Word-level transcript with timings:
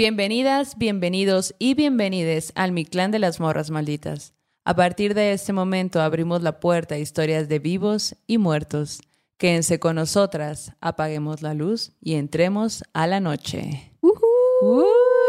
Bienvenidas, 0.00 0.78
bienvenidos 0.78 1.54
y 1.58 1.74
bienvenides 1.74 2.52
al 2.54 2.72
Mi 2.72 2.86
Clan 2.86 3.10
de 3.10 3.18
las 3.18 3.38
Morras 3.38 3.68
Malditas. 3.68 4.32
A 4.64 4.74
partir 4.74 5.12
de 5.12 5.34
este 5.34 5.52
momento 5.52 6.00
abrimos 6.00 6.40
la 6.40 6.58
puerta 6.58 6.94
a 6.94 6.98
historias 6.98 7.50
de 7.50 7.58
vivos 7.58 8.16
y 8.26 8.38
muertos. 8.38 9.02
Quédense 9.36 9.78
con 9.78 9.96
nosotras, 9.96 10.72
apaguemos 10.80 11.42
la 11.42 11.52
luz 11.52 11.92
y 12.00 12.14
entremos 12.14 12.82
a 12.94 13.06
la 13.06 13.20
noche. 13.20 13.92
Uh, 14.00 14.86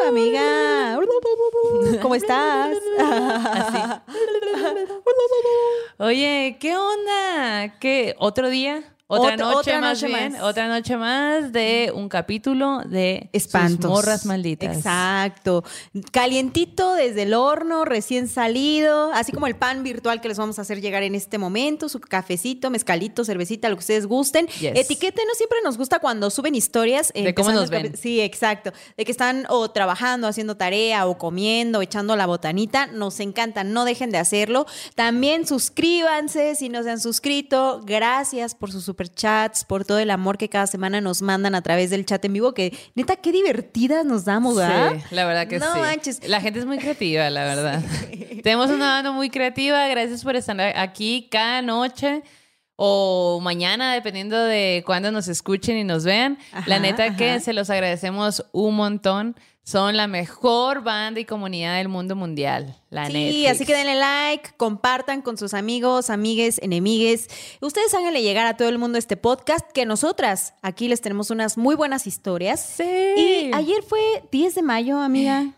amiga, 0.08 0.98
¿cómo 2.02 2.16
estás? 2.16 2.78
Oye, 6.00 6.56
¿qué 6.62 6.78
onda? 6.78 7.78
¿Qué? 7.78 8.16
¿Otro 8.20 8.50
día? 8.50 8.96
Otra, 9.14 9.36
noche, 9.36 9.78
más 9.78 10.02
bien, 10.02 10.38
otra 10.42 10.70
noche 10.70 10.96
más 10.96 11.52
de 11.52 11.92
un 11.94 12.08
capítulo 12.08 12.82
de 12.86 13.30
Espantos. 13.34 13.82
Sus 13.82 13.92
morras 13.92 14.26
malditas. 14.26 14.78
Exacto. 14.78 15.66
Calientito 16.12 16.94
desde 16.94 17.24
el 17.24 17.34
horno, 17.34 17.84
recién 17.84 18.30
salido, 18.30 19.12
así 19.14 19.34
como 19.34 19.48
el 19.48 19.58
pan 19.58 19.84
virtual 19.84 20.22
que 20.22 20.30
les 20.30 20.38
vamos 20.38 20.60
a 20.60 20.62
hacer 20.62 20.80
llegar 20.80 21.04
en 21.04 21.16
este 21.16 21.38
momento, 21.38 21.90
su 21.90 22.00
cafecito, 22.00 22.70
mezcalito, 22.70 23.26
cervecita, 23.26 23.68
lo 23.68 23.76
que 23.76 23.82
ustedes 23.82 24.06
gusten. 24.06 24.48
Yes. 24.48 24.72
Etiquétenos, 24.76 25.36
siempre 25.36 25.58
nos 25.64 25.78
gusta 25.78 26.00
cuando 26.00 26.30
suben 26.30 26.56
historias. 26.56 27.12
De 27.14 27.36
cómo 27.36 27.52
nos 27.52 27.70
ven. 27.70 27.98
Sí, 27.98 28.22
exacto. 28.22 28.72
De 28.96 29.04
que 29.04 29.12
están 29.12 29.46
o 29.50 29.70
trabajando, 29.72 30.28
haciendo 30.28 30.56
tarea, 30.56 31.06
o 31.06 31.18
comiendo, 31.18 31.80
o 31.80 31.82
echando 31.82 32.16
la 32.16 32.28
botanita. 32.28 32.88
Nos 32.88 33.20
encanta, 33.20 33.66
no 33.66 33.84
dejen 33.84 34.12
de 34.12 34.20
hacerlo. 34.20 34.66
También 34.96 35.46
suscríbanse 35.46 36.56
si 36.56 36.70
no 36.70 36.82
se 36.84 36.92
han 36.92 37.00
suscrito. 37.02 37.82
Gracias 37.84 38.56
por 38.56 38.72
sus 38.72 38.86
superchats, 39.06 39.64
por 39.66 39.86
todo 39.86 40.00
el 40.00 40.12
amor 40.12 40.38
que 40.38 40.50
cada 40.50 40.68
semana 40.68 41.02
nos 41.02 41.22
mandan 41.22 41.56
a 41.56 41.62
través 41.62 41.90
del 41.90 42.06
chat 42.06 42.24
en 42.26 42.34
vivo, 42.34 42.54
que 42.54 42.78
neta, 42.96 43.16
qué 43.16 43.32
divertidas 43.32 44.06
nos 44.06 44.26
damos, 44.26 44.56
¿verdad? 44.56 44.94
Sí, 45.10 45.16
la 45.16 45.26
verdad 45.26 45.48
que 45.48 45.60
No 45.60 45.74
sí. 45.74 45.80
manches. 45.80 46.28
La 46.28 46.42
gente 46.42 46.60
es 46.60 46.66
muy 46.66 46.78
creativa, 46.78 47.30
la 47.30 47.44
verdad. 47.44 47.82
Tenemos 48.44 48.70
una 48.70 48.88
banda 48.94 49.12
muy 49.12 49.30
creativa. 49.30 49.88
Gracias 49.88 50.24
por 50.24 50.36
estar 50.36 50.60
aquí 50.78 51.28
cada 51.32 51.62
noche 51.62 52.24
o 52.76 53.40
mañana, 53.42 53.94
dependiendo 53.94 54.38
de 54.44 54.84
cuándo 54.86 55.12
nos 55.12 55.28
escuchen 55.28 55.78
y 55.78 55.84
nos 55.84 56.04
vean. 56.04 56.38
la 56.66 56.76
Ajá, 56.76 56.80
neta 56.80 57.16
que 57.16 57.40
se 57.40 57.54
los 57.54 57.70
agradecemos 57.70 58.46
un 58.52 58.76
montón. 58.76 59.36
Son 59.64 59.96
la 59.96 60.08
mejor 60.08 60.84
banda 60.84 61.20
y 61.20 61.26
comunidad 61.26 61.78
del 61.78 61.88
mundo 61.88 62.16
mundial. 62.16 62.76
La 62.90 63.06
Sí, 63.08 63.14
Netflix. 63.14 63.50
así 63.52 63.66
que 63.66 63.76
denle 63.76 63.96
like, 63.96 64.50
compartan 64.58 65.22
con 65.22 65.38
sus 65.38 65.54
amigos, 65.54 66.10
amigues, 66.10 66.60
enemigues. 66.64 67.28
Ustedes 67.62 67.94
háganle 67.94 68.24
llegar 68.24 68.48
a 68.48 68.58
todo 68.58 68.70
el 68.70 68.80
mundo 68.80 68.98
este 68.98 69.18
podcast, 69.18 69.70
que 69.72 69.86
nosotras 69.86 70.56
aquí 70.64 70.88
les 70.88 71.00
tenemos 71.02 71.30
unas 71.30 71.58
muy 71.58 71.76
buenas 71.76 72.08
historias. 72.08 72.60
Sí. 72.60 72.84
Y 72.84 73.52
ayer 73.54 73.84
fue 73.84 74.24
10 74.32 74.56
de 74.56 74.62
mayo, 74.64 74.98
amiga. 75.00 75.54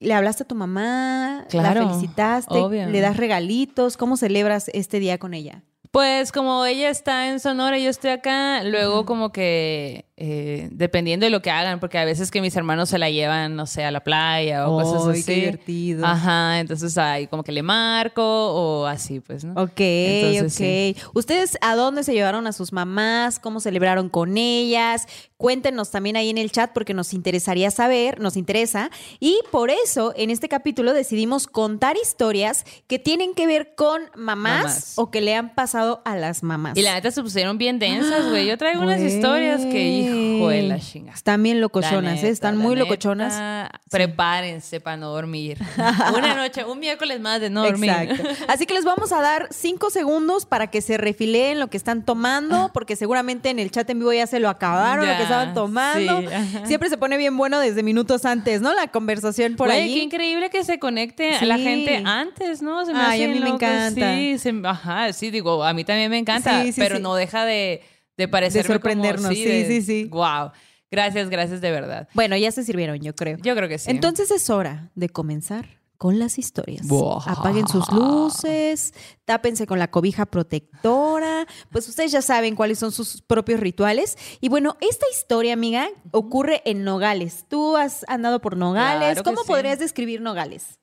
Le 0.00 0.14
hablaste 0.14 0.42
a 0.42 0.46
tu 0.46 0.54
mamá, 0.56 1.46
Claro, 1.48 1.82
la 1.82 1.88
felicitaste, 1.88 2.54
obvio. 2.54 2.86
le 2.88 3.00
das 3.00 3.16
regalitos. 3.16 3.96
¿Cómo 3.96 4.16
celebras 4.16 4.68
este 4.74 4.98
día 5.00 5.18
con 5.18 5.32
ella? 5.32 5.62
Pues 5.92 6.32
como 6.32 6.64
ella 6.66 6.90
está 6.90 7.28
en 7.30 7.40
Sonora 7.40 7.78
y 7.78 7.84
yo 7.84 7.90
estoy 7.90 8.10
acá, 8.10 8.62
luego 8.64 9.06
como 9.06 9.32
que 9.32 10.04
eh, 10.20 10.68
dependiendo 10.72 11.24
de 11.26 11.30
lo 11.30 11.40
que 11.42 11.50
hagan, 11.50 11.78
porque 11.78 11.96
a 11.96 12.04
veces 12.04 12.32
que 12.32 12.40
mis 12.40 12.56
hermanos 12.56 12.88
se 12.88 12.98
la 12.98 13.08
llevan, 13.08 13.54
no 13.54 13.66
sé, 13.66 13.84
a 13.84 13.92
la 13.92 14.00
playa 14.00 14.68
o 14.68 14.82
cosas 14.82 15.02
Ay, 15.06 15.12
así. 15.20 15.22
qué 15.24 15.34
divertido. 15.36 16.04
Ajá, 16.04 16.58
entonces 16.58 16.98
ahí 16.98 17.28
como 17.28 17.44
que 17.44 17.52
le 17.52 17.62
marco 17.62 18.22
o 18.24 18.86
así, 18.86 19.20
pues, 19.20 19.44
¿no? 19.44 19.52
Ok, 19.62 19.78
Entonces, 19.78 20.96
ok. 20.96 21.10
¿Ustedes 21.14 21.56
a 21.60 21.76
dónde 21.76 22.02
se 22.02 22.12
llevaron 22.14 22.46
a 22.48 22.52
sus 22.52 22.72
mamás? 22.72 23.38
¿Cómo 23.38 23.60
celebraron 23.60 24.08
con 24.08 24.36
ellas? 24.36 25.06
Cuéntenos 25.36 25.92
también 25.92 26.16
ahí 26.16 26.30
en 26.30 26.38
el 26.38 26.50
chat 26.50 26.72
porque 26.72 26.94
nos 26.94 27.14
interesaría 27.14 27.70
saber, 27.70 28.18
nos 28.20 28.36
interesa. 28.36 28.90
Y 29.20 29.38
por 29.52 29.70
eso 29.70 30.12
en 30.16 30.30
este 30.30 30.48
capítulo 30.48 30.92
decidimos 30.92 31.46
contar 31.46 31.96
historias 31.96 32.64
que 32.88 32.98
tienen 32.98 33.34
que 33.34 33.46
ver 33.46 33.74
con 33.76 34.02
mamás, 34.16 34.58
Mamás. 34.64 34.92
o 34.96 35.10
que 35.12 35.20
le 35.20 35.36
han 35.36 35.54
pasado 35.54 36.02
a 36.04 36.16
las 36.16 36.42
mamás. 36.42 36.76
Y 36.76 36.82
la 36.82 36.94
neta 36.94 37.12
se 37.12 37.22
pusieron 37.22 37.56
bien 37.56 37.78
densas, 37.78 38.28
güey. 38.30 38.46
Yo 38.48 38.58
traigo 38.58 38.82
unas 38.82 38.98
Güey. 39.00 39.14
historias 39.14 39.60
que, 39.66 40.07
hijo 40.08 40.48
de 40.48 40.62
la 40.62 40.78
chinga. 40.80 41.12
Están 41.12 41.42
bien 41.42 41.60
locochonas, 41.60 42.14
neta, 42.14 42.26
¿eh? 42.26 42.30
Están 42.30 42.56
muy 42.56 42.74
neta, 42.74 42.84
locochonas. 42.84 43.70
Prepárense 43.90 44.80
para 44.80 44.96
no 44.96 45.10
dormir. 45.10 45.58
Una 46.16 46.34
noche, 46.34 46.64
un 46.64 46.78
miércoles 46.78 47.20
más 47.20 47.40
de 47.40 47.50
no 47.50 47.64
dormir. 47.64 47.90
Exacto. 47.90 48.44
Así 48.48 48.64
que 48.66 48.74
les 48.74 48.84
vamos 48.84 49.12
a 49.12 49.20
dar 49.20 49.48
cinco 49.50 49.90
segundos 49.90 50.46
para 50.46 50.68
que 50.68 50.80
se 50.80 50.96
refileen 50.98 51.58
lo 51.58 51.68
que 51.68 51.76
están 51.76 52.04
tomando, 52.04 52.70
porque 52.72 52.96
seguramente 52.96 53.50
en 53.50 53.58
el 53.58 53.70
chat 53.70 53.88
en 53.90 53.98
vivo 53.98 54.12
ya 54.12 54.26
se 54.26 54.40
lo 54.40 54.48
acabaron, 54.48 55.06
lo 55.06 55.16
que 55.16 55.22
estaban 55.22 55.54
tomando. 55.54 56.20
sí. 56.20 56.26
Siempre 56.64 56.88
se 56.90 56.96
pone 56.96 57.16
bien 57.16 57.36
bueno 57.36 57.58
desde 57.60 57.82
minutos 57.82 58.24
antes, 58.24 58.60
¿no? 58.60 58.74
La 58.74 58.86
conversación 58.88 59.56
por 59.56 59.68
Güey, 59.68 59.80
ahí. 59.82 59.94
qué 59.94 60.02
increíble 60.02 60.50
que 60.50 60.64
se 60.64 60.78
conecte 60.78 61.34
a 61.36 61.44
la 61.44 61.58
gente 61.58 62.02
antes, 62.04 62.62
¿no? 62.62 62.84
Se 62.86 62.92
me 62.92 63.00
Ay, 63.00 63.04
hace 63.06 63.24
a 63.24 63.26
mí 63.28 63.32
bien 63.34 63.44
me 63.44 63.50
loco. 63.50 63.64
encanta. 63.64 64.14
Sí, 64.14 64.38
se- 64.38 64.54
ajá, 64.64 65.12
sí, 65.12 65.30
digo, 65.30 65.64
a 65.64 65.72
mí 65.72 65.84
también 65.84 66.10
me 66.10 66.18
encanta, 66.18 66.62
pero 66.76 66.98
no 66.98 67.14
deja 67.14 67.44
de, 67.44 67.82
de 68.18 68.28
parecer 68.28 68.66
sorprendernos, 68.66 69.32
sí, 69.32 69.64
sí, 69.66 69.80
sí. 69.80 70.04
Wow. 70.06 70.50
Gracias, 70.90 71.30
gracias 71.30 71.60
de 71.60 71.70
verdad. 71.70 72.08
Bueno, 72.14 72.36
ya 72.36 72.50
se 72.50 72.64
sirvieron, 72.64 72.98
yo 72.98 73.14
creo. 73.14 73.38
Yo 73.38 73.54
creo 73.54 73.68
que 73.68 73.78
sí. 73.78 73.90
Entonces 73.90 74.30
es 74.30 74.50
hora 74.50 74.90
de 74.94 75.08
comenzar 75.08 75.78
con 75.98 76.18
las 76.18 76.38
historias. 76.38 76.86
Buah. 76.86 77.22
Apaguen 77.26 77.68
sus 77.68 77.90
luces, 77.92 78.92
tápense 79.24 79.66
con 79.66 79.78
la 79.78 79.90
cobija 79.90 80.26
protectora. 80.26 81.46
Pues 81.70 81.88
ustedes 81.88 82.10
ya 82.10 82.22
saben 82.22 82.56
cuáles 82.56 82.78
son 82.78 82.90
sus 82.90 83.22
propios 83.22 83.60
rituales. 83.60 84.16
Y 84.40 84.48
bueno, 84.48 84.76
esta 84.80 85.06
historia, 85.10 85.52
amiga, 85.52 85.88
ocurre 86.10 86.62
en 86.64 86.84
Nogales. 86.84 87.44
Tú 87.48 87.76
has 87.76 88.04
andado 88.08 88.40
por 88.40 88.56
Nogales. 88.56 89.14
Claro 89.14 89.22
¿Cómo 89.24 89.42
sí. 89.42 89.48
podrías 89.48 89.78
describir 89.78 90.20
Nogales? 90.20 90.78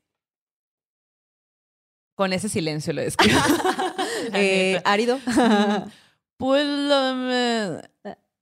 Con 2.15 2.31
ese 2.31 2.47
silencio 2.47 2.93
lo 2.93 3.01
describo. 3.01 3.39
Eh, 4.33 4.81
árido. 4.85 5.19
Pues 6.37 6.65
la, 6.65 7.81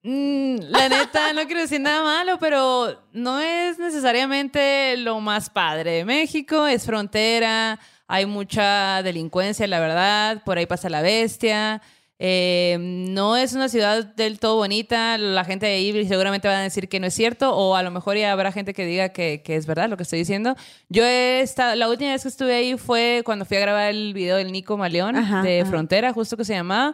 Mm, 0.06 0.58
la 0.68 0.90
neta, 0.90 1.32
no 1.32 1.46
quiero 1.46 1.62
decir 1.62 1.80
nada 1.80 2.04
malo, 2.04 2.38
pero 2.38 3.02
no 3.14 3.40
es 3.40 3.80
necesariamente 3.80 4.98
lo 4.98 5.22
más 5.22 5.50
padre 5.50 5.92
de 5.92 6.06
México. 6.06 6.68
Es 6.68 6.86
frontera, 6.86 7.80
hay 8.06 8.26
mucha 8.26 9.02
delincuencia, 9.02 9.66
la 9.66 9.80
verdad. 9.80 10.44
Por 10.44 10.58
ahí 10.58 10.66
pasa 10.66 10.90
la 10.90 11.02
bestia. 11.02 11.82
Eh, 12.20 12.76
no 12.80 13.38
es 13.38 13.54
una 13.54 13.70
ciudad 13.70 14.04
del 14.04 14.40
todo 14.40 14.58
bonita. 14.58 15.18
La 15.18 15.46
gente 15.46 15.68
de 15.68 15.76
ahí 15.76 16.06
seguramente 16.06 16.50
van 16.50 16.58
a 16.58 16.64
decir 16.64 16.90
que 16.90 17.00
no 17.00 17.08
es 17.08 17.14
cierto, 17.14 17.56
o 17.56 17.76
a 17.76 17.82
lo 17.82 17.90
mejor 17.90 18.18
ya 18.18 18.34
habrá 18.34 18.52
gente 18.52 18.74
que 18.74 18.86
diga 18.86 19.10
que, 19.10 19.42
que 19.42 19.56
es 19.56 19.66
verdad 19.66 19.88
lo 19.88 19.96
que 19.96 20.04
estoy 20.04 20.20
diciendo. 20.20 20.58
Yo 20.90 21.06
he 21.06 21.40
estado, 21.40 21.76
la 21.76 21.88
última 21.88 22.12
vez 22.12 22.24
que 22.24 22.28
estuve 22.28 22.54
ahí 22.56 22.78
fue 22.78 23.22
cuando 23.24 23.46
fui 23.46 23.56
a 23.56 23.62
grabar 23.62 23.90
el 23.90 24.14
video 24.14 24.36
del 24.36 24.52
Nico 24.52 24.76
Maleón 24.76 25.16
Ajá, 25.16 25.44
de 25.44 25.62
ajá. 25.62 25.70
Frontera, 25.70 26.12
justo 26.12 26.36
que 26.36 26.44
se 26.44 26.54
llamaba. 26.54 26.94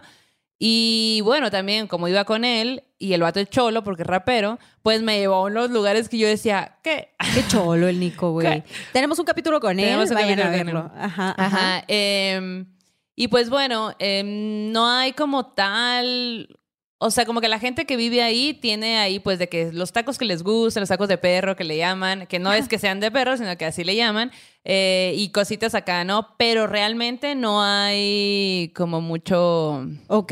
Y 0.62 1.22
bueno, 1.24 1.50
también 1.50 1.88
como 1.88 2.10
iba 2.10 2.26
con 2.26 2.44
él 2.44 2.84
y 2.98 3.14
el 3.14 3.22
vato 3.22 3.40
es 3.40 3.50
cholo 3.50 3.82
porque 3.82 4.04
es 4.04 4.08
rapero, 4.08 4.60
pues 4.84 5.02
me 5.02 5.18
llevó 5.18 5.36
a 5.36 5.44
unos 5.44 5.70
lugares 5.72 6.10
que 6.10 6.18
yo 6.18 6.28
decía, 6.28 6.78
¿qué? 6.84 7.14
Qué 7.34 7.48
cholo 7.48 7.88
el 7.88 7.98
Nico, 7.98 8.32
güey. 8.34 8.64
Tenemos 8.92 9.18
un 9.20 9.26
capítulo 9.26 9.62
con 9.62 9.80
él. 9.80 9.86
Tenemos 9.86 10.10
un 10.10 10.16
Vayan 10.16 10.42
a 10.42 10.50
verlo. 10.50 10.92
él. 10.94 11.02
Ajá, 11.02 11.34
ajá. 11.38 11.46
Ajá. 11.78 11.84
em, 11.88 12.66
y 13.16 13.30
pues 13.30 13.50
bueno, 13.50 13.96
em, 14.00 14.72
no 14.74 14.86
hay 14.90 15.14
como 15.14 15.46
tal. 15.46 16.50
O 17.02 17.12
sea, 17.12 17.26
como 17.26 17.40
que 17.40 17.48
la 17.48 17.60
gente 17.60 17.86
que 17.86 17.96
vive 17.96 18.22
ahí 18.22 18.54
tiene 18.54 18.98
ahí, 19.00 19.20
pues, 19.20 19.40
de 19.40 19.48
que 19.48 19.72
los 19.72 19.94
tacos 19.94 20.18
que 20.18 20.26
les 20.26 20.44
gustan, 20.44 20.82
los 20.82 20.90
tacos 20.90 21.08
de 21.08 21.18
perro 21.18 21.56
que 21.56 21.64
le 21.64 21.78
llaman, 21.78 22.28
que 22.28 22.40
no 22.40 22.52
es 22.52 22.68
que 22.68 22.78
sean 22.78 23.00
de 23.00 23.10
perro, 23.10 23.38
sino 23.38 23.58
que 23.58 23.64
así 23.64 23.86
le 23.86 23.96
llaman, 23.96 24.34
eh, 24.72 25.16
y 25.18 25.30
cositas 25.30 25.74
acá, 25.74 26.04
¿no? 26.04 26.36
Pero 26.38 26.68
realmente 26.68 27.34
no 27.34 27.64
hay 27.64 28.72
como 28.76 29.02
mucho. 29.02 29.84
Ok. 30.06 30.32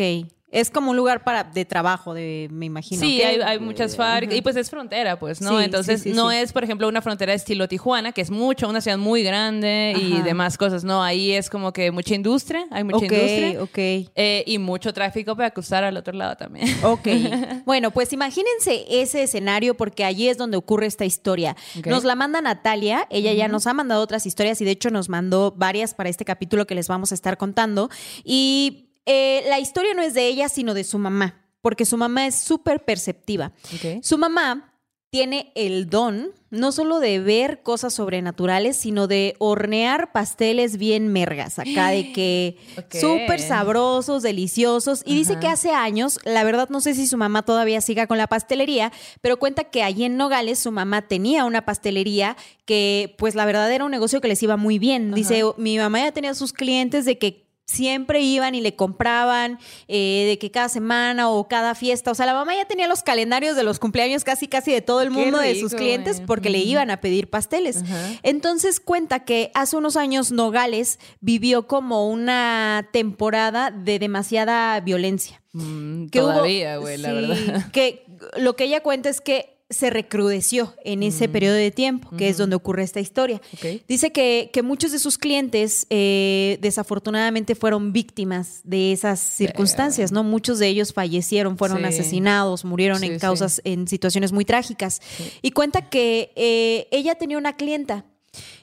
Es 0.59 0.71
como 0.71 0.91
un 0.91 0.97
lugar 0.97 1.23
para 1.23 1.43
de 1.43 1.65
trabajo, 1.65 2.13
de, 2.13 2.47
me 2.51 2.65
imagino. 2.65 2.99
Sí, 2.99 3.21
hay, 3.21 3.39
hay 3.41 3.59
muchas 3.59 3.95
fábricas. 3.95 4.35
Y 4.35 4.41
pues 4.41 4.55
es 4.55 4.69
frontera, 4.69 5.19
pues, 5.19 5.39
¿no? 5.41 5.57
Sí, 5.59 5.65
Entonces, 5.65 6.01
sí, 6.01 6.09
sí, 6.11 6.15
no 6.15 6.31
sí. 6.31 6.37
es, 6.37 6.51
por 6.53 6.63
ejemplo, 6.63 6.87
una 6.87 7.01
frontera 7.01 7.33
estilo 7.33 7.67
Tijuana, 7.67 8.11
que 8.11 8.21
es 8.21 8.31
mucho, 8.31 8.67
una 8.67 8.81
ciudad 8.81 8.97
muy 8.97 9.21
grande 9.23 9.93
y 9.95 10.21
demás 10.21 10.57
cosas. 10.57 10.83
No, 10.83 11.03
ahí 11.03 11.31
es 11.31 11.49
como 11.49 11.73
que 11.73 11.91
mucha 11.91 12.15
industria, 12.15 12.65
hay 12.71 12.83
mucha 12.83 12.97
Ok, 12.97 13.03
industria. 13.11 13.61
ok. 13.63 13.77
eh, 14.15 14.43
y 14.47 14.57
mucho 14.57 14.93
tráfico 14.93 15.35
para 15.35 15.51
cruzar 15.51 15.83
al 15.83 15.95
otro 15.97 16.13
lado 16.13 16.35
también. 16.35 16.67
Ok. 16.83 17.07
Bueno, 17.65 17.91
pues 17.91 18.13
imagínense 18.13 18.85
ese 18.89 19.23
escenario 19.23 19.75
porque 19.75 20.05
allí 20.05 20.29
es 20.29 20.37
donde 20.37 20.57
ocurre 20.57 20.85
esta 20.85 21.05
historia. 21.05 21.55
Nos 21.85 22.03
la 22.05 22.15
manda 22.15 22.39
Natalia, 22.41 23.05
ella 23.09 23.33
ya 23.33 23.47
nos 23.47 23.67
ha 23.67 23.73
mandado 23.73 24.01
otras 24.01 24.25
historias 24.25 24.61
y 24.61 24.65
de 24.65 24.71
hecho 24.71 24.89
nos 24.89 25.09
mandó 25.09 25.53
varias 25.55 25.93
para 25.93 26.09
este 26.09 26.23
capítulo 26.23 26.65
que 26.65 26.75
les 26.75 26.87
vamos 26.87 27.11
a 27.11 27.15
estar 27.15 27.37
contando. 27.37 27.89
Y 28.23 28.86
eh, 29.07 29.43
la 29.47 29.59
historia 29.59 29.93
no 29.93 30.01
es 30.01 30.13
de 30.13 30.27
ella, 30.27 30.49
sino 30.49 30.73
de 30.73 30.83
su 30.83 30.99
mamá, 30.99 31.41
porque 31.61 31.85
su 31.85 31.97
mamá 31.97 32.27
es 32.27 32.35
súper 32.35 32.83
perceptiva. 32.83 33.53
Su 34.01 34.17
mamá 34.17 34.73
tiene 35.09 35.51
el 35.55 35.89
don 35.89 36.33
no 36.49 36.71
solo 36.71 36.99
de 36.99 37.19
ver 37.19 37.61
cosas 37.61 37.93
sobrenaturales, 37.93 38.77
sino 38.77 39.07
de 39.07 39.35
hornear 39.39 40.11
pasteles 40.11 40.77
bien 40.77 41.07
mergas, 41.07 41.59
acá 41.59 41.89
de 41.89 42.13
que 42.13 42.57
súper 42.91 43.39
sabrosos, 43.39 44.23
deliciosos. 44.23 45.03
Y 45.05 45.15
dice 45.15 45.39
que 45.39 45.47
hace 45.47 45.71
años, 45.71 46.19
la 46.23 46.43
verdad 46.43 46.69
no 46.69 46.79
sé 46.79 46.93
si 46.93 47.07
su 47.07 47.17
mamá 47.17 47.43
todavía 47.43 47.81
siga 47.81 48.07
con 48.07 48.17
la 48.17 48.27
pastelería, 48.27 48.91
pero 49.21 49.37
cuenta 49.37 49.65
que 49.65 49.83
allí 49.83 50.03
en 50.05 50.17
Nogales 50.17 50.59
su 50.59 50.71
mamá 50.71 51.07
tenía 51.07 51.45
una 51.45 51.65
pastelería 51.65 52.37
que 52.65 53.15
pues 53.17 53.35
la 53.35 53.45
verdad 53.45 53.71
era 53.71 53.85
un 53.85 53.91
negocio 53.91 54.21
que 54.21 54.27
les 54.27 54.43
iba 54.43 54.57
muy 54.57 54.79
bien. 54.79 55.13
Dice, 55.13 55.43
mi 55.57 55.77
mamá 55.77 55.99
ya 55.99 56.11
tenía 56.11 56.33
sus 56.33 56.53
clientes 56.53 57.05
de 57.05 57.17
que 57.17 57.46
siempre 57.67 58.21
iban 58.21 58.55
y 58.55 58.61
le 58.61 58.75
compraban 58.75 59.59
eh, 59.89 60.25
de 60.27 60.39
que 60.39 60.49
cada 60.51 60.69
semana 60.69 61.29
o 61.29 61.47
cada 61.49 61.75
fiesta, 61.75 62.11
o 62.11 62.15
sea, 62.15 62.25
la 62.25 62.33
mamá 62.33 62.55
ya 62.55 62.65
tenía 62.65 62.87
los 62.87 63.03
calendarios 63.03 63.57
de 63.57 63.63
los 63.63 63.77
cumpleaños 63.77 64.23
casi 64.23 64.47
casi 64.47 64.71
de 64.71 64.81
todo 64.81 65.01
el 65.01 65.11
mundo 65.11 65.37
de 65.39 65.59
sus 65.59 65.73
clientes 65.73 66.15
güey. 66.17 66.27
porque 66.27 66.49
le 66.49 66.59
iban 66.59 66.89
a 66.89 67.01
pedir 67.01 67.29
pasteles. 67.29 67.83
Entonces 68.23 68.79
cuenta 68.79 69.25
que 69.25 69.51
hace 69.53 69.75
unos 69.75 69.97
años 69.97 70.31
Nogales 70.31 70.97
vivió 71.19 71.67
como 71.67 72.09
una 72.09 72.87
temporada 72.93 73.69
de 73.69 73.99
demasiada 73.99 74.79
violencia. 74.79 75.43
Mm, 75.51 76.07
Que 76.07 76.19
todavía, 76.19 76.77
güey, 76.77 76.97
la 76.97 77.09
sí, 77.09 77.15
verdad. 77.15 77.71
Que 77.71 78.05
lo 78.37 78.55
que 78.55 78.63
ella 78.63 78.81
cuenta 78.81 79.09
es 79.09 79.19
que 79.19 79.56
se 79.69 79.89
recrudeció 79.89 80.73
en 80.85 81.03
ese 81.03 81.27
periodo 81.27 81.55
de 81.55 81.71
tiempo, 81.71 82.09
que 82.17 82.29
es 82.29 82.37
donde 82.37 82.55
ocurre 82.55 82.83
esta 82.83 83.01
historia. 83.01 83.41
Dice 83.87 84.11
que, 84.11 84.49
que 84.53 84.63
muchos 84.63 84.93
de 84.93 84.99
sus 84.99 85.17
clientes 85.17 85.85
eh, 85.89 86.57
desafortunadamente 86.61 87.53
fueron 87.53 87.91
víctimas 87.91 88.61
de 88.63 88.93
esas 88.93 89.19
circunstancias, 89.19 90.11
¿no? 90.13 90.23
Muchos 90.23 90.59
de 90.59 90.67
ellos 90.67 90.93
fallecieron, 90.93 91.57
fueron 91.57 91.79
Sí. 91.79 91.83
asesinados, 91.83 92.63
murieron 92.63 92.99
Sí, 92.99 93.07
en 93.07 93.13
sí. 93.15 93.19
causas, 93.19 93.61
en 93.65 93.87
situaciones 93.87 94.31
muy 94.31 94.45
trágicas. 94.45 95.01
Y 95.41 95.51
cuenta 95.51 95.89
que 95.89 96.31
eh, 96.35 96.87
ella 96.91 97.15
tenía 97.15 97.37
una 97.37 97.57
clienta. 97.57 98.05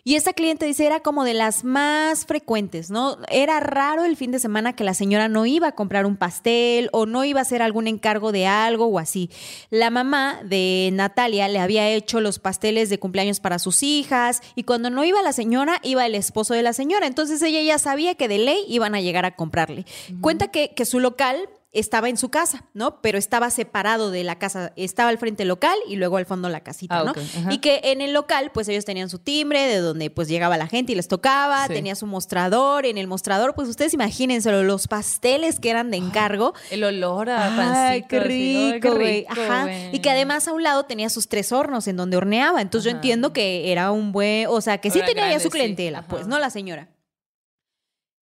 Y 0.04 0.16
esa 0.16 0.32
cliente 0.32 0.66
dice 0.66 0.86
era 0.86 1.00
como 1.00 1.24
de 1.24 1.34
las 1.34 1.64
más 1.64 2.26
frecuentes, 2.26 2.90
¿no? 2.90 3.18
Era 3.28 3.60
raro 3.60 4.04
el 4.04 4.16
fin 4.16 4.30
de 4.30 4.38
semana 4.38 4.74
que 4.74 4.84
la 4.84 4.94
señora 4.94 5.28
no 5.28 5.46
iba 5.46 5.68
a 5.68 5.72
comprar 5.72 6.06
un 6.06 6.16
pastel 6.16 6.90
o 6.92 7.06
no 7.06 7.24
iba 7.24 7.40
a 7.40 7.42
hacer 7.42 7.62
algún 7.62 7.86
encargo 7.86 8.32
de 8.32 8.46
algo 8.46 8.86
o 8.86 8.98
así. 8.98 9.30
La 9.70 9.90
mamá 9.90 10.40
de 10.44 10.90
Natalia 10.92 11.48
le 11.48 11.58
había 11.58 11.88
hecho 11.88 12.20
los 12.20 12.38
pasteles 12.38 12.90
de 12.90 12.98
cumpleaños 12.98 13.40
para 13.40 13.58
sus 13.58 13.82
hijas 13.82 14.42
y 14.54 14.64
cuando 14.64 14.90
no 14.90 15.04
iba 15.04 15.22
la 15.22 15.32
señora, 15.32 15.80
iba 15.82 16.04
el 16.04 16.14
esposo 16.14 16.54
de 16.54 16.62
la 16.62 16.72
señora. 16.72 17.06
Entonces 17.06 17.40
ella 17.42 17.62
ya 17.62 17.78
sabía 17.78 18.14
que 18.14 18.28
de 18.28 18.38
ley 18.38 18.64
iban 18.68 18.94
a 18.94 19.00
llegar 19.00 19.24
a 19.24 19.36
comprarle. 19.36 19.86
Cuenta 20.20 20.48
que, 20.48 20.74
que 20.74 20.84
su 20.84 21.00
local 21.00 21.48
estaba 21.74 22.08
en 22.08 22.16
su 22.16 22.30
casa, 22.30 22.64
¿no? 22.72 23.00
Pero 23.02 23.18
estaba 23.18 23.50
separado 23.50 24.10
de 24.10 24.24
la 24.24 24.38
casa, 24.38 24.72
estaba 24.76 25.10
al 25.10 25.18
frente 25.18 25.44
local 25.44 25.76
y 25.88 25.96
luego 25.96 26.16
al 26.16 26.24
fondo 26.26 26.48
la 26.48 26.60
casita, 26.60 27.00
Ah, 27.00 27.04
¿no? 27.04 27.52
Y 27.52 27.58
que 27.58 27.80
en 27.84 28.00
el 28.00 28.12
local, 28.12 28.50
pues 28.54 28.68
ellos 28.68 28.84
tenían 28.84 29.10
su 29.10 29.18
timbre 29.18 29.66
de 29.66 29.78
donde 29.78 30.08
pues 30.10 30.28
llegaba 30.28 30.56
la 30.56 30.66
gente 30.68 30.92
y 30.92 30.94
les 30.94 31.08
tocaba, 31.08 31.66
Sí. 31.66 31.74
tenía 31.74 31.94
su 31.94 32.06
mostrador, 32.06 32.86
en 32.86 32.96
el 32.98 33.06
mostrador, 33.06 33.54
pues 33.54 33.68
ustedes 33.68 33.92
imagínenselo, 33.94 34.62
los 34.62 34.86
pasteles 34.88 35.60
que 35.60 35.70
eran 35.70 35.90
de 35.90 35.96
encargo. 35.98 36.54
El 36.70 36.84
olor 36.84 37.28
a 37.30 37.54
pancito. 37.56 38.08
qué 38.08 38.20
rico, 38.20 38.78
qué 38.80 38.90
güey. 38.90 39.20
rico, 39.20 39.32
Ajá. 39.32 39.68
Y 39.92 39.98
que 39.98 40.10
además 40.10 40.46
a 40.48 40.52
un 40.52 40.62
lado 40.62 40.84
tenía 40.84 41.10
sus 41.10 41.28
tres 41.28 41.52
hornos 41.52 41.88
en 41.88 41.96
donde 41.96 42.16
horneaba. 42.16 42.60
Entonces 42.60 42.90
yo 42.90 42.94
entiendo 42.96 43.32
que 43.32 43.72
era 43.72 43.90
un 43.90 44.12
buen, 44.12 44.46
o 44.48 44.60
sea, 44.60 44.78
que 44.78 44.90
sí 44.90 44.98
Era 44.98 45.08
tenía 45.08 45.30
ya 45.30 45.40
su 45.40 45.50
clientela, 45.50 46.02
pues, 46.08 46.26
¿no? 46.26 46.38
La 46.38 46.50
señora. 46.50 46.88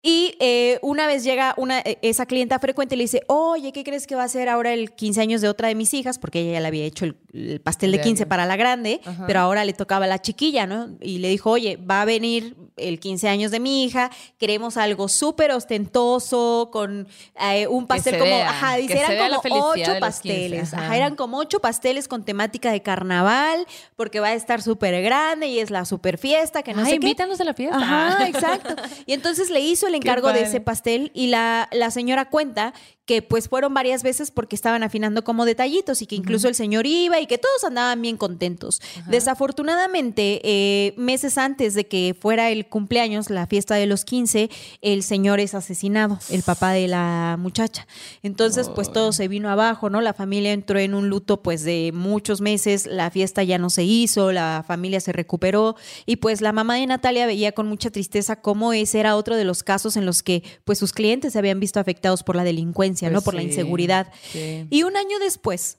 Y 0.04 0.34
eh, 0.40 0.80
una 0.82 1.06
vez 1.06 1.22
llega 1.22 1.54
una, 1.56 1.78
eh, 1.78 1.98
esa 2.02 2.26
clienta 2.26 2.58
frecuente 2.58 2.96
y 2.96 2.98
le 2.98 3.04
dice, 3.04 3.22
oye, 3.28 3.70
¿qué 3.72 3.84
crees 3.84 4.08
que 4.08 4.16
va 4.16 4.22
a 4.22 4.24
hacer 4.24 4.48
ahora 4.48 4.72
el 4.72 4.90
15 4.92 5.20
años 5.20 5.40
de 5.40 5.48
otra 5.48 5.68
de 5.68 5.76
mis 5.76 5.94
hijas? 5.94 6.18
Porque 6.18 6.40
ella 6.40 6.54
ya 6.54 6.60
le 6.60 6.66
había 6.66 6.84
hecho 6.84 7.04
el, 7.04 7.16
el 7.32 7.60
pastel 7.60 7.92
de 7.92 7.98
De 7.98 8.02
15 8.02 8.22
años. 8.24 8.28
para 8.28 8.44
la 8.46 8.56
grande, 8.56 9.00
Ajá. 9.04 9.24
pero 9.28 9.38
ahora 9.38 9.64
le 9.64 9.72
tocaba 9.74 10.06
a 10.06 10.08
la 10.08 10.20
chiquilla, 10.20 10.66
¿no? 10.66 10.88
Y 11.00 11.18
le 11.18 11.28
dijo, 11.28 11.50
oye, 11.50 11.76
va 11.76 12.02
a 12.02 12.04
venir 12.04 12.56
el 12.76 12.98
15 12.98 13.28
años 13.28 13.52
de 13.52 13.60
mi 13.60 13.84
hija, 13.84 14.10
queremos 14.38 14.76
algo 14.76 15.06
súper 15.06 15.52
ostentoso, 15.52 16.70
con 16.72 17.06
eh, 17.40 17.66
un 17.68 17.86
pastel 17.86 18.14
como, 18.18 18.24
vea, 18.30 18.48
ajá, 18.50 18.76
dice, 18.78 18.98
eran 18.98 19.34
como 19.40 19.66
ocho 19.66 19.72
de 19.74 19.78
los 19.78 19.84
15, 19.84 20.00
pasteles, 20.00 20.74
ajá. 20.74 20.86
ajá, 20.86 20.96
eran 20.96 21.14
como 21.16 21.38
ocho 21.38 21.60
pasteles 21.60 22.08
con 22.08 22.24
temática 22.24 22.72
de 22.72 22.82
carnaval, 22.82 23.66
porque 23.94 24.20
va 24.20 24.28
a 24.28 24.34
estar 24.34 24.62
súper 24.62 25.00
grande 25.02 25.46
y 25.46 25.58
es 25.60 25.70
la 25.70 25.84
súper 25.84 26.18
fiesta, 26.18 26.62
que 26.62 26.72
no 26.72 26.80
Ay, 26.80 26.86
sé 26.86 26.90
qué. 26.98 27.06
invítanos 27.06 27.40
a 27.40 27.44
la 27.44 27.54
fiesta. 27.54 27.76
Ajá, 27.76 28.26
exacto. 28.26 28.74
Y 29.06 29.12
entonces 29.12 29.50
le 29.50 29.60
hizo 29.60 29.88
el 29.92 29.96
encargo 29.96 30.32
de 30.32 30.42
ese 30.42 30.60
pastel 30.60 31.10
y 31.14 31.28
la, 31.28 31.68
la 31.72 31.90
señora 31.90 32.28
cuenta 32.30 32.72
que 33.04 33.22
pues 33.22 33.48
fueron 33.48 33.74
varias 33.74 34.02
veces 34.02 34.30
porque 34.30 34.56
estaban 34.56 34.82
afinando 34.82 35.24
como 35.24 35.44
detallitos 35.44 36.02
y 36.02 36.06
que 36.06 36.14
incluso 36.14 36.48
el 36.48 36.54
señor 36.54 36.86
iba 36.86 37.20
y 37.20 37.26
que 37.26 37.38
todos 37.38 37.64
andaban 37.64 38.00
bien 38.00 38.16
contentos. 38.16 38.80
Desafortunadamente, 39.08 40.40
eh, 40.44 40.94
meses 40.96 41.38
antes 41.38 41.74
de 41.74 41.86
que 41.86 42.16
fuera 42.18 42.50
el 42.50 42.66
cumpleaños, 42.66 43.30
la 43.30 43.46
fiesta 43.46 43.74
de 43.74 43.86
los 43.86 44.04
15, 44.04 44.50
el 44.82 45.02
señor 45.02 45.40
es 45.40 45.54
asesinado, 45.54 46.18
el 46.30 46.42
papá 46.42 46.72
de 46.72 46.88
la 46.88 47.36
muchacha. 47.38 47.86
Entonces, 48.22 48.68
pues 48.68 48.92
todo 48.92 49.12
se 49.12 49.28
vino 49.28 49.50
abajo, 49.50 49.90
¿no? 49.90 50.00
La 50.00 50.14
familia 50.14 50.52
entró 50.52 50.78
en 50.78 50.94
un 50.94 51.08
luto 51.08 51.42
pues 51.42 51.64
de 51.64 51.90
muchos 51.92 52.40
meses, 52.40 52.86
la 52.86 53.10
fiesta 53.10 53.42
ya 53.42 53.58
no 53.58 53.70
se 53.70 53.84
hizo, 53.84 54.32
la 54.32 54.64
familia 54.66 55.00
se 55.00 55.12
recuperó 55.12 55.76
y 56.06 56.16
pues 56.16 56.40
la 56.40 56.52
mamá 56.52 56.76
de 56.76 56.86
Natalia 56.86 57.26
veía 57.26 57.52
con 57.52 57.66
mucha 57.66 57.90
tristeza 57.90 58.36
cómo 58.36 58.72
ese 58.72 59.00
era 59.00 59.16
otro 59.16 59.36
de 59.36 59.44
los 59.44 59.62
casos 59.62 59.96
en 59.96 60.06
los 60.06 60.22
que 60.22 60.42
pues 60.64 60.78
sus 60.78 60.92
clientes 60.92 61.32
se 61.32 61.38
habían 61.38 61.60
visto 61.60 61.80
afectados 61.80 62.22
por 62.22 62.36
la 62.36 62.44
delincuencia, 62.44 63.01
Pues 63.10 63.12
¿no? 63.12 63.22
Por 63.22 63.34
la 63.34 63.42
inseguridad. 63.42 64.12
sí. 64.22 64.66
Y 64.70 64.82
un 64.82 64.96
año 64.96 65.18
después, 65.18 65.78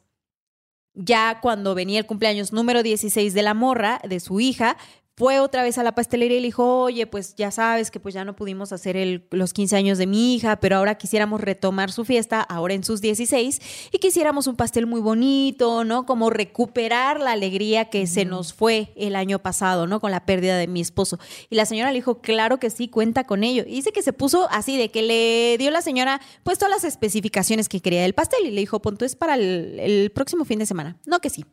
ya 0.93 1.39
cuando 1.41 1.75
venía 1.75 1.99
el 1.99 2.05
cumpleaños 2.05 2.53
número 2.53 2.83
16 2.83 3.33
de 3.33 3.41
la 3.41 3.53
morra, 3.53 3.99
de 4.07 4.19
su 4.19 4.39
hija, 4.39 4.77
fue 5.15 5.39
otra 5.39 5.61
vez 5.61 5.77
a 5.77 5.83
la 5.83 5.93
pastelería 5.93 6.37
y 6.37 6.41
le 6.41 6.47
dijo, 6.47 6.79
oye, 6.81 7.05
pues 7.05 7.35
ya 7.35 7.51
sabes 7.51 7.91
que 7.91 7.99
pues 7.99 8.15
ya 8.15 8.25
no 8.25 8.35
pudimos 8.35 8.73
hacer 8.73 8.97
el- 8.97 9.27
los 9.31 9.53
15 9.53 9.75
años 9.75 9.97
de 9.99 10.07
mi 10.07 10.33
hija, 10.35 10.55
pero 10.59 10.77
ahora 10.77 10.95
quisiéramos 10.95 11.39
retomar 11.39 11.91
su 11.91 12.03
fiesta, 12.03 12.41
ahora 12.41 12.73
en 12.73 12.83
sus 12.83 12.99
16, 12.99 13.61
y 13.91 13.99
quisiéramos 13.99 14.47
un 14.47 14.55
pastel 14.55 14.87
muy 14.87 15.01
bonito, 15.01 15.83
¿no? 15.83 16.05
Como 16.07 16.29
recuperar 16.31 17.19
la 17.19 17.31
alegría 17.33 17.85
que 17.91 18.07
se 18.07 18.25
nos 18.25 18.53
fue 18.53 18.91
el 18.95 19.15
año 19.15 19.37
pasado, 19.39 19.85
¿no? 19.85 19.99
Con 19.99 20.09
la 20.11 20.25
pérdida 20.25 20.57
de 20.57 20.67
mi 20.67 20.81
esposo. 20.81 21.19
Y 21.49 21.55
la 21.55 21.65
señora 21.65 21.91
le 21.91 21.99
dijo, 21.99 22.21
claro 22.21 22.59
que 22.59 22.69
sí, 22.71 22.87
cuenta 22.87 23.25
con 23.25 23.43
ello. 23.43 23.63
Y 23.67 23.71
dice 23.75 23.91
que 23.91 24.01
se 24.01 24.13
puso 24.13 24.47
así, 24.49 24.77
de 24.77 24.89
que 24.89 25.03
le 25.03 25.57
dio 25.59 25.69
la 25.69 25.81
señora 25.83 26.21
pues 26.43 26.57
todas 26.57 26.71
las 26.71 26.83
especificaciones 26.83 27.69
que 27.69 27.81
quería 27.81 28.01
del 28.01 28.13
pastel 28.13 28.45
y 28.45 28.51
le 28.51 28.61
dijo, 28.61 28.81
pon 28.81 28.97
es 29.01 29.15
para 29.15 29.35
el, 29.35 29.79
el 29.79 30.11
próximo 30.11 30.45
fin 30.45 30.59
de 30.59 30.65
semana. 30.65 30.97
No 31.05 31.19
que 31.19 31.29
sí. 31.29 31.45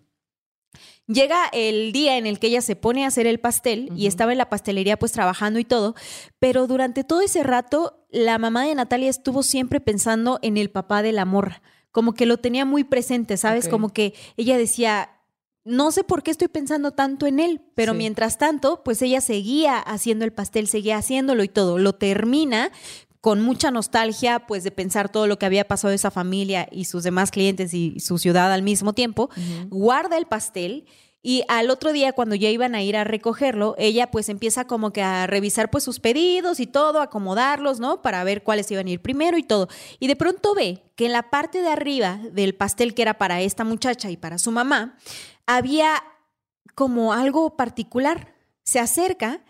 Llega 1.12 1.46
el 1.52 1.92
día 1.92 2.18
en 2.18 2.26
el 2.26 2.38
que 2.38 2.46
ella 2.46 2.60
se 2.60 2.76
pone 2.76 3.04
a 3.04 3.08
hacer 3.08 3.26
el 3.26 3.40
pastel 3.40 3.90
y 3.96 4.06
estaba 4.06 4.30
en 4.32 4.38
la 4.38 4.48
pastelería 4.48 4.96
pues 4.98 5.10
trabajando 5.10 5.58
y 5.58 5.64
todo, 5.64 5.96
pero 6.38 6.66
durante 6.68 7.02
todo 7.02 7.20
ese 7.20 7.42
rato 7.42 8.06
la 8.10 8.38
mamá 8.38 8.64
de 8.64 8.74
Natalia 8.76 9.10
estuvo 9.10 9.42
siempre 9.42 9.80
pensando 9.80 10.38
en 10.42 10.56
el 10.56 10.70
papá 10.70 11.02
de 11.02 11.10
la 11.12 11.24
morra, 11.24 11.62
como 11.90 12.14
que 12.14 12.26
lo 12.26 12.36
tenía 12.36 12.64
muy 12.64 12.84
presente, 12.84 13.36
¿sabes? 13.36 13.66
Como 13.68 13.88
que 13.92 14.14
ella 14.36 14.56
decía, 14.56 15.10
no 15.64 15.90
sé 15.90 16.04
por 16.04 16.22
qué 16.22 16.30
estoy 16.30 16.48
pensando 16.48 16.92
tanto 16.92 17.26
en 17.26 17.40
él, 17.40 17.60
pero 17.74 17.92
Sí. 17.92 17.98
mientras 17.98 18.38
tanto, 18.38 18.82
pues 18.84 19.02
ella 19.02 19.20
seguía 19.20 19.78
haciendo 19.78 20.24
el 20.24 20.32
pastel, 20.32 20.68
seguía 20.68 20.96
haciéndolo 20.98 21.42
y 21.42 21.48
todo, 21.48 21.78
lo 21.78 21.94
termina 21.94 22.70
con 23.20 23.40
mucha 23.40 23.70
nostalgia, 23.70 24.46
pues 24.46 24.64
de 24.64 24.70
pensar 24.70 25.10
todo 25.10 25.26
lo 25.26 25.38
que 25.38 25.46
había 25.46 25.68
pasado 25.68 25.90
de 25.90 25.96
esa 25.96 26.10
familia 26.10 26.68
y 26.70 26.86
sus 26.86 27.02
demás 27.02 27.30
clientes 27.30 27.74
y 27.74 28.00
su 28.00 28.18
ciudad 28.18 28.52
al 28.52 28.62
mismo 28.62 28.94
tiempo, 28.94 29.30
guarda 29.68 30.16
el 30.16 30.26
pastel 30.26 30.86
y 31.22 31.44
al 31.48 31.68
otro 31.68 31.92
día 31.92 32.14
cuando 32.14 32.34
ya 32.34 32.48
iban 32.48 32.74
a 32.74 32.82
ir 32.82 32.96
a 32.96 33.04
recogerlo, 33.04 33.74
ella 33.76 34.10
pues 34.10 34.30
empieza 34.30 34.66
como 34.66 34.90
que 34.90 35.02
a 35.02 35.26
revisar 35.26 35.70
pues 35.70 35.84
sus 35.84 36.00
pedidos 36.00 36.60
y 36.60 36.66
todo, 36.66 37.02
acomodarlos, 37.02 37.78
¿no? 37.78 38.00
Para 38.00 38.24
ver 38.24 38.42
cuáles 38.42 38.70
iban 38.70 38.86
a 38.86 38.90
ir 38.90 39.02
primero 39.02 39.36
y 39.36 39.42
todo. 39.42 39.68
Y 39.98 40.06
de 40.06 40.16
pronto 40.16 40.54
ve 40.54 40.82
que 40.96 41.04
en 41.04 41.12
la 41.12 41.28
parte 41.28 41.60
de 41.60 41.68
arriba 41.68 42.18
del 42.32 42.54
pastel 42.54 42.94
que 42.94 43.02
era 43.02 43.18
para 43.18 43.42
esta 43.42 43.64
muchacha 43.64 44.10
y 44.10 44.16
para 44.16 44.38
su 44.38 44.50
mamá, 44.50 44.96
había 45.44 46.02
como 46.74 47.12
algo 47.12 47.54
particular. 47.54 48.34
Se 48.62 48.78
acerca 48.78 49.44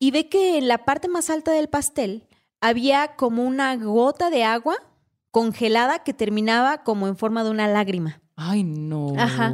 y 0.00 0.10
ve 0.10 0.28
que 0.28 0.58
en 0.58 0.66
la 0.66 0.84
parte 0.84 1.06
más 1.06 1.30
alta 1.30 1.52
del 1.52 1.68
pastel 1.68 2.26
había 2.62 3.16
como 3.16 3.42
una 3.42 3.76
gota 3.76 4.30
de 4.30 4.44
agua 4.44 4.76
congelada 5.30 6.04
que 6.04 6.14
terminaba 6.14 6.84
como 6.84 7.08
en 7.08 7.16
forma 7.16 7.44
de 7.44 7.50
una 7.50 7.66
lágrima. 7.66 8.22
Ay, 8.36 8.62
no. 8.62 9.14
Ajá. 9.18 9.52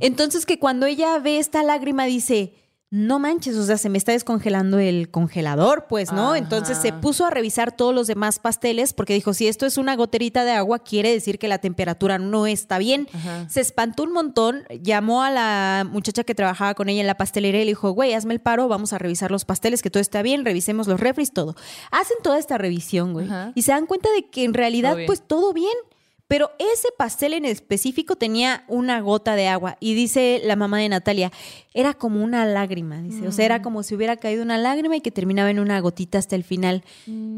Entonces 0.00 0.46
que 0.46 0.58
cuando 0.58 0.86
ella 0.86 1.18
ve 1.18 1.38
esta 1.38 1.62
lágrima 1.62 2.04
dice, 2.06 2.54
no 2.96 3.18
manches, 3.18 3.56
o 3.56 3.66
sea, 3.66 3.76
se 3.76 3.90
me 3.90 3.98
está 3.98 4.12
descongelando 4.12 4.78
el 4.78 5.10
congelador, 5.10 5.84
pues, 5.86 6.12
¿no? 6.12 6.30
Ajá. 6.30 6.38
Entonces 6.38 6.78
se 6.78 6.94
puso 6.94 7.26
a 7.26 7.30
revisar 7.30 7.70
todos 7.76 7.94
los 7.94 8.06
demás 8.06 8.38
pasteles 8.38 8.94
porque 8.94 9.12
dijo, 9.12 9.34
si 9.34 9.48
esto 9.48 9.66
es 9.66 9.76
una 9.76 9.94
goterita 9.96 10.46
de 10.46 10.52
agua, 10.52 10.78
quiere 10.78 11.12
decir 11.12 11.38
que 11.38 11.46
la 11.46 11.58
temperatura 11.58 12.18
no 12.18 12.46
está 12.46 12.78
bien. 12.78 13.06
Ajá. 13.12 13.46
Se 13.50 13.60
espantó 13.60 14.02
un 14.02 14.12
montón, 14.12 14.64
llamó 14.82 15.22
a 15.22 15.30
la 15.30 15.86
muchacha 15.86 16.24
que 16.24 16.34
trabajaba 16.34 16.72
con 16.72 16.88
ella 16.88 17.02
en 17.02 17.06
la 17.06 17.18
pastelería 17.18 17.60
y 17.60 17.64
le 17.66 17.72
dijo, 17.72 17.90
güey, 17.90 18.14
hazme 18.14 18.32
el 18.32 18.40
paro, 18.40 18.66
vamos 18.66 18.94
a 18.94 18.98
revisar 18.98 19.30
los 19.30 19.44
pasteles, 19.44 19.82
que 19.82 19.90
todo 19.90 20.00
está 20.00 20.22
bien, 20.22 20.46
revisemos 20.46 20.86
los 20.86 20.98
refris, 20.98 21.34
todo. 21.34 21.54
Hacen 21.90 22.16
toda 22.22 22.38
esta 22.38 22.56
revisión, 22.56 23.12
güey. 23.12 23.26
Ajá. 23.26 23.52
Y 23.54 23.60
se 23.60 23.72
dan 23.72 23.84
cuenta 23.84 24.08
de 24.16 24.30
que 24.30 24.44
en 24.44 24.54
realidad, 24.54 24.94
Todo 24.94 25.06
pues 25.06 25.20
todo 25.20 25.52
bien. 25.52 25.74
Pero 26.28 26.50
ese 26.58 26.88
pastel 26.98 27.34
en 27.34 27.44
específico 27.44 28.16
tenía 28.16 28.64
una 28.66 29.00
gota 29.00 29.36
de 29.36 29.46
agua. 29.46 29.76
Y 29.78 29.94
dice 29.94 30.40
la 30.44 30.56
mamá 30.56 30.78
de 30.78 30.88
Natalia, 30.88 31.30
era 31.72 31.94
como 31.94 32.24
una 32.24 32.44
lágrima, 32.46 33.00
dice. 33.00 33.28
O 33.28 33.32
sea, 33.32 33.44
era 33.44 33.62
como 33.62 33.82
si 33.82 33.94
hubiera 33.94 34.16
caído 34.16 34.42
una 34.42 34.58
lágrima 34.58 34.96
y 34.96 35.00
que 35.00 35.10
terminaba 35.10 35.50
en 35.50 35.60
una 35.60 35.78
gotita 35.80 36.18
hasta 36.18 36.34
el 36.34 36.42
final. 36.42 36.82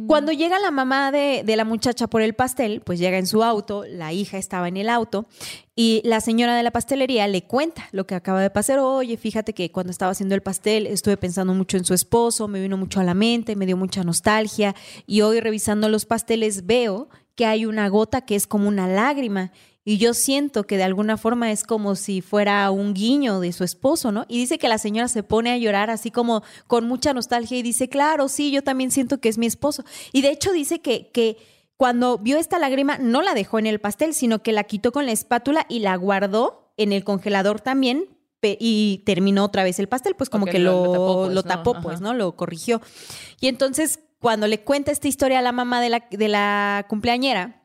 Cuando 0.06 0.32
llega 0.32 0.58
la 0.58 0.70
mamá 0.70 1.12
de, 1.12 1.42
de 1.44 1.56
la 1.56 1.64
muchacha 1.64 2.06
por 2.06 2.22
el 2.22 2.34
pastel, 2.34 2.80
pues 2.80 2.98
llega 2.98 3.18
en 3.18 3.26
su 3.26 3.42
auto, 3.42 3.84
la 3.84 4.12
hija 4.12 4.38
estaba 4.38 4.68
en 4.68 4.76
el 4.76 4.88
auto 4.88 5.26
y 5.74 6.00
la 6.04 6.20
señora 6.20 6.56
de 6.56 6.62
la 6.62 6.70
pastelería 6.70 7.28
le 7.28 7.42
cuenta 7.42 7.88
lo 7.92 8.06
que 8.06 8.14
acaba 8.14 8.40
de 8.40 8.50
pasar. 8.50 8.78
Oye, 8.78 9.16
fíjate 9.16 9.52
que 9.52 9.70
cuando 9.70 9.90
estaba 9.90 10.12
haciendo 10.12 10.34
el 10.34 10.40
pastel 10.40 10.86
estuve 10.86 11.16
pensando 11.16 11.52
mucho 11.52 11.76
en 11.76 11.84
su 11.84 11.94
esposo, 11.94 12.48
me 12.48 12.60
vino 12.60 12.76
mucho 12.76 13.00
a 13.00 13.04
la 13.04 13.14
mente, 13.14 13.54
me 13.54 13.66
dio 13.66 13.76
mucha 13.76 14.02
nostalgia 14.02 14.74
y 15.06 15.20
hoy 15.20 15.40
revisando 15.40 15.88
los 15.88 16.06
pasteles 16.06 16.64
veo 16.64 17.08
que 17.38 17.46
hay 17.46 17.66
una 17.66 17.88
gota 17.88 18.22
que 18.22 18.34
es 18.34 18.48
como 18.48 18.66
una 18.66 18.88
lágrima. 18.88 19.52
Y 19.84 19.96
yo 19.98 20.12
siento 20.12 20.64
que 20.64 20.76
de 20.76 20.82
alguna 20.82 21.16
forma 21.16 21.52
es 21.52 21.62
como 21.62 21.94
si 21.94 22.20
fuera 22.20 22.68
un 22.72 22.94
guiño 22.94 23.38
de 23.38 23.52
su 23.52 23.62
esposo, 23.62 24.10
¿no? 24.10 24.26
Y 24.28 24.38
dice 24.38 24.58
que 24.58 24.68
la 24.68 24.76
señora 24.76 25.06
se 25.06 25.22
pone 25.22 25.52
a 25.52 25.56
llorar 25.56 25.88
así 25.88 26.10
como 26.10 26.42
con 26.66 26.88
mucha 26.88 27.14
nostalgia 27.14 27.56
y 27.56 27.62
dice, 27.62 27.88
claro, 27.88 28.28
sí, 28.28 28.50
yo 28.50 28.62
también 28.62 28.90
siento 28.90 29.20
que 29.20 29.28
es 29.28 29.38
mi 29.38 29.46
esposo. 29.46 29.84
Y 30.12 30.22
de 30.22 30.30
hecho 30.30 30.52
dice 30.52 30.80
que, 30.80 31.12
que 31.12 31.36
cuando 31.76 32.18
vio 32.18 32.38
esta 32.38 32.58
lágrima 32.58 32.98
no 32.98 33.22
la 33.22 33.34
dejó 33.34 33.60
en 33.60 33.68
el 33.68 33.78
pastel, 33.78 34.14
sino 34.14 34.42
que 34.42 34.50
la 34.50 34.64
quitó 34.64 34.90
con 34.90 35.06
la 35.06 35.12
espátula 35.12 35.64
y 35.68 35.78
la 35.78 35.94
guardó 35.94 36.72
en 36.76 36.92
el 36.92 37.04
congelador 37.04 37.60
también 37.60 38.04
y 38.42 39.04
terminó 39.06 39.44
otra 39.44 39.62
vez 39.62 39.78
el 39.78 39.88
pastel, 39.88 40.16
pues 40.16 40.28
como 40.28 40.46
que 40.46 40.58
lo, 40.58 41.30
lo 41.30 41.42
tapó, 41.44 41.76
pues, 41.80 42.00
¿no? 42.00 42.14
Lo 42.14 42.34
corrigió. 42.34 42.82
Y 43.40 43.46
entonces 43.46 44.00
cuando 44.18 44.46
le 44.46 44.60
cuenta 44.60 44.90
esta 44.90 45.08
historia 45.08 45.38
a 45.38 45.42
la 45.42 45.52
mamá 45.52 45.80
de 45.80 45.90
la, 45.90 46.06
de 46.10 46.28
la 46.28 46.86
cumpleañera, 46.88 47.58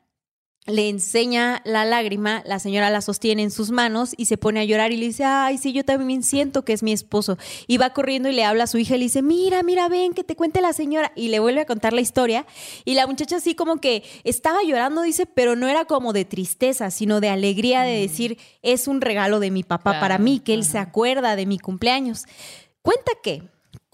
le 0.66 0.88
enseña 0.88 1.60
la 1.66 1.84
lágrima, 1.84 2.42
la 2.46 2.58
señora 2.58 2.88
la 2.88 3.02
sostiene 3.02 3.42
en 3.42 3.50
sus 3.50 3.70
manos 3.70 4.14
y 4.16 4.24
se 4.24 4.38
pone 4.38 4.60
a 4.60 4.64
llorar 4.64 4.92
y 4.92 4.96
le 4.96 5.06
dice, 5.06 5.24
ay, 5.24 5.58
sí, 5.58 5.72
yo 5.74 5.84
también 5.84 6.22
siento 6.22 6.64
que 6.64 6.72
es 6.72 6.82
mi 6.82 6.92
esposo. 6.92 7.36
Y 7.66 7.76
va 7.76 7.90
corriendo 7.90 8.30
y 8.30 8.32
le 8.32 8.44
habla 8.44 8.64
a 8.64 8.66
su 8.66 8.78
hija 8.78 8.94
y 8.94 8.98
le 8.98 9.04
dice, 9.04 9.20
mira, 9.20 9.62
mira, 9.62 9.88
ven, 9.88 10.14
que 10.14 10.24
te 10.24 10.36
cuente 10.36 10.62
la 10.62 10.72
señora. 10.72 11.12
Y 11.16 11.28
le 11.28 11.38
vuelve 11.38 11.60
a 11.60 11.66
contar 11.66 11.92
la 11.92 12.00
historia. 12.00 12.46
Y 12.86 12.94
la 12.94 13.06
muchacha 13.06 13.36
así 13.36 13.54
como 13.54 13.76
que 13.76 14.04
estaba 14.24 14.62
llorando, 14.62 15.02
dice, 15.02 15.26
pero 15.26 15.54
no 15.54 15.68
era 15.68 15.84
como 15.84 16.14
de 16.14 16.24
tristeza, 16.24 16.90
sino 16.90 17.20
de 17.20 17.28
alegría 17.28 17.82
de 17.82 17.98
mm. 17.98 18.00
decir, 18.00 18.38
es 18.62 18.88
un 18.88 19.02
regalo 19.02 19.40
de 19.40 19.50
mi 19.50 19.64
papá 19.64 20.00
para 20.00 20.16
mí, 20.16 20.40
que 20.40 20.54
él 20.54 20.64
se 20.64 20.78
acuerda 20.78 21.36
de 21.36 21.44
mi 21.44 21.58
cumpleaños. 21.58 22.24
Cuenta 22.80 23.12
que 23.22 23.42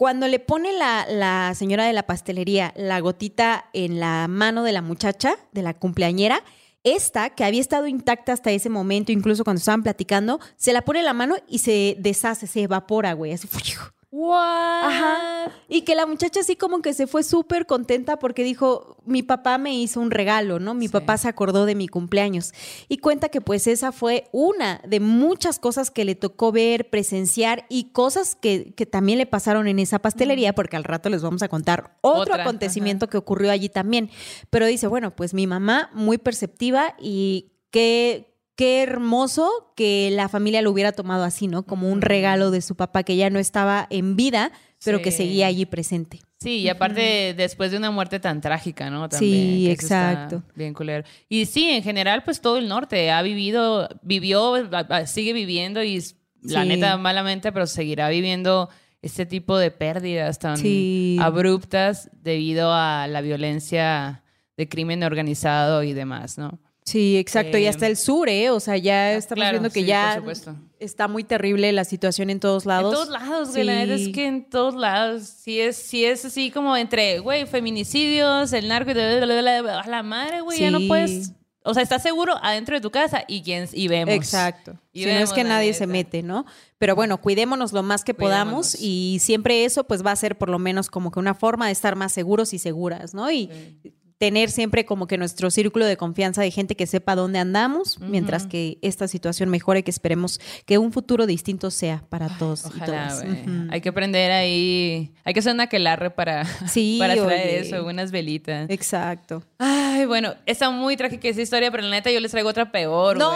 cuando 0.00 0.28
le 0.28 0.38
pone 0.38 0.73
la, 0.73 1.52
señora 1.54 1.85
de 1.85 1.92
la 1.92 2.04
pastelería 2.04 2.73
la 2.75 3.00
gotita 3.00 3.66
en 3.75 4.00
la 4.00 4.28
mano 4.28 4.62
de 4.62 4.73
la 4.73 4.80
muchacha, 4.80 5.37
de 5.52 5.61
la 5.61 5.75
cumpleañera, 5.75 6.42
esta, 6.85 7.28
que 7.28 7.45
había 7.45 7.61
estado 7.61 7.87
intacta 7.87 8.33
hasta 8.33 8.50
ese 8.50 8.71
momento, 8.71 9.12
incluso 9.12 9.45
cuando 9.45 9.59
estaban 9.59 9.83
platicando, 9.83 10.40
se 10.57 10.73
la 10.73 10.87
pone 10.87 11.00
en 11.00 11.04
la 11.04 11.12
mano 11.12 11.35
y 11.47 11.59
se 11.59 11.97
deshace, 11.99 12.47
se 12.47 12.62
evapora, 12.62 13.12
güey. 13.12 13.35
Así, 13.35 13.47
Ajá. 14.12 15.52
Y 15.69 15.83
que 15.83 15.95
la 15.95 16.05
muchacha 16.05 16.40
así 16.40 16.57
como 16.57 16.83
que 16.83 16.95
se 16.95 17.07
fue 17.07 17.23
súper 17.23 17.67
contenta 17.67 18.19
porque 18.19 18.43
dijo, 18.43 18.97
mi 19.07 19.23
papá 19.23 19.57
me 19.57 19.75
hizo 19.75 20.00
un 20.00 20.11
regalo, 20.11 20.59
¿no? 20.59 20.75
Mi 20.75 20.88
papá 20.88 21.17
se 21.17 21.29
acordó 21.29 21.64
de 21.64 21.76
mi 21.76 21.87
cumpleaños. 21.87 22.52
Y 22.88 22.99
cuenta 22.99 23.29
que 23.29 23.40
pues 23.40 23.69
esa 23.69 23.93
fue 23.93 24.29
una 24.33 24.81
de 24.87 24.99
muchas 24.99 25.61
cosas 25.61 25.93
que 25.93 26.05
le 26.05 26.17
tocó 26.17 26.50
ver, 26.50 26.90
presenciar 26.90 27.67
y 27.69 27.93
cosas 27.93 28.35
que, 28.35 28.75
también 28.90 29.19
le 29.19 29.26
pasaron 29.26 29.69
en 29.69 29.79
esa 29.79 30.00
pastelería, 30.00 30.55
porque 30.55 30.76
al 30.76 30.85
rato 30.85 31.09
les 31.09 31.23
vamos 31.23 31.43
a 31.43 31.49
contar 31.49 31.97
otro 32.00 32.35
acontecimiento 32.35 33.09
que 33.09 33.17
ocurrió 33.17 33.52
allí 33.52 33.69
también. 33.69 34.11
Pero 34.50 34.67
dice, 34.67 34.88
bueno, 34.88 35.14
pues 35.14 35.35
mi 35.35 35.47
mamá 35.47 35.90
muy 35.93 36.19
perceptiva 36.19 36.97
y 36.99 37.52
qué, 37.71 38.30
qué 38.61 38.83
hermoso 38.83 39.73
que 39.75 40.11
la 40.12 40.29
familia 40.29 40.61
lo 40.61 40.71
hubiera 40.71 40.93
tomado 40.93 41.25
así, 41.25 41.47
¿no? 41.47 41.62
Como 41.62 41.88
un 41.88 42.02
regalo 42.02 42.50
de 42.50 42.61
su 42.61 42.75
papá 42.76 43.05
que 43.05 43.17
ya 43.17 43.31
no 43.31 43.38
estaba 43.38 43.87
en 43.88 44.17
vida, 44.17 44.52
pero 44.85 45.00
que 45.00 45.12
seguía 45.12 45.47
allí 45.47 45.64
presente. 45.64 46.21
Sí, 46.40 46.59
y 46.59 46.69
aparte 46.69 47.33
después 47.35 47.71
de 47.71 47.79
una 47.79 47.90
muerte 47.90 48.21
tan 48.21 48.43
trágica, 48.43 48.90
¿no? 48.90 49.09
También, 49.09 49.33
sí, 49.33 49.71
exacto. 49.71 50.43
Bien 50.55 50.75
culero. 50.75 51.09
Y 51.31 51.47
sí, 51.47 51.71
en 51.71 51.83
general, 51.83 52.23
pues 52.23 52.43
todo 52.43 52.59
el 52.59 52.69
norte 52.69 53.11
ha 53.11 53.23
vivido, 53.23 53.88
vivió, 54.02 54.52
sigue 55.07 55.33
viviendo 55.33 55.83
y 55.83 56.05
la 56.43 56.67
neta 56.67 56.99
malamente, 56.99 57.52
pero 57.52 57.67
seguirá 57.67 58.11
viviendo 58.11 58.69
este 59.00 59.25
tipo 59.25 59.57
de 59.57 59.71
pérdidas 59.71 60.38
tan 60.38 60.59
abruptas 61.19 62.11
debido 62.12 62.75
a 62.75 63.07
la 63.07 63.23
violencia 63.23 64.23
de 64.59 64.69
crimen 64.69 65.02
organizado 65.02 65.83
y 65.83 65.95
demás, 65.95 66.37
¿no? 66.37 66.61
Sí, 66.85 67.19
exacto. 67.19 67.59
y 67.59 67.67
hasta 67.67 67.87
el 67.87 67.97
sur, 67.97 68.29
¿eh? 68.29 68.51
O 68.51 68.61
sea, 68.61 68.77
ya 68.77 69.07
ah, 69.07 69.13
estamos 69.13 69.51
viendo 69.51 69.71
que 69.71 69.85
ya 69.85 70.23
está 70.79 71.09
muy 71.09 71.25
terrible 71.25 71.73
la 71.73 71.85
situación 71.85 72.31
en 72.31 72.41
todos 72.41 72.67
lados. 72.67 72.93
En 72.93 72.99
todos 72.99 73.09
lados, 73.11 73.51
güey. 73.51 73.65
La 73.65 73.75
verdad 73.75 73.97
es 73.97 74.09
que 74.09 74.27
en 74.27 74.49
todos 74.49 74.75
lados. 74.75 75.23
Sí 75.25 75.61
es, 75.61 75.77
sí 75.77 76.05
es 76.05 76.25
así 76.25 76.51
como 76.51 76.77
entre, 76.77 77.21
güey, 77.21 77.47
feminicidios, 77.47 78.53
el 78.53 78.69
narco 78.69 78.91
y 78.91 78.99
a 78.99 79.87
la 79.87 80.03
madre, 80.03 80.41
güey. 80.41 80.59
Ya 80.59 80.71
no 80.71 80.81
puedes. 80.89 81.33
O 81.63 81.75
sea, 81.75 81.83
estás 81.83 82.03
seguro 82.03 82.35
adentro 82.43 82.75
de 82.75 82.81
tu 82.81 82.91
casa 82.91 83.23
y, 83.29 83.43
quién, 83.43 83.69
y 83.73 83.87
vemos. 83.87 84.15
Exacto. 84.15 84.79
Y 84.95 85.05
no 85.05 85.11
es 85.11 85.33
que 85.33 85.45
nadie 85.45 85.75
se 85.75 85.87
mete, 85.87 86.23
¿no? 86.23 86.47
Pero 86.79 86.97
bueno, 86.97 87.21
cuidémonos 87.21 87.75
lo 87.75 87.83
más 87.83 88.03
que 88.03 88.15
podamos 88.15 88.75
y 88.81 89.19
siempre 89.21 89.67
eso 89.67 89.85
pues 89.85 90.05
va 90.05 90.11
a 90.11 90.17
ser 90.17 90.39
por 90.39 90.49
lo 90.49 90.59
menos 90.59 90.89
como 90.89 91.11
que 91.11 91.19
una 91.19 91.35
forma 91.35 91.67
de 91.67 91.73
estar 91.73 91.97
más 91.97 92.13
seguros 92.13 92.55
y 92.55 92.59
seguras, 92.59 93.13
¿no? 93.13 93.31
Y 93.31 93.51
tener 94.21 94.50
siempre 94.50 94.85
como 94.85 95.07
que 95.07 95.17
nuestro 95.17 95.50
círculo 95.50 95.87
de 95.87 95.97
confianza 95.97 96.43
de 96.43 96.50
gente 96.50 96.77
que 96.77 96.87
sepa 96.87 97.15
dónde 97.15 97.39
andamos, 97.39 97.99
mientras 98.00 98.47
que 98.47 98.77
esta 98.83 99.09
situación 99.09 99.49
mejore, 99.49 99.83
que 99.83 99.91
esperemos 99.91 100.43
que 100.67 100.77
un 100.77 100.93
futuro 100.93 101.25
distinto 101.25 101.71
sea 101.71 102.05
para 102.11 102.29
todos 102.37 102.67
y 102.67 102.81
todas. 102.81 103.25
Hay 103.71 103.81
que 103.81 103.89
aprender 103.89 104.31
ahí, 104.31 105.15
hay 105.25 105.33
que 105.33 105.41
hacer 105.41 105.55
una 105.55 105.69
quelarre 105.69 106.11
para, 106.11 106.45
para 106.99 107.15
traer 107.15 107.65
eso, 107.65 107.83
unas 107.87 108.11
velitas. 108.11 108.69
Exacto. 108.69 109.43
Ay, 109.57 110.05
bueno, 110.05 110.35
está 110.45 110.69
muy 110.69 110.99
trágica 110.99 111.27
esa 111.27 111.41
historia, 111.41 111.71
pero 111.71 111.83
la 111.83 111.89
neta 111.89 112.11
yo 112.11 112.21
les 112.21 112.31
traigo 112.31 112.50
otra 112.50 112.71
peor. 112.71 113.17
No, 113.17 113.33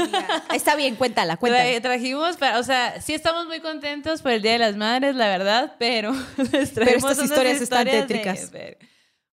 está 0.54 0.76
bien, 0.76 0.96
cuéntala, 0.96 1.38
cuéntala. 1.38 1.80
trajimos, 1.80 2.36
o 2.58 2.62
sea, 2.64 3.00
sí 3.00 3.14
estamos 3.14 3.46
muy 3.46 3.60
contentos 3.60 4.20
por 4.20 4.32
el 4.32 4.42
Día 4.42 4.52
de 4.52 4.58
las 4.58 4.76
Madres, 4.76 5.14
la 5.16 5.28
verdad, 5.28 5.76
pero 5.78 6.12
les 6.52 6.74
traemos 6.74 7.02
pero 7.02 7.12
estas 7.12 7.24
historias, 7.24 7.62
están 7.62 7.86
tétricas. 7.86 8.52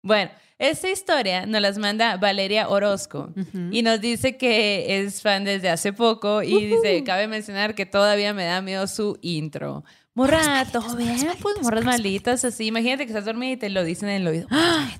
bueno, 0.01 0.31
esta 0.57 0.89
historia 0.89 1.45
nos 1.45 1.61
las 1.61 1.77
manda 1.77 2.15
Valeria 2.17 2.69
Orozco 2.69 3.33
y 3.71 3.81
nos 3.81 3.99
dice 3.99 4.37
que 4.37 5.01
es 5.01 5.21
fan 5.21 5.43
desde 5.43 5.69
hace 5.69 5.91
poco 5.91 6.43
y 6.43 6.65
dice, 6.65 7.03
cabe 7.03 7.27
mencionar 7.27 7.75
que 7.75 7.85
todavía 7.85 8.33
me 8.33 8.45
da 8.45 8.61
miedo 8.61 8.87
su 8.87 9.17
intro. 9.21 9.83
Morra, 10.13 10.65
todo 10.71 10.95
bien, 10.95 11.27
pues 11.41 11.61
morras 11.61 11.83
malitas 11.83 12.45
así. 12.45 12.67
Imagínate 12.67 13.05
que 13.05 13.11
estás 13.11 13.25
dormida 13.25 13.51
y 13.51 13.57
te 13.57 13.69
lo 13.69 13.83
dicen 13.83 14.07
en 14.07 14.21
el 14.21 14.27
oído. 14.27 14.47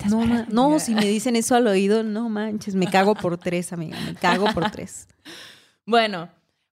no, 0.09 0.45
no, 0.49 0.79
si 0.79 0.93
me 0.93 1.05
dicen 1.05 1.37
eso 1.37 1.55
al 1.55 1.67
oído, 1.67 2.03
no 2.03 2.27
manches, 2.27 2.75
me 2.75 2.87
cago 2.87 3.15
por 3.15 3.37
tres, 3.37 3.71
amiga, 3.71 3.97
me 4.05 4.13
cago 4.13 4.53
por 4.53 4.69
tres. 4.71 5.07
bueno, 5.85 6.29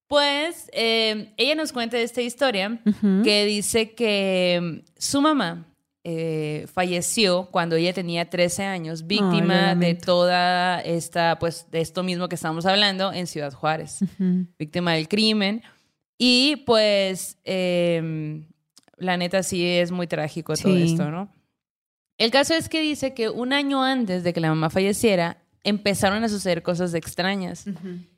pues 0.07 0.69
eh, 0.73 1.33
ella 1.37 1.55
nos 1.55 1.71
cuenta 1.71 1.97
esta 1.97 2.21
historia 2.21 2.81
que 3.23 3.45
dice 3.45 3.93
que 3.93 4.83
su 4.97 5.21
mamá 5.21 5.72
eh, 6.05 6.67
falleció 6.73 7.47
cuando 7.49 7.77
ella 7.77 7.93
tenía 7.93 8.29
13 8.29 8.63
años, 8.63 9.07
víctima 9.07 9.73
de 9.75 9.95
toda 9.95 10.81
esta, 10.81 11.39
pues, 11.39 11.71
de 11.71 11.79
esto 11.79 12.03
mismo 12.03 12.27
que 12.27 12.35
estamos 12.35 12.65
hablando 12.65 13.13
en 13.13 13.25
Ciudad 13.25 13.53
Juárez, 13.53 13.99
víctima 14.59 14.93
del 14.93 15.07
crimen. 15.07 15.63
Y 16.17 16.57
pues, 16.65 17.37
em, 17.43 18.45
la 18.97 19.17
neta 19.17 19.43
sí 19.43 19.65
es 19.65 19.91
muy 19.91 20.07
trágico 20.07 20.55
todo 20.55 20.75
esto, 20.75 21.09
¿no? 21.09 21.33
El 22.17 22.31
caso 22.31 22.53
es 22.53 22.69
que 22.69 22.81
dice 22.81 23.13
que 23.13 23.29
un 23.29 23.53
año 23.53 23.83
antes 23.83 24.23
de 24.23 24.33
que 24.33 24.39
la 24.39 24.49
mamá 24.49 24.69
falleciera, 24.69 25.37
empezaron 25.63 26.23
a 26.23 26.29
suceder 26.29 26.63
cosas 26.63 26.93
extrañas. 26.93 27.65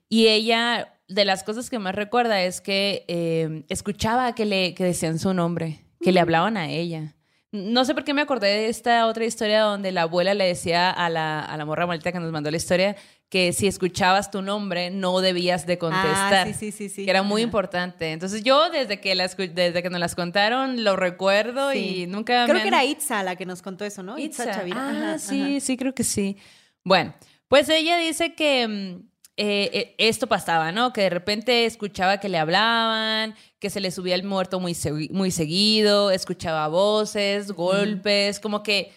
Y 0.09 0.27
ella, 0.27 0.93
de 1.07 1.25
las 1.25 1.43
cosas 1.43 1.69
que 1.69 1.79
más 1.79 1.95
recuerda 1.95 2.41
es 2.41 2.61
que 2.61 3.05
em, 3.07 3.63
escuchaba 3.69 4.33
que 4.35 4.45
le 4.45 4.73
que 4.73 4.83
decían 4.83 5.19
su 5.19 5.33
nombre, 5.33 5.85
que 6.01 6.11
le 6.11 6.19
hablaban 6.19 6.57
a 6.57 6.69
ella. 6.69 7.14
No 7.55 7.85
sé 7.85 7.93
por 7.93 8.03
qué 8.03 8.13
me 8.13 8.21
acordé 8.21 8.47
de 8.47 8.69
esta 8.69 9.07
otra 9.07 9.25
historia 9.25 9.61
donde 9.61 9.91
la 9.91 10.03
abuela 10.03 10.33
le 10.33 10.45
decía 10.45 10.91
a 10.91 11.09
la, 11.09 11.39
a 11.39 11.57
la 11.57 11.65
morra 11.65 11.87
maldita 11.87 12.11
que 12.11 12.19
nos 12.19 12.31
mandó 12.31 12.51
la 12.51 12.57
historia 12.57 12.95
que 13.29 13.53
si 13.53 13.67
escuchabas 13.67 14.31
tu 14.31 14.41
nombre 14.41 14.91
no 14.91 15.19
debías 15.19 15.65
de 15.65 15.77
contestar. 15.77 16.47
Ah, 16.47 16.53
sí, 16.53 16.71
sí, 16.71 16.89
sí, 16.89 17.05
Que 17.05 17.09
era 17.09 17.23
muy 17.23 17.41
importante. 17.41 18.11
Entonces 18.11 18.43
yo 18.43 18.69
desde 18.69 19.01
que, 19.01 19.15
las, 19.15 19.35
desde 19.35 19.81
que 19.81 19.89
nos 19.89 19.99
las 19.99 20.15
contaron 20.15 20.83
lo 20.83 20.95
recuerdo 20.95 21.73
y 21.73 22.05
nunca... 22.07 22.45
Creo 22.45 22.61
que 22.61 22.67
era 22.67 22.85
Itza 22.85 23.23
la 23.23 23.35
que 23.35 23.45
nos 23.45 23.61
contó 23.61 23.83
eso, 23.83 24.03
¿no? 24.03 24.17
Itza, 24.17 24.63
Ah, 24.73 25.17
sí, 25.19 25.59
sí, 25.59 25.75
creo 25.75 25.93
que 25.93 26.03
sí. 26.03 26.37
Bueno, 26.83 27.13
pues 27.47 27.67
ella 27.69 27.97
dice 27.97 28.35
que 28.35 28.67
mm, 28.67 29.09
eh, 29.37 29.69
eh, 29.73 29.95
esto 29.97 30.27
pasaba, 30.27 30.71
¿no? 30.71 30.93
Que 30.93 31.01
de 31.01 31.09
repente 31.09 31.65
escuchaba 31.65 32.19
que 32.19 32.29
le 32.29 32.37
hablaban, 32.37 33.35
que 33.59 33.69
se 33.69 33.81
le 33.81 33.91
subía 33.91 34.15
el 34.15 34.23
muerto 34.23 34.59
muy, 34.59 34.77
muy 35.11 35.31
seguido, 35.31 36.11
escuchaba 36.11 36.67
voces, 36.69 37.51
golpes, 37.51 38.39
como 38.39 38.63
que 38.63 38.93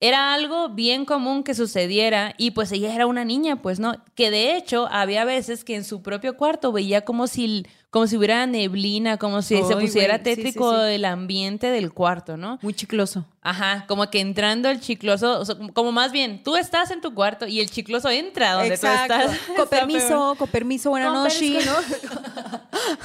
era 0.00 0.34
algo 0.34 0.70
bien 0.70 1.04
común 1.04 1.44
que 1.44 1.54
sucediera 1.54 2.34
y 2.36 2.52
pues 2.52 2.72
ella 2.72 2.94
era 2.94 3.06
una 3.06 3.24
niña, 3.24 3.62
pues 3.62 3.78
no, 3.78 4.02
que 4.14 4.30
de 4.30 4.56
hecho 4.56 4.88
había 4.90 5.24
veces 5.24 5.62
que 5.62 5.76
en 5.76 5.84
su 5.84 6.02
propio 6.02 6.36
cuarto 6.36 6.72
veía 6.72 7.04
como 7.04 7.26
si 7.26 7.64
como 7.92 8.06
si 8.06 8.16
hubiera 8.16 8.46
neblina, 8.46 9.18
como 9.18 9.42
si 9.42 9.54
se 9.54 9.76
pusiera 9.76 10.16
güey, 10.16 10.24
sí, 10.24 10.30
sí, 10.30 10.42
tétrico 10.42 10.72
sí. 10.72 10.92
el 10.92 11.04
ambiente 11.04 11.66
del 11.66 11.92
cuarto, 11.92 12.38
¿no? 12.38 12.58
Muy 12.62 12.72
chicloso. 12.72 13.26
Ajá, 13.42 13.84
como 13.86 14.08
que 14.08 14.20
entrando 14.20 14.70
el 14.70 14.80
chicloso, 14.80 15.38
o 15.38 15.44
sea, 15.44 15.56
como- 15.74 15.92
más 15.92 16.10
bien, 16.10 16.42
tú 16.42 16.56
estás 16.56 16.90
en 16.90 17.02
tu 17.02 17.12
cuarto 17.12 17.46
y 17.46 17.60
el 17.60 17.70
chicloso 17.70 18.08
entra 18.08 18.54
donde 18.54 18.78
tú 18.78 18.86
estás. 18.86 19.38
Con 19.54 19.68
permiso, 19.68 20.34
con 20.38 20.48
permiso, 20.48 20.98
noches. 20.98 21.38
permiso. 21.38 21.70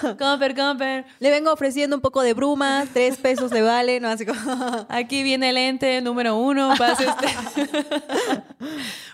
Comper, 0.18 0.56
comper. 0.56 1.06
Le 1.20 1.32
vengo 1.32 1.52
ofreciendo 1.52 1.98
un 1.98 2.02
poco 2.02 2.22
de 2.22 2.34
bruma, 2.34 2.86
tres 2.94 3.18
pesos 3.18 3.52
le 3.52 3.62
vale, 3.62 4.00
¿no? 4.00 4.08
Así 4.08 4.26
como... 4.26 4.86
Aquí 4.88 5.22
viene 5.22 5.50
el 5.50 5.58
ente 5.58 6.02
número 6.02 6.38
uno, 6.38 6.74
pase 6.78 7.06
usted. 7.06 7.84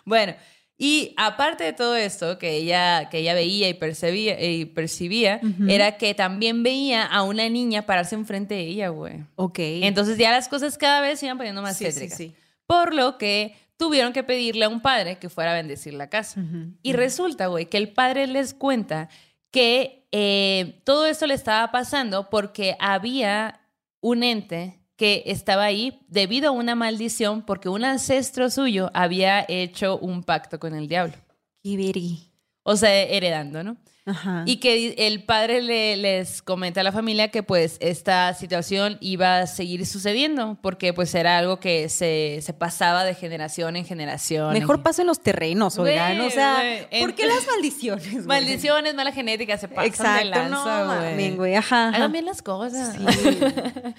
bueno, 0.06 0.36
y 0.78 1.14
aparte 1.18 1.64
de 1.64 1.74
todo 1.74 1.96
esto 1.96 2.38
que 2.40 2.56
ella, 2.58 3.10
que 3.10 3.20
ella 3.20 3.34
veía 3.34 3.70
y 3.70 3.74
percibía, 3.76 4.42
y 4.44 4.66
percibía 4.66 5.40
era 5.68 5.98
que 5.98 6.14
también 6.14 6.64
veía 6.64 7.06
a 7.06 7.24
una 7.24 7.48
niña 7.50 7.86
pararse 7.86 8.16
enfrente 8.16 8.56
de 8.56 8.62
ella, 8.62 8.90
güey. 8.90 9.24
ok. 9.36 9.60
Entonces 9.60 10.18
ya 10.18 10.32
las 10.32 10.48
cosas 10.50 10.78
cada 10.78 11.00
vez 11.02 11.20
se 11.20 11.28
iban 11.28 11.38
poniendo 11.38 11.62
más 11.62 11.78
Sí, 11.78 11.86
sí, 11.86 11.92
tétricas. 11.94 12.18
sí. 12.18 12.34
Por 12.66 12.94
lo 12.94 13.18
que 13.18 13.56
tuvieron 13.78 14.14
que 14.14 14.24
pedirle 14.24 14.66
a 14.66 14.70
un 14.70 14.82
padre 14.82 15.18
que 15.20 15.30
fuera 15.30 15.52
a 15.52 15.56
bendecir 15.56 15.94
la 15.94 16.10
casa. 16.10 16.42
Y 16.82 16.94
resulta, 16.94 17.48
güey, 17.48 17.66
que 17.68 17.78
el 17.78 17.90
padre 17.90 18.28
les 18.28 18.54
cuenta 18.54 19.10
que 19.52 20.08
eh, 20.12 20.82
todo 20.86 21.06
esto 21.06 21.28
le 21.28 21.34
estaba 21.34 21.72
pasando 21.72 22.30
porque 22.30 22.76
había 22.80 23.60
un 24.02 24.24
ente 24.24 24.80
que 25.04 25.24
estaba 25.26 25.64
ahí 25.66 26.00
debido 26.08 26.48
a 26.48 26.52
una 26.52 26.76
maldición 26.76 27.42
porque 27.42 27.68
un 27.68 27.84
ancestro 27.84 28.50
suyo 28.50 28.90
había 28.94 29.44
hecho 29.50 29.98
un 29.98 30.24
pacto 30.24 30.60
con 30.60 30.74
el 30.74 30.88
diablo. 30.88 31.16
Vergui. 31.62 32.32
O 32.64 32.78
sea, 32.78 32.90
heredando, 33.02 33.64
¿no? 33.66 33.76
Ajá. 34.06 34.44
Y 34.46 34.58
que 34.58 34.96
el 34.98 35.24
padre 35.24 35.62
le- 35.62 35.98
les 35.98 36.42
comenta 36.42 36.80
a 36.80 36.84
la 36.86 36.92
familia 36.94 37.30
que 37.32 37.42
pues 37.44 37.76
esta 37.82 38.34
situación 38.34 38.98
iba 39.02 39.40
a 39.40 39.48
seguir 39.48 39.86
sucediendo 39.86 40.58
porque 40.62 40.94
pues 40.94 41.14
era 41.16 41.38
algo 41.38 41.60
que 41.60 41.88
se, 41.90 42.40
se 42.42 42.54
pasaba 42.54 43.04
de 43.04 43.14
generación 43.16 43.76
en 43.76 43.86
generación. 43.86 44.54
Mejor 44.54 44.84
paso 44.84 45.02
en 45.02 45.08
los 45.08 45.22
terrenos, 45.22 45.78
oigan. 45.80 46.20
O 46.22 46.30
sea, 46.30 46.86
güey, 46.90 47.02
¿por 47.02 47.14
qué 47.16 47.28
las 47.28 47.46
maldiciones? 47.48 48.26
Maldiciones, 48.26 48.94
mala 48.96 49.12
genética, 49.12 49.58
se 49.58 49.68
pasan 49.68 49.84
de 49.84 49.88
Exacto, 49.90 50.30
lanza, 50.30 50.84
no 51.30 51.36
güey. 51.38 51.56
Ajá. 51.56 51.88
ajá. 51.90 51.98
Hagan 51.98 52.12
bien 52.14 52.26
las 52.26 52.42
cosas. 52.42 52.96
Sí. 52.96 53.06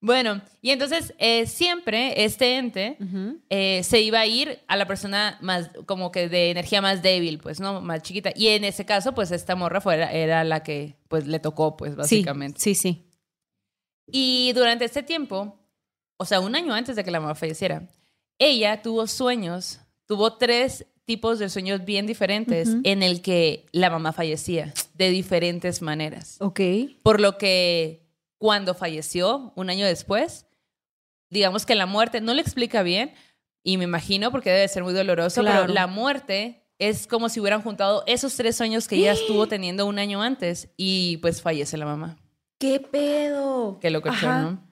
bueno, 0.00 0.40
y 0.62 0.70
entonces 0.70 1.12
eh, 1.18 1.46
siempre 1.46 2.24
este 2.24 2.56
ente 2.56 2.96
eh, 3.50 3.82
se 3.82 4.00
iba 4.00 4.20
a 4.20 4.26
ir 4.26 4.60
a 4.68 4.76
la 4.76 4.86
persona 4.86 5.38
más, 5.40 5.70
como 5.86 6.12
que 6.12 6.28
de 6.28 6.50
energía 6.50 6.80
más 6.80 7.02
débil, 7.02 7.38
pues, 7.38 7.58
¿no? 7.58 7.80
Más 7.80 8.02
chiquita. 8.02 8.32
Y 8.36 8.48
en 8.48 8.64
ese 8.64 8.86
caso, 8.86 9.12
pues, 9.12 9.32
esta 9.32 9.56
morra 9.56 9.80
fuera, 9.80 10.12
era 10.12 10.44
la 10.44 10.62
que, 10.62 10.96
pues, 11.08 11.26
le 11.26 11.40
tocó, 11.40 11.76
pues, 11.76 11.96
básicamente. 11.96 12.60
Sí, 12.60 12.74
sí, 12.74 12.92
sí. 12.92 13.04
Y 14.06 14.52
durante 14.54 14.84
este 14.84 15.02
tiempo, 15.02 15.58
o 16.16 16.24
sea, 16.24 16.40
un 16.40 16.54
año 16.54 16.74
antes 16.74 16.94
de 16.94 17.02
que 17.02 17.10
la 17.10 17.20
mamá 17.20 17.34
falleciera, 17.34 17.88
ella 18.38 18.82
tuvo 18.82 19.06
sueños, 19.06 19.80
tuvo 20.06 20.36
tres 20.36 20.86
tipos 21.04 21.38
de 21.38 21.48
sueños 21.48 21.84
bien 21.84 22.06
diferentes 22.06 22.68
en 22.84 23.02
el 23.02 23.22
que 23.22 23.66
la 23.72 23.90
mamá 23.90 24.12
fallecía 24.12 24.74
de 24.94 25.10
diferentes 25.10 25.82
maneras. 25.82 26.36
Ok. 26.40 26.60
Por 27.02 27.20
lo 27.20 27.38
que 27.38 28.07
cuando 28.38 28.74
falleció, 28.74 29.52
un 29.56 29.68
año 29.70 29.86
después, 29.86 30.46
digamos 31.30 31.66
que 31.66 31.74
la 31.74 31.86
muerte, 31.86 32.20
no 32.20 32.32
le 32.34 32.40
explica 32.40 32.82
bien, 32.82 33.12
y 33.64 33.76
me 33.76 33.84
imagino 33.84 34.30
porque 34.30 34.50
debe 34.50 34.68
ser 34.68 34.82
muy 34.84 34.94
doloroso, 34.94 35.40
Claro. 35.42 35.62
pero 35.62 35.74
la 35.74 35.86
muerte 35.86 36.64
es 36.78 37.06
como 37.06 37.28
si 37.28 37.40
hubieran 37.40 37.60
juntado 37.62 38.04
esos 38.06 38.34
tres 38.36 38.56
sueños 38.56 38.86
que 38.88 38.94
ella 38.96 39.12
estuvo 39.12 39.46
teniendo 39.48 39.84
un 39.86 39.98
año 39.98 40.22
antes 40.22 40.70
y 40.76 41.16
pues 41.18 41.42
fallece 41.42 41.76
la 41.76 41.84
mamá. 41.84 42.16
¿Qué 42.58 42.80
pedo? 42.80 43.78
Qué 43.80 43.90
loco. 43.90 44.10
¿no? 44.10 44.64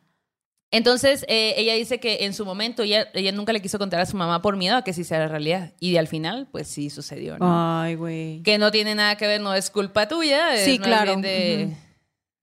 Entonces, 0.73 1.25
eh, 1.28 1.54
ella 1.56 1.75
dice 1.75 2.00
que 2.00 2.25
en 2.25 2.35
su 2.35 2.44
momento 2.44 2.82
ella, 2.82 3.08
ella 3.14 3.30
nunca 3.32 3.52
le 3.52 3.62
quiso 3.62 3.78
contar 3.78 4.00
a 4.00 4.06
su 4.06 4.16
mamá 4.16 4.42
por 4.42 4.56
miedo 4.56 4.76
a 4.76 4.82
que 4.82 4.92
sí 4.92 5.04
sea 5.04 5.26
realidad. 5.28 5.73
Y 5.78 5.96
al 5.96 6.08
final, 6.08 6.49
pues 6.50 6.66
sí 6.68 6.90
sucedió, 6.90 7.38
¿no? 7.38 7.47
Ay, 7.80 7.95
güey. 7.95 8.43
Que 8.43 8.58
no 8.58 8.71
tiene 8.73 8.95
nada 8.95 9.17
que 9.17 9.26
ver, 9.26 9.40
no 9.40 9.54
es 9.54 9.71
culpa 9.71 10.08
tuya. 10.08 10.56
Sí, 10.58 10.78
claro. 10.78 11.04
bien 11.17 11.23
de, 11.23 11.64
Ujú. 11.69 11.76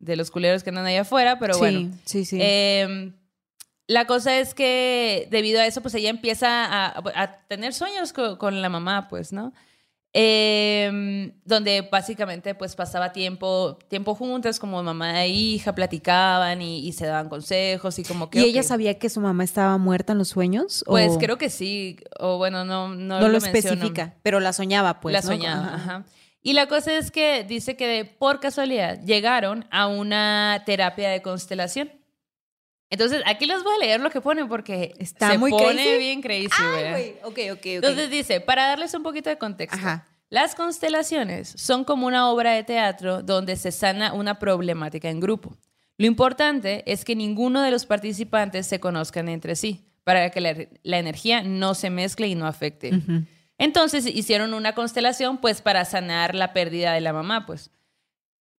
De 0.03 0.15
los 0.15 0.31
culeros 0.31 0.63
que 0.63 0.69
andan 0.69 0.85
allá 0.85 1.01
afuera, 1.01 1.39
pero 1.39 1.53
sí, 1.55 1.59
bueno. 1.59 1.91
sí, 2.05 2.25
sí. 2.25 2.37
Eh, 2.41 3.11
la 3.87 4.05
cosa 4.05 4.37
es 4.39 4.53
que 4.53 5.27
debido 5.29 5.59
a 5.59 5.65
eso, 5.67 5.81
pues 5.81 5.93
ella 5.95 6.09
empieza 6.09 6.65
a, 6.65 7.03
a 7.15 7.39
tener 7.47 7.73
sueños 7.73 8.13
co- 8.13 8.37
con, 8.37 8.61
la 8.61 8.69
mamá, 8.69 9.07
pues, 9.09 9.33
¿no? 9.33 9.53
Eh, 10.15 11.33
donde 11.43 11.81
básicamente 11.91 12.53
pues 12.53 12.75
pasaba 12.75 13.11
tiempo, 13.11 13.79
tiempo 13.89 14.13
juntas, 14.13 14.59
como 14.59 14.81
mamá 14.83 15.23
e 15.23 15.29
hija, 15.29 15.73
platicaban 15.73 16.61
y, 16.61 16.87
y 16.87 16.91
se 16.93 17.07
daban 17.07 17.29
consejos 17.29 17.97
y 17.97 18.03
como 18.03 18.29
que... 18.29 18.39
¿Y 18.39 18.43
ella 18.45 18.61
ok. 18.61 18.67
sabía 18.67 18.99
que 18.99 19.09
su 19.09 19.19
mamá 19.21 19.43
estaba 19.43 19.77
muerta 19.79 20.13
en 20.13 20.19
los 20.19 20.29
sueños? 20.29 20.83
Pues 20.85 21.13
o 21.13 21.17
creo 21.17 21.37
que 21.39 21.49
sí, 21.49 21.97
o 22.19 22.37
bueno, 22.37 22.63
no, 22.63 22.89
no, 22.89 23.19
no 23.19 23.27
lo 23.27 23.39
menciona. 23.41 23.57
especifica, 23.57 24.13
pero 24.21 24.39
la 24.39 24.53
soñaba, 24.53 24.99
pues. 24.99 25.13
la 25.13 25.21
¿no? 25.21 25.27
soñaba, 25.27 25.65
Ajá. 25.67 25.75
ajá. 25.75 26.03
Y 26.43 26.53
la 26.53 26.67
cosa 26.67 26.95
es 26.97 27.09
que 27.09 27.43
dice 27.45 27.75
que 27.77 28.03
por 28.19 28.39
casualidad 28.41 29.01
llegaron 29.03 29.65
a 29.71 29.87
una 29.87 30.61
terapia 30.65 31.09
de 31.09 31.21
constelación. 31.21 31.89
Entonces, 32.89 33.23
aquí 33.25 33.45
les 33.45 33.63
voy 33.63 33.73
a 33.75 33.79
leer 33.79 34.01
lo 34.01 34.09
que 34.11 34.21
pone 34.21 34.45
porque 34.45 34.93
Está 34.99 35.31
se 35.31 35.37
muy 35.37 35.49
pone 35.51 35.73
crazy. 35.83 35.97
bien 35.97 36.21
crazy, 36.21 36.49
Ay, 36.59 36.69
güey. 36.69 36.91
güey. 36.91 37.11
Ok, 37.23 37.39
ok, 37.53 37.57
ok. 37.59 37.65
Entonces 37.65 38.09
dice, 38.11 38.39
para 38.41 38.67
darles 38.67 38.93
un 38.93 39.01
poquito 39.03 39.29
de 39.29 39.37
contexto, 39.37 39.77
Ajá. 39.77 40.05
las 40.29 40.53
constelaciones 40.53 41.49
son 41.57 41.85
como 41.85 42.05
una 42.05 42.29
obra 42.29 42.51
de 42.51 42.63
teatro 42.63 43.23
donde 43.23 43.55
se 43.55 43.71
sana 43.71 44.13
una 44.13 44.37
problemática 44.37 45.09
en 45.09 45.19
grupo. 45.21 45.57
Lo 45.97 46.05
importante 46.07 46.83
es 46.91 47.03
que 47.05 47.15
ninguno 47.15 47.61
de 47.63 47.71
los 47.71 47.85
participantes 47.85 48.67
se 48.67 48.79
conozcan 48.79 49.27
entre 49.29 49.55
sí, 49.55 49.85
para 50.03 50.29
que 50.29 50.41
la, 50.41 50.53
la 50.83 50.99
energía 50.99 51.41
no 51.41 51.73
se 51.75 51.89
mezcle 51.89 52.27
y 52.27 52.35
no 52.35 52.45
afecte. 52.45 52.89
Ujú. 52.95 53.23
Entonces 53.57 54.05
hicieron 54.05 54.53
una 54.53 54.73
constelación 54.73 55.37
pues 55.37 55.61
para 55.61 55.85
sanar 55.85 56.35
la 56.35 56.53
pérdida 56.53 56.93
de 56.93 57.01
la 57.01 57.13
mamá, 57.13 57.45
pues. 57.45 57.71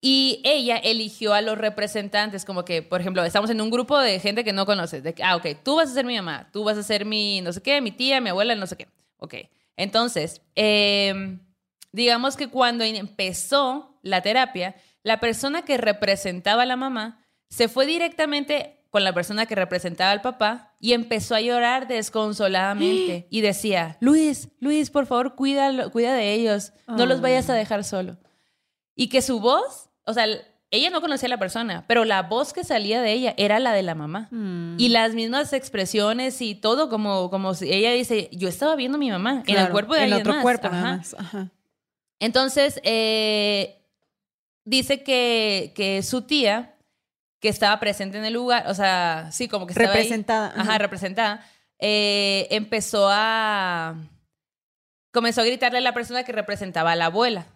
Y 0.01 0.43
ella 0.45 0.77
eligió 0.77 1.33
a 1.33 1.41
los 1.41 1.57
representantes, 1.57 2.45
como 2.45 2.65
que, 2.65 2.83
por 2.83 3.01
ejemplo, 3.01 3.25
estamos 3.25 3.49
en 3.49 3.63
un 3.63 3.71
grupo 3.71 3.99
de 3.99 4.21
gente 4.21 4.45
que 4.45 4.53
no 4.53 4.67
conoces. 4.67 5.03
De 5.03 5.15
que, 5.15 5.23
ah, 5.25 5.35
ok, 5.37 5.47
tú 5.63 5.77
vas 5.77 5.91
a 5.91 5.95
ser 5.95 6.05
mi 6.05 6.15
mamá, 6.15 6.51
tú 6.53 6.63
vas 6.63 6.77
a 6.77 6.83
ser 6.83 7.07
mi 7.07 7.41
no 7.41 7.53
sé 7.53 7.63
qué, 7.63 7.81
mi 7.81 7.91
tía, 7.91 8.21
mi 8.21 8.29
abuela, 8.29 8.55
no 8.55 8.67
sé 8.67 8.77
qué. 8.77 8.89
Ok. 9.17 9.35
Entonces, 9.77 10.43
eh, 10.57 11.39
digamos 11.93 12.37
que 12.37 12.49
cuando 12.49 12.85
empezó 12.85 13.99
la 14.03 14.21
terapia, 14.21 14.77
la 15.03 15.21
persona 15.21 15.63
que 15.63 15.79
representaba 15.79 16.65
a 16.65 16.67
la 16.67 16.77
mamá 16.77 17.25
se 17.49 17.69
fue 17.69 17.87
directamente 17.87 18.84
con 18.95 19.03
la 19.03 19.13
persona 19.13 19.47
que 19.47 19.57
representaba 19.57 20.13
al 20.13 20.21
papá 20.21 20.73
y 20.79 20.93
empezó 20.93 21.35
a 21.35 21.41
llorar 21.41 21.89
desconsoladamente 21.89 23.27
y 23.31 23.41
decía, 23.41 23.97
Luis, 23.99 24.51
Luis, 24.61 24.91
por 24.91 25.07
favor, 25.07 25.35
cuídalo, 25.35 25.91
cuida 25.91 26.15
de 26.15 26.33
ellos, 26.33 26.73
no 26.87 27.05
los 27.05 27.21
vayas 27.21 27.51
a 27.51 27.55
dejar 27.55 27.83
solo. 27.83 28.19
Y 28.95 29.09
que 29.09 29.21
su 29.21 29.41
voz, 29.41 29.91
o 30.05 30.15
sea, 30.15 30.29
ella 30.71 30.91
no 30.91 31.01
conocía 31.01 31.27
a 31.27 31.31
la 31.31 31.41
persona, 31.41 31.85
pero 31.89 32.05
la 32.05 32.23
voz 32.23 32.53
que 32.53 32.63
salía 32.63 33.03
de 33.03 33.11
ella 33.11 33.35
era 33.37 33.59
la 33.59 33.73
de 33.73 33.83
la 33.83 33.97
mamá. 33.97 34.29
Mm. 34.31 34.77
Y 34.79 34.91
las 34.91 35.13
mismas 35.15 35.53
expresiones 35.53 36.41
y 36.41 36.55
todo, 36.55 36.89
como, 36.89 37.31
como 37.31 37.55
si 37.55 37.73
ella 37.73 37.91
dice, 37.91 38.29
yo 38.31 38.47
estaba 38.49 38.77
viendo 38.77 38.95
a 38.95 39.01
mi 39.01 39.11
mamá 39.11 39.43
en 39.45 39.57
el 39.57 39.71
cuerpo 39.71 39.95
de 39.95 40.05
en 40.05 40.13
alguien 40.13 40.21
otro 40.21 40.35
más. 40.35 40.43
cuerpo, 40.45 40.69
Ajá. 40.69 40.81
nada 40.81 40.97
más. 40.99 41.17
Ajá. 41.19 41.51
Entonces, 42.21 42.81
eh, 42.85 43.83
dice 44.65 45.03
que, 45.03 45.73
que 45.75 46.01
su 46.05 46.23
tía, 46.23 46.74
que 47.45 47.51
estaba 47.51 47.79
presente 47.79 48.17
en 48.17 48.25
el 48.25 48.33
lugar, 48.33 48.65
o 48.69 48.75
sea, 48.75 49.29
sí, 49.31 49.49
como 49.49 49.67
que 49.67 49.75
estaba 49.75 49.91
ahí, 49.93 50.05
Representada, 50.05 50.47
ajá, 50.49 50.63
ajá. 50.63 50.79
representada, 50.79 51.47
eh, 51.79 52.49
empezó 52.51 53.07
a... 53.11 53.97
Comenzó 55.13 55.43
a 55.43 55.45
gritarle 55.45 55.77
a 55.77 55.83
la 55.83 55.93
persona 55.93 56.25
que 56.25 56.33
representaba 56.33 56.93
a 56.93 56.97
la 56.97 57.05
abuela. 57.05 57.47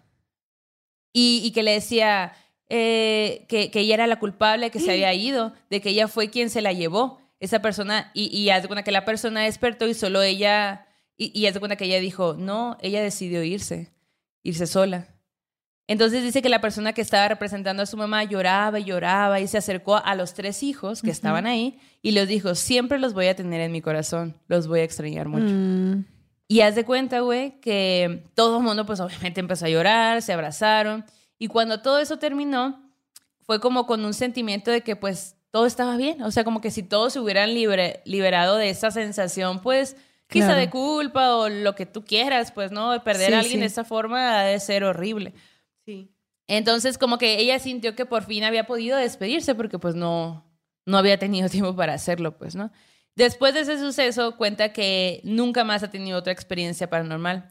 Y, 1.15 1.41
y 1.43 1.53
que 1.53 1.63
le 1.63 1.71
decía 1.73 2.35
eh, 2.69 3.47
que, 3.49 3.71
que 3.71 3.81
ella 3.81 3.95
era 3.95 4.07
la 4.07 4.19
culpable, 4.19 4.71
que 4.71 4.79
se 4.79 4.91
había 4.91 5.15
ido, 5.15 5.55
de 5.71 5.81
que 5.81 5.89
ella 5.89 6.07
fue 6.07 6.29
quien 6.29 6.51
se 6.51 6.61
la 6.61 6.75
llevó. 6.75 7.23
Esa 7.41 7.63
persona, 7.63 8.11
y, 8.13 8.27
y 8.27 8.51
haz 8.51 8.61
de 8.61 8.69
cuenta 8.69 8.85
que 8.85 8.93
la 8.93 9.07
persona 9.07 9.45
despertó 9.45 9.89
y 9.89 9.95
solo 9.95 10.21
ella, 10.21 10.87
y, 11.17 11.33
y 11.35 11.47
haz 11.47 11.55
de 11.55 11.61
cuenta 11.61 11.77
que 11.77 11.87
ella 11.87 11.99
dijo, 11.99 12.35
no, 12.35 12.77
ella 12.83 13.03
decidió 13.03 13.43
irse, 13.43 13.91
irse 14.43 14.67
sola. 14.67 15.09
Entonces 15.89 16.23
dice 16.23 16.43
que 16.43 16.51
la 16.51 16.61
persona 16.61 16.93
que 16.93 17.01
estaba 17.01 17.29
representando 17.29 17.83
a 17.83 17.87
su 17.87 17.97
mamá 17.97 18.23
lloraba 18.23 18.79
y 18.79 18.85
lloraba 18.85 19.41
y 19.41 19.47
se 19.49 19.57
acercó 19.57 19.97
a 19.97 20.15
los 20.15 20.35
tres 20.35 20.63
hijos 20.63 21.01
que 21.01 21.11
estaban 21.11 21.47
ahí 21.47 21.79
y 22.03 22.13
les 22.13 22.29
dijo, 22.29 22.55
siempre 22.55 22.99
los 22.99 23.15
voy 23.15 23.27
a 23.27 23.35
tener 23.35 23.63
en 23.63 23.73
mi 23.73 23.81
corazón, 23.81 24.37
los 24.49 24.69
voy 24.69 24.81
a 24.81 24.85
extrañar 24.85 25.29
mucho. 25.29 25.47
Mm. 25.49 26.05
Y 26.47 26.61
haz 26.61 26.75
de 26.75 26.85
cuenta, 26.85 27.21
güey, 27.21 27.59
que 27.61 28.25
todo 28.35 28.59
el 28.59 28.63
mundo 28.63 28.85
pues 28.85 29.01
obviamente 29.01 29.41
empezó 29.41 29.65
a 29.65 29.71
llorar, 29.71 30.21
se 30.21 30.35
abrazaron 30.35 31.07
y 31.39 31.49
cuando 31.49 31.81
todo 31.81 31.99
eso 31.99 32.19
terminó 32.19 32.83
fue 33.47 33.59
como 33.59 33.87
con 33.87 34.05
un 34.05 34.13
sentimiento 34.13 34.71
de 34.71 34.83
que 34.83 34.95
pues 34.95 35.37
todo 35.51 35.65
estaba 35.65 35.97
bien. 35.97 36.23
O 36.23 36.31
sea, 36.31 36.45
como 36.45 36.61
que 36.61 36.71
si 36.71 36.83
todos 36.83 37.15
se 37.15 37.21
hubieran 37.21 37.55
libre, 37.55 38.03
liberado 38.05 38.57
de 38.57 38.69
esa 38.69 38.91
sensación, 38.91 39.61
pues 39.61 39.97
quizá 40.29 40.55
de 40.55 40.69
culpa 40.69 41.35
o 41.37 41.49
lo 41.49 41.75
que 41.75 41.87
tú 41.87 42.05
quieras, 42.05 42.53
pues, 42.53 42.71
¿no? 42.73 42.93
De 42.93 43.01
perder 43.01 43.29
Sí, 43.29 43.33
a 43.33 43.39
alguien 43.39 43.55
sí. 43.55 43.61
de 43.61 43.67
esa 43.67 43.85
forma 43.85 44.41
ha 44.41 44.43
de 44.43 44.61
ser 44.61 44.85
horrible. 44.85 45.33
Sí. 45.89 46.15
Entonces, 46.49 46.99
como 46.99 47.17
que 47.17 47.39
ella 47.39 47.59
sintió 47.59 47.95
que 47.95 48.05
por 48.05 48.25
fin 48.25 48.45
había 48.45 48.67
podido 48.67 48.99
despedirse 48.99 49.55
porque 49.55 49.79
pues 49.79 49.95
no, 49.95 50.45
no 50.85 50.99
había 50.99 51.19
tenido 51.19 51.49
tiempo 51.49 51.75
para 51.75 51.95
hacerlo, 51.95 52.37
pues, 52.37 52.55
¿no? 52.55 52.71
Después 53.17 53.55
de 53.55 53.61
ese 53.61 53.79
suceso, 53.79 54.37
cuenta 54.37 54.75
que 54.75 55.23
nunca 55.25 55.65
más 55.65 55.83
ha 55.83 55.91
tenido 55.91 56.19
otra 56.19 56.35
experiencia 56.35 56.91
paranormal 56.91 57.51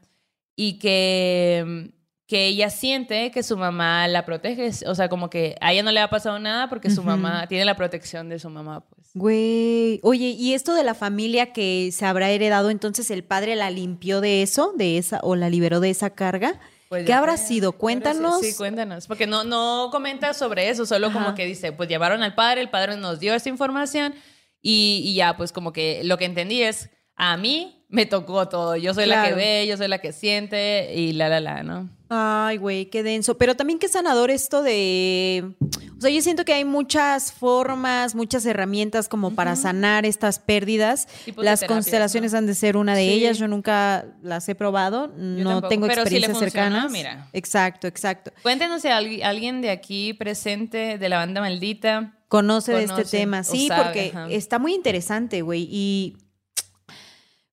y 0.55 0.77
que, 0.77 1.91
que 2.27 2.45
ella 2.45 2.69
siente 2.69 3.31
que 3.31 3.41
su 3.41 3.57
mamá 3.57 4.07
la 4.07 4.23
protege, 4.23 4.69
o 4.85 4.93
sea, 4.93 5.09
como 5.09 5.31
que 5.31 5.55
a 5.59 5.73
ella 5.73 5.81
no 5.81 5.91
le 5.91 5.99
ha 5.99 6.09
pasado 6.11 6.37
nada 6.37 6.69
porque 6.69 6.91
su 6.91 7.01
mamá 7.01 7.47
tiene 7.47 7.65
la 7.65 7.75
protección 7.75 8.29
de 8.29 8.37
su 8.37 8.51
mamá, 8.51 8.85
pues. 8.87 9.09
Güey, 9.15 9.99
oye, 10.03 10.27
¿y 10.27 10.53
esto 10.53 10.75
de 10.75 10.83
la 10.83 10.93
familia 10.93 11.53
que 11.53 11.89
se 11.91 12.05
habrá 12.05 12.29
heredado, 12.29 12.69
entonces 12.69 13.09
el 13.09 13.23
padre 13.23 13.55
la 13.55 13.71
limpió 13.71 14.21
de 14.21 14.43
eso, 14.43 14.73
de 14.77 14.99
esa, 14.99 15.21
o 15.23 15.35
la 15.35 15.49
liberó 15.49 15.79
de 15.79 15.89
esa 15.89 16.11
carga? 16.11 16.61
Pues 16.89 17.05
¿Qué 17.05 17.13
habrá 17.13 17.37
sido? 17.37 17.71
¿qué 17.71 17.75
habrá 17.75 17.79
Cuéntanos. 17.79 18.41
Sí, 18.41 18.55
cuéntanos. 18.55 19.07
Porque 19.07 19.27
no, 19.27 19.43
no 19.43 19.89
comenta 19.91 20.33
sobre 20.33 20.69
eso, 20.69 20.85
solo 20.85 21.07
Ajá. 21.07 21.19
como 21.19 21.35
que 21.35 21.45
dice, 21.45 21.71
pues 21.71 21.89
llevaron 21.89 22.23
al 22.23 22.35
padre, 22.35 22.61
el 22.61 22.69
padre 22.69 22.95
nos 22.97 23.19
dio 23.19 23.33
esa 23.33 23.49
información 23.49 24.13
y, 24.61 25.01
y 25.05 25.15
ya, 25.15 25.37
pues 25.37 25.51
como 25.51 25.73
que 25.73 26.01
lo 26.03 26.17
que 26.17 26.25
entendí 26.25 26.63
es, 26.63 26.89
a 27.17 27.35
mí 27.37 27.83
me 27.89 28.05
tocó 28.05 28.47
todo. 28.47 28.75
Yo 28.75 28.93
soy 28.93 29.05
la 29.05 29.27
que 29.27 29.33
ve, 29.33 29.65
yo 29.67 29.75
soy 29.77 29.87
la 29.87 29.99
que 29.99 30.13
siente 30.13 30.93
y 30.95 31.13
la, 31.13 31.29
la, 31.29 31.39
la, 31.39 31.63
¿no? 31.63 31.89
Ay, 32.09 32.57
güey, 32.57 32.85
qué 32.85 33.03
denso. 33.03 33.37
Pero 33.37 33.55
también 33.55 33.79
qué 33.79 33.87
sanador 33.89 34.31
esto 34.31 34.61
de... 34.63 35.51
O 35.97 35.99
sea, 36.01 36.09
yo 36.11 36.21
siento 36.21 36.45
que 36.45 36.53
hay 36.53 36.63
muchas 36.63 37.33
formas, 37.33 38.13
muchas 38.13 38.45
herramientas 38.45 39.09
como 39.09 39.31
para 39.35 39.55
sanar 39.55 40.05
estas 40.05 40.37
pérdidas. 40.39 41.07
Tipos 41.25 41.43
Las 41.43 41.63
constelaciones 41.63 42.31
¿no? 42.33 42.37
han 42.37 42.45
de 42.45 42.53
ser 42.55 42.77
una 42.77 42.93
de 42.95 43.01
Sí. 43.01 43.09
ellas. 43.09 43.37
Yo 43.39 43.47
nunca 43.47 44.05
las 44.21 44.47
he 44.47 44.53
probado. 44.55 45.11
no 45.17 45.61
tengo 45.67 45.87
pero 45.87 46.05
si 46.05 46.11
le 46.19 46.27
experiencias 46.27 46.37
funcionó, 46.37 46.75
cercanas. 46.81 46.91
mira. 46.91 47.27
Exacto, 47.33 47.87
exacto. 47.87 48.31
Cuéntenos 48.43 48.81
si 48.83 48.89
alguien, 48.89 49.25
alguien 49.25 49.61
de 49.61 49.71
aquí 49.71 50.13
presente, 50.13 50.97
de 50.97 51.09
la 51.09 51.17
banda 51.17 51.41
maldita, 51.41 52.13
Conoce, 52.27 52.73
de 52.73 52.83
este 52.83 53.05
tema. 53.05 53.43
Sí, 53.43 53.67
sabe, 53.69 53.83
porque 53.83 54.11
ajá. 54.13 54.27
está 54.29 54.59
muy 54.59 54.73
interesante, 54.75 55.41
güey. 55.41 55.67
Y 55.71 56.17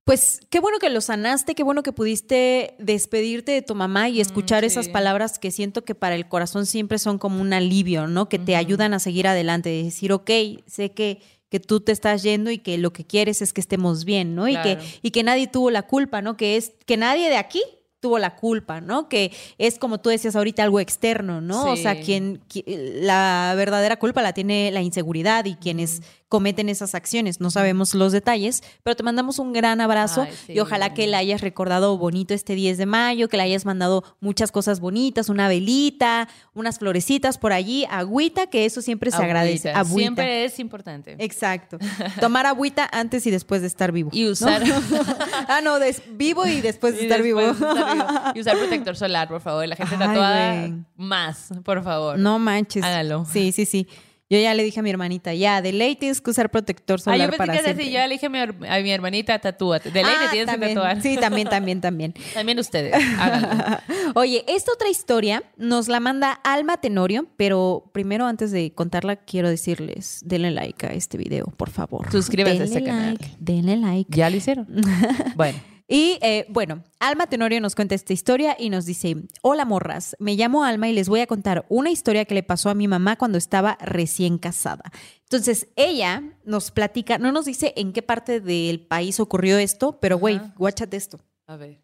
pues 0.04 0.40
qué 0.50 0.60
bueno 0.60 0.78
que 0.78 0.90
lo 0.90 1.00
sanaste, 1.00 1.54
qué 1.54 1.62
bueno 1.62 1.82
que 1.82 1.92
pudiste 1.92 2.74
despedirte 2.78 3.52
de 3.52 3.62
tu 3.62 3.74
mamá 3.74 4.08
y 4.08 4.20
escuchar 4.20 4.60
sí. 4.60 4.66
esas 4.66 4.88
palabras 4.88 5.38
que 5.38 5.50
siento 5.50 5.84
que 5.84 5.94
para 5.94 6.14
el 6.14 6.28
corazón 6.28 6.66
siempre 6.66 6.98
son 6.98 7.18
como 7.18 7.40
un 7.40 7.52
alivio, 7.52 8.06
¿no? 8.06 8.28
Que 8.28 8.38
te 8.38 8.56
ayudan 8.56 8.92
a 8.94 8.98
seguir 8.98 9.26
adelante, 9.26 9.70
de 9.70 9.84
decir, 9.84 10.12
ok, 10.12 10.30
sé 10.66 10.92
que 10.92 11.20
que 11.54 11.60
tú 11.60 11.78
te 11.78 11.92
estás 11.92 12.24
yendo 12.24 12.50
y 12.50 12.58
que 12.58 12.78
lo 12.78 12.92
que 12.92 13.04
quieres 13.04 13.40
es 13.40 13.52
que 13.52 13.60
estemos 13.60 14.04
bien, 14.04 14.34
¿no? 14.34 14.48
Y, 14.48 14.60
que, 14.60 14.76
y 15.02 15.12
que 15.12 15.22
nadie 15.22 15.46
tuvo 15.46 15.70
la 15.70 15.82
culpa, 15.82 16.20
¿no? 16.20 16.36
Que 16.36 16.56
es 16.56 16.72
que 16.84 16.96
nadie 16.96 17.28
de 17.28 17.36
aquí 17.36 17.62
tuvo 18.04 18.18
la 18.18 18.36
culpa, 18.36 18.82
¿no? 18.82 19.08
Que 19.08 19.32
es 19.56 19.78
como 19.78 19.98
tú 19.98 20.10
decías 20.10 20.36
ahorita 20.36 20.62
algo 20.62 20.78
externo, 20.78 21.40
¿no? 21.40 21.70
O 21.72 21.76
sea, 21.76 21.98
quien 22.02 22.42
qui- 22.50 22.64
la 23.00 23.54
verdadera 23.56 23.98
culpa 23.98 24.20
la 24.20 24.34
tiene 24.34 24.70
la 24.72 24.82
inseguridad 24.82 25.46
y 25.46 25.54
quienes 25.54 26.02
cometen 26.28 26.68
esas 26.68 26.94
acciones. 26.96 27.40
No 27.40 27.50
sabemos 27.50 27.94
los 27.94 28.10
detalles, 28.12 28.62
pero 28.82 28.96
te 28.96 29.04
mandamos 29.04 29.38
un 29.38 29.52
gran 29.52 29.80
abrazo 29.80 30.22
Ay, 30.22 30.32
sí. 30.46 30.52
y 30.54 30.58
ojalá 30.58 30.92
que 30.92 31.06
la 31.06 31.18
hayas 31.18 31.40
recordado 31.42 31.96
bonito 31.96 32.34
este 32.34 32.56
10 32.56 32.76
de 32.76 32.86
mayo, 32.86 33.28
que 33.28 33.36
le 33.36 33.44
hayas 33.44 33.64
mandado 33.64 34.02
muchas 34.20 34.50
cosas 34.50 34.80
bonitas, 34.80 35.28
una 35.28 35.46
velita, 35.48 36.28
unas 36.52 36.78
florecitas 36.80 37.38
por 37.38 37.52
allí, 37.52 37.86
agüita, 37.88 38.48
que 38.48 38.64
eso 38.64 38.82
siempre 38.82 39.12
se 39.12 39.16
agradece. 39.16 39.70
agüita. 39.70 39.94
Siempre 40.00 40.44
es 40.44 40.58
importante. 40.58 41.14
Exacto. 41.20 41.78
Tomar 42.20 42.46
agüita 42.46 42.88
antes 42.92 43.26
y 43.26 43.30
después 43.30 43.60
de 43.60 43.68
estar 43.68 43.92
vivo. 43.92 44.10
Y 44.12 44.24
¿no? 44.24 44.30
usar... 44.32 44.62
ah, 45.48 45.60
no, 45.62 45.76
vivo 46.14 46.46
y 46.46 46.60
después 46.60 46.94
de 46.96 47.02
Y 47.02 47.04
estar 47.04 47.22
vivo. 47.22 47.40
después 47.40 47.60
de 47.60 47.80
estar 47.80 47.93
Y 48.35 48.40
usar 48.40 48.57
protector 48.59 48.96
solar, 48.96 49.28
por 49.28 49.40
favor. 49.40 49.66
La 49.68 49.76
gente 49.76 49.94
Ay, 49.94 50.00
tatuada 50.00 50.61
güey. 50.61 50.74
más, 50.96 51.48
por 51.64 51.83
favor. 51.83 52.18
No 52.18 52.38
manches. 52.38 52.83
Hágalo. 52.85 53.24
Sí, 53.24 53.52
sí, 53.52 53.64
sí. 53.66 53.87
Yo 54.30 54.38
ya 54.40 54.54
le 54.54 54.64
dije 54.64 54.80
a 54.80 54.83
mi 54.83 54.88
hermanita, 54.88 55.35
ya, 55.35 55.61
de 55.61 55.70
ley 55.72 55.96
tienes 55.96 56.20
que 56.22 56.30
usar 56.30 56.50
protector 56.50 56.98
Ah, 56.98 57.04
solar 57.04 57.18
yo 57.20 57.24
pensé 57.26 57.37
para 57.38 57.52
que 57.52 57.59
era 57.59 57.70
así. 57.72 57.85
Yo 57.85 57.90
ya 57.92 58.07
le 58.07 58.14
dije 58.14 58.26
a 58.26 58.30
mi, 58.30 58.38
a 58.38 58.80
mi 58.83 58.90
hermanita, 58.90 59.38
tatúate. 59.38 59.90
De 59.90 60.02
ley 60.02 60.12
Ah, 60.16 60.22
te 60.24 60.28
tienes 60.30 60.46
también. 60.46 60.70
que 60.70 60.74
tatuar. 60.76 61.02
Sí, 61.02 61.16
también, 61.18 61.46
también, 61.48 61.80
también. 61.83 62.14
También 62.35 62.59
ustedes, 62.59 62.94
háganlo. 63.18 63.78
Oye, 64.14 64.42
esta 64.48 64.72
otra 64.72 64.88
historia 64.88 65.44
nos 65.59 65.88
la 65.88 66.00
manda 66.00 66.33
Alma 66.42 66.78
Tenorio, 66.78 67.26
pero 67.37 67.90
primero 67.92 68.26
antes 68.26 68.50
de 68.50 68.72
contarla 68.72 69.16
quiero 69.16 69.50
decirles, 69.50 70.20
denle 70.24 70.50
like 70.52 70.87
a 70.87 70.94
este 70.94 71.18
video, 71.18 71.44
por 71.59 71.68
favor. 71.70 72.11
Suscríbanse 72.11 72.62
a 72.62 72.64
Denle 72.64 72.78
este 72.78 72.88
canal. 72.90 73.11
like, 73.20 73.37
Denle 73.38 73.76
like. 73.76 74.16
¿Ya 74.16 74.30
lo 74.30 74.37
hicieron? 74.38 74.66
Bueno. 75.37 75.59
Y 75.94 76.18
eh, 76.22 76.44
bueno, 76.48 76.83
Alma 76.98 77.28
Tenorio 77.28 77.61
nos 77.61 77.76
cuenta 77.76 77.94
esta 77.94 78.12
historia 78.12 78.57
y 78.59 78.68
nos 78.68 78.85
dice, 78.85 79.14
hola 79.42 79.64
morras, 79.64 80.16
me 80.18 80.35
llamo 80.35 80.64
Alma 80.64 80.88
y 80.88 80.92
les 80.92 81.09
voy 81.09 81.20
a 81.20 81.28
contar 81.28 81.66
una 81.68 81.92
historia 81.92 82.24
que 82.24 82.35
le 82.35 82.42
pasó 82.42 82.68
a 82.68 82.74
mi 82.74 82.88
mamá 82.88 83.14
cuando 83.14 83.38
estaba 83.38 83.78
recién 83.80 84.38
casada. 84.38 84.83
Entonces, 85.20 85.68
ella 85.76 86.24
nos 86.44 86.72
platica, 86.72 87.18
no 87.18 87.30
nos 87.30 87.44
dice 87.44 87.74
en 87.76 87.92
qué 87.92 88.02
parte 88.02 88.40
del 88.40 88.85
país 88.85 89.20
ocurrió 89.20 89.57
esto, 89.57 90.00
pero 90.00 90.18
güey, 90.18 90.40
guáchate 90.57 90.96
esto. 90.96 91.20
A 91.46 91.54
ver. 91.57 91.80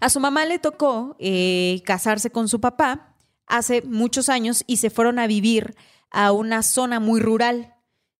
A 0.00 0.08
su 0.08 0.18
mamá 0.18 0.44
le 0.44 0.58
tocó 0.58 1.14
eh, 1.20 1.82
casarse 1.84 2.30
con 2.30 2.48
su 2.48 2.60
papá 2.60 3.14
hace 3.46 3.82
muchos 3.82 4.28
años 4.28 4.64
y 4.66 4.78
se 4.78 4.90
fueron 4.90 5.20
a 5.20 5.28
vivir 5.28 5.76
a 6.10 6.32
una 6.32 6.64
zona 6.64 6.98
muy 6.98 7.20
rural. 7.20 7.71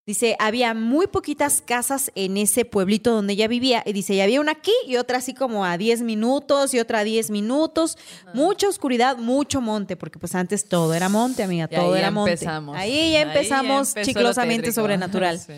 Dice, 0.05 0.35
había 0.37 0.73
muy 0.73 1.07
poquitas 1.07 1.61
casas 1.61 2.11
en 2.15 2.35
ese 2.35 2.65
pueblito 2.65 3.11
donde 3.11 3.33
ella 3.33 3.47
vivía. 3.47 3.83
Y 3.85 3.93
dice, 3.93 4.13
y 4.13 4.19
había 4.19 4.41
una 4.41 4.51
aquí 4.51 4.73
y 4.85 4.97
otra 4.97 5.19
así 5.19 5.33
como 5.33 5.63
a 5.63 5.77
10 5.77 6.01
minutos 6.01 6.73
y 6.73 6.79
otra 6.79 6.99
a 6.99 7.03
10 7.05 7.29
minutos. 7.29 7.97
Mucha 8.33 8.67
oscuridad, 8.67 9.17
mucho 9.17 9.61
monte, 9.61 9.95
porque 9.95 10.19
pues 10.19 10.35
antes 10.35 10.65
todo 10.67 10.93
era 10.93 11.07
monte, 11.07 11.43
amiga, 11.43 11.69
Y 11.71 11.75
todo 11.75 11.93
ahí 11.93 11.99
era 11.99 12.11
monte. 12.11 12.31
empezamos. 12.31 12.75
Ahí 12.75 12.91
ya 12.91 13.01
Ahí 13.03 13.11
ya 13.13 13.21
empezamos 13.21 13.95
lo 13.95 14.03
chiclosamente 14.03 14.73
sobrenatural. 14.73 15.39
Sí. 15.39 15.53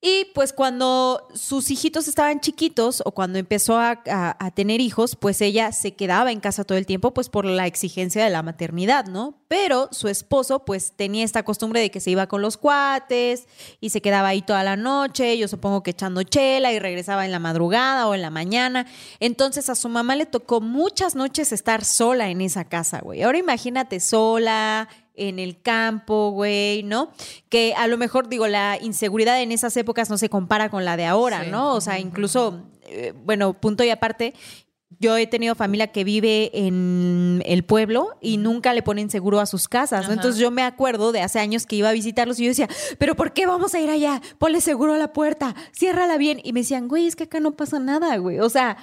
Y 0.00 0.26
pues 0.32 0.52
cuando 0.52 1.26
sus 1.34 1.72
hijitos 1.72 2.06
estaban 2.06 2.38
chiquitos 2.38 3.02
o 3.04 3.10
cuando 3.10 3.40
empezó 3.40 3.76
a, 3.78 3.98
tener 4.54 4.80
hijos, 4.80 5.16
pues 5.16 5.40
ella 5.40 5.72
se 5.72 5.94
quedaba 5.94 6.30
en 6.30 6.38
casa 6.38 6.62
todo 6.62 6.78
el 6.78 6.86
tiempo, 6.86 7.12
pues 7.12 7.28
por 7.28 7.44
la 7.44 7.66
exigencia 7.66 8.22
de 8.22 8.30
la 8.30 8.44
maternidad, 8.44 9.06
¿no? 9.06 9.42
Pero 9.48 9.88
su 9.90 10.06
esposo 10.06 10.64
pues 10.64 10.92
tenía 10.94 11.24
esta 11.24 11.42
costumbre 11.42 11.80
de 11.80 11.90
que 11.90 11.98
se 11.98 12.10
iba 12.10 12.28
con 12.28 12.42
los 12.42 12.56
cuates 12.56 13.48
y 13.80 13.90
se 13.90 14.00
quedaba 14.00 14.28
ahí 14.28 14.40
toda 14.40 14.62
la 14.62 14.76
noche, 14.76 15.36
yo 15.36 15.48
supongo 15.48 15.82
que 15.82 15.90
echando 15.90 16.22
chela 16.22 16.72
y 16.72 16.78
regresaba 16.78 17.24
en 17.24 17.32
la 17.32 17.40
madrugada 17.40 18.06
o 18.06 18.14
en 18.14 18.22
la 18.22 18.30
mañana. 18.30 18.86
Entonces 19.18 19.68
a 19.68 19.74
su 19.74 19.88
mamá 19.88 20.14
le 20.14 20.26
tocó 20.26 20.60
muchas 20.60 21.16
noches 21.16 21.50
estar 21.50 21.84
sola 21.84 22.30
en 22.30 22.40
esa 22.40 22.64
casa, 22.64 23.00
güey. 23.00 23.22
Ahora 23.24 23.38
imagínate 23.38 23.98
sola 23.98 24.88
en 25.18 25.38
el 25.38 25.60
campo, 25.60 26.30
güey, 26.30 26.82
¿no? 26.82 27.10
Que 27.48 27.74
a 27.76 27.86
lo 27.86 27.98
mejor, 27.98 28.28
digo, 28.28 28.46
la 28.46 28.78
inseguridad 28.80 29.40
en 29.42 29.52
esas 29.52 29.76
épocas 29.76 30.08
no 30.10 30.18
se 30.18 30.28
compara 30.28 30.70
con 30.70 30.84
la 30.84 30.96
de 30.96 31.04
ahora, 31.06 31.44
Sí. 31.44 31.50
¿no? 31.50 31.74
O 31.74 31.80
sea, 31.80 31.98
incluso, 31.98 32.62
eh, 32.86 33.12
bueno, 33.24 33.52
punto 33.54 33.84
y 33.84 33.90
aparte, 33.90 34.34
yo 35.00 35.16
he 35.16 35.26
tenido 35.26 35.54
familia 35.54 35.92
que 35.92 36.02
vive 36.02 36.50
en 36.54 37.42
el 37.46 37.62
pueblo 37.62 38.16
y 38.20 38.36
nunca 38.38 38.72
le 38.72 38.82
ponen 38.82 39.10
seguro 39.10 39.38
a 39.38 39.46
sus 39.46 39.68
casas, 39.68 40.08
¿no? 40.08 40.14
Entonces 40.14 40.40
yo 40.40 40.50
me 40.50 40.62
acuerdo 40.62 41.12
de 41.12 41.20
hace 41.20 41.38
años 41.38 41.66
que 41.66 41.76
iba 41.76 41.88
a 41.88 41.92
visitarlos 41.92 42.40
y 42.40 42.44
yo 42.44 42.48
decía, 42.48 42.68
pero 42.98 43.14
¿por 43.14 43.32
qué 43.32 43.46
vamos 43.46 43.74
a 43.74 43.80
ir 43.80 43.90
allá? 43.90 44.20
Ponle 44.38 44.60
seguro 44.60 44.94
a 44.94 44.98
la 44.98 45.12
puerta, 45.12 45.54
ciérrala 45.72 46.16
bien. 46.16 46.40
Y 46.42 46.52
me 46.52 46.60
decían, 46.60 46.88
güey, 46.88 47.06
es 47.06 47.14
que 47.14 47.24
acá 47.24 47.38
no 47.38 47.52
pasa 47.52 47.78
nada, 47.78 48.16
güey. 48.16 48.40
O 48.40 48.48
sea, 48.48 48.76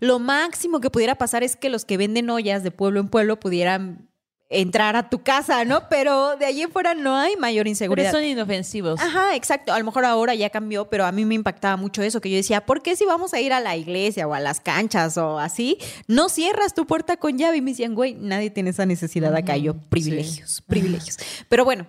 lo 0.00 0.18
máximo 0.18 0.80
que 0.80 0.90
pudiera 0.90 1.16
pasar 1.16 1.44
es 1.44 1.54
que 1.56 1.68
los 1.68 1.84
que 1.84 1.96
venden 1.96 2.30
ollas 2.30 2.64
de 2.64 2.70
pueblo 2.72 2.98
en 2.98 3.08
pueblo 3.08 3.38
pudieran 3.38 4.08
entrar 4.52 4.96
a 4.96 5.08
tu 5.08 5.22
casa, 5.22 5.64
¿no? 5.64 5.88
Pero 5.88 6.36
de 6.36 6.44
allí 6.44 6.62
en 6.62 6.72
fuera 6.72 6.94
no 6.94 7.16
hay 7.16 7.36
mayor 7.36 7.62
Pero 7.64 7.70
inseguridad. 7.70 8.10
son 8.10 8.24
inofensivos. 8.24 9.00
Ajá, 9.00 9.36
exacto. 9.36 9.72
A 9.72 9.78
lo 9.78 9.84
mejor 9.84 10.04
ahora 10.04 10.34
ya 10.34 10.50
cambió, 10.50 10.90
pero 10.90 11.06
a 11.06 11.12
mí 11.12 11.24
me 11.24 11.36
impactaba 11.36 11.76
mucho 11.76 12.02
eso, 12.02 12.20
que 12.20 12.28
yo 12.30 12.36
decía, 12.36 12.66
¿por 12.66 12.82
qué 12.82 12.96
si 12.96 13.04
vamos 13.06 13.32
a 13.32 13.40
ir 13.40 13.52
a 13.52 13.60
la 13.60 13.76
iglesia 13.76 14.26
o 14.26 14.34
a 14.34 14.40
las 14.40 14.60
canchas 14.60 15.16
o 15.16 15.38
así, 15.38 15.78
no 16.08 16.28
cierras 16.28 16.74
tu 16.74 16.84
puerta 16.86 17.16
con 17.16 17.38
llave? 17.38 17.58
Y 17.58 17.60
me 17.60 17.70
decían, 17.70 17.94
güey, 17.94 18.14
nadie 18.14 18.50
tiene 18.50 18.70
esa 18.70 18.84
necesidad 18.86 19.34
acá. 19.36 19.56
Yo, 19.56 19.74
privilegios, 19.74 20.62
privilegios. 20.66 21.16
Pero 21.48 21.64
bueno, 21.64 21.86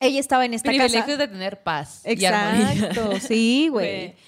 ella 0.00 0.18
estaba 0.18 0.44
en 0.44 0.54
esta 0.54 0.70
Privilegios 0.70 1.04
casa. 1.06 1.16
de 1.16 1.28
tener 1.28 1.62
paz 1.62 2.02
y 2.04 2.24
armonía. 2.24 2.72
Exacto, 2.72 3.20
sí. 3.20 3.68
Güey. 3.70 4.14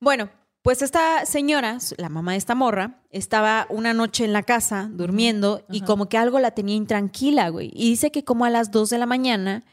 Bueno, 0.00 0.30
pues 0.68 0.82
esta 0.82 1.24
señora, 1.24 1.78
la 1.96 2.10
mamá 2.10 2.32
de 2.32 2.36
esta 2.36 2.54
morra, 2.54 3.00
estaba 3.08 3.66
una 3.70 3.94
noche 3.94 4.26
en 4.26 4.34
la 4.34 4.42
casa 4.42 4.90
durmiendo 4.92 5.64
y 5.70 5.80
como 5.80 6.10
que 6.10 6.18
algo 6.18 6.40
la 6.40 6.50
tenía 6.50 6.76
intranquila, 6.76 7.48
güey. 7.48 7.70
Y 7.72 7.88
dice 7.88 8.10
que 8.10 8.22
como 8.22 8.44
a 8.44 8.50
las 8.50 8.70
2 8.70 8.90
de 8.90 8.98
la 8.98 9.06
mañana 9.06 9.64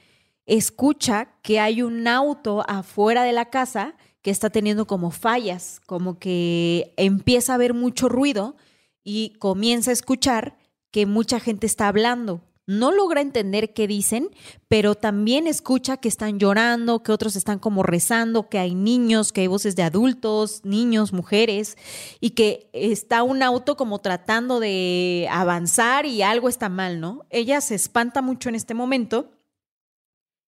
escucha 0.46 1.34
que 1.42 1.60
hay 1.60 1.82
un 1.82 2.08
auto 2.08 2.64
afuera 2.70 3.24
de 3.24 3.34
la 3.34 3.50
casa 3.50 3.96
que 4.22 4.32
está 4.32 4.50
teniendo 4.50 4.88
como 4.88 5.12
fallas, 5.12 5.82
como 5.86 6.18
que 6.18 6.94
empieza 6.96 7.52
a 7.52 7.56
haber 7.56 7.74
mucho 7.74 8.08
ruido 8.08 8.56
y 9.04 9.34
comienza 9.40 9.90
a 9.92 9.96
escuchar 9.96 10.58
que 10.92 11.06
mucha 11.06 11.42
gente 11.42 11.68
está 11.68 11.90
hablando. 11.90 12.40
No 12.68 12.92
logra 12.92 13.22
entender 13.22 13.74
qué 13.74 13.88
dicen, 13.88 14.30
pero 14.68 14.96
también 14.96 15.48
escucha 15.48 15.98
que 15.98 16.08
están 16.08 16.40
llorando, 16.40 17.04
que 17.04 17.12
otros 17.12 17.36
están 17.36 17.60
como 17.60 17.84
rezando, 17.84 18.50
que 18.50 18.58
hay 18.58 18.74
niños, 18.74 19.32
que 19.32 19.42
hay 19.42 19.48
voces 19.48 19.76
de 19.76 19.84
adultos, 19.84 20.62
niños, 20.64 21.14
mujeres, 21.14 21.78
y 22.20 22.32
que 22.32 22.70
está 22.74 23.24
un 23.24 23.44
auto 23.44 23.78
como 23.78 24.00
tratando 24.00 24.60
de 24.60 25.28
avanzar 25.30 26.06
y 26.06 26.24
algo 26.24 26.50
está 26.50 26.70
mal, 26.70 27.00
¿no? 27.00 27.26
Ella 27.30 27.62
se 27.62 27.76
espanta 27.76 28.22
mucho 28.22 28.50
en 28.50 28.56
este 28.56 28.74
momento 28.74 29.32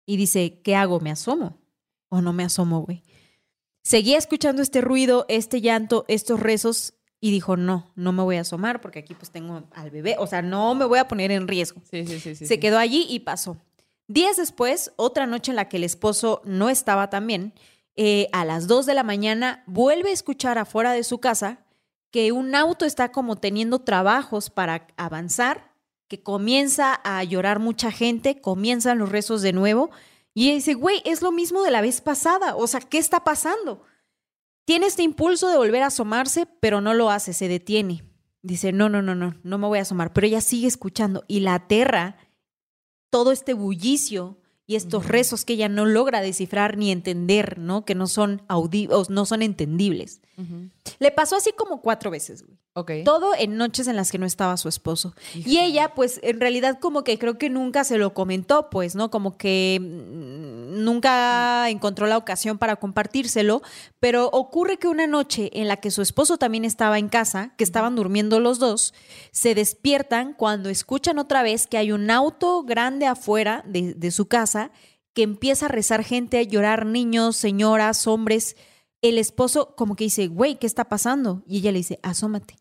y 0.05 0.17
dice, 0.17 0.61
¿qué 0.63 0.75
hago? 0.75 0.99
¿Me 0.99 1.11
asomo? 1.11 1.57
¿O 2.09 2.21
no 2.21 2.33
me 2.33 2.43
asomo, 2.43 2.81
güey? 2.81 3.03
Seguía 3.83 4.17
escuchando 4.17 4.61
este 4.61 4.81
ruido, 4.81 5.25
este 5.29 5.61
llanto, 5.61 6.03
estos 6.07 6.39
rezos 6.39 6.96
y 7.19 7.31
dijo, 7.31 7.57
no, 7.57 7.91
no 7.95 8.11
me 8.11 8.23
voy 8.23 8.37
a 8.37 8.41
asomar 8.41 8.81
porque 8.81 8.99
aquí 8.99 9.15
pues 9.15 9.31
tengo 9.31 9.63
al 9.71 9.89
bebé, 9.89 10.15
o 10.19 10.27
sea, 10.27 10.41
no 10.41 10.75
me 10.75 10.85
voy 10.85 10.99
a 10.99 11.07
poner 11.07 11.31
en 11.31 11.47
riesgo. 11.47 11.81
Sí, 11.89 12.05
sí, 12.05 12.19
sí. 12.19 12.35
sí 12.35 12.45
Se 12.45 12.59
quedó 12.59 12.77
allí 12.77 13.05
y 13.09 13.19
pasó. 13.21 13.57
Días 14.07 14.37
después, 14.37 14.93
otra 14.95 15.25
noche 15.25 15.51
en 15.51 15.57
la 15.57 15.67
que 15.67 15.77
el 15.77 15.83
esposo 15.83 16.41
no 16.45 16.69
estaba 16.69 17.09
también, 17.09 17.53
eh, 17.95 18.29
a 18.31 18.45
las 18.45 18.67
2 18.67 18.85
de 18.85 18.93
la 18.93 19.03
mañana 19.03 19.63
vuelve 19.65 20.11
a 20.11 20.13
escuchar 20.13 20.59
afuera 20.59 20.91
de 20.91 21.03
su 21.03 21.17
casa 21.19 21.65
que 22.11 22.31
un 22.31 22.55
auto 22.55 22.85
está 22.85 23.11
como 23.11 23.35
teniendo 23.37 23.79
trabajos 23.79 24.49
para 24.49 24.87
avanzar, 24.97 25.73
que 26.07 26.21
comienza 26.21 27.01
a 27.03 27.23
llorar 27.23 27.59
mucha 27.59 27.91
gente, 27.91 28.39
comienzan 28.39 28.99
los 28.99 29.09
rezos 29.09 29.41
de 29.41 29.51
nuevo 29.51 29.89
y 30.33 30.53
dice, 30.53 30.75
güey, 30.75 31.01
es 31.05 31.21
lo 31.21 31.31
mismo 31.31 31.63
de 31.63 31.71
la 31.71 31.81
vez 31.81 31.99
pasada, 31.99 32.55
o 32.55 32.67
sea, 32.67 32.79
¿qué 32.79 32.99
está 32.99 33.23
pasando? 33.23 33.81
Tiene 34.67 34.87
este 34.87 35.01
impulso 35.01 35.47
de 35.47 35.55
volver 35.55 35.81
a 35.81 35.87
asomarse, 35.87 36.45
pero 36.59 36.81
no 36.81 36.93
lo 36.93 37.09
hace, 37.09 37.31
se 37.31 37.47
detiene. 37.47 38.03
Dice, 38.41 38.73
no, 38.73 38.89
no, 38.89 39.01
no, 39.01 39.15
no, 39.15 39.33
no 39.41 39.57
me 39.57 39.65
voy 39.65 39.79
a 39.79 39.83
asomar, 39.83 40.11
pero 40.11 40.27
ella 40.27 40.41
sigue 40.41 40.67
escuchando 40.67 41.23
y 41.29 41.39
la 41.39 41.53
aterra 41.53 42.17
todo 43.09 43.31
este 43.31 43.53
bullicio 43.53 44.41
y 44.65 44.75
estos 44.75 45.05
rezos 45.05 45.45
que 45.45 45.53
ella 45.53 45.69
no 45.69 45.85
logra 45.85 46.19
descifrar 46.19 46.75
ni 46.75 46.91
entender, 46.91 47.57
¿no? 47.57 47.85
Que 47.85 47.95
no 47.95 48.07
son 48.07 48.41
audibles, 48.49 49.09
no 49.09 49.25
son 49.25 49.41
entendibles. 49.41 50.19
Le 50.99 51.11
pasó 51.11 51.37
así 51.37 51.53
como 51.53 51.81
cuatro 51.81 52.11
veces, 52.11 52.43
güey. 52.43 52.59
Todo 53.03 53.33
en 53.37 53.57
noches 53.57 53.87
en 53.87 53.95
las 53.95 54.11
que 54.11 54.17
no 54.17 54.25
estaba 54.25 54.57
su 54.57 54.69
esposo. 54.69 55.13
Y 55.33 55.59
ella, 55.59 55.93
pues, 55.95 56.19
en 56.23 56.39
realidad 56.39 56.79
como 56.79 57.03
que 57.03 57.17
creo 57.17 57.37
que 57.37 57.49
nunca 57.49 57.83
se 57.83 57.97
lo 57.97 58.13
comentó, 58.13 58.69
pues, 58.69 58.95
¿no? 58.95 59.09
Como 59.09 59.37
que 59.37 59.79
mm, 59.81 60.83
nunca 60.83 61.69
encontró 61.69 62.07
la 62.07 62.17
ocasión 62.17 62.57
para 62.57 62.75
compartírselo, 62.75 63.61
pero 63.99 64.27
ocurre 64.27 64.77
que 64.77 64.87
una 64.87 65.07
noche 65.07 65.49
en 65.53 65.67
la 65.67 65.77
que 65.77 65.91
su 65.91 66.01
esposo 66.01 66.37
también 66.37 66.65
estaba 66.65 66.99
en 66.99 67.09
casa, 67.09 67.53
que 67.57 67.63
estaban 67.63 67.95
durmiendo 67.95 68.39
los 68.39 68.59
dos, 68.59 68.93
se 69.31 69.55
despiertan 69.55 70.33
cuando 70.33 70.69
escuchan 70.69 71.19
otra 71.19 71.43
vez 71.43 71.67
que 71.67 71.77
hay 71.77 71.91
un 71.91 72.11
auto 72.11 72.63
grande 72.63 73.05
afuera 73.05 73.63
de, 73.65 73.93
de 73.93 74.11
su 74.11 74.27
casa 74.27 74.71
que 75.17 75.23
empieza 75.23 75.65
a 75.65 75.69
rezar 75.69 76.03
gente, 76.03 76.37
a 76.37 76.43
llorar 76.43 76.85
niños, 76.85 77.37
señoras, 77.37 78.05
hombres. 78.05 78.55
El 79.01 79.17
esposo 79.17 79.73
como 79.75 79.95
que 79.95 80.03
dice, 80.03 80.27
güey, 80.27 80.59
¿qué 80.59 80.67
está 80.67 80.89
pasando? 80.89 81.41
Y 81.47 81.57
ella 81.57 81.71
le 81.71 81.79
dice, 81.79 81.99
asómate. 82.03 82.55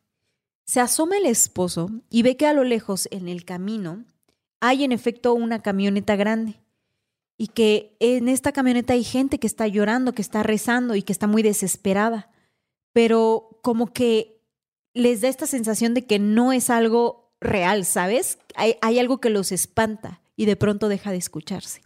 Se 0.66 0.80
asoma 0.80 1.16
el 1.16 1.26
esposo 1.26 1.90
y 2.10 2.22
ve 2.22 2.36
que 2.36 2.46
a 2.46 2.52
lo 2.52 2.64
lejos, 2.64 3.08
en 3.12 3.28
el 3.28 3.44
camino, 3.44 4.04
hay 4.60 4.82
en 4.84 4.92
efecto 4.92 5.32
una 5.32 5.62
camioneta 5.62 6.16
grande. 6.16 6.60
Y 7.38 7.48
que 7.48 7.96
en 8.00 8.28
esta 8.28 8.52
camioneta 8.52 8.94
hay 8.94 9.04
gente 9.04 9.38
que 9.38 9.46
está 9.46 9.68
llorando, 9.68 10.14
que 10.14 10.22
está 10.22 10.42
rezando 10.42 10.96
y 10.96 11.02
que 11.02 11.12
está 11.12 11.26
muy 11.26 11.42
desesperada. 11.42 12.30
Pero 12.92 13.60
como 13.62 13.92
que 13.92 14.42
les 14.92 15.20
da 15.20 15.28
esta 15.28 15.46
sensación 15.46 15.94
de 15.94 16.06
que 16.06 16.18
no 16.18 16.52
es 16.52 16.70
algo 16.70 17.34
real, 17.40 17.84
¿sabes? 17.84 18.38
Hay, 18.54 18.98
algo 18.98 19.20
que 19.20 19.30
los 19.30 19.52
espanta 19.52 20.22
y 20.34 20.46
de 20.46 20.56
pronto 20.56 20.88
deja 20.88 21.10
de 21.10 21.18
escucharse. 21.18 21.82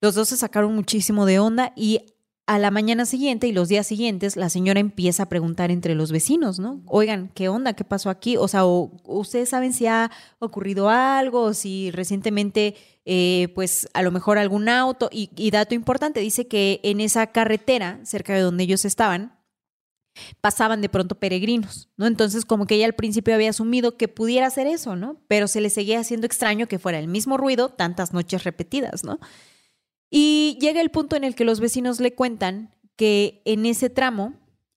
Los 0.00 0.14
dos 0.14 0.28
se 0.28 0.36
sacaron 0.36 0.74
muchísimo 0.74 1.26
de 1.26 1.40
onda 1.40 1.72
y 1.76 2.13
a 2.46 2.58
la 2.58 2.70
mañana 2.70 3.06
siguiente 3.06 3.46
y 3.46 3.52
los 3.52 3.68
días 3.68 3.86
siguientes, 3.86 4.36
la 4.36 4.50
señora 4.50 4.78
empieza 4.78 5.22
a 5.22 5.28
preguntar 5.30 5.70
entre 5.70 5.94
los 5.94 6.12
vecinos, 6.12 6.58
¿no? 6.58 6.82
Oigan, 6.86 7.30
¿qué 7.34 7.48
onda? 7.48 7.72
¿Qué 7.72 7.84
pasó 7.84 8.10
aquí? 8.10 8.36
O 8.36 8.48
sea, 8.48 8.66
o- 8.66 8.92
ustedes 9.04 9.48
saben 9.48 9.72
si 9.72 9.86
ha 9.86 10.10
ocurrido 10.40 10.90
algo, 10.90 11.40
o 11.42 11.54
si 11.54 11.90
recientemente, 11.90 12.74
eh, 13.06 13.48
pues 13.54 13.88
a 13.94 14.02
lo 14.02 14.10
mejor 14.10 14.36
algún 14.36 14.68
auto. 14.68 15.08
Y, 15.10 15.30
y 15.36 15.50
dato 15.52 15.74
importante, 15.74 16.20
dice 16.20 16.46
que 16.46 16.80
en 16.82 17.00
esa 17.00 17.28
carretera, 17.28 18.00
cerca 18.04 18.34
de 18.34 18.40
donde 18.42 18.64
ellos 18.64 18.84
estaban, 18.84 19.38
pasaban 20.40 20.80
de 20.80 20.88
pronto 20.88 21.16
peregrinos, 21.16 21.88
¿no? 21.96 22.06
Entonces, 22.06 22.44
como 22.44 22.66
que 22.66 22.76
ella 22.76 22.86
al 22.86 22.94
principio 22.94 23.34
había 23.34 23.50
asumido 23.50 23.96
que 23.96 24.06
pudiera 24.08 24.48
ser 24.50 24.66
eso, 24.66 24.96
¿no? 24.96 25.18
Pero 25.28 25.48
se 25.48 25.60
le 25.60 25.70
seguía 25.70 25.98
haciendo 26.00 26.26
extraño 26.26 26.68
que 26.68 26.78
fuera 26.78 26.98
el 26.98 27.08
mismo 27.08 27.36
ruido 27.36 27.70
tantas 27.70 28.12
noches 28.12 28.44
repetidas, 28.44 29.02
¿no? 29.02 29.18
Y 30.16 30.56
llega 30.60 30.80
el 30.80 30.90
punto 30.90 31.16
en 31.16 31.24
el 31.24 31.34
que 31.34 31.44
los 31.44 31.58
vecinos 31.58 31.98
le 31.98 32.14
cuentan 32.14 32.72
que 32.94 33.42
en 33.46 33.66
ese 33.66 33.90
tramo 33.90 34.34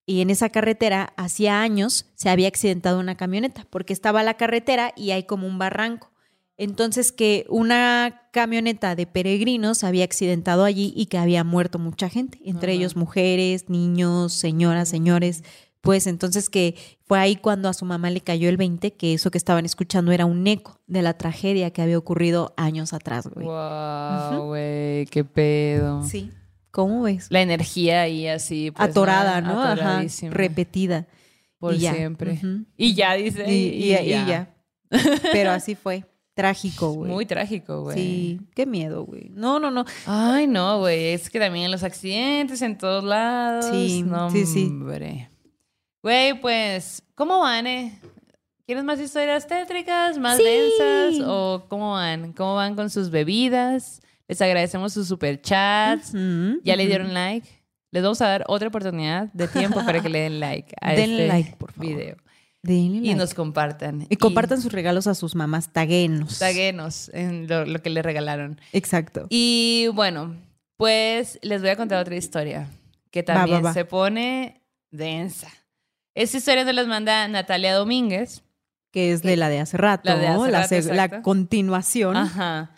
y 0.07 0.21
en 0.21 0.31
esa 0.31 0.49
carretera 0.49 1.13
hacía 1.15 1.61
años 1.61 2.07
se 2.15 2.29
había 2.29 2.47
accidentado 2.47 2.99
una 2.99 3.17
camioneta, 3.17 3.67
porque 3.69 3.93
estaba 3.93 4.23
la 4.23 4.33
carretera 4.33 4.93
y 4.95 5.11
hay 5.11 5.25
como 5.25 5.45
un 5.45 5.59
barranco. 5.59 6.11
Entonces 6.57 7.11
que 7.11 7.45
una 7.49 8.23
camioneta 8.33 8.95
de 8.95 9.05
peregrinos 9.05 9.83
había 9.83 10.05
accidentado 10.05 10.63
allí 10.63 10.91
y 10.95 11.05
que 11.05 11.19
había 11.19 11.43
muerto 11.43 11.77
mucha 11.77 12.09
gente, 12.09 12.39
entre 12.43 12.71
Ajá. 12.71 12.79
ellos 12.79 12.95
mujeres, 12.95 13.69
niños, 13.69 14.33
señoras, 14.33 14.89
señores. 14.89 15.43
Pues 15.81 16.07
entonces 16.07 16.49
que 16.49 16.75
fue 17.05 17.19
ahí 17.19 17.35
cuando 17.35 17.69
a 17.69 17.73
su 17.73 17.85
mamá 17.85 18.09
le 18.09 18.21
cayó 18.21 18.49
el 18.49 18.57
20, 18.57 18.93
que 18.93 19.13
eso 19.13 19.31
que 19.31 19.37
estaban 19.37 19.65
escuchando 19.65 20.11
era 20.11 20.25
un 20.25 20.45
eco 20.47 20.81
de 20.87 21.01
la 21.01 21.17
tragedia 21.17 21.71
que 21.71 21.81
había 21.81 21.97
ocurrido 21.97 22.53
años 22.57 22.93
atrás, 22.93 23.27
güey. 23.27 23.45
Wow, 23.45 24.47
güey, 24.47 25.05
qué 25.05 25.23
pedo. 25.23 26.03
Sí. 26.03 26.31
¿Cómo 26.71 27.03
ves? 27.03 27.27
La 27.29 27.41
energía 27.41 28.01
ahí 28.01 28.27
así. 28.27 28.71
pues, 28.71 28.89
Atorada, 28.89 29.41
¿no? 29.41 29.53
¿no? 29.53 29.61
Ajá. 29.63 30.03
Repetida. 30.29 31.07
Por 31.59 31.73
y 31.73 31.79
siempre. 31.79 32.39
Y 32.75 32.93
ya, 32.93 33.13
dice. 33.13 33.51
Y, 33.51 33.85
y- 33.85 33.95
y 33.95 34.09
ya. 34.09 34.53
Pero 35.31 35.51
así 35.51 35.75
fue. 35.75 36.05
Trágico, 36.35 36.91
güey. 36.91 37.11
Muy 37.11 37.25
trágico, 37.25 37.81
güey. 37.81 37.97
Sí, 37.97 38.41
qué 38.53 38.67
miedo, 38.67 39.05
güey. 39.05 39.31
No, 39.33 39.59
no, 39.59 39.71
no. 39.71 39.85
Ay, 40.05 40.45
no, 40.45 40.77
güey. 40.79 41.13
Es 41.13 41.31
que 41.31 41.39
también 41.39 41.71
los 41.71 41.81
accidentes 41.81 42.61
en 42.61 42.77
todos 42.77 43.03
lados. 43.03 43.65
Sí, 43.71 44.03
no, 44.03 44.29
sí, 44.29 44.45
sí. 44.45 44.65
Hombre. 44.67 45.31
Güey, 46.07 46.39
pues, 46.39 47.03
¿cómo 47.15 47.39
van, 47.39 47.67
eh? 47.67 47.99
¿Quieres 48.65 48.85
más 48.85 48.97
historias 48.97 49.45
tétricas, 49.45 50.17
más 50.17 50.37
Sí. 50.37 50.43
densas? 50.45 51.21
¿O 51.27 51.65
cómo 51.67 51.91
van? 51.91 52.31
¿Cómo 52.31 52.55
van 52.55 52.77
con 52.77 52.89
sus 52.89 53.09
bebidas? 53.09 54.01
Les 54.29 54.41
agradecemos 54.41 54.93
sus 54.93 55.09
superchats. 55.09 56.11
Ujú, 56.13 56.61
¿Ya 56.63 56.77
le 56.77 56.85
dieron 56.87 57.13
like? 57.13 57.45
Les 57.91 58.01
vamos 58.03 58.21
a 58.21 58.29
dar 58.29 58.45
otra 58.47 58.69
oportunidad 58.69 59.27
de 59.33 59.49
tiempo 59.49 59.83
para 59.83 60.01
que 60.01 60.07
le 60.07 60.19
den 60.19 60.39
like 60.39 60.73
a 60.79 60.93
Denle 60.95 61.25
este 61.25 61.27
like, 61.27 61.55
por 61.57 61.73
favor. 61.73 61.85
video. 61.97 62.15
Denle 62.63 62.97
Y 62.99 63.01
like. 63.07 63.15
nos 63.15 63.33
compartan. 63.33 64.07
Y 64.09 64.15
compartan 64.15 64.61
sus 64.61 64.71
regalos 64.71 65.07
a 65.07 65.13
sus 65.13 65.35
mamás, 65.35 65.73
taguenos. 65.73 66.39
Taguenos 66.39 67.09
en 67.13 67.49
lo, 67.49 67.65
lo 67.65 67.81
que 67.81 67.89
le 67.89 68.01
regalaron. 68.01 68.61
Exacto. 68.71 69.27
Y 69.29 69.87
bueno, 69.93 70.37
pues 70.77 71.37
les 71.41 71.59
voy 71.59 71.71
a 71.71 71.75
contar 71.75 71.99
otra 71.99 72.15
historia 72.15 72.69
que 73.11 73.23
Va, 73.23 73.33
va, 73.33 73.39
también 73.41 73.65
va. 73.65 73.73
se 73.73 73.83
pone 73.83 74.61
densa. 74.89 75.49
Esta 76.17 76.37
historia 76.37 76.65
nos 76.65 76.73
las 76.73 76.87
manda 76.87 77.27
Natalia 77.27 77.75
Domínguez. 77.75 78.43
Que 78.91 79.11
es 79.11 79.21
de 79.21 79.35
la 79.37 79.49
de 79.49 79.59
hace 79.59 79.77
rato, 79.77 80.01
La 80.09 80.15
de 80.15 80.27
hace. 80.27 80.51
La 80.51 80.57
rato, 80.61 80.69
se- 80.69 80.81
la, 80.93 81.03
exacto. 81.05 81.21
continuación. 81.23 82.17
Ajá. 82.17 82.71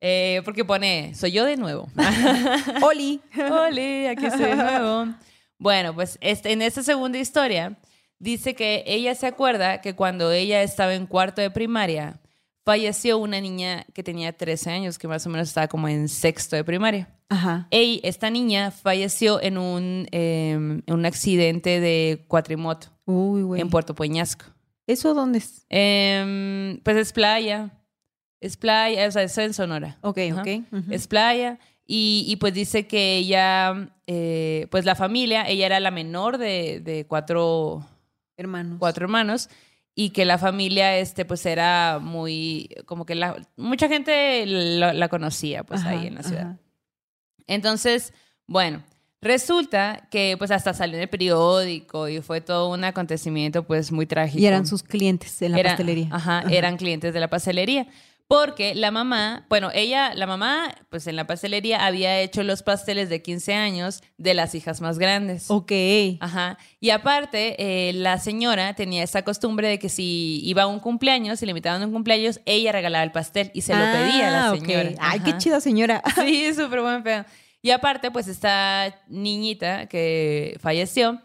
Eh, 0.00 0.42
porque 0.44 0.64
pone, 0.64 1.12
soy 1.14 1.32
yo 1.32 1.44
de 1.44 1.56
nuevo. 1.56 1.88
Oli. 2.82 3.20
Oli, 3.50 4.06
aquí 4.06 4.26
estoy 4.26 4.46
de 4.46 4.56
nuevo. 4.56 5.06
Bueno, 5.58 5.94
pues 5.94 6.18
este, 6.20 6.52
en 6.52 6.60
esta 6.60 6.82
segunda 6.82 7.16
historia 7.16 7.78
dice 8.18 8.54
que 8.54 8.84
ella 8.86 9.14
se 9.14 9.26
acuerda 9.26 9.80
que 9.80 9.94
cuando 9.96 10.30
ella 10.30 10.62
estaba 10.62 10.92
en 10.94 11.06
cuarto 11.06 11.40
de 11.40 11.50
primaria, 11.50 12.20
falleció 12.66 13.18
una 13.18 13.40
niña 13.40 13.86
que 13.94 14.02
tenía 14.02 14.36
13 14.36 14.70
años, 14.70 14.98
que 14.98 15.06
más 15.06 15.24
o 15.24 15.30
menos 15.30 15.46
estaba 15.48 15.68
como 15.68 15.86
en 15.88 16.08
sexto 16.08 16.56
de 16.56 16.64
primaria. 16.64 17.08
Ajá. 17.28 17.68
Ey, 17.70 18.00
esta 18.02 18.28
niña 18.28 18.72
falleció 18.72 19.40
en 19.40 19.56
un, 19.56 20.08
eh, 20.10 20.50
en 20.50 20.82
un 20.92 21.06
accidente 21.06 21.78
de 21.78 22.24
cuatrimoto 22.26 22.88
Uy, 23.04 23.42
güey. 23.42 23.60
en 23.60 23.70
Puerto 23.70 23.94
Peñasco. 23.94 24.46
¿Eso 24.88 25.14
dónde 25.14 25.38
es? 25.38 25.64
Em, 25.68 26.80
pues 26.82 26.96
es 26.96 27.12
playa. 27.12 27.70
Es 28.40 28.56
playa, 28.56 29.06
o 29.06 29.10
sea, 29.12 29.22
es 29.22 29.38
en 29.38 29.54
Sonora. 29.54 29.98
Ok, 30.02 30.18
Ajá. 30.32 30.42
ok. 30.42 30.48
ujú. 30.72 30.92
Es 30.92 31.06
playa. 31.06 31.60
Y, 31.86 32.24
y, 32.28 32.34
pues 32.36 32.52
dice 32.52 32.88
que 32.88 33.16
ella, 33.16 33.90
eh, 34.08 34.66
pues 34.72 34.84
la 34.84 34.96
familia, 34.96 35.48
ella 35.48 35.66
era 35.66 35.78
la 35.78 35.92
menor 35.92 36.36
de, 36.36 36.80
de 36.80 37.06
cuatro, 37.06 37.86
Hermanos. 38.36 38.78
cuatro 38.80 39.04
hermanos 39.04 39.48
y 39.98 40.10
que 40.10 40.26
la 40.26 40.36
familia, 40.36 40.98
este, 40.98 41.24
pues 41.24 41.44
era 41.46 41.98
muy, 42.00 42.68
como 42.84 43.06
que 43.06 43.14
la, 43.14 43.34
mucha 43.56 43.88
gente 43.88 44.44
la, 44.44 44.92
la 44.92 45.08
conocía, 45.08 45.64
pues 45.64 45.80
Ajá, 45.80 45.90
ahí 45.90 46.06
en 46.06 46.14
la 46.16 46.22
ciudad. 46.22 46.42
ajá. 46.42 46.58
Entonces, 47.46 48.12
bueno, 48.46 48.84
resulta 49.22 50.06
que 50.10 50.34
pues 50.36 50.50
hasta 50.50 50.74
salió 50.74 50.96
en 50.96 51.02
el 51.02 51.08
periódico 51.08 52.08
y 52.08 52.20
fue 52.20 52.42
todo 52.42 52.70
un 52.70 52.84
acontecimiento 52.84 53.66
pues 53.66 53.90
muy 53.90 54.04
trágico. 54.04 54.38
Y 54.38 54.46
eran 54.46 54.66
sus 54.66 54.82
clientes 54.82 55.38
de 55.38 55.48
la 55.48 55.62
pastelería. 55.62 56.08
Ajá, 56.10 56.44
eran 56.50 56.76
clientes 56.76 57.14
de 57.14 57.20
la 57.20 57.28
pastelería. 57.28 57.86
Porque 58.28 58.74
la 58.74 58.90
mamá, 58.90 59.46
bueno, 59.48 59.70
ella, 59.72 60.12
la 60.14 60.26
mamá, 60.26 60.74
pues 60.90 61.06
en 61.06 61.14
la 61.14 61.28
pastelería 61.28 61.86
había 61.86 62.18
hecho 62.20 62.42
los 62.42 62.64
pasteles 62.64 63.08
de 63.08 63.22
15 63.22 63.54
años 63.54 64.02
de 64.18 64.34
las 64.34 64.56
hijas 64.56 64.80
más 64.80 64.98
grandes. 64.98 65.48
Ok. 65.48 65.70
Ajá. 66.18 66.58
Y 66.80 66.90
aparte, 66.90 67.54
eh, 67.88 67.92
la 67.92 68.18
señora 68.18 68.74
tenía 68.74 69.04
esa 69.04 69.22
costumbre 69.22 69.68
de 69.68 69.78
que 69.78 69.88
si 69.88 70.40
iba 70.44 70.64
a 70.64 70.66
un 70.66 70.80
cumpleaños, 70.80 71.38
si 71.38 71.46
le 71.46 71.50
invitaban 71.50 71.82
a 71.82 71.86
un 71.86 71.92
cumpleaños, 71.92 72.40
ella 72.46 72.72
regalaba 72.72 73.04
el 73.04 73.12
pastel 73.12 73.52
y 73.54 73.62
se 73.62 73.74
lo 73.74 73.84
pedía 73.92 74.26
a 74.28 74.30
la 74.32 74.50
Ah, 74.50 74.56
señora. 74.56 74.90
Ay, 74.98 75.20
qué 75.20 75.38
chida 75.38 75.60
señora. 75.60 76.02
Sí, 76.16 76.52
súper 76.52 76.80
buen 76.80 77.04
pedo. 77.04 77.24
Y 77.62 77.70
aparte, 77.70 78.10
pues 78.10 78.26
esta 78.26 78.92
niñita 79.06 79.86
que 79.86 80.56
falleció, 80.60 81.20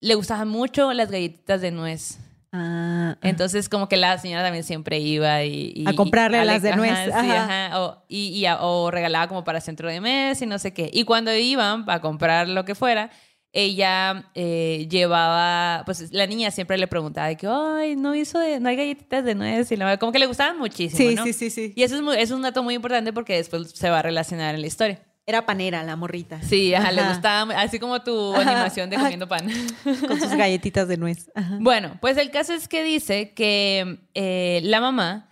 le 0.00 0.14
gustaban 0.16 0.48
mucho 0.48 0.92
las 0.92 1.10
galletitas 1.10 1.60
de 1.60 1.70
nuez. 1.70 2.18
Ah, 2.52 3.16
Entonces, 3.22 3.68
como 3.68 3.88
que 3.88 3.96
la 3.96 4.18
señora 4.18 4.42
también 4.42 4.64
siempre 4.64 4.98
iba 4.98 5.44
y... 5.44 5.72
y- 5.76 5.84
A 5.86 5.92
comprarle 5.94 6.42
y- 6.42 6.44
las 6.44 6.62
de 6.62 6.70
ajá, 6.70 6.76
nuez, 6.78 6.98
sí, 7.04 7.10
ajá. 7.12 7.44
ajá, 7.68 7.80
O, 7.80 8.04
y, 8.08 8.28
y 8.30 8.46
a- 8.46 8.60
o 8.62 8.90
regalaba 8.90 9.28
como 9.28 9.44
para 9.44 9.60
centro 9.60 9.88
de 9.88 10.00
mes 10.00 10.42
y 10.42 10.46
no 10.46 10.58
sé 10.58 10.72
qué. 10.72 10.90
Y 10.92 11.04
cuando 11.04 11.32
iban 11.34 11.84
a 11.88 12.00
comprar 12.00 12.48
lo 12.48 12.64
que 12.64 12.74
fuera, 12.74 13.10
ella 13.52 14.30
eh, 14.34 14.86
llevaba... 14.90 15.84
Pues 15.84 16.12
la 16.12 16.26
niña 16.26 16.50
siempre 16.50 16.76
le 16.78 16.88
preguntaba 16.88 17.28
de 17.28 17.36
que, 17.36 17.46
ay, 17.48 17.94
no 17.96 18.14
hizo 18.16 18.38
de... 18.38 18.58
No 18.58 18.68
hay 18.68 18.76
galletitas 18.76 19.24
de 19.24 19.34
nuez. 19.36 19.70
Y 19.70 19.76
la, 19.76 19.96
como 19.98 20.10
que 20.12 20.18
le 20.18 20.26
gustaban 20.26 20.58
muchísimo, 20.58 21.08
sí, 21.10 21.14
¿no? 21.14 21.24
sí, 21.24 21.32
sí, 21.32 21.50
sí. 21.50 21.72
Y 21.76 21.82
eso 21.84 21.94
es, 21.96 22.02
muy- 22.02 22.16
es 22.16 22.30
un 22.32 22.42
dato 22.42 22.62
muy 22.64 22.74
importante 22.74 23.12
porque 23.12 23.34
después 23.36 23.70
se 23.70 23.90
va 23.90 24.00
a 24.00 24.02
relacionar 24.02 24.54
en 24.56 24.60
la 24.60 24.66
historia. 24.66 25.00
Era 25.30 25.46
panera 25.46 25.82
la 25.84 25.96
morrita. 25.96 26.42
Sí, 26.42 26.74
ajá, 26.74 26.90
le 26.92 27.02
gustaba, 27.08 27.54
así 27.60 27.78
como 27.78 28.02
tu 28.02 28.34
Ajá, 28.34 28.50
animación 28.50 28.90
de 28.90 28.96
comiendo 28.96 29.26
pan. 29.28 29.48
Con 30.08 30.20
sus 30.20 30.34
galletitas 30.34 30.86
de 30.88 30.96
nuez. 30.96 31.30
Bueno, 31.60 31.96
pues 32.00 32.16
el 32.18 32.30
caso 32.30 32.52
es 32.52 32.66
que 32.68 32.82
dice 32.84 33.32
que 33.32 33.98
eh, 34.14 34.60
la 34.64 34.80
mamá 34.80 35.28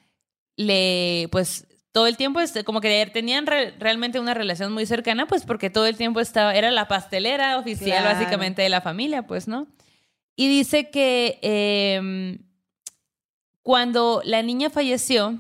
le, 0.56 1.28
pues 1.32 1.66
todo 1.92 2.06
el 2.06 2.16
tiempo, 2.16 2.38
este, 2.40 2.62
como 2.64 2.80
que 2.80 3.10
tenían 3.12 3.46
re- 3.46 3.72
realmente 3.78 4.20
una 4.20 4.34
relación 4.34 4.72
muy 4.72 4.86
cercana, 4.86 5.26
pues 5.26 5.44
porque 5.44 5.68
todo 5.68 5.86
el 5.86 5.96
tiempo 5.96 6.20
estaba, 6.20 6.54
era 6.54 6.70
la 6.70 6.86
pastelera 6.86 7.58
oficial 7.58 8.02
Claro. 8.02 8.16
básicamente 8.16 8.62
de 8.62 8.68
la 8.68 8.80
familia, 8.80 9.22
pues, 9.26 9.48
¿no? 9.48 9.66
Y 10.36 10.46
dice 10.48 10.90
que 10.90 11.40
eh, 11.42 12.38
cuando 13.62 14.22
la 14.24 14.42
niña 14.42 14.70
falleció, 14.70 15.38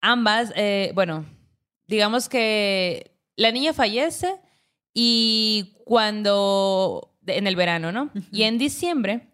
ambas, 0.00 0.52
eh, 0.56 0.90
bueno, 0.94 1.24
digamos 1.86 2.28
que 2.28 3.13
la 3.36 3.50
niña 3.52 3.72
fallece 3.72 4.36
y 4.92 5.74
cuando, 5.84 7.10
en 7.26 7.46
el 7.46 7.56
verano, 7.56 7.92
¿no? 7.92 8.10
Y 8.30 8.44
en 8.44 8.58
diciembre, 8.58 9.28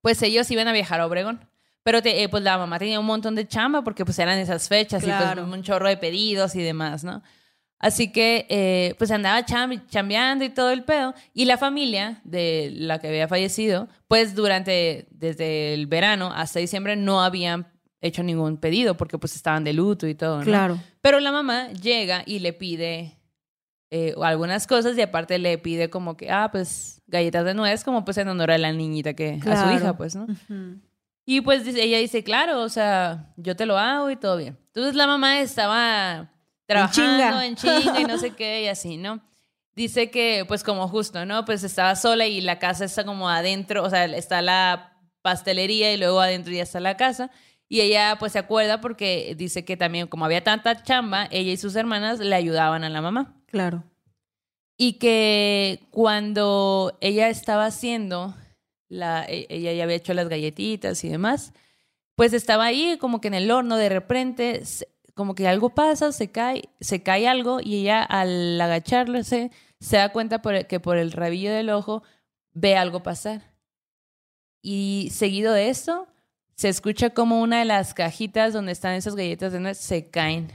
pues 0.00 0.22
ellos 0.22 0.50
iban 0.50 0.68
a 0.68 0.72
viajar 0.72 1.00
a 1.00 1.06
Obregón. 1.06 1.46
Pero 1.82 2.02
te- 2.02 2.22
eh, 2.22 2.28
pues 2.28 2.42
la 2.42 2.58
mamá 2.58 2.78
tenía 2.78 3.00
un 3.00 3.06
montón 3.06 3.34
de 3.34 3.46
chamba 3.46 3.82
porque 3.82 4.04
pues 4.04 4.18
eran 4.18 4.38
esas 4.38 4.68
fechas 4.68 5.02
y 5.02 5.06
pues 5.06 5.38
un 5.54 5.62
chorro 5.62 5.88
de 5.88 5.96
pedidos 5.96 6.54
y 6.54 6.62
demás, 6.62 7.04
¿no? 7.04 7.22
Así 7.78 8.10
que 8.10 8.46
eh, 8.50 8.94
pues 8.98 9.10
andaba 9.12 9.44
cham- 9.46 9.86
chambeando 9.88 10.44
y 10.44 10.50
todo 10.50 10.70
el 10.72 10.82
pedo. 10.84 11.14
Y 11.32 11.44
la 11.44 11.56
familia 11.56 12.20
de 12.24 12.70
la 12.74 12.98
que 12.98 13.08
había 13.08 13.28
fallecido, 13.28 13.88
pues 14.08 14.34
durante, 14.34 15.06
desde 15.12 15.74
el 15.74 15.86
verano 15.86 16.32
hasta 16.34 16.58
diciembre 16.58 16.96
no 16.96 17.22
habían 17.22 17.68
hecho 18.00 18.22
ningún 18.22 18.56
pedido 18.58 18.96
porque 18.96 19.16
pues 19.18 19.36
estaban 19.36 19.62
de 19.64 19.72
luto 19.72 20.06
y 20.08 20.14
todo, 20.14 20.38
¿no? 20.38 20.44
Claro. 20.44 20.78
Pero 21.00 21.20
la 21.20 21.30
mamá 21.32 21.68
llega 21.72 22.22
y 22.26 22.40
le 22.40 22.52
pide 22.52 23.17
eh, 23.90 24.14
algunas 24.22 24.66
cosas 24.66 24.96
y 24.98 25.02
aparte 25.02 25.38
le 25.38 25.56
pide 25.58 25.88
como 25.90 26.16
que, 26.16 26.30
ah, 26.30 26.48
pues 26.52 27.00
galletas 27.06 27.44
de 27.44 27.54
nuez, 27.54 27.84
como 27.84 28.04
pues 28.04 28.18
en 28.18 28.28
honor 28.28 28.50
a 28.50 28.58
la 28.58 28.72
niñita 28.72 29.14
que, 29.14 29.34
a 29.34 29.40
su 29.40 29.40
Claro. 29.40 29.72
hija, 29.72 29.96
pues, 29.96 30.14
¿no? 30.14 30.24
Ujú. 30.24 30.80
Y 31.24 31.40
pues 31.42 31.66
ella 31.66 31.98
dice, 31.98 32.22
claro, 32.24 32.62
o 32.62 32.68
sea, 32.68 33.32
yo 33.36 33.54
te 33.56 33.66
lo 33.66 33.76
hago 33.78 34.10
y 34.10 34.16
todo 34.16 34.36
bien. 34.36 34.58
Entonces 34.68 34.94
la 34.94 35.06
mamá 35.06 35.40
estaba 35.40 36.30
trabajando 36.66 37.40
chinga. 37.40 37.46
en 37.46 37.56
chinga 37.56 38.00
y 38.00 38.04
no 38.04 38.18
sé 38.18 38.30
qué 38.34 38.62
y 38.64 38.68
así, 38.68 38.96
¿no? 38.96 39.20
Dice 39.74 40.10
que 40.10 40.44
pues 40.48 40.64
como 40.64 40.88
justo, 40.88 41.24
¿no? 41.26 41.44
Pues 41.44 41.62
estaba 41.64 41.94
sola 41.96 42.26
y 42.26 42.40
la 42.40 42.58
casa 42.58 42.84
está 42.84 43.04
como 43.04 43.28
adentro, 43.28 43.84
o 43.84 43.90
sea, 43.90 44.04
está 44.06 44.42
la 44.42 44.96
pastelería 45.22 45.92
y 45.92 45.98
luego 45.98 46.20
adentro 46.20 46.52
ya 46.52 46.62
está 46.62 46.80
la 46.80 46.96
casa. 46.96 47.30
Y 47.68 47.80
ella 47.82 48.16
pues 48.18 48.32
se 48.32 48.38
acuerda 48.38 48.80
porque 48.80 49.34
dice 49.36 49.64
que 49.64 49.76
también 49.76 50.06
como 50.06 50.24
había 50.24 50.42
tanta 50.42 50.82
chamba, 50.82 51.28
ella 51.30 51.52
y 51.52 51.56
sus 51.58 51.76
hermanas 51.76 52.18
le 52.18 52.34
ayudaban 52.34 52.82
a 52.84 52.88
la 52.88 53.02
mamá. 53.02 53.34
Claro. 53.46 53.84
Y 54.78 54.94
que 54.94 55.80
cuando 55.90 56.96
ella 57.00 57.28
estaba 57.28 57.66
haciendo, 57.66 58.34
la, 58.88 59.24
e- 59.28 59.46
ella 59.50 59.72
ya 59.72 59.84
había 59.84 59.96
hecho 59.96 60.14
las 60.14 60.28
galletitas 60.28 61.02
y 61.04 61.08
demás, 61.08 61.52
pues 62.14 62.32
estaba 62.32 62.64
ahí 62.64 62.96
como 62.98 63.20
que 63.20 63.28
en 63.28 63.34
el 63.34 63.50
horno, 63.50 63.76
de 63.76 63.88
repente, 63.90 64.62
como 65.14 65.34
que 65.34 65.46
algo 65.46 65.70
pasa, 65.70 66.10
se 66.12 66.30
cae, 66.30 66.68
se 66.80 67.02
cae 67.02 67.28
algo 67.28 67.60
y 67.62 67.80
ella 67.82 68.02
al 68.02 68.58
agacharse 68.60 69.50
se 69.80 69.96
da 69.96 70.10
cuenta 70.10 70.40
por 70.42 70.54
el- 70.54 70.66
que 70.66 70.80
por 70.80 70.96
el 70.96 71.12
rabillo 71.12 71.52
del 71.52 71.70
ojo 71.70 72.02
ve 72.52 72.76
algo 72.76 73.02
pasar. 73.02 73.42
Y 74.62 75.08
seguido 75.12 75.52
de 75.52 75.68
eso, 75.68 76.08
se 76.58 76.68
escucha 76.68 77.10
como 77.10 77.40
una 77.40 77.60
de 77.60 77.64
las 77.64 77.94
cajitas 77.94 78.52
donde 78.52 78.72
están 78.72 78.94
esas 78.94 79.14
galletas 79.14 79.52
de 79.52 79.60
nuez 79.60 79.78
se 79.78 80.10
caen. 80.10 80.50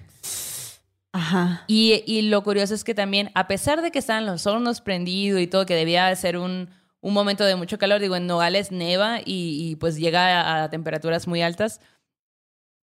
Ajá. 1.13 1.63
Y, 1.67 2.03
y 2.05 2.23
lo 2.23 2.43
curioso 2.43 2.73
es 2.73 2.83
que 2.83 2.93
también, 2.93 3.31
a 3.35 3.47
pesar 3.47 3.81
de 3.81 3.89
que 3.89 3.99
estaban 3.99 4.25
los 4.25 4.45
hornos 4.45 4.81
prendidos 4.81 5.39
y 5.39 5.47
todo, 5.47 5.65
que 5.65 5.75
debía 5.75 6.07
de 6.07 6.15
ser 6.17 6.37
un, 6.37 6.69
un 6.99 7.13
momento 7.13 7.45
de 7.45 7.55
mucho 7.55 7.77
calor, 7.77 8.01
digo, 8.01 8.17
en 8.17 8.27
Nogales 8.27 8.69
neva 8.69 9.21
y, 9.21 9.69
y, 9.69 9.77
pues 9.77 9.95
llega 9.95 10.41
a, 10.41 10.63
a 10.65 10.69
temperaturas 10.69 11.25
muy 11.25 11.41
altas, 11.41 11.79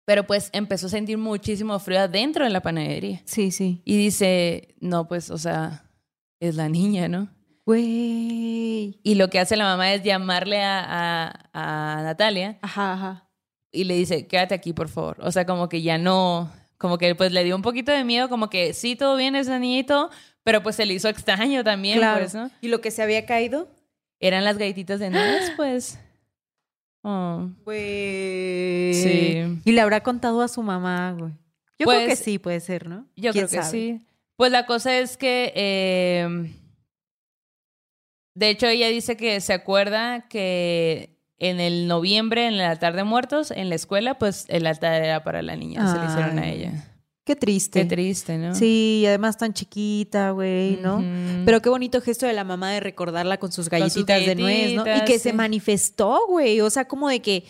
pero 0.05 0.25
pues 0.25 0.49
empezó 0.53 0.88
a 0.88 0.89
sentir 0.89 1.17
muchísimo 1.17 1.77
frío 1.79 1.99
adentro 1.99 2.45
de 2.45 2.51
la 2.51 2.62
panadería. 2.62 3.21
Sí, 3.25 3.51
sí. 3.51 3.82
Y 3.84 3.97
dice, 3.97 4.75
no, 4.79 5.10
pues, 5.10 5.29
o 5.29 5.38
sea, 5.38 5.84
es 6.39 6.55
la 6.55 6.69
niña, 6.69 7.10
¿no? 7.10 7.27
Güey. 7.69 8.99
Y 9.03 9.13
lo 9.15 9.29
que 9.29 9.39
hace 9.39 9.55
la 9.55 9.63
mamá 9.65 9.93
es 9.93 10.01
llamarle 10.01 10.63
a, 10.63 11.29
a, 11.53 11.99
a 11.99 12.01
Natalia 12.01 12.58
Ajá, 12.63 12.93
ajá. 12.93 13.29
y 13.71 13.84
le 13.84 13.93
dice, 13.95 14.25
quédate 14.25 14.55
aquí, 14.55 14.73
por 14.73 14.89
favor. 14.89 15.17
O 15.19 15.32
sea, 15.32 15.45
como 15.45 15.69
que 15.69 15.84
ya 15.84 15.99
no, 15.99 16.51
como 16.79 16.97
que 16.97 17.13
pues 17.13 17.32
le 17.32 17.43
dio 17.43 17.55
un 17.55 17.62
poquito 17.62 17.91
de 17.91 18.03
miedo, 18.03 18.27
como 18.27 18.49
que 18.49 18.73
sí, 18.73 18.95
todo 18.95 19.15
bien, 19.17 19.36
es 19.36 19.45
la 19.45 19.60
niñito, 19.60 20.10
pero 20.43 20.63
pues 20.63 20.77
se 20.77 20.88
le 20.88 20.95
hizo 20.95 21.10
extraño 21.10 21.63
también, 21.63 21.99
claro. 21.99 22.21
pues, 22.21 22.34
¿no? 22.34 22.49
¿Y 22.60 22.69
lo 22.69 22.82
que 22.82 22.89
se 22.89 23.03
había 23.03 23.27
caído? 23.27 23.67
Eran 24.19 24.43
las 24.45 24.58
galletitas 24.58 24.99
de 24.99 25.12
nuez, 25.12 25.51
pues. 25.55 25.99
Oh. 27.03 27.49
Güey. 27.65 28.93
Sí. 28.95 29.62
Y 29.63 29.71
le 29.73 29.82
habrá 29.82 30.01
contado 30.01 30.41
a 30.41 30.47
su 30.47 30.63
mamá, 30.63 31.15
güey. 31.17 31.34
Yo 31.77 31.86
creo 31.86 31.99
que 31.99 32.05
Pues, 32.08 32.19
sí, 32.19 32.39
puede 32.39 32.62
ser, 32.62 32.88
¿no? 32.89 33.05
Yo 33.15 33.32
¿Quién 33.32 33.45
creo 33.45 33.47
que 33.47 33.55
sabe? 33.67 33.69
sí. 33.71 33.99
Pues 34.36 34.51
la 34.51 34.65
cosa 34.65 34.97
es 34.97 35.17
que, 35.17 35.53
eh, 35.55 36.51
de 38.35 38.49
hecho, 38.49 38.67
ella 38.67 38.87
dice 38.89 39.17
que 39.17 39.39
se 39.41 39.53
acuerda 39.53 40.27
que 40.29 41.17
en 41.37 41.59
el 41.59 41.87
noviembre, 41.87 42.47
en 42.47 42.55
el 42.55 42.61
altar 42.61 42.95
de 42.95 43.03
muertos, 43.03 43.51
en 43.51 43.69
la 43.69 43.75
escuela, 43.75 44.17
pues 44.17 44.45
el 44.49 44.67
altar 44.67 45.01
era 45.01 45.23
para 45.23 45.41
la 45.41 45.55
niña, 45.55 45.91
se 45.91 45.99
le 45.99 46.05
hicieron 46.05 46.39
a 46.39 46.49
ella. 46.49 46.85
Qué 47.29 47.35
triste. 47.35 47.81
Qué 47.81 47.85
triste, 47.85 48.39
¿no? 48.39 48.55
Sí, 48.55 49.01
y 49.03 49.05
además 49.05 49.37
tan 49.37 49.53
chiquita, 49.53 50.31
güey, 50.31 50.77
¿no? 50.81 51.03
Pero 51.45 51.61
qué 51.61 51.69
bonito 51.69 52.01
gesto 52.01 52.25
de 52.25 52.33
la 52.33 52.43
mamá 52.43 52.71
de 52.71 52.79
recordarla 52.79 53.37
con 53.37 53.51
sus 53.51 53.65
sus 53.65 53.69
galletitas 53.69 54.25
de 54.25 54.35
nuez, 54.35 54.73
¿no? 54.73 54.83
Y 54.83 55.05
que 55.05 55.19
se 55.19 55.31
manifestó, 55.31 56.21
güey. 56.27 56.59
O 56.61 56.69
sea, 56.71 56.85
como 56.85 57.07
de 57.07 57.21
que 57.21 57.45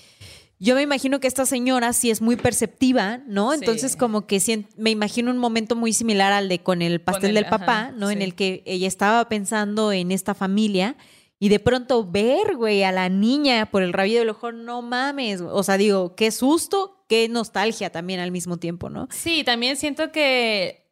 yo 0.59 0.75
me 0.75 0.81
imagino 0.81 1.19
que 1.19 1.27
esta 1.27 1.45
señora 1.45 1.93
sí 1.93 2.11
es 2.11 2.21
muy 2.21 2.35
perceptiva, 2.35 3.19
¿no? 3.27 3.51
Sí. 3.51 3.59
Entonces, 3.59 3.95
como 3.95 4.27
que 4.27 4.39
me 4.77 4.89
imagino 4.89 5.31
un 5.31 5.37
momento 5.37 5.75
muy 5.75 5.93
similar 5.93 6.31
al 6.33 6.49
de 6.49 6.59
con 6.59 6.81
el 6.81 6.99
pastel 7.01 7.29
el- 7.29 7.35
del 7.35 7.45
ajá, 7.45 7.57
papá, 7.59 7.91
¿no? 7.95 8.11
En 8.11 8.21
el 8.21 8.35
que 8.35 8.61
ella 8.65 8.87
estaba 8.87 9.27
pensando 9.29 9.91
en 9.93 10.11
esta 10.11 10.33
familia. 10.35 10.95
Y 11.41 11.47
de 11.47 11.59
pronto 11.59 12.03
ver, 12.05 12.57
güey, 12.57 12.83
a 12.83 12.91
la 12.91 13.07
niña 13.07 13.71
por 13.71 13.81
el 13.81 13.93
rabillo 13.93 14.19
del 14.19 14.29
ojo, 14.31 14.51
no 14.51 14.81
mames. 14.81 15.39
O 15.39 15.63
sea, 15.63 15.77
digo, 15.77 16.13
qué 16.15 16.31
susto, 16.31 17.05
qué 17.07 17.29
nostalgia 17.29 17.89
también 17.91 18.19
al 18.19 18.31
mismo 18.31 18.57
tiempo, 18.57 18.89
¿no? 18.89 19.07
Sí, 19.09 19.45
también 19.45 19.77
siento 19.77 20.11
que 20.11 20.91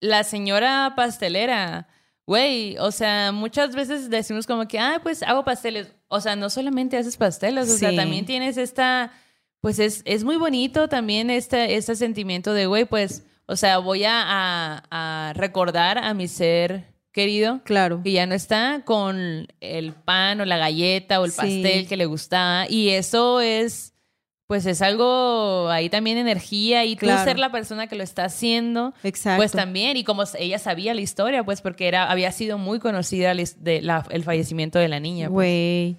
la 0.00 0.24
señora 0.24 0.94
pastelera, 0.96 1.88
güey, 2.26 2.78
o 2.78 2.90
sea, 2.92 3.30
muchas 3.32 3.74
veces 3.74 4.08
decimos 4.08 4.46
como 4.46 4.66
que, 4.66 4.78
ah, 4.78 5.00
pues 5.02 5.22
hago 5.22 5.44
pasteles. 5.44 5.92
O 6.08 6.20
sea, 6.20 6.36
no 6.36 6.50
solamente 6.50 6.96
haces 6.96 7.16
pasteles, 7.16 7.70
o 7.70 7.76
sea, 7.76 7.94
también 7.94 8.24
tienes 8.26 8.56
esta, 8.56 9.12
pues 9.60 9.78
es, 9.78 10.02
es 10.04 10.24
muy 10.24 10.36
bonito 10.36 10.88
también 10.88 11.28
este, 11.30 11.76
este 11.76 11.94
sentimiento 11.96 12.52
de, 12.54 12.66
güey, 12.66 12.84
pues, 12.86 13.24
o 13.46 13.56
sea, 13.56 13.78
voy 13.78 14.04
a, 14.04 14.22
a- 14.22 14.82
a 14.90 15.32
recordar 15.34 15.98
a 15.98 16.14
mi 16.14 16.28
ser 16.28 16.86
querido 17.12 17.60
Claro. 17.64 18.00
que 18.02 18.12
ya 18.12 18.26
no 18.26 18.34
está 18.34 18.82
con 18.84 19.48
el 19.60 19.92
pan 19.92 20.40
o 20.40 20.44
la 20.44 20.56
galleta 20.58 21.20
o 21.20 21.24
el 21.24 21.32
Sí. 21.32 21.36
pastel 21.38 21.88
que 21.88 21.96
le 21.96 22.06
gustaba. 22.06 22.66
Y 22.68 22.90
eso 22.90 23.40
es, 23.40 23.92
pues 24.48 24.64
es 24.66 24.82
algo, 24.82 25.68
ahí 25.70 25.88
también 25.90 26.18
energía 26.18 26.84
y 26.86 26.96
Claro. 26.96 27.20
tú 27.20 27.24
ser 27.26 27.38
la 27.38 27.52
persona 27.52 27.86
que 27.86 27.94
lo 27.96 28.02
está 28.02 28.24
haciendo. 28.24 28.94
Exacto. 29.04 29.36
Pues 29.36 29.52
también, 29.52 29.96
y 29.98 30.04
como 30.04 30.24
ella 30.38 30.58
sabía 30.58 30.94
la 30.94 31.02
historia, 31.02 31.44
pues 31.44 31.60
porque 31.60 31.86
era, 31.86 32.10
había 32.10 32.32
sido 32.32 32.56
muy 32.58 32.78
conocida 32.80 33.34
de 33.34 33.82
la- 33.82 34.04
el 34.10 34.24
fallecimiento 34.24 34.78
de 34.80 34.88
la 34.88 34.98
niña. 35.00 35.26
pues. 35.28 35.34
Güey. 35.34 35.96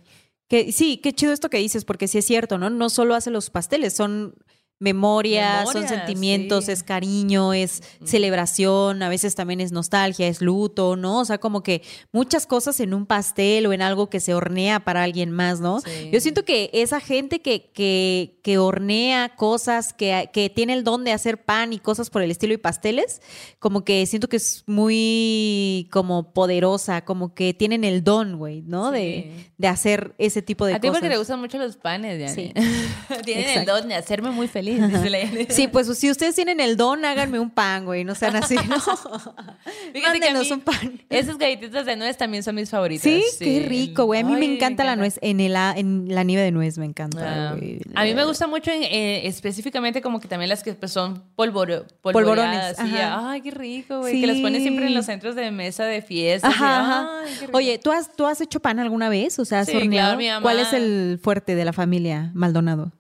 Que, 0.47 0.71
sí, 0.71 0.97
qué 0.97 1.13
chido 1.13 1.31
esto 1.31 1.49
que 1.51 1.59
dices, 1.59 1.85
porque 1.85 2.07
sí 2.07 2.17
es 2.17 2.25
cierto, 2.25 2.57
¿no? 2.57 2.71
No 2.71 2.89
solo 2.89 3.13
hace 3.13 3.29
los 3.29 3.51
pasteles, 3.51 3.95
son 3.95 4.33
memorias, 4.79 5.69
son 5.71 5.87
sentimientos, 5.87 6.65
sí. 6.65 6.71
es 6.71 6.83
cariño, 6.83 7.53
es 7.53 7.81
celebración, 8.05 9.03
a 9.03 9.09
veces 9.09 9.35
también 9.35 9.59
es 9.61 9.71
nostalgia, 9.71 10.27
es 10.27 10.41
luto, 10.41 10.95
¿no? 10.95 11.19
O 11.19 11.25
sea, 11.25 11.37
como 11.37 11.63
que 11.63 11.81
muchas 12.11 12.45
cosas 12.45 12.79
en 12.79 12.93
un 12.93 13.05
pastel 13.05 13.65
o 13.65 13.73
en 13.73 13.81
algo 13.81 14.09
que 14.09 14.19
se 14.19 14.33
hornea 14.33 14.79
para 14.79 15.03
alguien 15.03 15.31
más, 15.31 15.59
¿no? 15.59 15.81
Sí. 15.81 16.09
Yo 16.11 16.19
siento 16.21 16.45
que 16.45 16.69
esa 16.73 16.99
gente 16.99 17.41
que, 17.41 17.71
que, 17.73 18.39
que 18.43 18.57
hornea 18.57 19.35
cosas, 19.35 19.93
que, 19.93 20.29
que 20.33 20.49
tiene 20.49 20.73
el 20.73 20.83
don 20.83 21.03
de 21.03 21.11
hacer 21.11 21.43
pan 21.43 21.73
y 21.73 21.79
cosas 21.79 22.09
por 22.09 22.21
el 22.21 22.31
estilo 22.31 22.53
y 22.53 22.57
pasteles, 22.57 23.21
como 23.59 23.83
que 23.83 24.05
siento 24.05 24.29
que 24.29 24.37
es 24.37 24.63
muy 24.67 25.87
como 25.91 26.33
poderosa, 26.33 27.03
como 27.03 27.33
que 27.33 27.53
tienen 27.53 27.83
el 27.83 28.03
don, 28.03 28.37
güey, 28.37 28.61
¿no? 28.61 28.91
De, 28.91 29.09
Sí. 29.09 29.47
de 29.57 29.67
hacer 29.67 30.13
ese 30.17 30.41
tipo 30.41 30.65
de 30.65 30.75
A 30.75 30.79
ti 30.79 30.87
cosas. 30.87 30.99
porque 31.01 31.13
te 31.13 31.17
gustan 31.17 31.39
mucho 31.39 31.57
los 31.57 31.77
panes, 31.77 32.17
Diane. 32.17 32.33
Sí. 32.35 32.53
Tienen 33.25 33.59
el 33.59 33.65
don 33.65 33.87
de 33.87 33.95
hacerme 33.95 34.29
muy 34.31 34.47
feliz. 34.47 34.68
Dice 34.75 35.09
la 35.09 35.17
Diane. 35.19 35.47
Sí, 35.49 35.67
pues 35.67 35.87
si 35.97 36.09
ustedes 36.11 36.35
tienen 36.35 36.59
el 36.59 36.77
don, 36.77 37.03
háganme 37.05 37.39
un 37.39 37.49
pan, 37.49 37.85
güey, 37.85 38.03
no 38.03 38.15
sean 38.15 38.35
así, 38.35 38.55
¿no? 38.55 38.79
Fíjate 39.93 40.19
que 40.19 40.29
a 40.29 40.33
mí 40.33 40.51
un 40.51 40.61
pan. 40.61 41.01
Esas 41.09 41.37
galletitas 41.37 41.85
de 41.85 41.95
nuez 41.95 42.17
también 42.17 42.43
son 42.43 42.55
mis 42.55 42.69
favoritas. 42.69 43.03
Sí, 43.03 43.23
qué 43.39 43.65
rico, 43.67 44.05
güey. 44.05 44.21
A 44.21 44.23
mí 44.23 44.33
me 44.33 44.45
encanta 44.45 44.83
la 44.83 44.95
nuez, 44.95 45.19
en, 45.21 45.39
el, 45.39 45.55
en 45.75 46.13
la 46.13 46.23
nieve 46.23 46.43
de 46.43 46.51
nuez 46.51 46.77
me 46.77 46.85
encanta, 46.85 47.51
Ah, 47.51 47.55
güey. 47.55 47.79
a 47.95 48.03
mí 48.03 48.13
me 48.13 48.25
gusta 48.25 48.47
mucho 48.47 48.71
en- 48.71 48.83
eh, 48.83 49.27
específicamente 49.27 50.01
como 50.01 50.19
que 50.19 50.27
también 50.27 50.49
las 50.49 50.63
que 50.63 50.73
pues, 50.73 50.91
son 50.91 51.23
polvoro, 51.35 51.85
Polvorones. 52.01 52.75
Ay, 52.79 53.41
qué 53.41 53.51
rico, 53.51 53.99
güey. 53.99 54.19
Que 54.21 54.27
las 54.27 54.37
ponen 54.37 54.61
siempre 54.61 54.85
en 54.85 54.89
Sí. 54.91 54.95
los 54.95 55.05
centros 55.05 55.35
de 55.35 55.51
mesa 55.51 55.83
de 55.85 56.01
fiestas. 56.01 56.51
y, 56.51 56.53
Ajá, 56.55 56.79
ajá. 56.81 57.09
ay, 57.25 57.33
qué 57.39 57.45
rico. 57.47 57.57
Oye, 57.57 57.77
¿tú 57.79 57.91
has, 57.91 58.15
¿tú 58.15 58.25
has 58.25 58.41
hecho 58.41 58.59
pan 58.59 58.79
alguna 58.79 59.09
vez? 59.09 59.37
O 59.39 59.45
sea, 59.45 59.61
¿has 59.61 59.67
Sí, 59.67 59.75
horneado? 59.75 60.09
claro, 60.09 60.17
mi 60.17 60.27
mamá- 60.27 60.41
¿Cuál 60.41 60.59
es 60.59 60.73
el 60.73 61.19
fuerte 61.21 61.55
de 61.55 61.65
la 61.65 61.73
familia 61.73 62.31
Maldonado? 62.33 62.91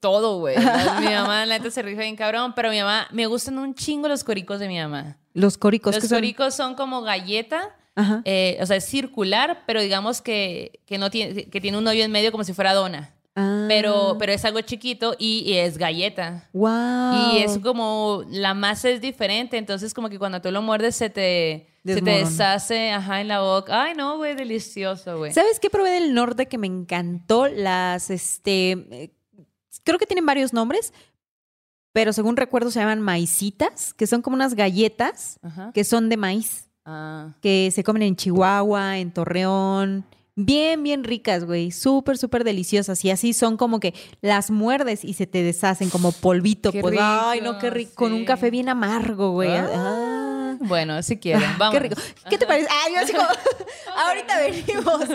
Todo, 0.00 0.38
güey. 0.38 0.56
Mi 1.00 1.06
mamá, 1.06 1.46
la 1.46 1.58
neta, 1.58 1.70
se 1.70 1.82
rifa 1.82 2.02
bien 2.02 2.16
cabrón, 2.16 2.52
pero 2.54 2.70
mi 2.70 2.78
mamá, 2.78 3.06
me 3.10 3.26
gustan 3.26 3.58
un 3.58 3.74
chingo 3.74 4.08
los 4.08 4.24
coricos 4.24 4.60
de 4.60 4.68
mi 4.68 4.78
mamá. 4.78 5.16
Los 5.32 5.58
córicos. 5.58 5.94
Los 5.94 6.04
son? 6.04 6.18
coricos 6.18 6.54
son 6.54 6.74
como 6.74 7.02
galleta, 7.02 7.74
Ajá. 7.94 8.22
eh, 8.24 8.58
o 8.60 8.66
sea, 8.66 8.76
es 8.76 8.84
circular, 8.84 9.62
pero 9.66 9.80
digamos 9.80 10.22
que, 10.22 10.80
que 10.86 10.98
no 10.98 11.10
tiene, 11.10 11.44
que 11.44 11.60
tiene 11.60 11.78
un 11.78 11.86
hoyo 11.86 12.04
en 12.04 12.10
medio 12.10 12.30
como 12.30 12.44
si 12.44 12.52
fuera 12.52 12.72
dona. 12.72 13.14
Ah. 13.36 13.64
Pero, 13.66 14.16
pero 14.18 14.32
es 14.32 14.44
algo 14.44 14.60
chiquito 14.60 15.16
y, 15.18 15.42
y 15.44 15.54
es 15.54 15.76
galleta. 15.76 16.48
Wow. 16.52 17.32
Y 17.32 17.38
es 17.38 17.58
como, 17.58 18.22
la 18.28 18.54
masa 18.54 18.90
es 18.90 19.00
diferente, 19.00 19.56
entonces 19.56 19.92
como 19.92 20.08
que 20.08 20.18
cuando 20.18 20.40
tú 20.40 20.52
lo 20.52 20.62
muerdes 20.62 20.94
se 20.94 21.10
te, 21.10 21.66
se 21.84 22.00
te 22.00 22.10
deshace, 22.10 22.92
ajá, 22.92 23.20
en 23.20 23.28
la 23.28 23.40
boca. 23.40 23.82
Ay, 23.82 23.94
no, 23.96 24.18
güey, 24.18 24.36
delicioso, 24.36 25.18
güey. 25.18 25.32
¿Sabes 25.32 25.58
qué 25.58 25.68
probé 25.68 25.90
del 25.90 26.14
norte 26.14 26.46
que 26.46 26.58
me 26.58 26.68
encantó? 26.68 27.48
Las, 27.48 28.08
este, 28.10 29.13
creo 29.84 29.98
que 29.98 30.06
tienen 30.06 30.26
varios 30.26 30.52
nombres, 30.52 30.92
pero 31.92 32.12
según 32.12 32.36
recuerdo 32.36 32.70
se 32.70 32.80
llaman 32.80 33.00
maicitas, 33.00 33.94
que 33.94 34.06
son 34.06 34.20
como 34.22 34.34
unas 34.34 34.54
galletas 34.54 35.38
Ajá. 35.42 35.70
que 35.72 35.84
son 35.84 36.08
de 36.08 36.16
maíz, 36.16 36.68
Ah. 36.84 37.32
que 37.40 37.70
se 37.72 37.82
comen 37.84 38.02
en 38.02 38.16
Chihuahua, 38.16 38.98
en 38.98 39.10
Torreón. 39.12 40.04
Bien, 40.36 40.82
bien 40.82 41.04
ricas, 41.04 41.44
güey. 41.44 41.70
Súper, 41.70 42.18
súper 42.18 42.42
deliciosas. 42.42 43.04
Y 43.04 43.10
así 43.10 43.32
son 43.32 43.56
como 43.56 43.78
que 43.78 43.94
las 44.20 44.50
muerdes 44.50 45.04
y 45.04 45.12
se 45.14 45.26
te 45.28 45.44
deshacen 45.44 45.90
como 45.90 46.10
polvito. 46.10 46.72
Qué 46.72 46.80
pues, 46.80 46.98
ay, 47.00 47.40
no, 47.40 47.58
qué 47.60 47.70
rico. 47.70 47.92
Con 47.94 48.12
un 48.12 48.24
café 48.24 48.50
bien 48.50 48.68
amargo, 48.68 49.30
güey. 49.30 49.50
Ah. 49.50 50.13
Ah. 50.64 50.68
Bueno, 50.68 51.02
si 51.02 51.16
quieren, 51.18 51.48
vamos. 51.58 51.74
Qué 51.74 51.80
rico. 51.80 51.96
¿Qué 52.28 52.38
te 52.38 52.46
parece? 52.46 52.68
Ah, 52.70 52.88
yo 52.92 53.00
así 53.00 53.12
como, 53.12 53.26
ahorita 54.06 54.38
venimos. 54.40 55.08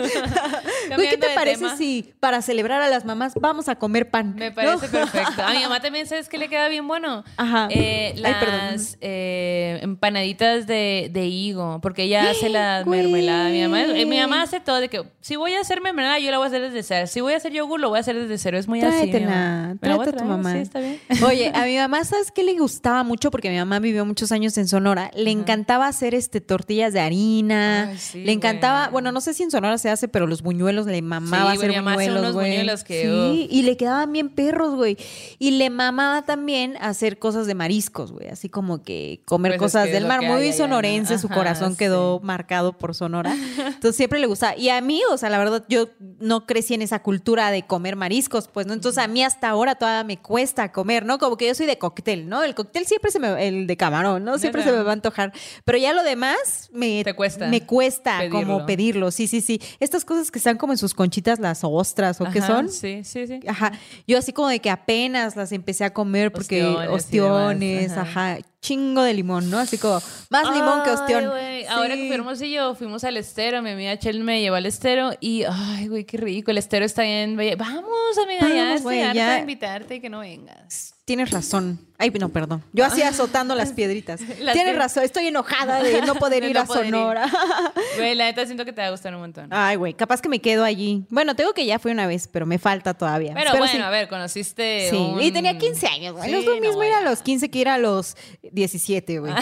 Güey, 0.94 1.08
¿qué 1.10 1.16
te 1.16 1.28
de 1.28 1.34
parece 1.34 1.64
tema. 1.64 1.76
si 1.76 2.12
para 2.20 2.42
celebrar 2.42 2.80
a 2.82 2.88
las 2.88 3.04
mamás 3.04 3.34
vamos 3.40 3.68
a 3.68 3.76
comer 3.76 4.10
pan? 4.10 4.34
Me 4.36 4.50
¿No? 4.50 4.54
parece 4.54 4.88
perfecto. 4.88 5.42
A 5.42 5.50
mi 5.52 5.60
mamá 5.62 5.80
también, 5.82 6.06
¿sabes 6.06 6.28
qué 6.28 6.38
le 6.38 6.48
queda 6.48 6.68
bien 6.68 6.86
bueno? 6.88 7.24
Ajá. 7.36 7.68
Eh, 7.70 8.14
Ay, 8.24 8.34
perdón. 8.40 8.58
las 8.72 8.96
eh, 9.00 9.78
empanaditas 9.82 10.66
de, 10.66 11.10
de 11.12 11.26
higo, 11.26 11.80
porque 11.80 12.04
ella 12.04 12.30
hace 12.30 12.48
la 12.50 12.82
Güey. 12.82 13.02
mermelada. 13.02 13.48
Mi 13.50 13.62
mamá, 13.62 13.82
eh, 13.82 14.06
mi 14.06 14.18
mamá 14.18 14.42
hace 14.42 14.60
todo 14.60 14.80
de 14.80 14.88
que 14.88 15.02
si 15.20 15.36
voy 15.36 15.54
a 15.54 15.60
hacer 15.60 15.80
mermelada, 15.80 16.18
yo 16.18 16.30
la 16.30 16.38
voy 16.38 16.46
a 16.46 16.48
hacer 16.48 16.62
desde 16.62 16.82
cero. 16.82 17.06
Si 17.06 17.20
voy 17.20 17.34
a 17.34 17.36
hacer 17.36 17.52
yogur, 17.52 17.80
lo 17.80 17.88
voy 17.90 17.98
a 17.98 18.00
hacer 18.00 18.16
desde 18.16 18.38
cero. 18.38 18.58
Es 18.58 18.68
muy 18.68 18.80
así. 18.80 19.10
Tráetela, 19.10 19.68
voy 19.68 19.78
tráete 19.78 20.08
a 20.10 20.12
tu 20.12 20.24
mamá. 20.24 20.52
Sí, 20.52 20.58
está 20.58 20.80
bien. 20.80 20.98
Oye, 21.26 21.52
a 21.54 21.64
mi 21.64 21.76
mamá, 21.76 22.04
¿sabes 22.04 22.30
qué 22.30 22.42
le 22.42 22.54
gustaba 22.58 23.02
mucho? 23.04 23.30
Porque 23.30 23.50
mi 23.50 23.56
mamá 23.56 23.78
vivió 23.78 24.04
muchos 24.04 24.32
años 24.32 24.56
en 24.58 24.66
Sonora. 24.68 25.10
Le 25.14 25.30
encantaba 25.40 25.86
hacer 25.86 26.14
este 26.14 26.40
tortillas 26.40 26.92
de 26.92 27.00
harina. 27.00 27.88
Ay, 27.90 27.98
sí, 27.98 28.22
le 28.24 28.32
encantaba, 28.32 28.82
güey. 28.84 28.92
bueno, 28.92 29.12
no 29.12 29.20
sé 29.20 29.34
si 29.34 29.42
en 29.42 29.50
Sonora 29.50 29.78
se 29.78 29.90
hace, 29.90 30.08
pero 30.08 30.26
los 30.26 30.42
buñuelos 30.42 30.86
le 30.86 31.02
mamaba 31.02 31.52
Sí, 31.52 31.58
hacer 31.58 31.72
mamá 31.76 31.92
hace 31.94 32.00
buñuelos, 32.04 32.20
unos 32.22 32.34
güey. 32.34 32.50
buñuelos 32.50 32.84
que, 32.84 33.02
sí, 33.02 33.48
y 33.50 33.62
le 33.62 33.76
quedaban 33.76 34.12
bien 34.12 34.28
perros, 34.30 34.74
güey. 34.74 34.96
Y 35.38 35.52
le 35.52 35.70
mamaba 35.70 36.22
también 36.24 36.76
hacer 36.80 37.18
cosas 37.18 37.46
de 37.46 37.54
mariscos, 37.54 38.12
güey, 38.12 38.28
así 38.28 38.48
como 38.48 38.82
que 38.82 39.22
comer 39.24 39.52
Pues 39.52 39.56
es 39.56 39.62
cosas 39.62 39.86
que 39.86 39.92
del 39.92 40.06
mar. 40.06 40.20
Muy 40.22 40.52
sonorense, 40.52 41.14
¿no? 41.14 41.18
su 41.18 41.26
Ajá, 41.26 41.34
corazón 41.36 41.76
quedó 41.76 42.20
marcado 42.20 42.72
por 42.76 42.94
Sonora. 42.94 43.34
Entonces 43.58 43.96
siempre 43.96 44.18
le 44.20 44.26
gustaba. 44.26 44.56
Y 44.56 44.68
a 44.68 44.80
mí, 44.80 45.00
o 45.10 45.16
sea, 45.16 45.30
la 45.30 45.38
verdad, 45.38 45.64
yo 45.68 45.88
no 46.18 46.46
crecí 46.46 46.74
en 46.74 46.82
esa 46.82 47.02
cultura 47.02 47.50
de 47.50 47.66
comer 47.66 47.96
mariscos, 47.96 48.48
pues, 48.48 48.66
¿no? 48.66 48.72
Entonces 48.74 49.02
a 49.02 49.08
mí 49.08 49.22
hasta 49.22 49.48
ahora 49.48 49.74
todavía 49.74 50.04
me 50.04 50.18
cuesta 50.18 50.72
comer, 50.72 51.04
¿no? 51.06 51.18
Como 51.18 51.36
que 51.36 51.46
yo 51.46 51.54
soy 51.54 51.66
de 51.66 51.78
cóctel, 51.78 52.28
¿no? 52.28 52.42
El 52.42 52.54
cóctel 52.54 52.86
siempre 52.86 53.10
se 53.10 53.18
me, 53.18 53.46
el 53.46 53.66
de 53.66 53.76
camarón, 53.76 54.24
¿no? 54.24 54.38
Siempre 54.38 54.62
se 54.62 54.72
me 54.72 54.82
va 54.82 54.90
a 54.90 54.92
antojar. 54.94 55.19
Pero 55.64 55.78
ya 55.78 55.92
lo 55.92 56.02
demás 56.02 56.68
me, 56.72 57.02
Te 57.04 57.14
cuesta 57.14 57.46
me 57.48 57.66
cuesta 57.66 58.18
pedirlo. 58.18 58.38
como 58.40 58.66
pedirlo. 58.66 59.10
Sí, 59.10 59.26
sí, 59.26 59.40
sí. 59.40 59.60
Estas 59.78 60.04
cosas 60.04 60.30
que 60.30 60.38
están 60.38 60.56
como 60.56 60.72
en 60.72 60.78
sus 60.78 60.94
conchitas, 60.94 61.38
las 61.38 61.60
ostras, 61.62 62.20
¿o 62.20 62.24
qué 62.30 62.38
Ajá, 62.38 62.46
son? 62.46 62.68
Sí, 62.70 63.02
sí, 63.04 63.26
sí. 63.26 63.40
Ajá. 63.46 63.72
Yo 64.06 64.18
así 64.18 64.32
como 64.32 64.48
de 64.48 64.60
que 64.60 64.70
apenas 64.70 65.36
las 65.36 65.52
empecé 65.52 65.84
a 65.84 65.92
comer 65.92 66.32
porque 66.32 66.62
Ostiones 66.64 66.88
y 66.90 66.94
ostiones, 66.94 67.90
demás, 67.92 68.08
ajá. 68.08 68.38
Chingo 68.62 69.02
de 69.02 69.14
limón, 69.14 69.48
¿no? 69.50 69.58
Así 69.58 69.78
como 69.78 70.00
más 70.28 70.44
limón 70.54 70.82
que 70.82 70.90
Ay, 70.90 70.94
ostión. 70.96 71.28
güey, 71.30 71.64
Ahora 71.66 71.94
que 71.94 72.00
Sí. 72.02 72.06
fui 72.08 72.14
Hermosillo, 72.16 72.74
fuimos 72.74 73.04
al 73.04 73.16
estero, 73.16 73.62
mi 73.62 73.70
amiga 73.70 73.98
Chel 73.98 74.20
me 74.22 74.40
llevó 74.42 74.56
al 74.56 74.66
estero 74.66 75.12
y, 75.18 75.44
ay, 75.48 75.88
güey, 75.88 76.04
qué 76.04 76.18
rico, 76.18 76.50
el 76.50 76.58
estero 76.58 76.84
está 76.84 77.02
bien. 77.02 77.36
Vamos, 77.56 77.84
amiga, 78.22 78.40
ya 78.48 78.64
Vamos, 78.64 78.76
estoy 78.76 78.98
güey, 79.00 79.14
ya. 79.14 79.32
de 79.34 79.38
invitarte 79.40 79.94
y 79.94 80.00
que 80.00 80.10
no 80.10 80.18
vengas. 80.20 80.94
Tienes 81.10 81.32
razón. 81.32 81.80
Ay, 81.98 82.10
no, 82.20 82.28
perdón. 82.28 82.62
Yo 82.72 82.84
así 82.84 83.02
azotando 83.02 83.56
las 83.56 83.72
piedritas. 83.74 84.20
Las 84.38 84.54
Tienes 84.54 84.76
razón. 84.76 85.02
Estoy 85.02 85.26
enojada 85.26 85.82
de 85.82 86.02
no 86.02 86.14
poder 86.14 86.42
De 86.44 86.50
ir 86.50 86.54
no 86.54 86.60
a 86.60 86.64
poder 86.66 86.86
ir. 86.86 86.92
Sonora. 86.92 87.28
Güey, 87.96 88.14
la 88.14 88.26
neta 88.26 88.46
siento 88.46 88.64
que 88.64 88.72
te 88.72 88.80
va 88.80 88.86
a 88.86 88.90
gustar 88.92 89.12
un 89.12 89.20
montón. 89.22 89.48
Ay, 89.50 89.74
güey. 89.74 89.92
Capaz 89.94 90.22
que 90.22 90.28
me 90.28 90.38
quedo 90.40 90.62
allí. 90.62 91.04
Bueno, 91.10 91.34
tengo 91.34 91.52
que 91.52 91.66
ya 91.66 91.80
fui 91.80 91.90
una 91.90 92.06
vez, 92.06 92.28
pero 92.28 92.46
me 92.46 92.60
falta 92.60 92.94
todavía. 92.94 93.34
Pero 93.34 93.50
bueno, 93.58 93.72
sí. 93.72 93.78
a 93.80 93.90
ver, 93.90 94.08
conociste 94.08 94.86
Sí, 94.88 94.94
un- 94.96 95.20
y 95.20 95.32
tenía 95.32 95.58
15 95.58 95.86
años, 95.88 96.14
güey. 96.14 96.30
no 96.30 96.38
es 96.38 96.44
Sí, 96.44 96.48
lo 96.48 96.60
mismo 96.60 96.78
no, 96.78 96.84
ir 96.86 96.94
a 96.94 97.00
los 97.00 97.22
15 97.22 97.50
que 97.50 97.58
ir 97.58 97.68
a 97.68 97.76
los 97.78 98.16
17, 98.52 99.18
güey. 99.18 99.32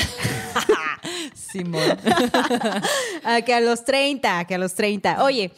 Simón. 1.35 1.83
a 3.25 3.43
que 3.43 3.53
a 3.53 3.61
los 3.61 3.85
30, 3.85 4.47
que 4.47 4.55
a 4.55 4.59
los 4.59 4.75
30. 4.75 5.23
Oye, 5.23 5.53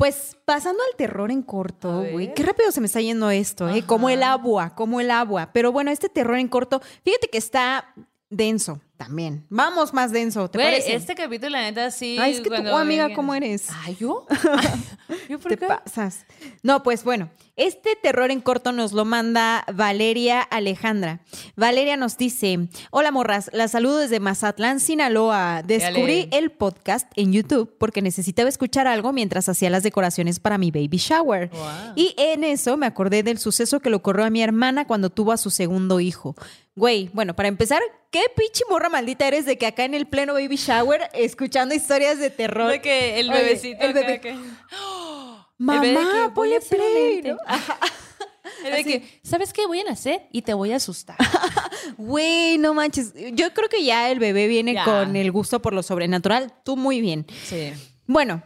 pues 0.00 0.36
pasando 0.46 0.82
al 0.90 0.96
terror 0.96 1.30
en 1.30 1.42
corto, 1.42 2.04
güey. 2.10 2.32
Qué 2.34 2.42
rápido 2.42 2.72
se 2.72 2.80
me 2.80 2.86
está 2.86 3.00
yendo 3.02 3.30
esto, 3.30 3.68
¿eh? 3.68 3.82
Como 3.86 4.08
el 4.08 4.22
agua, 4.22 4.74
como 4.74 4.98
el 5.00 5.10
agua. 5.10 5.50
Pero 5.52 5.72
bueno, 5.72 5.90
este 5.90 6.08
terror 6.08 6.38
en 6.38 6.48
corto, 6.48 6.80
fíjate 7.04 7.28
que 7.28 7.36
está 7.38 7.94
denso 8.30 8.80
también. 8.96 9.44
Vamos 9.50 9.92
más 9.92 10.10
denso, 10.10 10.48
¿te 10.48 10.58
Güey, 10.58 10.70
parece? 10.70 10.94
este 10.94 11.14
capítulo, 11.14 11.50
la 11.50 11.60
neta, 11.62 11.90
sí. 11.90 12.16
Ay, 12.18 12.32
es 12.32 12.40
que 12.40 12.48
tú, 12.48 12.76
amiga, 12.76 13.12
¿cómo 13.14 13.34
eres? 13.34 13.68
Ay, 13.84 13.96
¿yo? 14.00 14.26
¿Yo 15.28 15.38
por 15.38 15.50
Te 15.50 15.58
qué? 15.58 15.66
pasas. 15.66 16.24
No, 16.62 16.82
pues 16.82 17.04
bueno, 17.04 17.30
este 17.60 17.96
terror 18.02 18.30
en 18.30 18.40
corto 18.40 18.72
nos 18.72 18.92
lo 18.92 19.04
manda 19.04 19.64
Valeria 19.72 20.40
Alejandra. 20.42 21.20
Valeria 21.56 21.96
nos 21.96 22.16
dice: 22.16 22.68
Hola 22.90 23.10
morras, 23.10 23.50
la 23.52 23.68
saludo 23.68 23.98
desde 23.98 24.18
Mazatlán, 24.20 24.80
Sinaloa. 24.80 25.62
Descubrí 25.64 26.24
Dale. 26.24 26.38
el 26.38 26.50
podcast 26.52 27.10
en 27.16 27.32
YouTube 27.32 27.74
porque 27.78 28.02
necesitaba 28.02 28.48
escuchar 28.48 28.86
algo 28.86 29.12
mientras 29.12 29.48
hacía 29.48 29.70
las 29.70 29.82
decoraciones 29.82 30.40
para 30.40 30.58
mi 30.58 30.70
baby 30.70 30.96
shower. 30.98 31.50
Wow. 31.50 31.92
Y 31.96 32.14
en 32.18 32.44
eso 32.44 32.76
me 32.76 32.86
acordé 32.86 33.22
del 33.22 33.38
suceso 33.38 33.80
que 33.80 33.90
le 33.90 33.96
ocurrió 33.96 34.24
a 34.24 34.30
mi 34.30 34.42
hermana 34.42 34.86
cuando 34.86 35.10
tuvo 35.10 35.32
a 35.32 35.36
su 35.36 35.50
segundo 35.50 36.00
hijo. 36.00 36.34
Güey, 36.76 37.10
bueno, 37.12 37.34
para 37.36 37.48
empezar, 37.48 37.82
¿qué 38.10 38.22
pinche 38.36 38.62
morra 38.70 38.88
maldita 38.88 39.26
eres 39.28 39.44
de 39.44 39.58
que 39.58 39.66
acá 39.66 39.84
en 39.84 39.92
el 39.92 40.06
pleno 40.06 40.32
baby 40.34 40.56
shower 40.56 41.10
escuchando 41.12 41.74
historias 41.74 42.18
de 42.18 42.30
terror? 42.30 42.70
De 42.70 42.80
que 42.80 43.20
el 43.20 43.28
Oye, 43.30 43.42
bebecito. 43.42 43.82
el 43.82 43.90
acá 43.90 44.00
bebé. 44.00 44.20
que- 44.20 44.36
Mamá, 45.60 46.32
ponle 46.34 46.58
play. 46.60 47.22
¿no? 47.22 47.36
Que, 48.84 49.20
¿sabes 49.22 49.52
qué? 49.52 49.66
Voy 49.66 49.80
a 49.80 49.84
nacer 49.84 50.26
y 50.32 50.42
te 50.42 50.54
voy 50.54 50.72
a 50.72 50.76
asustar. 50.76 51.16
Güey, 51.98 52.58
no 52.58 52.74
manches. 52.74 53.12
Yo 53.32 53.52
creo 53.54 53.68
que 53.68 53.84
ya 53.84 54.10
el 54.10 54.18
bebé 54.18 54.48
viene 54.48 54.74
Ya. 54.74 54.84
con 54.84 55.14
el 55.16 55.30
gusto 55.30 55.60
por 55.62 55.72
lo 55.72 55.82
sobrenatural. 55.82 56.52
Tú 56.64 56.76
muy 56.76 57.00
bien. 57.00 57.26
Sí. 57.44 57.72
Bueno, 58.06 58.42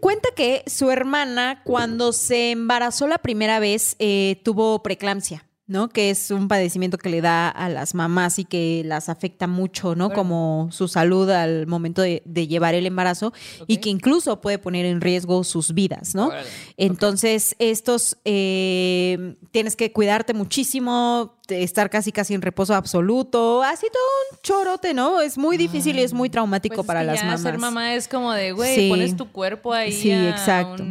cuenta 0.00 0.28
que 0.36 0.62
su 0.66 0.90
hermana, 0.90 1.62
cuando 1.64 2.12
se 2.12 2.50
embarazó 2.52 3.06
la 3.06 3.18
primera 3.18 3.58
vez, 3.58 3.96
eh, 3.98 4.40
tuvo 4.44 4.82
preeclampsia. 4.82 5.45
¿No? 5.66 5.88
Que 5.88 6.10
es 6.10 6.30
un 6.30 6.46
padecimiento 6.46 6.96
que 6.96 7.08
le 7.08 7.20
da 7.20 7.48
a 7.48 7.68
las 7.68 7.94
mamás 7.94 8.38
y 8.38 8.44
que 8.44 8.82
las 8.84 9.08
afecta 9.08 9.48
mucho, 9.48 9.96
¿no? 9.96 10.10
Como 10.12 10.68
su 10.70 10.86
salud 10.86 11.28
al 11.30 11.66
momento 11.66 12.02
de, 12.02 12.22
llevar 12.46 12.74
el 12.74 12.86
embarazo 12.86 13.32
y 13.66 13.78
que 13.78 13.88
incluso 13.88 14.40
puede 14.40 14.58
poner 14.58 14.86
en 14.86 15.00
riesgo 15.00 15.42
sus 15.42 15.74
vidas, 15.74 16.14
¿no? 16.14 16.30
Entonces, 16.76 17.56
estos 17.58 18.16
eh, 18.24 19.36
tienes 19.50 19.74
que 19.74 19.90
cuidarte 19.90 20.34
muchísimo, 20.34 21.40
estar 21.48 21.90
casi 21.90 22.12
casi 22.12 22.34
en 22.34 22.42
reposo 22.42 22.74
absoluto, 22.74 23.62
así 23.62 23.86
todo 23.92 24.02
un 24.30 24.38
chorote, 24.42 24.94
¿no? 24.94 25.20
Es 25.20 25.36
muy 25.36 25.56
difícil 25.56 25.98
y 25.98 26.02
es 26.02 26.12
muy 26.12 26.30
traumático 26.30 26.76
pues 26.76 26.86
para 26.86 27.02
las 27.02 27.22
mamás. 27.24 27.42
Ser 27.42 27.58
mamá 27.58 27.94
es 27.94 28.06
como 28.06 28.32
de, 28.32 28.52
güey, 28.52 28.88
pones 28.88 29.16
tu 29.16 29.32
cuerpo 29.32 29.72
ahí. 29.72 29.92
Sí, 29.92 30.12
exacto. 30.12 30.84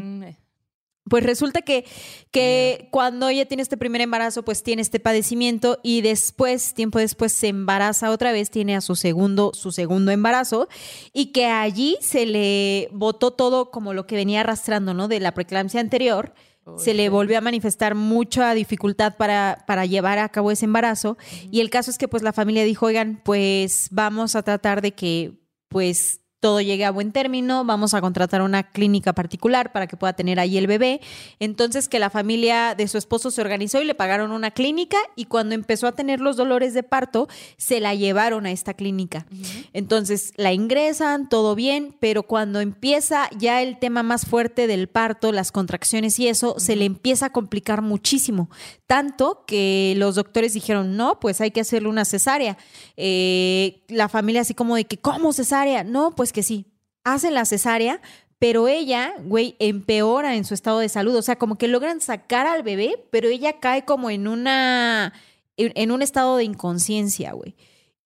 Pues 1.08 1.24
resulta 1.24 1.62
que, 1.62 1.86
que 2.32 2.88
cuando 2.92 3.30
ella 3.30 3.46
tiene 3.46 3.62
este 3.62 3.78
primer 3.78 4.02
embarazo, 4.02 4.44
pues 4.44 4.64
tiene 4.64 4.82
este 4.82 5.00
padecimiento 5.00 5.80
y 5.84 6.02
después, 6.02 6.74
tiempo 6.74 6.98
después, 6.98 7.32
se 7.32 7.50
embaraza 7.50 8.10
otra 8.10 8.32
vez, 8.32 8.50
tiene 8.50 8.76
a 8.76 8.82
su 8.82 8.96
segundo, 8.96 9.52
su 9.54 9.72
segundo 9.72 10.12
embarazo 10.12 10.68
y 11.14 11.32
que 11.32 11.46
allí 11.46 11.96
se 12.02 12.26
le 12.26 12.90
botó 12.92 13.32
todo 13.32 13.70
como 13.70 13.94
lo 13.94 14.08
que 14.08 14.16
venía 14.16 14.42
arrastrando, 14.42 14.96
¿no? 14.96 15.08
De 15.08 15.20
la 15.20 15.34
preeclampsia 15.34 15.80
anterior. 15.80 16.34
se 16.78 16.96
le 16.96 17.10
volvió 17.10 17.38
a 17.38 17.42
manifestar 17.42 17.94
mucha 17.94 18.56
dificultad 18.56 19.16
para, 19.16 19.64
para 19.68 19.86
llevar 19.86 20.18
a 20.18 20.30
cabo 20.30 20.50
ese 20.50 20.66
embarazo. 20.66 21.20
Y 21.52 21.62
el 21.62 21.70
caso 21.70 21.92
es 21.92 22.00
que 22.00 22.08
pues 22.08 22.24
la 22.24 22.34
familia 22.34 22.64
dijo, 22.64 22.88
oigan, 22.88 23.22
pues 23.24 23.90
vamos 23.92 24.36
a 24.36 24.42
tratar 24.42 24.82
de 24.82 24.94
que 24.94 25.34
pues 25.68 26.25
todo 26.40 26.62
llegue 26.62 26.86
a 26.86 26.92
buen 26.92 27.12
término, 27.12 27.66
vamos 27.66 27.94
a 27.94 28.02
contratar 28.02 28.42
una 28.42 28.64
clínica 28.64 29.14
particular 29.14 29.72
para 29.72 29.88
que 29.88 29.98
pueda 29.98 30.14
tener 30.14 30.40
ahí 30.40 30.58
el 30.58 30.68
bebé. 30.68 31.02
Entonces 31.40 31.90
que 31.90 32.00
la 32.00 32.10
familia 32.10 32.76
de 32.76 32.88
su 32.88 32.98
esposo 32.98 33.32
se 33.32 33.42
organizó 33.42 33.82
y 33.82 33.86
le 33.86 33.96
pagaron 33.96 34.32
una 34.32 34.52
clínica 34.52 34.98
y 35.16 35.26
cuando 35.26 35.56
empezó 35.56 35.88
a 35.88 35.94
tener 35.94 36.20
los 36.20 36.38
dolores 36.38 36.74
de 36.74 36.84
parto, 36.84 37.28
se 37.58 37.80
la 37.80 37.96
llevaron 37.96 38.46
a 38.46 38.52
esta 38.52 38.74
clínica. 38.74 39.26
Entonces 39.74 40.34
la 40.36 40.54
ingresan, 40.54 41.30
todo 41.30 41.56
bien, 41.56 41.96
pero 42.00 42.24
cuando 42.24 42.60
empieza 42.60 43.30
ya 43.38 43.62
el 43.62 43.80
tema 43.80 44.04
más 44.04 44.26
fuerte 44.26 44.68
del 44.68 44.88
parto, 44.88 45.32
las 45.32 45.52
contracciones 45.52 46.20
y 46.20 46.28
eso, 46.28 46.56
se 46.60 46.76
le 46.76 46.86
empieza 46.86 47.28
a 47.28 47.32
complicar 47.32 47.82
muchísimo. 47.82 48.50
Tanto 48.88 49.44
que 49.48 49.96
los 49.98 50.16
doctores 50.16 50.54
dijeron, 50.54 50.96
no, 50.96 51.20
pues 51.20 51.42
hay 51.42 51.52
que 51.52 51.62
hacerle 51.62 51.90
una 51.90 52.06
cesárea. 52.06 52.58
Eh, 52.98 53.84
la 53.88 54.10
familia 54.10 54.42
así 54.42 54.54
como 54.54 54.76
de 54.76 54.86
que, 54.86 54.98
¿cómo 54.98 55.34
cesárea? 55.34 55.84
No, 55.84 56.12
pues 56.12 56.25
que 56.34 56.44
sí, 56.44 56.74
hacen 57.04 57.34
la 57.34 57.46
cesárea, 57.46 58.02
pero 58.40 58.68
ella, 58.68 59.14
güey, 59.24 59.56
empeora 59.60 60.36
en 60.36 60.46
su 60.46 60.54
estado 60.54 60.80
de 60.80 60.90
salud. 60.90 61.16
O 61.16 61.22
sea, 61.22 61.38
como 61.38 61.58
que 61.58 61.68
logran 61.68 62.02
sacar 62.02 62.48
al 62.48 62.64
bebé, 62.64 63.06
pero 63.12 63.30
ella 63.30 63.60
cae 63.60 63.86
como 63.86 64.10
en 64.10 64.28
una, 64.28 65.14
en 65.58 65.92
un 65.92 66.02
estado 66.02 66.38
de 66.38 66.44
inconsciencia, 66.44 67.32
güey. 67.34 67.56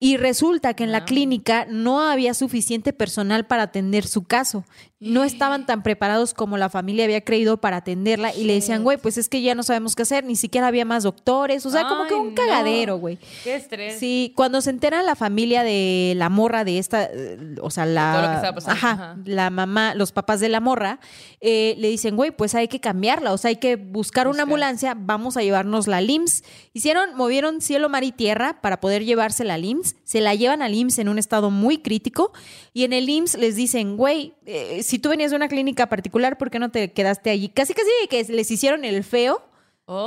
Y 0.02 0.16
resulta 0.16 0.72
que 0.72 0.84
en 0.84 0.92
la 0.92 0.98
ah. 0.98 1.04
clínica 1.04 1.66
no 1.68 2.00
había 2.00 2.32
suficiente 2.32 2.94
personal 2.94 3.46
para 3.46 3.64
atender 3.64 4.06
su 4.06 4.24
caso. 4.24 4.64
No 4.98 5.24
estaban 5.24 5.64
tan 5.64 5.82
preparados 5.82 6.34
como 6.34 6.58
la 6.58 6.68
familia 6.68 7.04
había 7.04 7.22
creído 7.22 7.58
para 7.58 7.78
atenderla 7.78 8.34
y 8.34 8.44
le 8.44 8.54
decían, 8.54 8.82
güey, 8.82 8.98
pues 8.98 9.16
es 9.16 9.30
que 9.30 9.40
ya 9.40 9.54
no 9.54 9.62
sabemos 9.62 9.96
qué 9.96 10.02
hacer, 10.02 10.24
ni 10.24 10.36
siquiera 10.36 10.66
había 10.66 10.84
más 10.84 11.04
doctores, 11.04 11.64
o 11.64 11.70
sea, 11.70 11.88
como 11.88 12.06
que 12.06 12.14
un 12.14 12.34
cagadero, 12.34 12.98
güey. 12.98 13.18
Qué 13.42 13.56
estrés. 13.56 13.98
Sí, 13.98 14.34
cuando 14.36 14.60
se 14.60 14.68
entera 14.68 15.02
la 15.02 15.16
familia 15.16 15.62
de 15.62 16.12
la 16.16 16.28
morra 16.28 16.64
de 16.64 16.78
esta, 16.78 17.04
eh, 17.04 17.56
o 17.62 17.70
sea, 17.70 17.86
la, 17.86 18.52
Ajá, 18.66 19.16
la 19.24 19.48
mamá, 19.48 19.94
los 19.94 20.12
papás 20.12 20.40
de 20.40 20.50
la 20.50 20.60
morra, 20.60 21.00
eh, 21.40 21.76
le 21.78 21.88
dicen, 21.88 22.14
güey, 22.14 22.30
pues 22.30 22.54
hay 22.54 22.68
que 22.68 22.80
cambiarla, 22.80 23.32
o 23.32 23.38
sea, 23.38 23.48
hay 23.48 23.56
que 23.56 23.76
buscar 23.76 24.28
una 24.28 24.42
ambulancia, 24.42 24.94
vamos 24.94 25.38
a 25.38 25.42
llevarnos 25.42 25.88
la 25.88 26.02
LIMS. 26.02 26.44
Hicieron, 26.74 27.16
movieron 27.16 27.62
cielo, 27.62 27.88
mar 27.88 28.04
y 28.04 28.12
tierra 28.12 28.60
para 28.60 28.80
poder 28.80 29.06
llevarse 29.06 29.44
la 29.44 29.56
LIMS, 29.56 29.89
se 30.04 30.20
la 30.20 30.34
llevan 30.34 30.62
al 30.62 30.74
IMSS 30.74 30.98
en 30.98 31.08
un 31.08 31.18
estado 31.18 31.50
muy 31.50 31.78
crítico 31.78 32.32
y 32.72 32.84
en 32.84 32.92
el 32.92 33.08
IMSS 33.08 33.38
les 33.38 33.56
dicen, 33.56 33.96
güey, 33.96 34.34
eh, 34.46 34.82
si 34.82 34.98
tú 34.98 35.08
venías 35.10 35.30
de 35.30 35.36
una 35.36 35.48
clínica 35.48 35.88
particular, 35.88 36.38
¿por 36.38 36.50
qué 36.50 36.58
no 36.58 36.70
te 36.70 36.92
quedaste 36.92 37.30
allí? 37.30 37.48
Casi, 37.48 37.74
casi 37.74 37.88
que 38.08 38.24
les 38.24 38.50
hicieron 38.50 38.84
el 38.84 39.04
feo. 39.04 39.42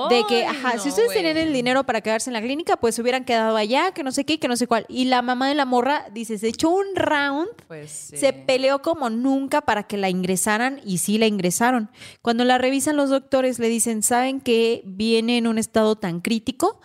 de 0.10 0.24
que, 0.30 0.46
ajá, 0.46 0.80
si 0.80 0.88
ustedes 0.88 1.12
tenían 1.12 1.36
el 1.36 1.52
dinero 1.52 1.84
para 1.84 2.00
quedarse 2.00 2.30
en 2.30 2.34
la 2.34 2.42
clínica, 2.42 2.78
pues 2.78 2.96
se 2.96 3.02
hubieran 3.02 3.26
quedado 3.26 3.58
allá, 3.58 3.92
que 3.92 4.02
no 4.02 4.14
sé 4.14 4.24
qué, 4.24 4.40
que 4.40 4.48
no 4.48 4.56
sé 4.56 4.66
cuál. 4.66 4.86
Y 4.88 5.06
la 5.06 5.22
mamá 5.22 5.50
de 5.50 5.56
la 5.56 5.66
morra, 5.66 6.06
dice, 6.14 6.38
se 6.38 6.48
echó 6.48 6.70
un 6.70 6.96
round, 6.96 7.50
pues 7.68 7.92
se 7.92 8.32
peleó 8.32 8.82
como 8.82 9.10
nunca 9.10 9.60
para 9.60 9.84
que 9.84 9.98
la 9.98 10.10
ingresaran 10.10 10.80
y 10.86 11.00
sí 11.00 11.18
la 11.18 11.28
ingresaron. 11.28 11.90
Cuando 12.22 12.46
la 12.46 12.58
revisan 12.58 12.96
los 12.96 13.10
doctores, 13.10 13.60
le 13.60 13.68
dicen, 13.68 14.04
¿saben 14.04 14.40
que 14.40 14.84
viene 14.86 15.38
en 15.38 15.48
un 15.48 15.58
estado 15.58 15.98
tan 15.98 16.22
crítico? 16.22 16.80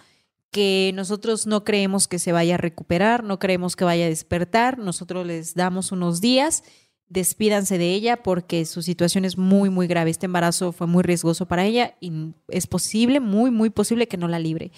Que 0.50 0.92
nosotros 0.94 1.46
no 1.46 1.64
creemos 1.64 2.08
que 2.08 2.18
se 2.18 2.32
vaya 2.32 2.54
a 2.54 2.58
recuperar, 2.58 3.24
no 3.24 3.38
creemos 3.38 3.76
que 3.76 3.84
vaya 3.84 4.06
a 4.06 4.08
despertar, 4.08 4.78
nosotros 4.78 5.26
les 5.26 5.54
damos 5.54 5.92
unos 5.92 6.20
días 6.20 6.62
despídanse 7.08 7.78
de 7.78 7.92
ella 7.94 8.22
porque 8.22 8.64
su 8.66 8.82
situación 8.82 9.24
es 9.24 9.38
muy, 9.38 9.70
muy 9.70 9.86
grave. 9.86 10.10
Este 10.10 10.26
embarazo 10.26 10.72
fue 10.72 10.86
muy 10.86 11.02
riesgoso 11.02 11.46
para 11.46 11.64
ella 11.64 11.96
y 12.00 12.34
es 12.48 12.66
posible, 12.66 13.20
muy, 13.20 13.50
muy 13.50 13.70
posible 13.70 14.08
que 14.08 14.16
no 14.16 14.28
la 14.28 14.38
libre. 14.38 14.72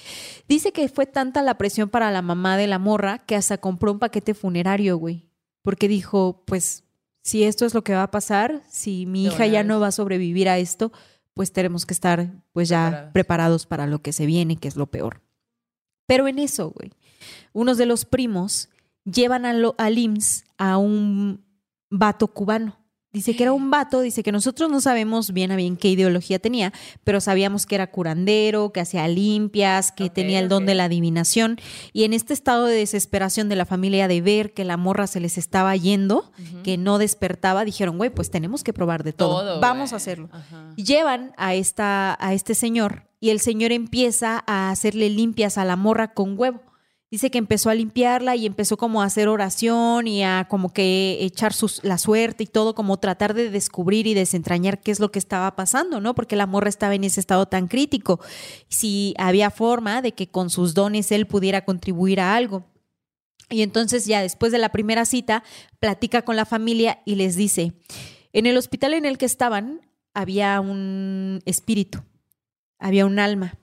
Dice 0.48 0.72
que 0.72 0.88
fue 0.88 1.06
tanta 1.06 1.42
la 1.42 1.58
presión 1.58 1.88
para 1.88 2.10
la 2.10 2.22
mamá 2.22 2.56
de 2.56 2.66
la 2.66 2.78
morra 2.78 3.18
que 3.18 3.36
hasta 3.36 3.58
compró 3.58 3.92
un 3.92 3.98
paquete 3.98 4.34
funerario, 4.34 4.96
güey. 4.96 5.28
Porque 5.62 5.88
dijo, 5.88 6.42
pues, 6.46 6.84
si 7.22 7.44
esto 7.44 7.66
es 7.66 7.74
lo 7.74 7.84
que 7.84 7.94
va 7.94 8.04
a 8.04 8.10
pasar, 8.10 8.62
si 8.68 9.06
mi 9.06 9.26
hija 9.26 9.46
ya 9.46 9.62
no 9.62 9.78
va 9.78 9.88
a 9.88 9.92
sobrevivir 9.92 10.48
a 10.48 10.58
esto, 10.58 10.90
pues 11.34 11.52
tenemos 11.52 11.84
que 11.84 11.94
estar, 11.94 12.42
pues 12.52 12.68
ya 12.68 13.10
preparados, 13.12 13.66
para 13.66 13.86
lo 13.86 14.00
que 14.00 14.12
se 14.12 14.26
viene, 14.26 14.56
que 14.56 14.68
es 14.68 14.76
lo 14.76 14.86
peor. 14.86 15.20
Pero 16.10 16.26
en 16.26 16.40
eso, 16.40 16.70
güey, 16.70 16.90
unos 17.52 17.78
de 17.78 17.86
los 17.86 18.04
primos 18.04 18.68
llevan 19.04 19.46
al, 19.46 19.72
al 19.78 19.96
IMSS 19.96 20.44
a 20.58 20.76
un 20.76 21.44
vato 21.88 22.26
cubano. 22.26 22.79
Dice 23.12 23.34
que 23.34 23.42
era 23.42 23.52
un 23.52 23.72
vato, 23.72 24.02
dice 24.02 24.22
que 24.22 24.30
nosotros 24.30 24.70
no 24.70 24.80
sabemos 24.80 25.32
bien 25.32 25.50
a 25.50 25.56
bien 25.56 25.76
qué 25.76 25.88
ideología 25.88 26.38
tenía, 26.38 26.72
pero 27.02 27.20
sabíamos 27.20 27.66
que 27.66 27.74
era 27.74 27.90
curandero, 27.90 28.72
que 28.72 28.78
hacía 28.78 29.08
limpias, 29.08 29.90
que 29.90 30.10
tenía 30.10 30.38
el 30.38 30.48
don 30.48 30.64
de 30.64 30.76
la 30.76 30.84
adivinación. 30.84 31.58
Y 31.92 32.04
en 32.04 32.12
este 32.12 32.32
estado 32.32 32.66
de 32.66 32.76
desesperación 32.76 33.48
de 33.48 33.56
la 33.56 33.66
familia 33.66 34.06
de 34.06 34.20
ver 34.20 34.54
que 34.54 34.64
la 34.64 34.76
morra 34.76 35.08
se 35.08 35.18
les 35.18 35.38
estaba 35.38 35.74
yendo, 35.74 36.30
que 36.62 36.78
no 36.78 36.98
despertaba, 36.98 37.64
dijeron, 37.64 37.98
güey, 37.98 38.10
pues 38.10 38.30
tenemos 38.30 38.62
que 38.62 38.72
probar 38.72 39.02
de 39.02 39.12
todo. 39.12 39.60
Vamos 39.60 39.92
a 39.92 39.96
hacerlo. 39.96 40.28
Llevan 40.76 41.32
a, 41.36 41.54
esta, 41.54 42.16
a 42.20 42.32
este 42.32 42.54
señor 42.54 43.08
y 43.18 43.30
el 43.30 43.40
señor 43.40 43.72
empieza 43.72 44.44
a 44.46 44.70
hacerle 44.70 45.10
limpias 45.10 45.58
a 45.58 45.64
la 45.64 45.74
morra 45.74 46.14
con 46.14 46.38
huevo 46.38 46.69
dice 47.10 47.30
que 47.30 47.38
empezó 47.38 47.70
a 47.70 47.74
limpiarla 47.74 48.36
y 48.36 48.46
empezó 48.46 48.76
como 48.76 49.02
a 49.02 49.04
hacer 49.04 49.28
oración 49.28 50.06
y 50.06 50.22
a 50.22 50.46
como 50.48 50.72
que 50.72 51.18
echar 51.20 51.52
la 51.82 51.98
suerte 51.98 52.44
y 52.44 52.46
todo, 52.46 52.74
como 52.74 52.98
tratar 52.98 53.34
de 53.34 53.50
descubrir 53.50 54.06
y 54.06 54.14
desentrañar 54.14 54.80
qué 54.80 54.92
es 54.92 55.00
lo 55.00 55.10
que 55.10 55.18
estaba 55.18 55.56
pasando, 55.56 56.00
¿no? 56.00 56.14
Porque 56.14 56.36
la 56.36 56.46
morra 56.46 56.68
estaba 56.68 56.94
en 56.94 57.04
ese 57.04 57.20
estado 57.20 57.46
tan 57.46 57.66
crítico. 57.66 58.20
Si 58.68 59.14
había 59.18 59.50
forma 59.50 60.02
de 60.02 60.12
que 60.12 60.28
con 60.28 60.50
sus 60.50 60.74
dones 60.74 61.10
él 61.10 61.26
pudiera 61.26 61.64
contribuir 61.64 62.20
a 62.20 62.36
algo. 62.36 62.64
Y 63.48 63.62
entonces 63.62 64.06
ya 64.06 64.22
después 64.22 64.52
de 64.52 64.58
la 64.58 64.68
primera 64.68 65.04
cita, 65.04 65.42
platica 65.80 66.22
con 66.22 66.36
la 66.36 66.44
familia 66.44 67.02
y 67.04 67.16
les 67.16 67.34
dice, 67.34 67.72
en 68.32 68.46
el 68.46 68.56
hospital 68.56 68.94
en 68.94 69.04
el 69.04 69.18
que 69.18 69.26
estaban 69.26 69.80
había 70.14 70.60
un 70.60 71.40
espíritu, 71.44 72.00
había 72.78 73.06
un 73.06 73.18
alma 73.18 73.58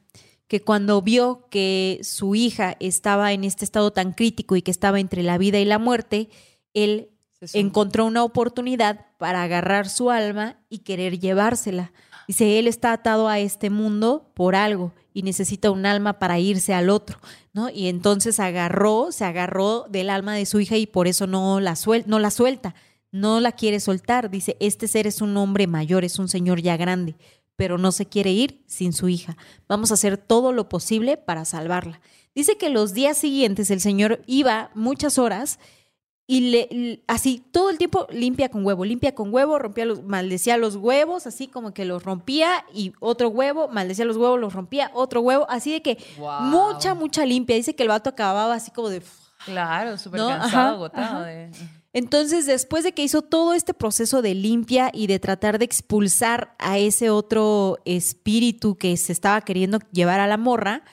que 0.47 0.61
cuando 0.61 1.01
vio 1.01 1.47
que 1.49 1.99
su 2.03 2.35
hija 2.35 2.77
estaba 2.79 3.33
en 3.33 3.43
este 3.43 3.65
estado 3.65 3.91
tan 3.91 4.13
crítico 4.13 4.55
y 4.55 4.61
que 4.61 4.71
estaba 4.71 4.99
entre 4.99 5.23
la 5.23 5.37
vida 5.37 5.59
y 5.59 5.65
la 5.65 5.79
muerte, 5.79 6.29
él 6.73 7.09
encontró 7.53 8.05
una 8.05 8.23
oportunidad 8.23 9.05
para 9.17 9.43
agarrar 9.43 9.89
su 9.89 10.09
alma 10.09 10.57
y 10.69 10.79
querer 10.79 11.19
llevársela. 11.19 11.91
Dice, 12.27 12.59
él 12.59 12.67
está 12.67 12.93
atado 12.93 13.27
a 13.27 13.39
este 13.39 13.69
mundo 13.69 14.31
por 14.33 14.55
algo 14.55 14.93
y 15.13 15.23
necesita 15.23 15.71
un 15.71 15.85
alma 15.85 16.19
para 16.19 16.39
irse 16.39 16.73
al 16.73 16.89
otro, 16.89 17.19
¿no? 17.53 17.69
Y 17.69 17.87
entonces 17.87 18.39
agarró, 18.39 19.11
se 19.11 19.25
agarró 19.25 19.85
del 19.89 20.09
alma 20.09 20.35
de 20.35 20.45
su 20.45 20.59
hija 20.59 20.77
y 20.77 20.87
por 20.87 21.07
eso 21.07 21.25
no 21.27 21.59
la, 21.59 21.75
no 22.05 22.19
la 22.19 22.31
suelta, 22.31 22.75
no 23.11 23.39
la 23.39 23.53
quiere 23.53 23.79
soltar. 23.79 24.29
Dice, 24.29 24.57
este 24.59 24.87
ser 24.87 25.07
es 25.07 25.21
un 25.21 25.35
hombre 25.37 25.67
mayor, 25.67 26.03
es 26.03 26.19
un 26.19 26.27
señor 26.27 26.61
ya 26.61 26.75
grande 26.75 27.15
pero 27.57 27.77
no 27.77 27.91
se 27.91 28.05
quiere 28.05 28.31
ir 28.31 28.63
sin 28.67 28.93
su 28.93 29.09
hija. 29.09 29.35
Vamos 29.67 29.91
a 29.91 29.95
hacer 29.95 30.17
todo 30.17 30.53
lo 30.53 30.69
posible 30.69 31.17
para 31.17 31.43
salvarla. 31.43 31.99
Dice 32.33 32.57
que 32.57 32.69
los 32.69 32.93
días 32.93 33.17
siguientes 33.17 33.71
el 33.71 33.81
señor 33.81 34.21
iba 34.27 34.69
muchas 34.75 35.17
horas 35.17 35.59
y 36.29 36.51
le, 36.51 37.03
así 37.07 37.43
todo 37.51 37.69
el 37.69 37.77
tiempo 37.77 38.05
limpia 38.11 38.49
con 38.49 38.65
huevo, 38.65 38.85
limpia 38.85 39.15
con 39.15 39.33
huevo, 39.33 39.57
rompía 39.57 39.85
los, 39.85 40.03
maldecía 40.03 40.57
los 40.57 40.75
huevos, 40.75 41.25
así 41.25 41.47
como 41.47 41.73
que 41.73 41.85
los 41.85 42.03
rompía 42.03 42.65
y 42.73 42.93
otro 42.99 43.29
huevo, 43.29 43.69
maldecía 43.69 44.05
los 44.05 44.17
huevos, 44.17 44.39
los 44.39 44.53
rompía, 44.53 44.91
otro 44.93 45.21
huevo, 45.21 45.47
así 45.49 45.71
de 45.71 45.81
que 45.81 45.97
mucha, 46.41 46.93
mucha 46.93 47.25
limpia. 47.25 47.55
Dice 47.55 47.75
que 47.75 47.83
el 47.83 47.89
vato 47.89 48.09
acababa 48.09 48.53
así 48.53 48.71
como 48.71 48.89
de... 48.89 49.01
Claro, 49.45 49.97
súper 49.97 50.19
cansado, 50.19 50.75
agotado. 50.75 51.23
De... 51.23 51.49
Entonces, 51.97 52.45
después 52.45 52.83
de 52.83 52.91
que 52.91 53.01
hizo 53.01 53.23
todo 53.23 53.55
este 53.55 53.73
proceso 53.73 54.21
de 54.21 54.35
limpia 54.35 54.91
y 54.93 55.07
de 55.07 55.17
tratar 55.17 55.57
de 55.57 55.65
expulsar 55.65 56.53
a 56.59 56.77
ese 56.77 57.09
otro 57.09 57.79
espíritu 57.85 58.77
que 58.77 58.95
se 58.97 59.11
estaba 59.11 59.41
queriendo 59.41 59.79
llevar 59.91 60.19
a 60.19 60.27
la 60.27 60.37
morra, 60.37 60.83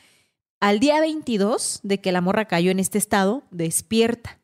Al 0.61 0.81
día 0.81 1.01
22 1.01 1.81
de 1.83 2.01
que 2.01 2.11
la 2.11 2.23
morra 2.23 2.47
cayó 2.47 2.71
en 2.71 2.79
este 2.79 2.97
estado, 2.97 3.43
despierta. 3.51 4.39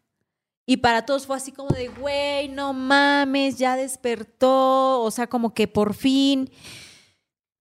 Y 0.66 0.76
para 0.76 1.06
todos 1.06 1.26
fue 1.26 1.36
así 1.36 1.50
como 1.50 1.70
de, 1.70 1.88
güey, 1.88 2.50
no 2.50 2.74
mames, 2.74 3.56
ya 3.56 3.74
despertó. 3.74 5.00
O 5.00 5.10
sea, 5.10 5.28
como 5.28 5.54
que 5.54 5.66
por 5.66 5.94
fin 5.94 6.50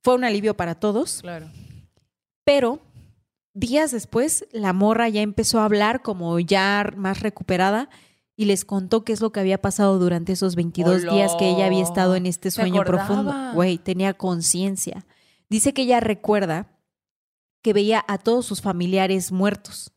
fue 0.03 0.15
un 0.15 0.25
alivio 0.25 0.57
para 0.57 0.75
todos. 0.75 1.21
Claro. 1.21 1.49
Pero 2.43 2.81
días 3.53 3.91
después, 3.91 4.45
la 4.51 4.73
morra 4.73 5.07
ya 5.07 5.21
empezó 5.21 5.61
a 5.61 5.65
hablar 5.65 6.01
como 6.01 6.37
ya 6.41 6.91
más 6.97 7.21
recuperada 7.21 7.89
y 8.39 8.45
les 8.45 8.63
contó 8.63 9.03
qué 9.03 9.11
es 9.11 9.19
lo 9.19 9.33
que 9.33 9.41
había 9.41 9.61
pasado 9.61 9.99
durante 9.99 10.31
esos 10.31 10.55
22 10.55 11.01
días 11.01 11.35
que 11.37 11.49
ella 11.49 11.65
había 11.65 11.83
estado 11.83 12.15
en 12.15 12.25
este 12.25 12.51
sueño 12.51 12.85
profundo. 12.85 13.33
Güey, 13.53 13.79
tenía 13.79 14.13
conciencia. 14.13 15.05
Dice 15.49 15.73
que 15.73 15.81
ella 15.81 15.99
recuerda 15.99 16.79
que 17.61 17.73
veía 17.73 18.05
a 18.07 18.17
todos 18.17 18.45
sus 18.45 18.61
familiares 18.61 19.33
muertos 19.33 19.91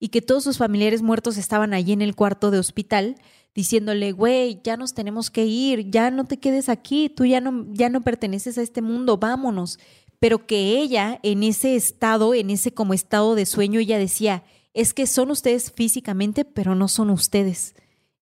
y 0.00 0.08
que 0.08 0.22
todos 0.22 0.42
sus 0.42 0.56
familiares 0.56 1.02
muertos 1.02 1.36
estaban 1.36 1.74
allí 1.74 1.92
en 1.92 2.00
el 2.00 2.16
cuarto 2.16 2.50
de 2.50 2.60
hospital 2.60 3.16
diciéndole, 3.54 4.12
güey, 4.12 4.62
ya 4.64 4.78
nos 4.78 4.94
tenemos 4.94 5.30
que 5.30 5.44
ir, 5.44 5.90
ya 5.90 6.10
no 6.10 6.24
te 6.24 6.38
quedes 6.38 6.70
aquí, 6.70 7.10
tú 7.10 7.26
ya 7.26 7.42
no, 7.42 7.66
ya 7.74 7.90
no 7.90 8.00
perteneces 8.00 8.56
a 8.56 8.62
este 8.62 8.80
mundo, 8.80 9.18
vámonos. 9.18 9.78
Pero 10.18 10.46
que 10.46 10.78
ella 10.78 11.20
en 11.22 11.42
ese 11.42 11.76
estado, 11.76 12.32
en 12.32 12.48
ese 12.48 12.72
como 12.72 12.94
estado 12.94 13.34
de 13.34 13.44
sueño, 13.44 13.80
ella 13.80 13.98
decía, 13.98 14.44
es 14.76 14.92
que 14.92 15.06
son 15.06 15.30
ustedes 15.30 15.72
físicamente, 15.72 16.44
pero 16.44 16.74
no 16.74 16.86
son 16.88 17.08
ustedes. 17.08 17.74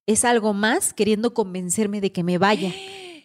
Es 0.06 0.24
algo 0.24 0.54
más 0.54 0.94
queriendo 0.94 1.34
convencerme 1.34 2.00
de 2.00 2.12
que 2.12 2.22
me 2.22 2.38
vaya. 2.38 2.72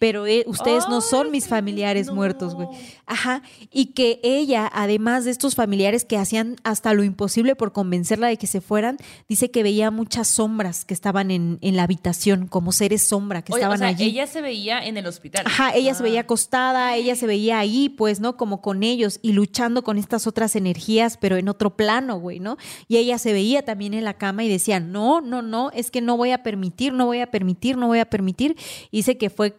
Pero 0.00 0.26
eh, 0.26 0.42
ustedes 0.48 0.88
no 0.88 1.00
son 1.02 1.30
mis 1.30 1.46
familiares 1.46 2.08
no. 2.08 2.14
muertos, 2.16 2.56
güey. 2.56 2.66
Ajá. 3.06 3.42
Y 3.70 3.86
que 3.92 4.18
ella, 4.24 4.68
además 4.72 5.24
de 5.24 5.30
estos 5.30 5.54
familiares 5.54 6.04
que 6.04 6.16
hacían 6.16 6.56
hasta 6.64 6.92
lo 6.94 7.04
imposible 7.04 7.54
por 7.54 7.72
convencerla 7.72 8.26
de 8.26 8.36
que 8.36 8.48
se 8.48 8.60
fueran, 8.60 8.96
dice 9.28 9.52
que 9.52 9.62
veía 9.62 9.92
muchas 9.92 10.26
sombras 10.26 10.84
que 10.84 10.94
estaban 10.94 11.30
en, 11.30 11.58
en 11.60 11.76
la 11.76 11.82
habitación, 11.84 12.48
como 12.48 12.72
seres 12.72 13.02
sombra 13.06 13.42
que 13.42 13.52
Oye, 13.52 13.60
estaban 13.60 13.76
o 13.76 13.78
sea, 13.78 13.88
allí. 13.88 14.04
ella 14.06 14.26
se 14.26 14.40
veía 14.40 14.84
en 14.84 14.96
el 14.96 15.06
hospital. 15.06 15.44
Ajá, 15.46 15.72
ella 15.74 15.94
se 15.94 16.00
Ah. 16.00 16.04
veía 16.04 16.20
acostada, 16.22 16.96
ella 16.96 17.14
se 17.14 17.26
veía 17.26 17.58
ahí, 17.58 17.90
pues, 17.90 18.20
¿no? 18.20 18.38
Como 18.38 18.62
con 18.62 18.82
ellos 18.82 19.18
y 19.20 19.32
luchando 19.34 19.84
con 19.84 19.98
estas 19.98 20.26
otras 20.26 20.56
energías, 20.56 21.18
pero 21.18 21.36
en 21.36 21.48
otro 21.48 21.76
plano, 21.76 22.18
güey, 22.18 22.40
¿no? 22.40 22.56
Y 22.88 22.96
ella 22.96 23.18
se 23.18 23.34
veía 23.34 23.66
también 23.66 23.92
en 23.92 24.04
la 24.04 24.14
cama 24.14 24.44
y 24.44 24.48
decía, 24.48 24.80
no, 24.80 25.20
no, 25.20 25.42
no, 25.42 25.70
es 25.74 25.90
que 25.90 26.00
no 26.00 26.16
voy 26.16 26.30
a 26.30 26.42
permitir, 26.42 26.94
no 26.94 27.04
voy 27.04 27.20
a 27.20 27.30
permitir, 27.30 27.76
no 27.76 27.86
voy 27.88 27.98
a 27.98 28.08
permitir. 28.08 28.56
Y 28.90 28.96
dice 28.98 29.18
que 29.18 29.28
fue 29.28 29.56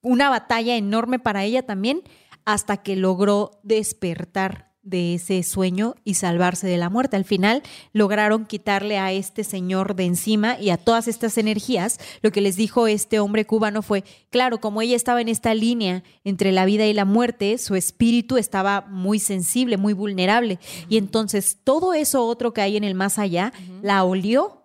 una 0.00 0.30
batalla 0.30 0.76
enorme 0.76 1.18
para 1.18 1.44
ella 1.44 1.62
también 1.62 2.02
hasta 2.44 2.78
que 2.78 2.96
logró 2.96 3.60
despertar 3.62 4.72
de 4.82 5.14
ese 5.14 5.44
sueño 5.44 5.94
y 6.04 6.14
salvarse 6.14 6.66
de 6.66 6.76
la 6.76 6.90
muerte. 6.90 7.16
Al 7.16 7.24
final 7.24 7.62
lograron 7.92 8.46
quitarle 8.46 8.98
a 8.98 9.12
este 9.12 9.44
señor 9.44 9.94
de 9.94 10.06
encima 10.06 10.58
y 10.58 10.70
a 10.70 10.76
todas 10.76 11.06
estas 11.06 11.38
energías. 11.38 12.00
Lo 12.20 12.32
que 12.32 12.40
les 12.40 12.56
dijo 12.56 12.88
este 12.88 13.20
hombre 13.20 13.46
cubano 13.46 13.82
fue, 13.82 14.02
claro, 14.30 14.60
como 14.60 14.82
ella 14.82 14.96
estaba 14.96 15.20
en 15.20 15.28
esta 15.28 15.54
línea 15.54 16.02
entre 16.24 16.50
la 16.50 16.64
vida 16.64 16.84
y 16.86 16.94
la 16.94 17.04
muerte, 17.04 17.58
su 17.58 17.76
espíritu 17.76 18.36
estaba 18.36 18.84
muy 18.88 19.20
sensible, 19.20 19.76
muy 19.76 19.92
vulnerable. 19.92 20.58
Y 20.88 20.96
entonces 20.96 21.58
todo 21.62 21.94
eso 21.94 22.26
otro 22.26 22.52
que 22.52 22.62
hay 22.62 22.76
en 22.76 22.84
el 22.84 22.96
más 22.96 23.20
allá 23.20 23.52
la 23.82 24.02
olió 24.02 24.61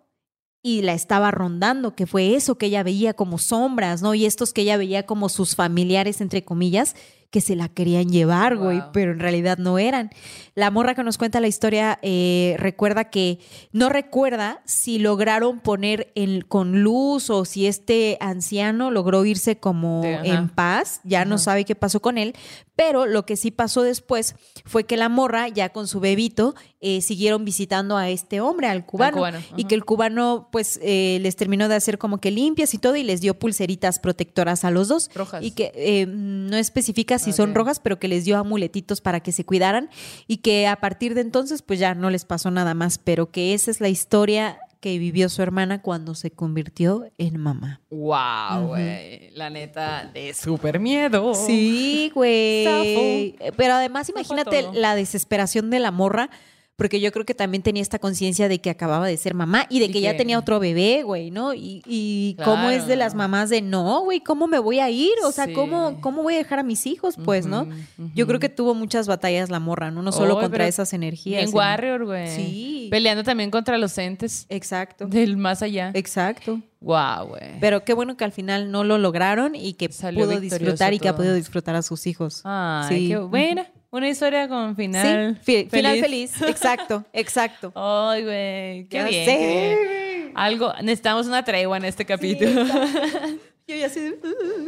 y 0.68 0.82
la 0.82 0.94
estaba 0.94 1.32
rondando, 1.32 1.96
que 1.96 2.06
fue 2.08 2.36
eso 2.36 2.58
que 2.58 2.66
ella 2.66 2.84
veía 2.84 3.14
como 3.14 3.38
sombras, 3.38 4.02
¿no? 4.02 4.14
Y 4.16 4.26
estos 4.26 4.52
que 4.52 4.64
ella 4.64 4.76
veía 4.76 5.06
como 5.06 5.30
sus 5.30 5.56
familiares, 5.56 6.20
entre 6.20 6.44
comillas, 6.44 6.94
que 7.30 7.40
se 7.42 7.56
la 7.56 7.70
querían 7.70 8.10
llevar, 8.10 8.56
güey, 8.58 8.80
Wow. 8.80 8.90
pero 8.94 9.12
en 9.12 9.20
realidad 9.20 9.58
no 9.58 9.80
eran. 9.80 10.10
La 10.56 10.72
morra 10.72 10.94
que 10.96 11.04
nos 11.04 11.18
cuenta 11.18 11.40
la 11.40 11.48
historia 11.48 12.00
eh, 12.02 12.56
recuerda 12.58 13.06
que 13.06 13.40
no 13.72 13.88
recuerda 13.90 14.62
si 14.66 14.98
lograron 15.00 15.60
poner 15.60 16.12
en, 16.16 16.42
con 16.42 16.84
luz 16.84 17.30
o 17.30 17.46
si 17.46 17.68
este 17.68 18.18
anciano 18.20 18.92
logró 18.92 19.24
irse 19.26 19.58
como 19.58 20.04
en 20.06 20.50
paz, 20.50 21.00
ya 21.04 21.26
no 21.26 21.38
sabe 21.38 21.64
qué 21.66 21.76
pasó 21.76 22.02
con 22.02 22.18
él, 22.18 22.34
pero 22.78 23.08
lo 23.08 23.26
que 23.26 23.36
sí 23.38 23.50
pasó 23.50 23.82
después 23.82 24.36
fue 24.64 24.84
que 24.84 24.98
la 24.98 25.10
morra, 25.10 25.48
ya 25.50 25.70
con 25.70 25.88
su 25.88 26.00
bebito, 26.00 26.54
eh, 26.80 27.02
siguieron 27.02 27.44
visitando 27.44 27.98
a 27.98 28.08
este 28.10 28.40
hombre, 28.40 28.68
al 28.68 28.86
cubano, 28.86 29.18
cubano, 29.18 29.40
y 29.58 29.64
que 29.64 29.74
el 29.74 29.84
cubano 29.84 30.48
pues 30.52 30.80
eh, 30.84 31.18
les 31.24 31.36
terminó 31.36 31.70
de 31.70 31.76
hacer 31.76 31.98
como 31.98 32.20
que 32.20 32.30
limpias 32.30 32.76
y 32.76 32.78
todo 32.78 32.96
y 32.96 33.02
les 33.02 33.20
dio 33.20 33.34
pulseritas 33.40 33.98
protectoras 33.98 34.64
a 34.64 34.70
los 34.70 34.90
dos. 34.90 35.10
Rojas. 35.16 35.44
Y 35.44 35.52
que 35.52 35.72
eh, 35.74 36.06
no 36.06 36.56
especifica 36.56 37.18
si 37.18 37.34
son 37.34 37.56
rojas, 37.56 37.80
pero 37.80 37.98
que 37.98 38.08
les 38.08 38.26
dio 38.26 38.38
amuletitos 38.38 39.02
para 39.02 39.22
que 39.22 39.32
se 39.32 39.44
cuidaran 39.44 39.90
y 40.28 40.38
que 40.38 40.68
a 40.68 40.76
partir 40.76 41.16
de 41.16 41.22
entonces 41.22 41.64
pues 41.64 41.80
ya 41.80 41.96
no 41.96 42.12
les 42.12 42.26
pasó 42.26 42.52
nada 42.52 42.76
más, 42.76 43.00
pero 43.00 43.32
que 43.32 43.56
esa 43.56 43.72
es 43.72 43.82
la 43.82 43.90
historia 43.90 44.60
que 44.88 45.00
vivió 45.00 45.28
su 45.28 45.42
hermana 45.42 45.82
cuando 45.82 46.16
se 46.16 46.32
convirtió 46.32 47.12
en 47.18 47.38
mamá. 47.38 47.82
Wow, 47.90 48.68
güey. 48.68 49.32
La 49.32 49.50
neta, 49.50 50.10
de 50.14 50.34
súper 50.34 50.80
miedo. 50.80 51.34
Sí, 51.36 52.10
güey. 52.16 53.36
Pero 53.58 53.74
además 53.74 54.08
imagínate 54.08 54.66
la 54.72 54.96
desesperación 54.96 55.72
de 55.72 55.80
la 55.80 55.92
morra, 55.92 56.30
porque 56.78 57.00
yo 57.02 57.12
creo 57.12 57.26
que 57.26 57.34
también 57.34 57.64
tenía 57.64 57.82
esta 57.82 57.98
conciencia 57.98 58.48
de 58.48 58.62
que 58.62 58.70
acababa 58.70 59.08
de 59.08 59.18
ser 59.18 59.34
mamá 59.34 59.66
y 59.68 59.80
de 59.80 59.86
Y 59.86 59.92
que, 59.92 60.00
ya 60.00 60.12
que- 60.12 60.20
tenía 60.20 60.38
otro 60.38 60.60
bebé, 60.60 61.02
güey, 61.02 61.32
¿no? 61.32 61.56
Y, 61.56 61.82
y 61.88 62.38
cómo 62.46 62.70
es 62.70 62.86
de 62.86 62.96
las 62.96 63.16
mamás 63.16 63.50
de, 63.50 63.64
no, 63.64 64.02
güey, 64.04 64.20
¿cómo 64.20 64.46
me 64.46 64.60
voy 64.60 64.78
a 64.80 64.88
ir? 64.92 65.10
O 65.26 65.32
sea, 65.32 65.46
Sí. 65.46 65.54
¿cómo, 65.54 66.00
¿cómo 66.02 66.22
voy 66.22 66.36
a 66.36 66.38
dejar 66.38 66.60
a 66.60 66.64
mis 66.64 66.86
hijos? 66.86 67.16
Pues, 67.26 67.48
¿no? 67.48 67.68
Yo 68.14 68.28
creo 68.28 68.40
que 68.40 68.50
tuvo 68.50 68.76
muchas 68.76 69.08
batallas 69.08 69.50
la 69.50 69.60
morra, 69.60 69.90
¿no? 69.90 70.04
No 70.04 70.12
solo 70.12 70.40
contra 70.40 70.68
esas 70.68 70.94
energías. 70.94 71.46
Sino- 71.50 71.58
Warrior, 71.58 72.06
güey. 72.06 72.28
Sí. 72.36 72.88
Peleando 72.92 73.24
también 73.24 73.50
contra 73.50 73.80
los 73.80 73.98
entes 73.98 74.46
Exacto. 74.50 75.08
del 75.08 75.36
más 75.36 75.64
allá. 75.64 75.90
Exacto. 75.96 76.62
Wow, 76.80 77.30
güey. 77.30 77.60
Pero 77.60 77.84
qué 77.86 77.94
bueno 77.96 78.16
que 78.18 78.24
al 78.24 78.32
final 78.32 78.70
no 78.72 78.84
lo 78.84 79.00
lograron 79.00 79.56
y 79.56 79.74
que 79.74 79.92
Salió 79.92 80.26
pudo 80.28 80.40
disfrutar 80.40 80.94
y 80.94 81.00
que 81.00 81.10
ha 81.10 81.16
podido 81.16 81.34
disfrutar 81.34 81.76
a 81.76 81.82
sus 81.82 82.06
hijos. 82.06 82.42
Ay, 82.44 83.00
Sí. 83.00 83.08
qué 83.08 83.18
buena. 83.18 83.68
Una 83.98 84.10
historia 84.10 84.48
con 84.48 84.76
final. 84.76 85.38
sí, 85.44 85.64
fi- 85.66 85.70
final 85.70 86.00
feliz. 86.00 86.42
Exacto, 86.48 87.04
exacto. 87.14 87.72
Ay, 87.76 88.24
güey. 88.24 88.88
Qué 88.88 88.98
Ya 88.98 89.06
bien. 89.06 89.26
sé. 89.26 90.32
Algo, 90.36 90.72
necesitamos 90.84 91.26
una 91.28 91.44
tregua 91.44 91.78
en 91.78 91.86
este 91.86 92.06
capítulo. 92.06 92.64
Yo 93.70 93.76
ya 93.76 93.90
sé. 93.90 94.18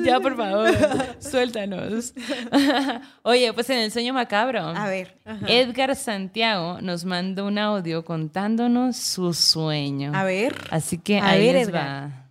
ya, 0.03 0.19
por 0.19 0.35
favor, 0.35 0.75
suéltanos. 1.19 2.13
Oye, 3.23 3.53
pues 3.53 3.69
en 3.69 3.77
el 3.77 3.91
sueño 3.93 4.13
macabro. 4.13 4.59
A 4.59 4.87
ver. 4.89 5.15
ajá. 5.23 5.45
Edgar 5.47 5.95
Santiago 5.95 6.81
nos 6.81 7.05
mandó 7.05 7.45
un 7.47 7.57
audio 7.59 8.03
contándonos 8.03 8.97
su 8.97 9.33
sueño. 9.33 10.11
A 10.13 10.25
ver. 10.25 10.53
Así 10.69 10.97
que 10.97 11.19
A 11.19 11.29
ahí 11.29 11.45
ver, 11.45 11.55
les 11.55 11.67
Edgar. 11.69 12.09
va. 12.09 12.25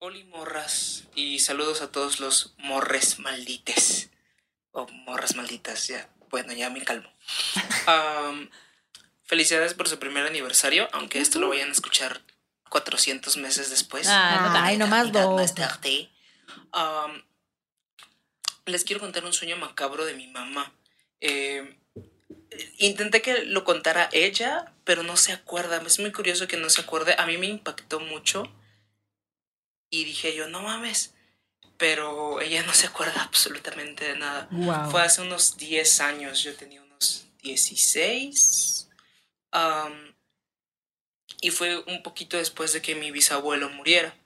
Oli 0.00 0.24
morras 0.24 0.93
y 1.14 1.38
saludos 1.38 1.82
a 1.82 1.90
todos 1.90 2.20
los 2.20 2.54
morres 2.58 3.18
maldites 3.18 4.10
o 4.72 4.86
morras 4.88 5.36
malditas, 5.36 5.86
ya. 5.86 6.08
Bueno, 6.30 6.52
ya 6.52 6.70
me 6.70 6.82
calmo. 6.82 7.08
Felicidades 9.24 9.74
por 9.74 9.88
su 9.88 9.98
primer 9.98 10.26
aniversario, 10.26 10.88
aunque 10.92 11.20
esto 11.20 11.38
lo 11.38 11.48
vayan 11.48 11.70
a 11.70 11.72
escuchar 11.72 12.20
400 12.68 13.36
meses 13.36 13.70
después. 13.70 14.06
Ah, 14.08 14.50
no 14.52 14.58
Ay, 14.60 14.76
nomás 14.76 15.12
dos. 15.12 15.54
Am, 16.72 17.22
les 18.66 18.84
quiero 18.84 19.00
contar 19.00 19.24
un 19.24 19.32
sueño 19.32 19.56
macabro 19.56 20.04
de 20.04 20.14
mi 20.14 20.26
mamá. 20.26 20.72
Eh, 21.20 21.78
intenté 22.78 23.22
que 23.22 23.44
lo 23.44 23.64
contara 23.64 24.08
ella, 24.12 24.72
pero 24.84 25.02
no 25.02 25.16
se 25.16 25.32
acuerda. 25.32 25.80
Es 25.86 26.00
muy 26.00 26.12
curioso 26.12 26.48
que 26.48 26.56
no 26.56 26.68
se 26.68 26.80
acuerde. 26.80 27.14
A 27.16 27.26
mí 27.26 27.38
me 27.38 27.46
impactó 27.46 28.00
mucho. 28.00 28.52
Y 29.94 30.02
dije 30.02 30.34
yo, 30.34 30.48
no 30.48 30.60
mames. 30.60 31.14
Pero 31.76 32.40
ella 32.40 32.64
no 32.64 32.74
se 32.74 32.88
acuerda 32.88 33.22
absolutamente 33.22 34.08
de 34.08 34.18
nada. 34.18 34.48
Wow. 34.50 34.90
Fue 34.90 35.02
hace 35.02 35.22
unos 35.22 35.56
10 35.56 36.00
años, 36.00 36.42
yo 36.42 36.56
tenía 36.56 36.82
unos 36.82 37.26
16. 37.42 38.88
am, 39.52 40.14
y 41.40 41.50
fue 41.50 41.78
un 41.84 42.02
poquito 42.02 42.36
después 42.36 42.72
de 42.72 42.82
que 42.82 42.96
mi 42.96 43.12
bisabuelo 43.12 43.68
muriera. 43.70 44.16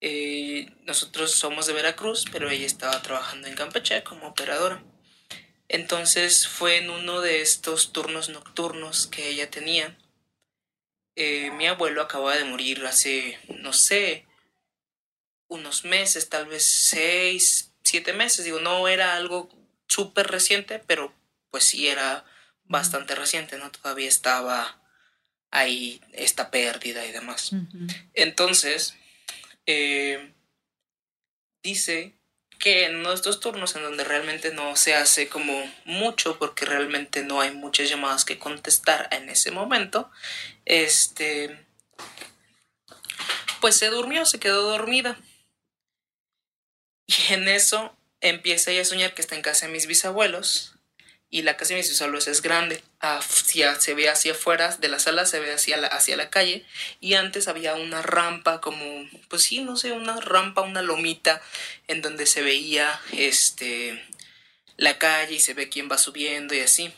Eh, 0.00 0.72
nosotros 0.84 1.32
somos 1.32 1.66
de 1.66 1.74
Veracruz, 1.74 2.24
pero 2.32 2.48
ella 2.48 2.66
estaba 2.66 3.02
trabajando 3.02 3.46
en 3.48 3.56
Campeche 3.56 4.02
como 4.04 4.28
operadora. 4.28 4.82
Entonces 5.68 6.48
fue 6.48 6.78
en 6.78 6.88
uno 6.88 7.20
de 7.20 7.42
estos 7.42 7.92
turnos 7.92 8.30
nocturnos 8.30 9.06
que 9.06 9.28
ella 9.28 9.50
tenía. 9.50 9.98
Eh, 11.16 11.50
mi 11.50 11.66
abuelo 11.66 12.00
acababa 12.00 12.36
de 12.36 12.44
morir 12.44 12.86
hace, 12.86 13.38
no 13.48 13.72
sé, 13.72 14.26
unos 15.54 15.84
meses, 15.84 16.28
tal 16.28 16.46
vez 16.46 16.64
seis, 16.64 17.72
siete 17.82 18.12
meses. 18.12 18.44
Digo, 18.44 18.60
no 18.60 18.88
era 18.88 19.14
algo 19.14 19.48
súper 19.86 20.28
reciente, 20.28 20.78
pero 20.78 21.14
pues 21.50 21.64
sí 21.64 21.88
era 21.88 22.24
bastante 22.64 23.14
reciente, 23.14 23.58
¿no? 23.58 23.70
Todavía 23.70 24.08
estaba 24.08 24.80
ahí 25.50 26.00
esta 26.12 26.50
pérdida 26.50 27.06
y 27.06 27.12
demás. 27.12 27.52
Entonces, 28.12 28.94
eh, 29.66 30.32
dice 31.62 32.14
que 32.58 32.84
en 32.86 32.96
uno 32.96 33.10
de 33.10 33.16
estos 33.16 33.40
turnos 33.40 33.76
en 33.76 33.82
donde 33.82 34.04
realmente 34.04 34.52
no 34.52 34.76
se 34.76 34.94
hace 34.94 35.28
como 35.28 35.52
mucho 35.84 36.38
porque 36.38 36.64
realmente 36.64 37.22
no 37.22 37.40
hay 37.40 37.50
muchas 37.50 37.88
llamadas 37.88 38.24
que 38.24 38.38
contestar 38.38 39.08
en 39.12 39.28
ese 39.28 39.50
momento, 39.50 40.10
este 40.64 41.64
pues 43.60 43.76
se 43.76 43.88
durmió, 43.88 44.26
se 44.26 44.38
quedó 44.38 44.62
dormida. 44.62 45.18
Y 47.06 47.32
en 47.32 47.48
eso 47.48 47.96
empieza 48.20 48.70
ella 48.70 48.82
a 48.82 48.86
soñar 48.86 49.14
que 49.14 49.22
está 49.22 49.34
en 49.34 49.42
casa 49.42 49.66
de 49.66 49.72
mis 49.72 49.86
bisabuelos 49.86 50.74
y 51.34 51.42
la 51.42 51.56
casa 51.56 51.74
de 51.74 51.80
mis 51.80 51.90
bisabuelos 51.90 52.28
es 52.28 52.42
grande. 52.42 52.80
Hacia, 53.00 53.80
se 53.80 53.94
ve 53.94 54.08
hacia 54.08 54.32
afuera 54.32 54.76
de 54.76 54.86
la 54.86 55.00
sala, 55.00 55.26
se 55.26 55.40
ve 55.40 55.52
hacia 55.52 55.76
la, 55.76 55.88
hacia 55.88 56.16
la 56.16 56.30
calle 56.30 56.64
y 57.00 57.14
antes 57.14 57.48
había 57.48 57.74
una 57.74 58.02
rampa 58.02 58.60
como, 58.60 58.84
pues 59.28 59.42
sí, 59.42 59.60
no 59.60 59.76
sé, 59.76 59.90
una 59.90 60.20
rampa, 60.20 60.60
una 60.60 60.80
lomita 60.80 61.42
en 61.88 62.02
donde 62.02 62.26
se 62.26 62.42
veía 62.42 63.00
este 63.10 64.00
la 64.76 64.96
calle 64.98 65.34
y 65.34 65.40
se 65.40 65.54
ve 65.54 65.68
quién 65.68 65.90
va 65.90 65.98
subiendo 65.98 66.54
y 66.54 66.60
así. 66.60 66.92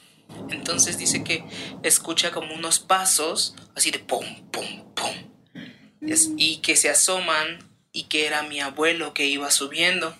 Entonces 0.51 0.99
dice 0.99 1.25
que 1.25 1.43
escucha 1.83 2.31
como 2.31 2.55
unos 2.55 2.79
pasos 2.79 3.55
así 3.75 3.91
de 3.91 4.01
pum, 4.01 4.51
pum, 4.51 4.95
pum. 4.95 5.15
y 6.37 6.59
que 6.59 6.77
se 6.77 6.91
asoman 6.91 7.59
y 7.97 8.05
que 8.09 8.27
era 8.27 8.43
mi 8.43 8.61
abuelo 8.61 9.15
que 9.15 9.25
iba 9.25 9.51
subiendo 9.51 10.15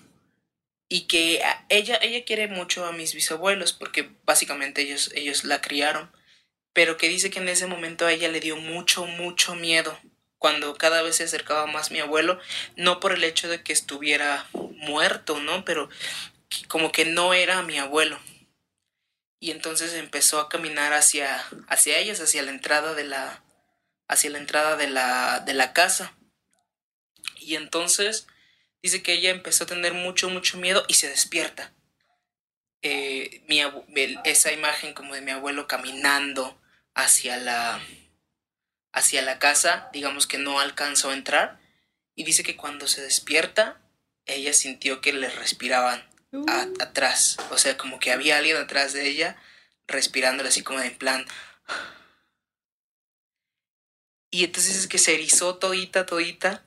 y 0.89 1.03
que 1.03 1.43
ella, 1.69 1.99
ella 2.01 2.25
quiere 2.25 2.49
mucho 2.49 2.87
a 2.87 2.93
mis 2.93 3.13
bisabuelos 3.13 3.75
porque 3.75 4.09
básicamente 4.25 4.81
ellos, 4.81 5.11
ellos 5.15 5.45
la 5.45 5.61
criaron, 5.61 6.11
pero 6.73 6.97
que 6.97 7.11
dice 7.11 7.29
que 7.29 7.39
en 7.39 7.51
ese 7.51 7.67
momento 7.67 8.07
a 8.07 8.15
ella 8.15 8.29
le 8.29 8.41
dio 8.41 8.57
mucho, 8.57 9.05
mucho 9.05 9.55
miedo 9.57 9.99
cuando 10.39 10.75
cada 10.75 11.03
vez 11.03 11.17
se 11.17 11.25
acercaba 11.25 11.67
más 11.67 11.91
mi 11.91 12.01
abuelo, 12.01 12.41
no 12.77 12.99
por 12.99 13.13
el 13.13 13.25
hecho 13.25 13.47
de 13.47 13.63
que 13.63 13.75
estuviera 13.75 14.47
muerto, 14.55 15.39
¿no? 15.41 15.67
Pero 15.67 15.91
como 16.69 16.93
que 16.93 17.05
no 17.05 17.35
era 17.35 17.61
mi 17.61 17.77
abuelo. 17.77 18.19
Y 19.39 19.51
entonces 19.51 19.93
empezó 19.93 20.41
a 20.41 20.49
caminar 20.49 20.95
hacia, 20.95 21.45
hacia 21.69 21.99
ellos, 21.99 22.21
hacia 22.21 22.43
la 22.43 22.53
entrada 22.53 22.95
de 22.95 23.05
la, 23.05 23.43
hacia 24.09 24.31
la 24.31 24.39
entrada 24.39 24.77
de 24.77 24.89
la, 24.89 25.41
de 25.41 25.53
la 25.53 25.75
casa. 25.75 26.17
Y 27.47 27.55
entonces 27.55 28.27
dice 28.83 29.05
que 29.05 29.13
ella 29.13 29.31
empezó 29.31 29.63
a 29.63 29.69
tener 29.69 29.95
mucho, 29.95 30.29
mucho 30.29 30.59
miedo 30.59 30.85
y 30.89 30.95
se 30.95 31.09
despierta. 31.09 31.73
Eh, 32.83 33.45
mi 33.47 33.63
esa 34.25 34.51
imagen 34.51 34.95
como 34.95 35.15
de 35.15 35.21
mi 35.21 35.31
abuelo 35.31 35.69
caminando 35.69 36.61
hacia 36.93 37.37
la, 37.37 37.81
hacia 38.93 39.23
la 39.23 39.39
casa, 39.39 39.91
digamos 39.93 40.27
que 40.27 40.39
no 40.39 40.59
alcanzó 40.59 41.11
a 41.11 41.15
entrar, 41.15 41.61
y 42.17 42.25
dice 42.25 42.43
que 42.43 42.57
cuando 42.57 42.89
se 42.89 43.01
despierta, 43.01 43.81
ella 44.25 44.53
sintió 44.53 45.01
que 45.01 45.13
le 45.13 45.31
respiraban 45.31 46.05
uh. 46.33 46.47
atrás, 46.81 47.37
o 47.51 47.59
sea, 47.59 47.77
como 47.77 48.01
que 48.01 48.11
había 48.11 48.39
alguien 48.39 48.57
atrás 48.57 48.93
de 48.93 49.07
ella 49.07 49.37
respirándole 49.87 50.49
así 50.49 50.63
como 50.63 50.81
en 50.81 50.99
plan... 50.99 51.25
Y 54.29 54.45
entonces 54.45 54.77
es 54.77 54.89
que 54.89 54.99
se 54.99 55.15
erizó 55.15 55.57
todita, 55.57 56.05
todita, 56.05 56.66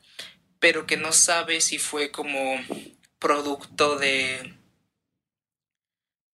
pero 0.59 0.85
que 0.85 0.97
no 0.97 1.11
sabe 1.11 1.61
si 1.61 1.79
fue 1.79 2.11
como 2.11 2.59
producto 3.19 3.97
de 3.97 4.55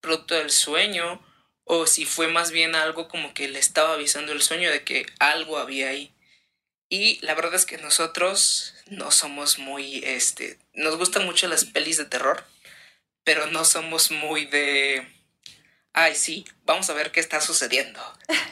producto 0.02 0.36
del 0.36 0.52
sueño 0.52 1.22
o 1.64 1.88
si 1.88 2.06
fue 2.06 2.28
más 2.28 2.52
bien 2.52 2.76
algo 2.76 3.08
como 3.08 3.34
que 3.34 3.48
le 3.48 3.60
estaba 3.60 3.94
avisando 3.94 4.34
el 4.34 4.42
sueño 4.42 4.70
de 4.70 4.84
que 4.84 5.06
algo 5.20 5.58
había 5.58 5.90
ahí. 5.90 6.14
Y 6.90 7.20
la 7.26 7.34
verdad 7.34 7.56
es 7.56 7.66
que 7.66 7.78
nosotros 7.78 8.76
no 8.88 9.10
somos 9.10 9.58
muy 9.58 10.04
este 10.06 10.60
nos 10.74 10.98
gustan 10.98 11.26
mucho 11.26 11.48
las 11.48 11.66
pelis 11.66 11.98
de 11.98 12.06
terror, 12.06 12.46
pero 13.24 13.48
no 13.48 13.66
somos 13.66 14.12
muy 14.12 14.46
de 14.46 15.15
ay, 15.96 16.14
sí, 16.14 16.46
vamos 16.66 16.90
a 16.90 16.94
ver 16.94 17.12
qué 17.12 17.20
está 17.20 17.42
sucediendo. 17.42 18.00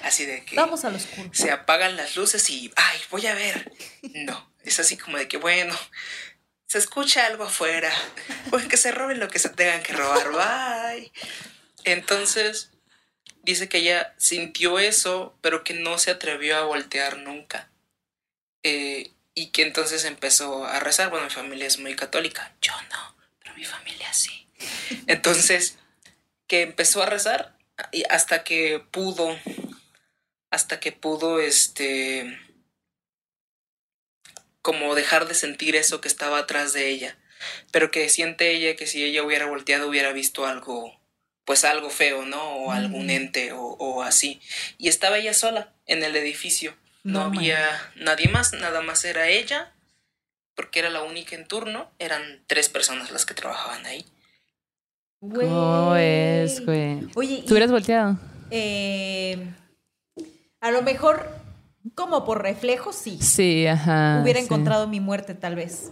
Así 0.02 0.26
de 0.26 0.44
que 0.44 0.56
vamos 0.56 0.84
a 0.84 0.90
los 0.90 1.08
Se 1.32 1.52
apagan 1.52 1.96
las 1.96 2.16
luces 2.16 2.50
y 2.50 2.72
ay, 2.76 3.00
voy 3.12 3.28
a 3.28 3.36
ver. 3.36 3.72
No 4.14 4.54
es 4.64 4.80
así 4.80 4.98
como 4.98 5.18
de 5.18 5.28
que, 5.28 5.38
bueno, 5.38 5.76
se 6.68 6.78
escucha 6.78 7.26
algo 7.26 7.44
afuera, 7.44 7.92
pues 8.50 8.68
que 8.68 8.78
se 8.78 8.92
roben 8.92 9.20
lo 9.20 9.30
que 9.30 9.40
se 9.40 9.50
tengan 9.50 9.84
que 9.84 9.94
robar, 9.94 10.32
bye. 10.32 11.12
Entonces, 11.84 12.72
dice 13.44 13.70
que 13.70 13.80
ella 13.80 14.14
sintió 14.18 14.80
eso, 14.80 15.38
pero 15.42 15.64
que 15.64 15.74
no 15.74 15.98
se 15.98 16.12
atrevió 16.12 16.58
a 16.58 16.66
voltear 16.66 17.18
nunca. 17.18 17.70
Eh, 18.64 19.12
y 19.36 19.48
que 19.48 19.64
entonces 19.64 20.06
empezó 20.06 20.66
a 20.66 20.80
rezar. 20.80 21.10
Bueno, 21.10 21.26
mi 21.26 21.32
familia 21.32 21.68
es 21.68 21.80
muy 21.80 21.96
católica, 21.96 22.56
yo 22.62 22.74
no, 22.92 23.16
pero 23.42 23.56
mi 23.56 23.66
familia 23.66 24.14
sí. 24.14 24.48
Entonces, 25.08 25.78
que 26.48 26.62
empezó 26.62 27.04
a 27.04 27.08
rezar 27.08 27.58
y 27.92 28.04
hasta 28.10 28.44
que 28.44 28.80
pudo, 28.80 29.38
hasta 30.52 30.80
que 30.80 30.92
pudo, 30.92 31.40
este, 31.40 32.40
como 34.62 34.96
dejar 34.96 35.28
de 35.28 35.36
sentir 35.36 35.76
eso 35.76 36.02
que 36.02 36.08
estaba 36.08 36.40
atrás 36.40 36.74
de 36.74 36.90
ella, 36.90 37.18
pero 37.72 37.92
que 37.92 38.10
siente 38.10 38.52
ella 38.52 38.76
que 38.76 38.88
si 38.88 39.04
ella 39.04 39.24
hubiera 39.24 39.46
volteado 39.46 39.90
hubiera 39.90 40.14
visto 40.14 40.46
algo, 40.46 41.00
pues 41.46 41.66
algo 41.66 41.90
feo, 41.90 42.26
¿no? 42.26 42.42
O 42.42 42.72
algún 42.72 43.10
ente 43.10 43.52
o, 43.54 44.04
así. 44.04 44.42
Y 44.78 44.88
estaba 44.88 45.18
ella 45.18 45.34
sola 45.34 45.74
en 45.86 46.04
el 46.04 46.16
edificio, 46.16 46.76
no, 47.04 47.22
había 47.22 47.92
nadie 47.96 48.30
más, 48.30 48.54
nada 48.54 48.82
más 48.82 49.04
era 49.04 49.28
ella, 49.28 49.74
porque 50.56 50.80
era 50.80 50.90
la 50.90 51.02
única 51.02 51.36
en 51.36 51.46
turno, 51.46 51.92
eran 52.00 52.44
tres 52.48 52.70
personas 52.70 53.12
las 53.12 53.26
que 53.26 53.34
trabajaban 53.34 53.86
ahí. 53.86 54.06
¿Cómo 55.32 55.96
es, 55.96 56.66
güey? 56.66 57.08
Oye, 57.16 57.44
¿tú 57.48 57.54
hubieras 57.54 57.72
volteado? 57.72 58.18
Eh, 58.52 59.52
a 60.60 60.70
lo 60.72 60.82
mejor 60.82 61.30
como 61.96 62.26
por 62.26 62.42
reflejo, 62.42 62.92
sí. 62.92 63.18
Sí, 63.22 63.66
ajá. 63.66 64.20
Hubiera 64.22 64.40
encontrado 64.40 64.88
mi 64.88 65.00
muerte, 65.00 65.34
tal 65.34 65.56
vez. 65.56 65.92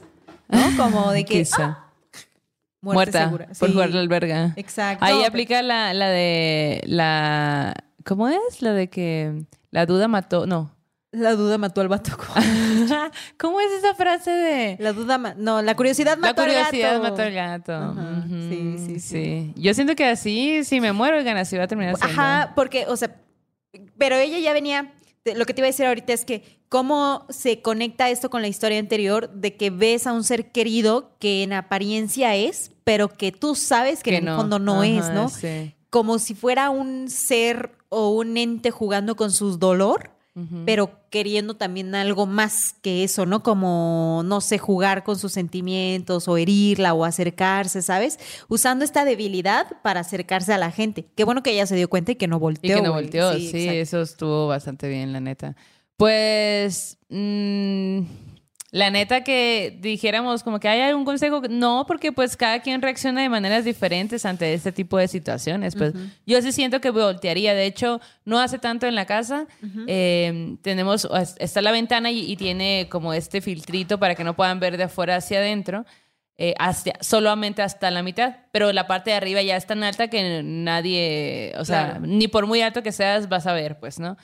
¿No? 0.49 0.59
Como 0.77 1.11
de 1.11 1.23
que. 1.23 1.47
Ah, 1.57 1.87
Muerta 2.81 3.25
segura. 3.25 3.47
por 3.57 3.71
jugar 3.71 3.91
la 3.91 3.99
alberga. 4.01 4.53
Exacto. 4.57 5.05
Ahí 5.05 5.23
aplica 5.23 5.61
la, 5.61 5.93
la 5.93 6.09
de 6.09 6.81
la. 6.85 7.73
¿Cómo 8.03 8.27
es? 8.27 8.61
La 8.61 8.73
de 8.73 8.89
que 8.89 9.45
la 9.69 9.85
duda 9.85 10.07
mató. 10.07 10.45
No. 10.45 10.75
La 11.11 11.35
duda 11.35 11.57
mató 11.57 11.81
al 11.81 11.89
vato. 11.89 12.17
¿Cómo 13.37 13.59
es 13.59 13.71
esa 13.73 13.93
frase 13.95 14.31
de.? 14.31 14.77
La 14.79 14.93
duda. 14.93 15.17
no, 15.37 15.61
la 15.61 15.75
curiosidad 15.75 16.17
mató 16.17 16.41
al 16.41 16.47
gato. 16.47 16.59
La 16.59 16.65
curiosidad 16.69 17.01
mató 17.01 17.21
al 17.21 17.33
gato. 17.33 17.95
sí, 18.49 18.75
sí, 18.77 18.99
sí, 18.99 19.53
Yo 19.57 19.73
siento 19.73 19.95
que 19.95 20.05
así, 20.05 20.63
si 20.63 20.79
me 20.79 20.93
muero, 20.93 21.17
oigan, 21.17 21.35
así 21.35 21.57
va 21.57 21.65
a 21.65 21.67
terminar 21.67 21.97
siendo. 21.97 22.21
Ajá, 22.21 22.53
porque, 22.55 22.85
o 22.87 22.95
sea. 22.95 23.15
Pero 23.97 24.15
ella 24.15 24.39
ya 24.39 24.53
venía 24.53 24.93
lo 25.35 25.45
que 25.45 25.53
te 25.53 25.61
iba 25.61 25.67
a 25.67 25.69
decir 25.69 25.85
ahorita 25.85 26.13
es 26.13 26.25
que 26.25 26.61
cómo 26.67 27.25
se 27.29 27.61
conecta 27.61 28.09
esto 28.09 28.29
con 28.29 28.41
la 28.41 28.47
historia 28.47 28.79
anterior 28.79 29.29
de 29.29 29.55
que 29.55 29.69
ves 29.69 30.07
a 30.07 30.13
un 30.13 30.23
ser 30.23 30.51
querido 30.51 31.11
que 31.19 31.43
en 31.43 31.53
apariencia 31.53 32.35
es, 32.35 32.71
pero 32.83 33.09
que 33.09 33.31
tú 33.31 33.55
sabes 33.55 34.01
que, 34.01 34.15
en 34.15 34.27
el 34.27 34.35
fondo 34.35 34.57
no 34.57 34.83
es, 34.83 35.09
¿no? 35.11 35.29
Como 35.89 36.19
si 36.19 36.33
fuera 36.33 36.69
un 36.69 37.09
ser 37.09 37.71
o 37.89 38.09
un 38.09 38.37
ente 38.37 38.71
jugando 38.71 39.15
con 39.15 39.31
su 39.31 39.57
dolor 39.57 40.11
pero 40.65 40.91
queriendo 41.09 41.55
también 41.55 41.93
algo 41.93 42.25
más 42.25 42.73
que 42.81 43.03
eso, 43.03 43.25
¿no? 43.25 43.43
Como, 43.43 44.21
no 44.25 44.39
sé, 44.39 44.57
jugar 44.57 45.03
con 45.03 45.17
sus 45.19 45.33
sentimientos 45.33 46.27
o 46.27 46.37
herirla 46.37 46.93
o 46.93 47.03
acercarse, 47.03 47.81
¿sabes? 47.81 48.17
Usando 48.47 48.85
esta 48.85 49.03
debilidad 49.03 49.67
para 49.81 49.99
acercarse 49.99 50.53
a 50.53 50.57
la 50.57 50.71
gente. 50.71 51.05
Qué 51.15 51.25
bueno 51.25 51.43
que 51.43 51.51
ella 51.51 51.65
se 51.65 51.75
dio 51.75 51.89
cuenta 51.89 52.13
y 52.13 52.15
que 52.15 52.27
no 52.27 52.39
volteó. 52.39 52.71
Y 52.71 52.79
que 52.79 52.87
no 52.87 52.93
volteó, 52.93 53.33
sí, 53.33 53.67
eso 53.67 54.01
estuvo 54.01 54.47
bastante 54.47 54.87
bien, 54.87 55.11
la 55.11 55.19
neta. 55.19 55.55
Pues... 55.97 56.97
Mmm 57.09 58.30
la 58.71 58.89
neta 58.89 59.21
que 59.21 59.77
dijéramos 59.81 60.43
como 60.43 60.61
que 60.61 60.69
hay 60.69 60.79
algún 60.79 61.03
consejo, 61.03 61.41
no, 61.49 61.83
porque 61.85 62.13
pues 62.13 62.37
cada 62.37 62.61
quien 62.61 62.81
reacciona 62.81 63.21
de 63.21 63.27
maneras 63.27 63.65
diferentes 63.65 64.25
ante 64.25 64.53
este 64.53 64.71
tipo 64.71 64.97
de 64.97 65.09
situaciones. 65.09 65.75
Pues 65.75 65.93
yo 66.25 66.41
sí 66.41 66.53
siento 66.53 66.79
que 66.79 66.89
voltearía. 66.89 67.53
De 67.53 67.65
hecho, 67.65 67.99
no 68.23 68.39
hace 68.39 68.59
tanto 68.59 68.87
en 68.87 68.95
la 68.95 69.05
casa. 69.05 69.45
Em, 69.87 70.55
tenemos, 70.57 71.05
está 71.37 71.61
la 71.61 71.73
ventana 71.73 72.11
y, 72.11 72.37
tiene 72.37 72.87
como 72.89 73.13
este 73.13 73.41
filtrito 73.41 73.99
para 73.99 74.15
que 74.15 74.23
no 74.23 74.37
puedan 74.37 74.61
ver 74.61 74.77
de 74.77 74.83
afuera 74.83 75.17
hacia 75.17 75.39
adentro. 75.39 75.85
Eh, 76.37 76.55
solamente 77.01 77.61
hasta 77.61 77.91
la 77.91 78.01
mitad, 78.01 78.37
pero 78.53 78.71
la 78.71 78.87
parte 78.87 79.11
de 79.11 79.17
arriba 79.17 79.41
ya 79.41 79.57
es 79.57 79.67
tan 79.67 79.83
alta 79.83 80.07
que 80.07 80.41
nadie, 80.43 81.53
o 81.57 81.65
sea, 81.65 81.99
ni 82.01 82.29
por 82.29 82.47
muy 82.47 82.61
alto 82.61 82.81
que 82.81 82.93
seas 82.93 83.27
vas 83.27 83.45
a 83.45 83.53
ver, 83.53 83.79
pues, 83.79 83.99
¿no? 83.99 84.17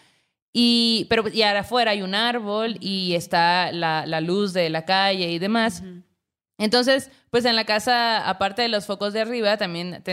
Y, 0.53 1.05
pero 1.09 1.27
y 1.27 1.43
afuera 1.43 1.91
hay 1.91 2.01
un 2.01 2.15
árbol 2.15 2.77
y 2.79 3.13
está 3.13 3.71
la, 3.71 4.05
la 4.05 4.21
luz 4.21 4.53
de 4.53 4.69
la 4.69 4.85
calle 4.85 5.31
y 5.31 5.39
demás. 5.39 5.83
Entonces, 6.57 7.11
pues 7.29 7.45
en 7.45 7.55
la 7.55 7.65
casa, 7.65 8.27
aparte 8.27 8.63
de 8.63 8.67
los 8.67 8.85
focos 8.85 9.13
de 9.13 9.21
arriba, 9.21 9.57
también 9.57 10.03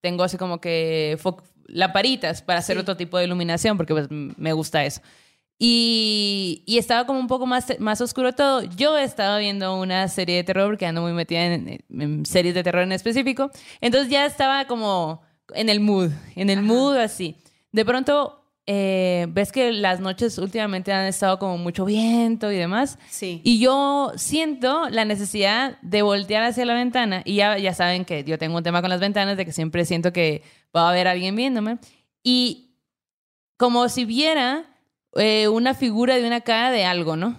tengo 0.00 0.24
así 0.24 0.38
como 0.38 0.60
que 0.60 1.18
lamparitas 1.66 2.42
para 2.42 2.60
hacer 2.60 2.78
otro 2.78 2.96
tipo 2.96 3.18
de 3.18 3.24
iluminación, 3.24 3.76
porque 3.76 3.92
pues 3.92 4.08
me 4.10 4.52
gusta 4.52 4.84
eso. 4.84 5.02
Y, 5.58 6.62
y 6.66 6.78
estaba 6.78 7.06
como 7.06 7.20
un 7.20 7.28
poco 7.28 7.46
más, 7.46 7.78
más 7.78 8.00
oscuro 8.00 8.32
todo. 8.32 8.62
Yo 8.62 8.98
estaba 8.98 9.38
viendo 9.38 9.78
una 9.78 10.08
serie 10.08 10.36
de 10.36 10.44
terror, 10.44 10.68
porque 10.68 10.86
ando 10.86 11.02
muy 11.02 11.12
metida 11.12 11.44
en, 11.44 11.84
en 11.90 12.26
series 12.26 12.54
de 12.54 12.62
terror 12.62 12.82
en 12.82 12.92
específico. 12.92 13.50
Entonces 13.80 14.10
ya 14.10 14.26
estaba 14.26 14.66
como 14.66 15.22
en 15.54 15.68
el 15.68 15.80
mood, 15.80 16.10
en 16.34 16.50
el 16.50 16.62
mood 16.62 16.96
así. 16.96 17.36
De 17.70 17.84
pronto 17.84 18.43
eh, 18.66 19.26
ves 19.28 19.52
que 19.52 19.72
las 19.72 20.00
noches 20.00 20.38
últimamente 20.38 20.92
han 20.92 21.06
estado 21.06 21.38
como 21.38 21.58
mucho 21.58 21.84
viento 21.84 22.50
y 22.50 22.56
demás. 22.56 22.98
Sí. 23.10 23.40
Y 23.44 23.58
yo 23.58 24.12
siento 24.16 24.88
la 24.88 25.04
necesidad 25.04 25.78
de 25.82 26.02
voltear 26.02 26.42
hacia 26.44 26.64
la 26.64 26.74
ventana. 26.74 27.22
Y 27.24 27.36
ya, 27.36 27.58
ya 27.58 27.74
saben 27.74 28.04
que 28.04 28.24
yo 28.24 28.38
tengo 28.38 28.56
un 28.56 28.62
tema 28.62 28.80
con 28.80 28.90
las 28.90 29.00
ventanas, 29.00 29.36
de 29.36 29.44
que 29.44 29.52
siempre 29.52 29.84
siento 29.84 30.12
que 30.12 30.42
va 30.74 30.86
a 30.86 30.90
haber 30.90 31.08
alguien 31.08 31.36
viéndome. 31.36 31.78
Y 32.22 32.78
como 33.58 33.88
si 33.88 34.04
viera 34.06 34.64
eh, 35.16 35.48
una 35.48 35.74
figura 35.74 36.16
de 36.16 36.26
una 36.26 36.40
cara 36.40 36.70
de 36.70 36.84
algo, 36.84 37.16
¿no? 37.16 37.38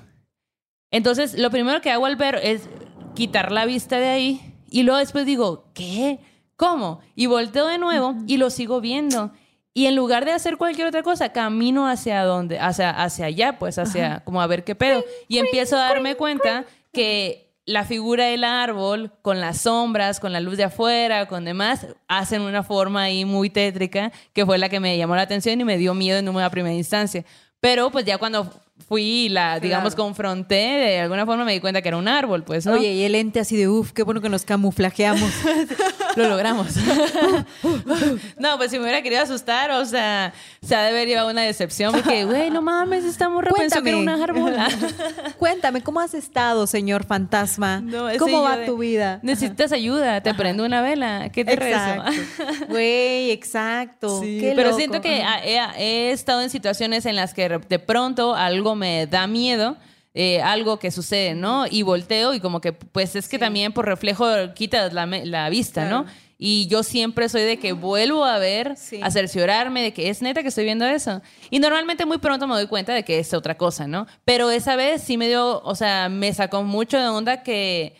Entonces, 0.92 1.38
lo 1.38 1.50
primero 1.50 1.82
que 1.82 1.92
hago 1.92 2.06
al 2.06 2.16
ver 2.16 2.40
es 2.44 2.70
quitar 3.16 3.52
la 3.52 3.66
vista 3.66 4.00
de 4.00 4.10
ahí. 4.10 4.54
Y 4.70 4.84
luego 4.84 5.00
después 5.00 5.26
digo, 5.26 5.72
¿qué? 5.74 6.20
¿Cómo? 6.56 7.00
Y 7.16 7.26
volteo 7.26 7.68
de 7.68 7.80
nuevo 7.80 8.16
y 8.28 8.38
lo 8.38 8.50
sigo 8.50 8.80
viendo. 8.80 9.32
Y 9.78 9.88
en 9.88 9.96
lugar 9.98 10.24
de 10.24 10.32
hacer 10.32 10.56
cualquier 10.56 10.88
otra 10.88 11.04
cosa, 11.04 11.34
camino 11.34 11.86
hacia 11.86 12.24
donde, 12.24 12.58
hacia, 12.58 12.92
hacia 12.92 13.26
allá, 13.26 13.60
pues 13.60 13.78
hacia 13.78 14.22
como 14.24 14.42
a 14.42 14.48
ver 14.48 14.64
qué 14.64 14.74
pedo. 14.74 15.04
Y 15.28 15.38
empiezo 15.38 15.76
a 15.76 15.80
darme 15.80 16.16
cuenta 16.16 16.64
que 16.94 17.52
la 17.66 17.84
figura 17.84 18.28
del 18.28 18.46
árbol, 18.46 19.12
con 19.22 19.42
las 19.42 19.62
sombras, 19.62 20.22
con 20.22 20.32
la 20.32 20.40
luz 20.40 20.56
de 20.56 20.64
afuera, 20.64 21.28
con 21.28 21.44
demás, 21.44 21.88
hacen 22.08 22.44
una 22.44 22.64
forma 22.64 23.04
ahí 23.04 23.26
muy 23.26 23.50
tétrica, 23.50 24.14
que 24.32 24.46
fue 24.46 24.58
la 24.58 24.70
que 24.70 24.80
me 24.80 24.98
llamó 24.98 25.18
la 25.18 25.24
atención 25.24 25.60
y 25.60 25.66
me 25.66 25.78
dio 25.78 25.94
miedo 25.94 26.20
en 26.20 26.30
una 26.30 26.50
primera 26.50 26.74
instancia. 26.74 27.26
Pero 27.60 27.90
pues 27.90 28.06
ya 28.06 28.18
cuando 28.18 28.50
fui 28.88 29.26
y 29.26 29.30
la, 29.30 29.60
digamos, 29.60 29.94
confronté, 29.94 30.56
de 30.56 31.00
alguna 31.02 31.26
forma 31.26 31.44
me 31.44 31.52
di 31.52 31.60
cuenta 31.60 31.82
que 31.82 31.90
era 31.90 31.98
un 31.98 32.08
árbol, 32.08 32.44
pues, 32.44 32.66
¿no? 32.66 32.74
Oye, 32.76 32.94
y 32.94 33.04
el 33.04 33.14
ente 33.16 33.42
así 33.42 33.58
de, 33.58 33.68
uff, 33.68 33.92
qué 33.92 34.04
bueno 34.04 34.22
que 34.22 34.30
nos 34.30 34.46
camuflajeamos. 34.46 35.32
Lo 36.16 36.30
logramos. 36.30 36.68
no, 38.38 38.58
pues 38.58 38.72
si 38.72 38.78
me 38.78 38.84
hubiera 38.84 39.02
querido 39.02 39.22
asustar, 39.22 39.72
o 39.72 39.86
sea, 39.86 40.34
se 40.62 40.76
ha 40.76 40.82
de 40.84 40.90
haber 40.90 41.08
llevado 41.08 41.30
una 41.30 41.42
decepción 41.42 41.92
porque, 41.94 42.26
güey, 42.26 42.50
no 42.50 42.62
mames, 42.62 43.04
esta 43.04 43.30
morra 43.30 43.52
pensó 43.56 43.82
que 43.82 43.90
era 43.90 43.98
una 43.98 44.24
árbola. 44.24 44.68
Cuéntame, 45.40 45.82
¿cómo 45.82 46.00
has 46.00 46.14
estado, 46.14 46.68
señor 46.68 47.06
fantasma? 47.06 47.82
No, 47.82 48.08
¿Cómo 48.18 48.42
va 48.42 48.58
de, 48.58 48.66
tu 48.66 48.78
vida? 48.78 49.20
Necesitas 49.24 49.72
ayuda, 49.72 50.22
te 50.22 50.34
prendo 50.34 50.66
una 50.66 50.82
vela, 50.82 51.30
¿qué 51.32 51.44
te 51.46 51.54
Exacto. 51.54 52.12
rezo? 52.12 52.66
Güey, 52.70 53.32
exacto. 53.32 54.22
Sí, 54.22 54.40
Qué 54.40 54.54
pero 54.56 54.70
loco. 54.70 54.78
siento 54.78 55.02
que 55.02 55.24
he, 55.44 55.60
he 55.78 56.12
estado 56.12 56.42
en 56.42 56.50
situaciones 56.50 57.06
en 57.06 57.16
las 57.16 57.34
que 57.34 57.50
de 57.50 57.80
pronto 57.80 58.36
algo 58.36 58.76
me 58.76 59.08
da 59.08 59.28
miedo. 59.28 59.78
Eh, 60.16 60.42
algo 60.42 60.80
que 60.80 60.90
sucede, 60.90 61.36
¿no? 61.36 61.66
Y 61.70 61.84
volteo 61.84 62.34
y 62.34 62.40
como 62.40 62.62
que, 62.62 62.74
pues 62.74 63.16
es 63.16 63.28
que 63.28 63.38
también 63.38 63.74
por 63.74 63.86
reflejo 63.86 64.26
quitas 64.56 64.94
la, 64.94 65.06
la 65.06 65.50
vista, 65.50 65.86
¿no? 65.90 66.06
Y 66.38 66.68
yo 66.68 66.84
siempre 66.84 67.30
soy 67.30 67.44
de 67.44 67.58
que 67.60 67.72
vuelvo 67.74 68.26
a 68.26 68.40
ver, 68.40 68.76
Sí. 68.78 69.00
a 69.04 69.10
cerciorarme 69.12 69.82
de 69.84 69.94
que 69.94 70.10
es 70.10 70.22
neta 70.22 70.42
que 70.42 70.50
estoy 70.50 70.64
viendo 70.66 70.86
eso. 70.86 71.22
Y 71.50 71.60
normalmente 71.60 72.06
muy 72.06 72.18
pronto 72.18 72.48
me 72.48 72.56
doy 72.56 72.68
cuenta 72.68 72.94
de 72.94 73.04
que 73.04 73.20
es 73.20 73.34
otra 73.34 73.56
cosa, 73.58 73.88
¿no? 73.88 74.08
Pero 74.26 74.50
esa 74.52 74.76
vez 74.76 75.02
sí 75.04 75.18
me 75.18 75.28
dio, 75.28 75.62
o 75.64 75.76
sea, 75.76 76.10
me 76.10 76.34
sacó 76.34 76.64
mucho 76.64 76.98
de 77.00 77.08
onda 77.08 77.44
que 77.44 77.96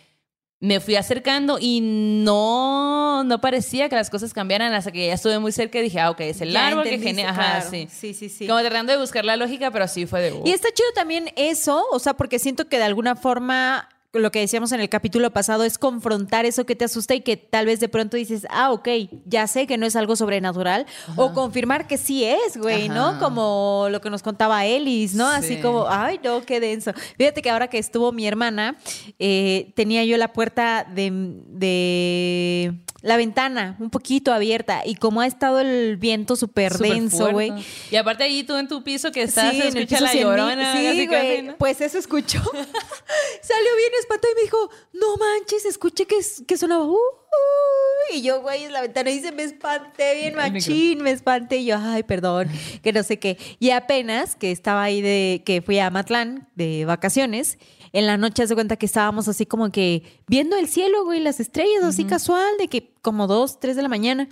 me 0.66 0.80
fui 0.80 0.96
acercando 0.96 1.58
y 1.60 1.80
no, 1.80 3.22
no 3.22 3.40
parecía 3.40 3.88
que 3.88 3.94
las 3.94 4.10
cosas 4.10 4.34
cambiaran 4.34 4.72
hasta 4.74 4.90
que 4.90 5.06
ya 5.06 5.14
estuve 5.14 5.38
muy 5.38 5.52
cerca 5.52 5.78
y 5.78 5.82
dije, 5.82 6.00
ah, 6.00 6.10
ok, 6.10 6.20
es 6.22 6.40
el 6.40 6.50
Ya 6.50 6.66
árbol 6.66 6.82
que 6.84 6.98
genera. 6.98 7.30
Ajá, 7.30 7.42
claro. 7.42 7.70
sí. 7.70 7.88
Sí, 7.88 8.14
sí, 8.14 8.28
sí. 8.28 8.48
Como 8.48 8.58
tratando 8.60 8.92
de 8.92 8.98
buscar 8.98 9.24
la 9.24 9.36
lógica, 9.36 9.70
pero 9.70 9.86
sí 9.86 10.06
fue 10.06 10.20
de. 10.22 10.32
uh. 10.32 10.42
Y 10.44 10.50
está 10.50 10.68
chido 10.74 10.88
también 10.92 11.30
eso, 11.36 11.86
o 11.92 11.98
sea, 12.00 12.14
porque 12.14 12.40
siento 12.40 12.68
que 12.68 12.78
de 12.78 12.84
alguna 12.84 13.14
forma 13.14 13.88
lo 14.18 14.30
que 14.30 14.40
decíamos 14.40 14.72
en 14.72 14.80
el 14.80 14.88
capítulo 14.88 15.30
pasado 15.32 15.64
es 15.64 15.78
confrontar 15.78 16.44
eso 16.46 16.66
que 16.66 16.74
te 16.76 16.84
asusta 16.84 17.14
y 17.14 17.20
que 17.20 17.36
tal 17.36 17.66
vez 17.66 17.80
de 17.80 17.88
pronto 17.88 18.16
dices, 18.16 18.46
ah, 18.50 18.72
ok, 18.72 18.88
ya 19.24 19.46
sé 19.46 19.66
que 19.66 19.78
no 19.78 19.86
es 19.86 19.96
algo 19.96 20.16
sobrenatural, 20.16 20.86
o 21.16 21.32
confirmar 21.32 21.86
que 21.86 21.98
sí 21.98 22.24
es, 22.24 22.56
güey, 22.56 22.88
¿no? 22.88 23.18
Como 23.18 23.88
lo 23.90 24.00
que 24.00 24.10
nos 24.10 24.22
contaba 24.22 24.64
Ellis, 24.66 25.14
¿no? 25.14 25.26
Así 25.28 25.56
Sí. 25.56 25.60
como, 25.60 25.86
ay, 25.88 26.20
no, 26.22 26.42
qué 26.42 26.60
denso. 26.60 26.92
Fíjate 27.16 27.42
que 27.42 27.50
ahora 27.50 27.68
que 27.68 27.78
estuvo 27.78 28.12
mi 28.12 28.26
hermana, 28.26 28.76
eh, 29.18 29.72
tenía 29.76 30.04
yo 30.04 30.16
la 30.16 30.32
puerta 30.32 30.86
de, 30.94 31.10
de 31.48 32.74
la 33.06 33.16
ventana 33.16 33.76
un 33.78 33.88
poquito 33.88 34.32
abierta 34.32 34.82
y 34.84 34.96
como 34.96 35.20
ha 35.20 35.26
estado 35.28 35.60
el 35.60 35.96
viento 35.96 36.34
súper 36.34 36.76
denso, 36.76 37.30
güey. 37.30 37.52
Y 37.90 37.94
aparte 37.94 38.24
ahí 38.24 38.42
tú 38.42 38.56
en 38.56 38.66
tu 38.66 38.82
piso 38.82 39.12
que 39.12 39.22
estás, 39.22 39.52
Sí, 39.52 39.60
se 39.60 39.68
en 39.68 39.76
el 39.76 39.82
escucha 39.84 39.98
piso 40.00 40.04
la 40.04 40.20
llorona. 40.20 40.76
Sí, 40.76 41.06
güey. 41.06 41.56
Pues 41.56 41.80
eso 41.80 41.98
escuchó. 41.98 42.40
Salió 42.42 43.76
bien 43.76 43.92
espantado 44.00 44.32
y 44.32 44.34
me 44.36 44.42
dijo, 44.42 44.70
no 44.92 45.16
manches, 45.16 45.64
escuché 45.66 46.06
que, 46.06 46.16
que 46.46 46.58
sonaba. 46.58 46.84
"Uh, 46.84 46.94
uh", 46.94 48.14
y 48.14 48.22
yo, 48.22 48.40
güey, 48.42 48.64
en 48.64 48.72
la 48.72 48.80
ventana 48.82 49.10
y 49.10 49.20
se 49.20 49.30
me 49.30 49.44
espanté 49.44 50.16
bien 50.16 50.34
machín, 50.34 51.02
me 51.02 51.12
espanté. 51.12 51.58
Y 51.58 51.66
yo, 51.66 51.76
ay, 51.78 52.02
perdón, 52.02 52.48
que 52.82 52.92
no 52.92 53.02
sé 53.04 53.18
qué. 53.20 53.38
Y 53.60 53.70
apenas 53.70 54.34
que 54.34 54.50
estaba 54.50 54.82
ahí 54.82 55.00
de, 55.00 55.42
que 55.46 55.62
fui 55.62 55.78
a 55.78 55.90
Matlán 55.90 56.48
de 56.56 56.84
vacaciones, 56.86 57.58
en 57.96 58.06
la 58.06 58.18
noche 58.18 58.46
se 58.46 58.54
cuenta 58.54 58.76
que 58.76 58.84
estábamos 58.84 59.26
así 59.26 59.46
como 59.46 59.70
que 59.70 60.02
viendo 60.26 60.56
el 60.58 60.68
cielo, 60.68 61.04
güey, 61.04 61.18
las 61.18 61.40
estrellas, 61.40 61.82
así 61.82 62.04
casual, 62.04 62.58
de 62.58 62.68
que 62.68 62.92
como 63.00 63.26
dos, 63.26 63.58
tres 63.58 63.74
de 63.74 63.80
la 63.80 63.88
mañana. 63.88 64.28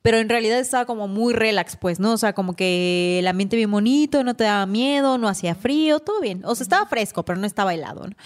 Pero 0.00 0.18
en 0.18 0.28
realidad 0.30 0.58
estaba 0.58 0.86
como 0.86 1.06
muy 1.06 1.34
relax, 1.34 1.76
pues, 1.76 2.00
¿no? 2.00 2.12
O 2.12 2.16
sea, 2.16 2.32
como 2.32 2.56
que 2.56 3.18
el 3.18 3.26
ambiente 3.26 3.56
bien 3.56 3.70
bonito, 3.70 4.24
no 4.24 4.34
te 4.34 4.44
daba 4.44 4.64
miedo, 4.64 5.18
no 5.18 5.28
hacía 5.28 5.54
frío, 5.54 6.00
todo 6.00 6.20
bien. 6.22 6.44
O 6.46 6.54
sea, 6.54 6.62
estaba 6.62 6.86
fresco, 6.86 7.26
pero 7.26 7.38
no 7.38 7.46
estaba 7.46 7.74
helado, 7.74 8.06
¿no? 8.06 8.16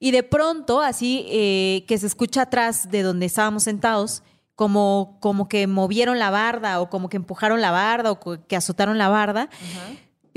Y 0.00 0.10
de 0.10 0.24
pronto, 0.24 0.80
así 0.80 1.26
eh, 1.28 1.84
que 1.86 1.96
se 1.98 2.08
escucha 2.08 2.42
atrás 2.42 2.90
de 2.90 3.02
donde 3.02 3.26
estábamos 3.26 3.62
sentados, 3.62 4.24
como, 4.56 5.18
como 5.20 5.46
que 5.48 5.68
movieron 5.68 6.18
la 6.18 6.30
barda, 6.30 6.80
o 6.80 6.90
como 6.90 7.08
que 7.08 7.18
empujaron 7.18 7.60
la 7.60 7.70
barda, 7.70 8.10
o 8.10 8.18
que 8.18 8.56
azotaron 8.56 8.98
la 8.98 9.08
barda. 9.08 9.48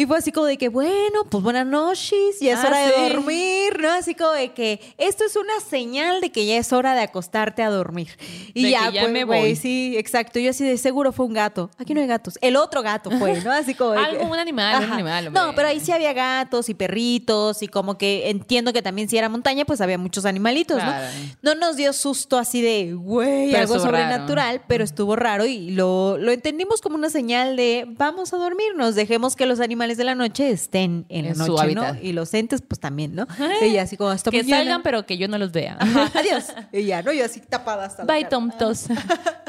Y 0.04 0.06
fue 0.06 0.18
así 0.18 0.34
como 0.34 0.48
de 0.48 0.58
que, 0.58 0.68
bueno, 0.68 1.24
pues 1.30 1.42
buenas 1.44 1.66
noches, 1.66 2.40
ya 2.42 2.54
es 2.56 2.60
Ah, 2.60 2.68
hora 2.68 2.78
de 2.88 3.10
dormir, 3.10 3.80
¿no? 3.80 3.90
Así 3.90 4.16
como 4.16 4.32
de 4.32 4.52
que 4.52 4.82
esto 4.98 5.24
es 5.24 5.36
una 5.38 5.60
señal 5.66 6.20
de 6.20 6.30
que 6.30 6.46
ya 6.46 6.58
es 6.58 6.74
hora 6.74 6.94
de 6.94 7.02
acostarte 7.04 7.64
a 7.64 7.70
dormir. 7.70 8.10
Y 8.54 8.64
De 8.64 8.72
ya, 8.72 8.88
que 8.90 8.96
ya 8.96 9.02
pues, 9.04 9.14
me 9.14 9.24
voy. 9.24 9.56
sí, 9.56 9.96
exacto. 9.98 10.40
Yo 10.40 10.50
así 10.50 10.66
de 10.66 10.78
seguro 10.78 11.14
fue 11.14 11.26
un 11.26 11.34
gato. 11.34 11.72
Aquí 11.78 11.94
no 11.94 12.02
hay 12.02 12.08
gatos. 12.08 12.38
El 12.42 12.58
otro 12.58 12.82
gato 12.82 13.12
fue, 13.12 13.40
¿no? 13.42 13.52
Así 13.54 13.74
como 13.76 13.92
de 13.92 14.00
que- 14.00 14.06
Algo, 14.06 14.26
un 14.26 14.38
animal, 14.40 14.84
un 14.84 14.92
animal. 14.92 15.32
No, 15.32 15.56
pero 15.56 15.70
ahí 15.70 15.80
sí 15.80 15.92
había 15.94 16.12
gatos 16.12 16.68
y 16.68 16.74
perritos 16.74 17.64
y 17.64 17.68
como 17.70 17.98
que 17.98 18.30
entiendo 18.30 18.74
que 18.74 18.82
también 18.82 19.08
si 19.08 19.18
era 19.18 19.30
montaña, 19.30 19.64
pues 19.64 19.80
había 19.80 19.98
muchos 19.98 20.26
animalitos, 20.26 20.82
Claro. 20.82 21.06
¿no? 21.42 21.54
No 21.56 21.60
nos 21.68 21.78
dio 21.78 21.94
susto 21.94 22.38
así 22.38 22.62
de, 22.62 22.92
güey, 22.94 23.56
algo 23.56 23.76
estuvo 23.76 23.90
raro. 23.92 24.04
sobrenatural, 24.04 24.62
pero 24.68 24.84
estuvo 24.84 25.16
raro 25.16 25.46
y 25.46 25.72
lo, 25.72 26.18
lo 26.18 26.32
entendimos 26.34 26.82
como 26.82 26.96
una 26.96 27.10
señal 27.10 27.56
de 27.56 27.86
vamos 27.88 28.34
a 28.34 28.38
dormirnos, 28.38 28.96
dejemos 28.96 29.36
que 29.38 29.46
los 29.46 29.60
animales 29.62 29.93
de 29.98 30.04
la 30.04 30.16
noche 30.16 30.50
estén 30.50 31.06
en, 31.10 31.26
En 31.26 31.38
la 31.38 31.46
su 31.46 31.52
noche, 31.56 31.74
¿no? 31.76 31.82
hábitat. 31.84 32.04
Y 32.04 32.14
los 32.14 32.34
entes, 32.34 32.62
pues 32.62 32.80
también, 32.80 33.16
¿no? 33.16 33.28
Y 33.66 33.78
así 33.78 33.98
como 33.98 34.10
hasta 34.10 34.32
que 34.32 34.44
mañana. 34.44 34.62
salgan, 34.64 34.84
pero 34.84 35.06
que 35.06 35.18
yo 35.18 35.28
no 35.28 35.38
los 35.38 35.52
vea. 35.52 35.78
Ajá, 35.80 36.12
adiós. 36.20 36.46
Y 36.72 36.84
ya, 36.86 37.02
¿no? 37.02 37.12
Yo 37.14 37.26
así 37.26 37.40
tapada 37.42 37.86
hasta 37.86 38.04
la 38.04 38.14
Bye, 38.14 38.24
cara. 38.24 38.30
tomtos. 38.30 38.86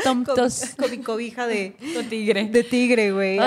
Con, 0.05 0.25
Tomtos. 0.25 0.75
con 0.79 0.91
mi 0.91 0.99
cobija 0.99 1.47
de, 1.47 1.77
Con 1.95 2.05
tigre. 2.09 2.45
de 2.47 2.63
tigre, 2.65 3.13
güey. 3.13 3.39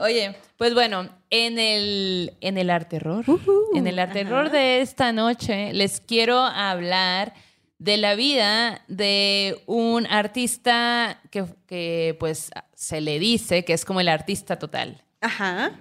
Oye, 0.00 0.36
pues 0.56 0.72
bueno, 0.74 1.08
en 1.30 1.58
el, 1.58 2.32
en 2.40 2.58
el 2.58 2.70
arte 2.70 2.98
terror, 2.98 3.24
Ujú, 3.28 3.52
en 3.74 3.86
el 3.86 3.98
arte 3.98 4.24
terror 4.24 4.50
de 4.50 4.80
esta 4.80 5.12
noche, 5.12 5.72
les 5.72 6.00
quiero 6.00 6.38
hablar 6.38 7.34
de 7.78 7.96
la 7.98 8.14
vida 8.14 8.80
de 8.88 9.60
un 9.66 10.06
artista 10.06 11.20
que, 11.30 11.44
que, 11.66 12.16
pues 12.18 12.50
se 12.74 13.00
le 13.00 13.18
dice 13.18 13.64
que 13.64 13.72
es 13.74 13.84
como 13.84 14.00
el 14.00 14.08
artista 14.08 14.58
total. 14.58 15.02
Ajá. 15.20 15.72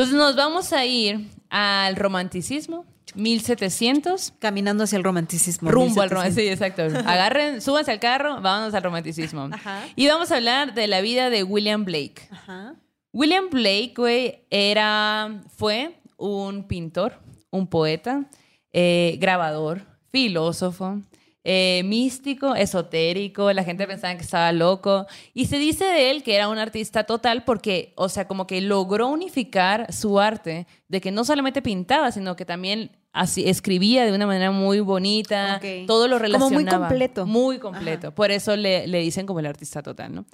Entonces 0.00 0.16
nos 0.16 0.34
vamos 0.34 0.72
a 0.72 0.86
ir 0.86 1.28
al 1.50 1.94
romanticismo, 1.94 2.86
1700, 3.16 4.32
Caminando 4.38 4.84
hacia 4.84 4.96
el 4.96 5.04
romanticismo. 5.04 5.70
rumbo 5.70 6.00
al 6.00 6.08
1700. 6.08 6.10
romanticismo. 6.10 6.42
Sí, 6.42 6.48
exacto. 6.48 6.82
Agarren, 7.10 7.60
súbanse 7.60 7.90
al 7.90 8.00
carro, 8.00 8.40
vámonos 8.40 8.72
al 8.72 8.82
romanticismo. 8.82 9.50
Ajá. 9.52 9.84
Y 9.96 10.08
vamos 10.08 10.32
a 10.32 10.36
hablar 10.36 10.72
de 10.72 10.86
la 10.86 11.02
vida 11.02 11.28
de 11.28 11.42
William 11.42 11.84
Blake. 11.84 12.28
Ajá. 12.30 12.76
William 13.12 13.50
Blake, 13.50 13.92
güey, 13.94 14.46
era, 14.48 15.42
fue 15.54 16.00
un 16.16 16.66
pintor, 16.66 17.20
un 17.50 17.66
poeta, 17.66 18.24
eh, 18.72 19.18
grabador, 19.20 19.82
filósofo, 20.10 21.02
eh, 21.44 21.82
místico, 21.84 22.54
esotérico. 22.54 23.52
La 23.52 23.64
gente 23.64 23.86
pensaba 23.86 24.14
que 24.14 24.22
estaba 24.22 24.52
loco. 24.52 25.06
Y 25.34 25.46
se 25.46 25.58
dice 25.58 25.84
de 25.84 26.10
él 26.10 26.22
que 26.22 26.34
era 26.34 26.48
un 26.48 26.58
artista 26.58 27.04
total 27.04 27.44
porque, 27.44 27.92
o 27.96 28.08
sea, 28.08 28.26
como 28.26 28.46
que 28.46 28.60
logró 28.60 29.08
unificar 29.08 29.92
su 29.92 30.20
arte, 30.20 30.66
de 30.88 31.00
que 31.00 31.10
no 31.10 31.24
solamente 31.24 31.62
pintaba, 31.62 32.12
sino 32.12 32.36
que 32.36 32.44
también 32.44 32.90
así, 33.12 33.48
escribía 33.48 34.04
de 34.04 34.12
una 34.12 34.26
manera 34.26 34.50
muy 34.50 34.80
bonita, 34.80 35.60
todo 35.86 36.08
lo 36.08 36.16
Como 36.16 36.22
relacionaba. 36.22 36.50
muy 36.50 36.64
completo. 36.66 37.26
Muy 37.26 37.58
completo. 37.58 38.14
Por 38.14 38.30
eso 38.30 38.56
le, 38.56 38.86
le 38.86 39.00
dicen 39.00 39.26
como 39.26 39.40
el 39.40 39.46
artista 39.46 39.82
total, 39.82 40.14
¿no? 40.14 40.24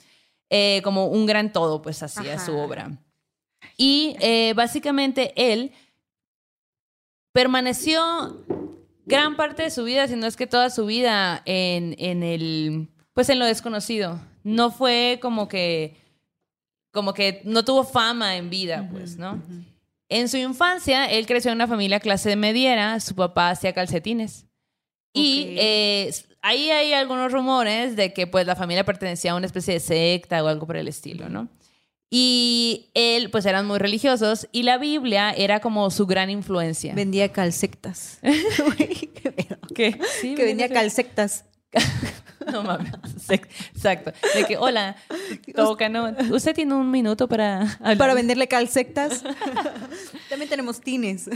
Eh, 0.51 0.81
como 0.85 1.07
un 1.07 1.27
gran 1.27 1.53
todo, 1.53 1.83
pues 1.83 2.03
hacía 2.03 2.39
su 2.39 2.57
obra. 2.57 2.91
Y 3.77 4.17
eh, 4.21 4.53
básicamente 4.55 5.33
él 5.37 5.73
permaneció 7.33 8.45
gran 9.07 9.37
parte 9.37 9.63
de 9.63 9.71
su 9.71 9.85
vida, 9.85 10.07
si 10.09 10.17
no 10.17 10.27
es 10.27 10.37
que 10.37 10.47
toda 10.47 10.69
su 10.69 10.85
vida, 10.85 11.43
en, 11.47 11.95
en 11.99 12.23
el, 12.23 12.89
pues 13.15 13.29
en 13.29 13.39
lo 13.39 13.47
desconocido. 13.47 14.21
No 14.45 14.71
fue 14.71 15.19
como 15.23 15.49
que, 15.49 15.97
como 16.93 17.15
que 17.15 17.41
no 17.45 17.65
tuvo 17.65 17.85
fama 17.85 18.37
en 18.37 18.51
vida, 18.51 18.89
pues, 18.93 19.17
¿no? 19.17 19.43
En 20.09 20.29
su 20.29 20.37
infancia, 20.37 21.07
él 21.07 21.27
creció 21.27 21.51
en 21.51 21.57
una 21.57 21.67
familia 21.67 22.01
clase 22.01 22.37
mediera, 22.37 23.01
su 23.01 23.15
papá 23.15 23.51
hacía 23.51 23.73
calcetines. 23.73 24.47
Y 25.13 25.57
eh, 25.59 26.15
ahí 26.43 26.71
hay 26.71 26.93
algunos 26.93 27.33
rumores 27.33 27.97
de 27.97 28.13
que 28.13 28.27
pues 28.27 28.47
la 28.47 28.55
familia 28.55 28.85
pertenecía 28.85 29.33
a 29.33 29.37
una 29.37 29.47
especie 29.47 29.75
de 29.75 29.81
secta 29.81 30.45
o 30.45 30.47
algo 30.47 30.67
por 30.67 30.77
el 30.77 30.89
estilo, 30.89 31.29
¿no? 31.29 31.49
Y 32.09 32.91
él, 32.95 33.31
pues 33.31 33.47
eran 33.47 33.67
muy 33.67 33.79
religiosos 33.79 34.49
y 34.53 34.63
la 34.63 34.79
Biblia 34.79 35.33
era 35.33 35.61
como 35.61 35.91
su 35.91 36.07
gran 36.07 36.31
influencia. 36.31 36.95
Vendía 36.95 37.33
calcectas. 37.33 38.21
Qué. 39.75 39.99
Sí, 40.21 40.35
que 40.35 40.45
vendía 40.45 40.69
cal 40.69 40.83
calcectas. 40.83 41.45
No 42.53 42.63
mames. 42.63 42.93
Exacto. 43.29 44.13
De 44.35 44.45
que, 44.45 44.57
hola, 44.57 44.95
toca, 45.57 45.89
¿no? 45.89 46.15
Usted 46.31 46.55
tiene 46.55 46.75
un 46.75 46.91
minuto 46.91 47.27
para 47.27 47.63
hablar? 47.81 47.99
Para 47.99 48.15
venderle 48.15 48.47
calcectas. 48.47 49.25
También 50.29 50.49
tenemos 50.49 50.81
tines. 50.81 51.29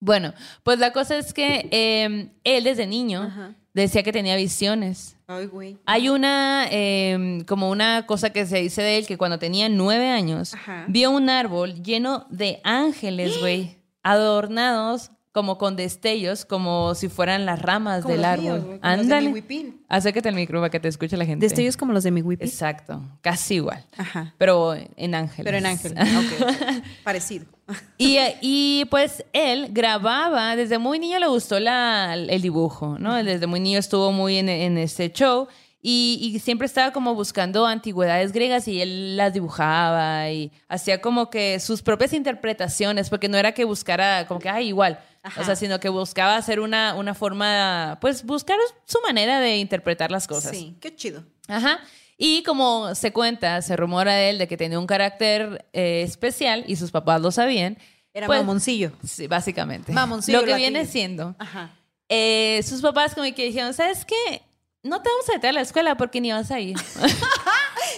Bueno, 0.00 0.34
pues 0.64 0.80
la 0.80 0.92
cosa 0.92 1.16
es 1.16 1.32
que 1.32 1.68
eh, 1.70 2.30
él 2.42 2.64
desde 2.64 2.86
niño 2.88 3.22
Ajá. 3.22 3.54
decía 3.72 4.02
que 4.02 4.12
tenía 4.12 4.34
visiones. 4.36 5.15
Ay, 5.28 5.46
güey. 5.46 5.78
Hay 5.86 6.08
una, 6.08 6.66
eh, 6.70 7.42
como 7.48 7.68
una 7.70 8.06
cosa 8.06 8.30
que 8.30 8.46
se 8.46 8.58
dice 8.58 8.82
de 8.82 8.98
él, 8.98 9.06
que 9.06 9.18
cuando 9.18 9.38
tenía 9.40 9.68
nueve 9.68 10.08
años, 10.08 10.54
Ajá. 10.54 10.84
vio 10.88 11.10
un 11.10 11.28
árbol 11.28 11.82
lleno 11.82 12.26
de 12.30 12.60
ángeles, 12.62 13.40
güey, 13.40 13.76
adornados 14.04 15.10
como 15.36 15.58
con 15.58 15.76
destellos, 15.76 16.46
como 16.46 16.94
si 16.94 17.10
fueran 17.10 17.44
las 17.44 17.60
ramas 17.60 18.00
Como 18.00 18.12
del 18.14 18.22
los 18.22 18.30
árbol. 18.30 18.42
míos, 18.44 18.58
como 18.60 18.72
los 18.72 18.80
de 18.80 18.88
Ándale. 18.88 19.28
mi. 19.46 19.74
Acércate 19.86 20.30
al 20.30 20.34
micro 20.34 20.60
para 20.60 20.70
que 20.70 20.80
te 20.80 20.88
escuche 20.88 21.14
la 21.18 21.26
gente. 21.26 21.44
Destellos 21.44 21.76
como 21.76 21.92
los 21.92 22.04
de 22.04 22.10
mi 22.10 22.22
whippy. 22.22 22.46
Exacto, 22.46 23.02
casi 23.20 23.56
igual. 23.56 23.84
Ajá. 23.98 24.32
Pero 24.38 24.74
en 24.74 25.14
ángeles. 25.14 25.44
Pero 25.44 25.58
en 25.58 25.66
ángel. 25.66 25.92
Ok. 25.98 26.82
Parecido. 27.04 27.44
Y, 27.98 28.16
y, 28.40 28.84
pues 28.86 29.24
él 29.34 29.68
grababa, 29.72 30.56
desde 30.56 30.78
muy 30.78 30.98
niño 30.98 31.18
le 31.18 31.26
gustó 31.26 31.60
la, 31.60 32.14
el 32.14 32.40
dibujo, 32.40 32.96
¿no? 32.98 33.22
Desde 33.22 33.46
muy 33.46 33.60
niño 33.60 33.78
estuvo 33.78 34.12
muy 34.12 34.38
en, 34.38 34.48
en 34.48 34.78
este 34.78 35.12
show 35.12 35.48
y, 35.80 36.18
y 36.34 36.38
siempre 36.40 36.66
estaba 36.66 36.92
como 36.92 37.14
buscando 37.14 37.64
antigüedades 37.66 38.32
griegas 38.32 38.66
y 38.66 38.80
él 38.80 39.16
las 39.16 39.32
dibujaba 39.32 40.30
y 40.30 40.50
hacía 40.68 41.00
como 41.00 41.30
que 41.30 41.60
sus 41.60 41.82
propias 41.82 42.12
interpretaciones, 42.12 43.08
porque 43.10 43.28
no 43.28 43.36
era 43.38 43.52
que 43.52 43.64
buscara 43.64 44.26
como 44.26 44.40
que, 44.40 44.48
ah, 44.48 44.60
igual, 44.60 44.98
Ajá. 45.22 45.40
o 45.40 45.44
sea, 45.44 45.54
sino 45.56 45.78
que 45.78 45.88
buscaba 45.88 46.36
hacer 46.36 46.60
una, 46.60 46.94
una 46.94 47.14
forma, 47.14 47.98
pues 48.00 48.24
buscar 48.24 48.58
su 48.84 48.98
manera 49.02 49.40
de 49.40 49.58
interpretar 49.58 50.10
las 50.10 50.26
cosas. 50.26 50.50
Sí, 50.56 50.76
qué 50.80 50.94
chido. 50.94 51.24
Ajá. 51.48 51.78
Y 52.18 52.42
como 52.44 52.94
se 52.94 53.12
cuenta, 53.12 53.60
se 53.62 53.76
rumora 53.76 54.14
de 54.14 54.30
él 54.30 54.38
de 54.38 54.48
que 54.48 54.56
tenía 54.56 54.78
un 54.78 54.86
carácter 54.86 55.66
eh, 55.74 56.02
especial 56.02 56.64
y 56.66 56.76
sus 56.76 56.90
papás 56.90 57.20
lo 57.20 57.30
sabían. 57.30 57.76
Era 58.14 58.26
pues, 58.26 58.40
mamoncillo. 58.40 58.92
Sí, 59.06 59.26
básicamente. 59.26 59.92
Mamoncillo 59.92 60.38
Lo 60.38 60.44
que 60.46 60.52
latino. 60.52 60.70
viene 60.70 60.86
siendo. 60.86 61.36
Ajá. 61.38 61.70
eh, 62.08 62.62
sus 62.66 62.80
papás 62.80 63.14
como 63.14 63.26
que 63.34 63.44
dijeron, 63.44 63.74
¿sabes 63.74 64.06
qué? 64.06 64.40
No 64.86 65.02
te 65.02 65.08
vamos 65.08 65.28
a 65.28 65.32
meter 65.32 65.50
a 65.50 65.52
la 65.52 65.60
escuela 65.62 65.96
porque 65.96 66.20
ni 66.20 66.32
vas 66.32 66.50
a 66.50 66.60
ir. 66.60 66.76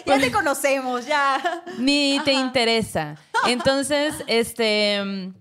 Ya 0.07 0.19
te 0.19 0.33
conocemos, 0.33 1.07
ya. 1.07 1.63
ni 1.79 2.19
te 2.25 2.33
interesa. 2.33 3.17
Entonces, 3.47 4.15
este... 4.27 5.33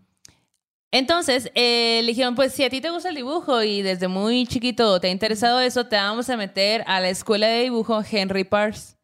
Entonces, 0.92 1.52
eh, 1.54 2.02
le 2.04 2.08
dijeron, 2.08 2.36
pues 2.36 2.54
si 2.54 2.64
a 2.64 2.70
ti 2.70 2.82
te 2.82 2.90
gusta 2.90 3.10
el 3.10 3.16
dibujo 3.16 3.62
y 3.64 3.82
desde 3.82 4.08
muy 4.08 4.46
chiquito 4.46 5.00
te 5.00 5.08
ha 5.08 5.12
interesado 5.12 5.60
eso, 5.60 5.86
te 5.86 5.96
vamos 5.96 6.30
a 6.30 6.38
meter 6.38 6.84
a 6.88 7.00
la 7.00 7.10
escuela 7.10 7.48
de 7.48 7.64
dibujo 7.64 8.02
Henry 8.10 8.44
Pars. 8.46 8.98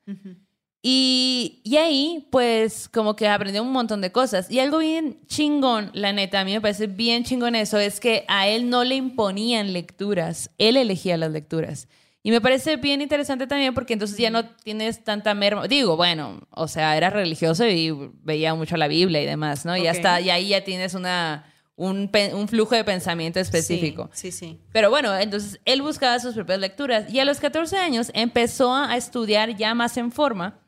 Y, 0.82 1.62
y 1.64 1.78
ahí, 1.78 2.28
pues, 2.30 2.90
como 2.90 3.16
que 3.16 3.28
aprendió 3.28 3.64
un 3.64 3.72
montón 3.72 4.02
de 4.02 4.12
cosas. 4.12 4.50
Y 4.52 4.60
algo 4.60 4.80
bien 4.80 5.20
chingón, 5.28 5.92
la 5.94 6.12
neta, 6.12 6.42
a 6.42 6.46
mí 6.46 6.54
me 6.54 6.62
parece 6.62 6.88
bien 6.88 7.24
chingón 7.24 7.56
eso, 7.56 7.78
es 7.78 8.00
que 8.00 8.26
a 8.28 8.48
él 8.48 8.70
no 8.70 8.84
le 8.84 8.96
imponían 8.96 9.72
lecturas, 9.72 10.52
él 10.58 10.76
elegía 10.78 11.16
las 11.16 11.32
lecturas. 11.32 11.88
Y 12.26 12.32
me 12.32 12.40
parece 12.40 12.78
bien 12.78 13.02
interesante 13.02 13.48
también 13.48 13.74
porque 13.74 13.94
entonces 13.94 14.18
ya 14.18 14.30
no 14.30 14.46
tienes 14.50 15.04
tanta 15.04 15.34
merma. 15.34 15.68
Digo, 15.68 15.98
bueno, 15.98 16.40
o 16.52 16.70
sea, 16.70 16.96
era 16.96 17.10
religioso 17.10 17.68
y 17.68 17.92
veía 18.24 18.56
mucho 18.56 18.78
la 18.78 18.88
Biblia 18.88 19.22
y 19.22 19.26
demás, 19.26 19.66
¿no? 19.66 19.76
Y 19.76 19.84
ya 19.84 19.92
Ok. 19.92 19.98
está, 19.98 20.22
y 20.22 20.30
ahí 20.30 20.48
ya 20.50 20.64
tienes 20.64 20.94
una, 20.94 21.54
un, 21.76 22.10
flujo 22.48 22.76
de 22.76 22.86
pensamiento 22.86 23.42
específico. 23.42 24.10
Sí, 24.14 24.32
sí. 24.32 24.52
sí. 24.52 24.60
Pero 24.72 24.90
bueno, 24.90 25.14
entonces 25.18 25.60
él 25.66 25.82
buscaba 25.82 26.18
sus 26.20 26.34
propias 26.34 26.60
lecturas 26.60 27.14
y 27.14 27.20
a 27.20 27.26
los 27.26 27.42
14 27.42 27.76
años 27.78 28.10
empezó 28.14 28.74
a 28.74 28.96
estudiar 28.96 29.58
ya 29.58 29.74
más 29.74 29.98
en 29.98 30.10
forma 30.12 30.60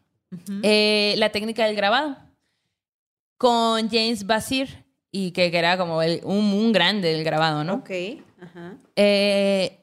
eh, 0.62 1.16
la 1.18 1.30
técnica 1.30 1.66
del 1.66 1.78
grabado 1.78 2.18
con 3.38 3.90
James 3.90 4.26
Basir 4.26 4.84
y 5.12 5.32
que, 5.32 5.52
que 5.52 5.58
era 5.58 5.78
como 5.78 6.02
el- 6.02 6.20
un, 6.24 6.46
un 6.54 6.72
grande 6.74 7.14
del 7.14 7.24
grabado, 7.24 7.64
¿no? 7.64 7.76
Ok. 7.76 7.92
Ajá. 8.42 8.74
Eh, 8.98 9.80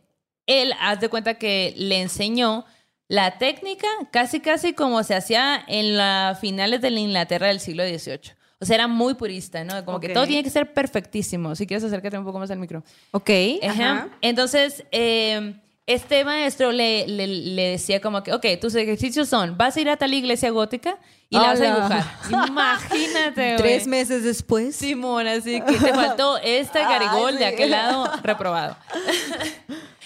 él, 0.47 0.73
haz 0.81 1.01
de 1.01 1.09
cuenta 1.09 1.35
que 1.35 1.75
le 1.77 2.01
enseñó 2.01 2.65
la 3.09 3.39
técnica 3.39 3.87
casi 4.11 4.41
casi 4.41 4.73
como 4.73 5.03
se 5.03 5.15
hacía 5.15 5.63
en 5.69 5.97
las 5.97 6.39
finales 6.41 6.81
de 6.81 6.91
la 6.91 7.01
Inglaterra 7.01 7.49
del 7.49 7.61
siglo 7.61 7.85
XVIII. 7.85 8.33
O 8.61 8.65
sea, 8.65 8.77
era 8.77 8.87
muy 8.87 9.15
purista, 9.15 9.65
¿no? 9.65 9.85
Como 9.85 9.97
Ok. 9.97 10.05
que 10.05 10.09
todo 10.11 10.27
tiene 10.27 10.45
que 10.45 10.51
ser 10.51 10.73
perfectísimo. 10.73 11.55
Si 11.57 11.67
quieres 11.67 11.83
acércate 11.85 12.17
un 12.17 12.25
poco 12.25 12.39
más 12.39 12.51
al 12.51 12.59
micro. 12.59 12.85
Ok. 13.11 13.29
Ajá. 13.69 14.09
Entonces, 14.21 14.85
eh, 14.93 15.55
este 15.85 16.25
maestro 16.25 16.71
le, 16.71 17.09
le- 17.09 17.27
le 17.27 17.63
decía 17.71 18.01
como 18.01 18.23
que, 18.23 18.33
ok, 18.33 18.47
tus 18.61 18.77
ejercicios 18.77 19.29
son, 19.29 19.59
vas 19.59 19.77
a 19.77 19.81
ir 19.81 19.91
a 19.91 19.97
tal 19.97 20.15
iglesia 20.15 20.51
gótica 20.51 20.97
y 21.29 21.37
la 21.37 21.43
vas 21.43 21.61
a 21.61 21.65
Hola. 21.65 21.75
dibujar. 21.75 22.49
Imagínate. 22.49 23.57
Tres 23.57 23.87
meses 23.89 24.23
después. 24.23 24.77
Simón, 24.77 25.27
así 25.27 25.61
que 25.61 25.73
te 25.73 25.93
faltó 25.93 26.37
Ay, 26.43 26.65
garigol 26.73 27.33
de 27.33 27.39
sí. 27.39 27.45
aquel 27.45 27.71
lado 27.73 28.09
reprobado. 28.23 28.77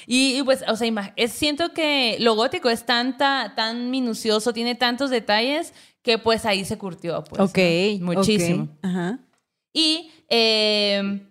Y, 0.06 0.38
y 0.38 0.42
pues, 0.42 0.64
o 0.68 0.76
sea, 0.76 1.12
es, 1.16 1.32
siento 1.32 1.72
que 1.72 2.16
lo 2.20 2.34
gótico 2.36 2.70
es 2.70 2.86
tanta, 2.86 3.54
tan 3.56 3.90
minucioso, 3.90 4.52
tiene 4.52 4.74
tantos 4.74 5.10
detalles 5.10 5.74
que 6.02 6.18
pues 6.18 6.44
ahí 6.44 6.64
se 6.64 6.78
curtió, 6.78 7.24
pues. 7.24 7.40
ok. 7.42 7.58
¿no? 8.00 8.12
Muchísimo. 8.12 8.68
Ajá. 8.82 9.18
Y 9.72 10.10
eh, 10.28 11.26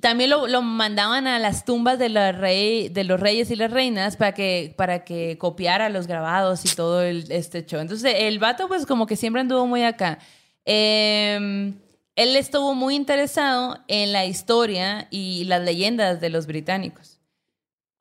también 0.00 0.30
lo, 0.30 0.46
lo 0.46 0.60
mandaban 0.60 1.26
a 1.26 1.38
las 1.38 1.64
tumbas 1.64 1.98
de, 1.98 2.10
la 2.10 2.32
rey, 2.32 2.90
de 2.90 3.04
los 3.04 3.18
reyes 3.18 3.50
y 3.50 3.56
las 3.56 3.70
reinas 3.70 4.16
para 4.16 4.34
que, 4.34 4.74
para 4.76 5.04
que 5.04 5.38
copiara 5.38 5.88
los 5.88 6.06
grabados 6.06 6.64
y 6.64 6.76
todo 6.76 7.02
el, 7.02 7.30
este 7.30 7.64
show. 7.64 7.80
Entonces, 7.80 8.14
el 8.18 8.38
vato, 8.38 8.68
pues, 8.68 8.84
como 8.86 9.06
que 9.06 9.16
siempre 9.16 9.40
anduvo 9.40 9.66
muy 9.66 9.82
acá. 9.82 10.18
Eh, 10.66 11.72
él 12.16 12.36
estuvo 12.36 12.74
muy 12.74 12.94
interesado 12.94 13.78
en 13.88 14.12
la 14.12 14.24
historia 14.24 15.08
y 15.10 15.44
las 15.44 15.62
leyendas 15.62 16.20
de 16.20 16.30
los 16.30 16.46
británicos. 16.46 17.13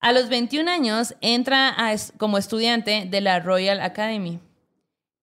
A 0.04 0.12
los 0.12 0.30
21 0.30 0.68
años 0.70 1.16
entra 1.22 1.70
a 1.76 1.96
como 2.18 2.38
estudiante 2.38 3.08
de 3.10 3.22
la 3.22 3.40
Royal 3.40 3.80
Academy. 3.82 4.40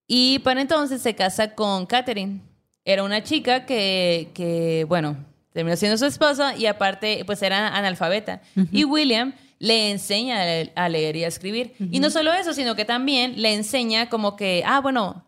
Y 0.07 0.39
para 0.39 0.61
entonces 0.61 1.01
se 1.01 1.15
casa 1.15 1.53
con 1.55 1.85
Catherine. 1.85 2.41
Era 2.83 3.03
una 3.03 3.23
chica 3.23 3.65
que, 3.65 4.29
que, 4.33 4.85
bueno, 4.89 5.15
terminó 5.53 5.75
siendo 5.77 5.97
su 5.97 6.05
esposa 6.05 6.55
y 6.55 6.65
aparte, 6.65 7.23
pues 7.25 7.41
era 7.43 7.69
analfabeta. 7.77 8.41
Y 8.71 8.83
William 8.83 9.33
le 9.59 9.91
enseña 9.91 10.41
a 10.41 10.45
le- 10.45 10.71
a 10.75 10.89
leer 10.89 11.15
y 11.15 11.23
a 11.23 11.27
escribir. 11.27 11.73
Y 11.79 11.99
no 11.99 12.09
solo 12.09 12.33
eso, 12.33 12.53
sino 12.53 12.75
que 12.75 12.83
también 12.83 13.41
le 13.41 13.53
enseña 13.53 14.09
como 14.09 14.35
que, 14.35 14.63
ah, 14.65 14.81
bueno, 14.81 15.23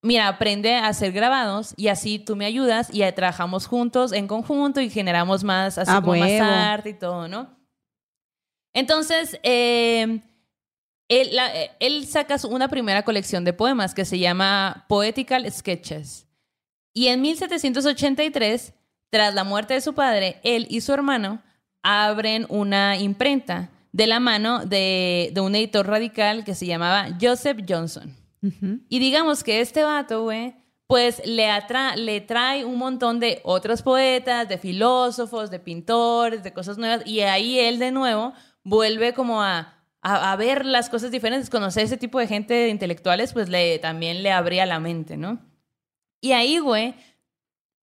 mira, 0.00 0.28
aprende 0.28 0.76
a 0.76 0.86
hacer 0.86 1.10
grabados 1.12 1.74
y 1.76 1.88
así 1.88 2.18
tú 2.20 2.36
me 2.36 2.44
ayudas 2.46 2.88
y 2.92 3.02
trabajamos 3.12 3.66
juntos 3.66 4.12
en 4.12 4.28
conjunto 4.28 4.80
y 4.80 4.88
generamos 4.90 5.42
más, 5.42 5.76
así 5.78 5.90
Ah, 5.92 6.00
como 6.00 6.14
más 6.20 6.28
arte 6.72 6.90
y 6.90 6.94
todo, 6.94 7.26
¿no? 7.28 7.60
Entonces, 8.74 9.38
eh, 9.42 10.20
él, 11.08 11.28
la- 11.36 11.52
él 11.80 12.06
saca 12.06 12.36
una 12.48 12.68
primera 12.68 13.02
colección 13.04 13.44
de 13.44 13.52
poemas 13.52 13.94
que 13.94 14.04
se 14.04 14.18
llama 14.18 14.86
Poetical 14.88 15.50
Sketches. 15.50 16.26
Y 16.94 17.08
en 17.08 17.20
1783, 17.22 18.74
tras 19.10 19.34
la 19.34 19.44
muerte 19.44 19.74
de 19.74 19.80
su 19.80 19.94
padre, 19.94 20.40
él 20.42 20.66
y 20.70 20.80
su 20.80 20.92
hermano 20.92 21.42
abren 21.82 22.46
una 22.48 22.96
imprenta 22.98 23.70
de 23.92 24.06
la 24.06 24.20
mano 24.20 24.64
de, 24.64 25.30
de 25.34 25.40
un 25.40 25.54
editor 25.54 25.86
radical 25.86 26.44
que 26.44 26.54
se 26.54 26.66
llamaba 26.66 27.08
Joseph 27.20 27.58
Johnson. 27.68 28.16
Y 28.88 28.98
digamos 28.98 29.44
que 29.44 29.60
este 29.60 29.84
vato, 29.84 30.22
güey, 30.24 30.54
pues 30.88 31.22
le, 31.24 31.48
atra- 31.48 31.94
le 31.94 32.20
trae 32.20 32.64
un 32.64 32.76
montón 32.76 33.20
de 33.20 33.40
otros 33.44 33.82
poetas, 33.82 34.48
de 34.48 34.58
filósofos, 34.58 35.50
de 35.50 35.60
pintores, 35.60 36.42
de 36.42 36.52
cosas 36.52 36.76
nuevas. 36.76 37.06
Y 37.06 37.20
ahí 37.20 37.58
él 37.60 37.78
de 37.78 37.92
nuevo 37.92 38.32
vuelve 38.64 39.12
como 39.14 39.42
a, 39.42 39.74
a, 40.02 40.32
a 40.32 40.36
ver 40.36 40.64
las 40.66 40.88
cosas 40.88 41.10
diferentes, 41.10 41.50
conocer 41.50 41.84
ese 41.84 41.96
tipo 41.96 42.18
de 42.18 42.26
gente 42.26 42.54
de 42.54 42.68
intelectuales, 42.68 43.32
pues 43.32 43.48
le, 43.48 43.78
también 43.78 44.22
le 44.22 44.32
abría 44.32 44.66
la 44.66 44.80
mente, 44.80 45.16
¿no? 45.16 45.40
Y 46.20 46.32
ahí, 46.32 46.58
güey, 46.58 46.94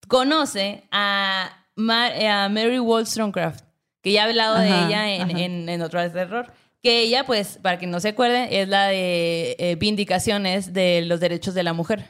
conoce 0.08 0.84
a, 0.90 1.66
Ma- 1.74 2.44
a 2.44 2.48
Mary 2.48 2.78
Wollstonecraft, 2.78 3.64
que 4.02 4.12
ya 4.12 4.22
he 4.24 4.28
hablado 4.28 4.58
de 4.58 4.68
ella 4.68 5.12
en, 5.14 5.22
ajá. 5.22 5.40
en, 5.40 5.68
en 5.68 5.82
otro 5.82 6.00
de 6.00 6.10
terror. 6.10 6.52
Que 6.80 7.00
ella, 7.00 7.26
pues, 7.26 7.58
para 7.60 7.76
quien 7.78 7.90
no 7.90 7.98
se 7.98 8.10
acuerde, 8.10 8.60
es 8.62 8.68
la 8.68 8.86
de 8.86 9.56
eh, 9.58 9.74
vindicaciones 9.74 10.72
de 10.72 11.02
los 11.02 11.18
derechos 11.18 11.54
de 11.54 11.64
la 11.64 11.72
mujer. 11.72 12.06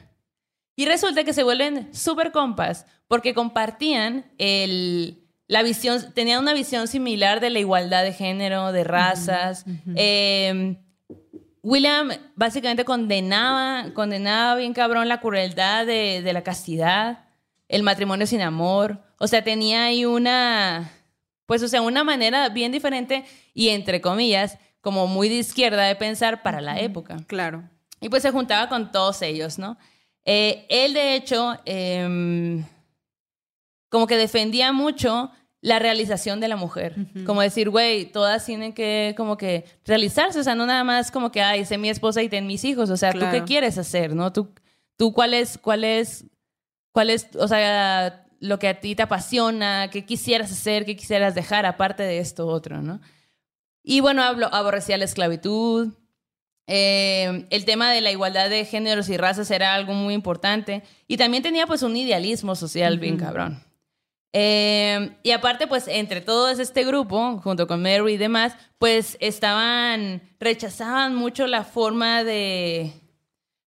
Y 0.75 0.85
resulta 0.85 1.23
que 1.23 1.33
se 1.33 1.41
vuelven 1.43 1.93
súper 1.93 2.31
compas 2.31 2.85
porque 3.07 3.33
compartían 3.33 4.31
el, 4.37 5.27
la 5.49 5.63
visión, 5.63 6.13
tenían 6.13 6.39
una 6.43 6.53
visión 6.53 6.87
similar 6.87 7.39
de 7.39 7.49
la 7.49 7.57
igualdad 7.57 8.03
de 8.03 8.13
género, 8.13 8.71
de 8.71 8.83
razas. 8.83 9.65
Eh, 9.95 10.77
William 11.63 12.11
básicamente 12.35 12.85
condenaba, 12.85 13.91
condenaba 13.95 14.55
bien 14.55 14.73
cabrón 14.73 15.09
la 15.09 15.19
crueldad 15.19 15.87
de, 15.87 16.21
de 16.21 16.33
la 16.33 16.43
castidad, 16.43 17.25
el 17.67 17.81
matrimonio 17.81 18.27
sin 18.27 18.41
amor. 18.41 19.01
O 19.17 19.27
sea, 19.27 19.43
tenía 19.43 19.85
ahí 19.85 20.05
una, 20.05 20.91
pues, 21.47 21.63
o 21.63 21.67
sea, 21.67 21.81
una 21.81 22.03
manera 22.03 22.47
bien 22.49 22.71
diferente 22.71 23.25
y 23.55 23.69
entre 23.69 24.01
comillas, 24.01 24.59
como 24.81 25.07
muy 25.07 25.29
de 25.29 25.35
izquierda 25.35 25.83
de 25.85 25.95
pensar 25.95 26.43
para 26.43 26.61
la 26.61 26.79
época. 26.79 27.17
Claro. 27.25 27.67
Y 27.99 28.09
pues 28.09 28.21
se 28.21 28.29
juntaba 28.29 28.69
con 28.69 28.91
todos 28.91 29.23
ellos, 29.23 29.57
¿no? 29.57 29.79
Eh, 30.25 30.67
él, 30.69 30.93
de 30.93 31.15
hecho, 31.15 31.55
em, 31.65 32.63
como 33.89 34.05
que 34.05 34.15
defendía 34.15 34.71
mucho 34.71 35.31
la 35.61 35.79
realización 35.79 36.39
de 36.39 36.47
la 36.47 36.55
mujer. 36.55 36.95
Como 37.25 37.41
decir, 37.41 37.69
güey, 37.69 38.05
todas 38.05 38.45
tienen 38.45 38.73
que 38.73 39.13
como 39.17 39.37
que 39.37 39.65
realizarse. 39.85 40.39
O 40.39 40.43
sea, 40.43 40.55
no 40.55 40.65
nada 40.65 40.83
más 40.83 41.11
como 41.11 41.31
que, 41.31 41.41
ay, 41.41 41.65
sé 41.65 41.77
mi 41.77 41.89
esposa 41.89 42.21
y 42.21 42.29
ten 42.29 42.47
mis 42.47 42.63
hijos. 42.63 42.89
O 42.89 42.97
sea, 42.97 43.11
¿tú 43.11 43.25
qué 43.31 43.43
quieres 43.43 43.77
hacer, 43.77 44.15
no? 44.15 44.31
¿Tú, 44.31 44.53
tú 44.95 45.13
cuál 45.13 45.33
es, 45.33 45.57
cuál 45.57 45.83
es, 45.83 46.25
cuál 46.91 47.09
es, 47.09 47.27
o 47.37 47.47
sea, 47.47 48.25
lo 48.39 48.57
que 48.57 48.69
a 48.69 48.79
ti 48.79 48.95
te 48.95 49.03
apasiona? 49.03 49.89
¿Qué 49.89 50.05
quisieras 50.05 50.51
hacer? 50.51 50.85
¿Qué 50.85 50.95
quisieras 50.95 51.35
dejar 51.35 51.65
aparte 51.65 52.03
de 52.03 52.19
esto 52.19 52.47
otro, 52.47 52.81
no? 52.81 53.01
Y 53.83 53.99
bueno, 53.99 54.23
hablo, 54.23 54.53
aborrecía 54.53 54.97
la 54.97 55.05
esclavitud. 55.05 55.93
Eh, 56.67 57.47
el 57.49 57.65
tema 57.65 57.91
de 57.91 57.99
la 57.99 58.11
igualdad 58.11 58.49
de 58.49 58.63
géneros 58.63 59.09
y 59.09 59.17
razas 59.17 59.51
era 59.51 59.73
algo 59.73 59.93
muy 59.93 60.13
importante. 60.13 60.83
Y 61.07 61.17
también 61.17 61.43
tenía 61.43 61.67
pues 61.67 61.83
un 61.83 61.97
idealismo 61.97 62.55
social 62.55 62.97
bien 62.99 63.17
cabrón. 63.17 63.68
Eh, 64.31 65.17
y 65.23 65.31
aparte, 65.31 65.65
pues 65.65 65.87
entre 65.87 66.21
todos 66.21 66.59
este 66.59 66.83
grupo, 66.83 67.39
junto 67.43 67.65
con 67.67 67.81
Mary 67.81 68.13
y 68.13 68.17
demás, 68.17 68.55
pues 68.77 69.17
estaban, 69.19 70.21
rechazaban 70.39 71.15
mucho 71.15 71.47
la 71.47 71.63
forma 71.63 72.23
de, 72.23 72.91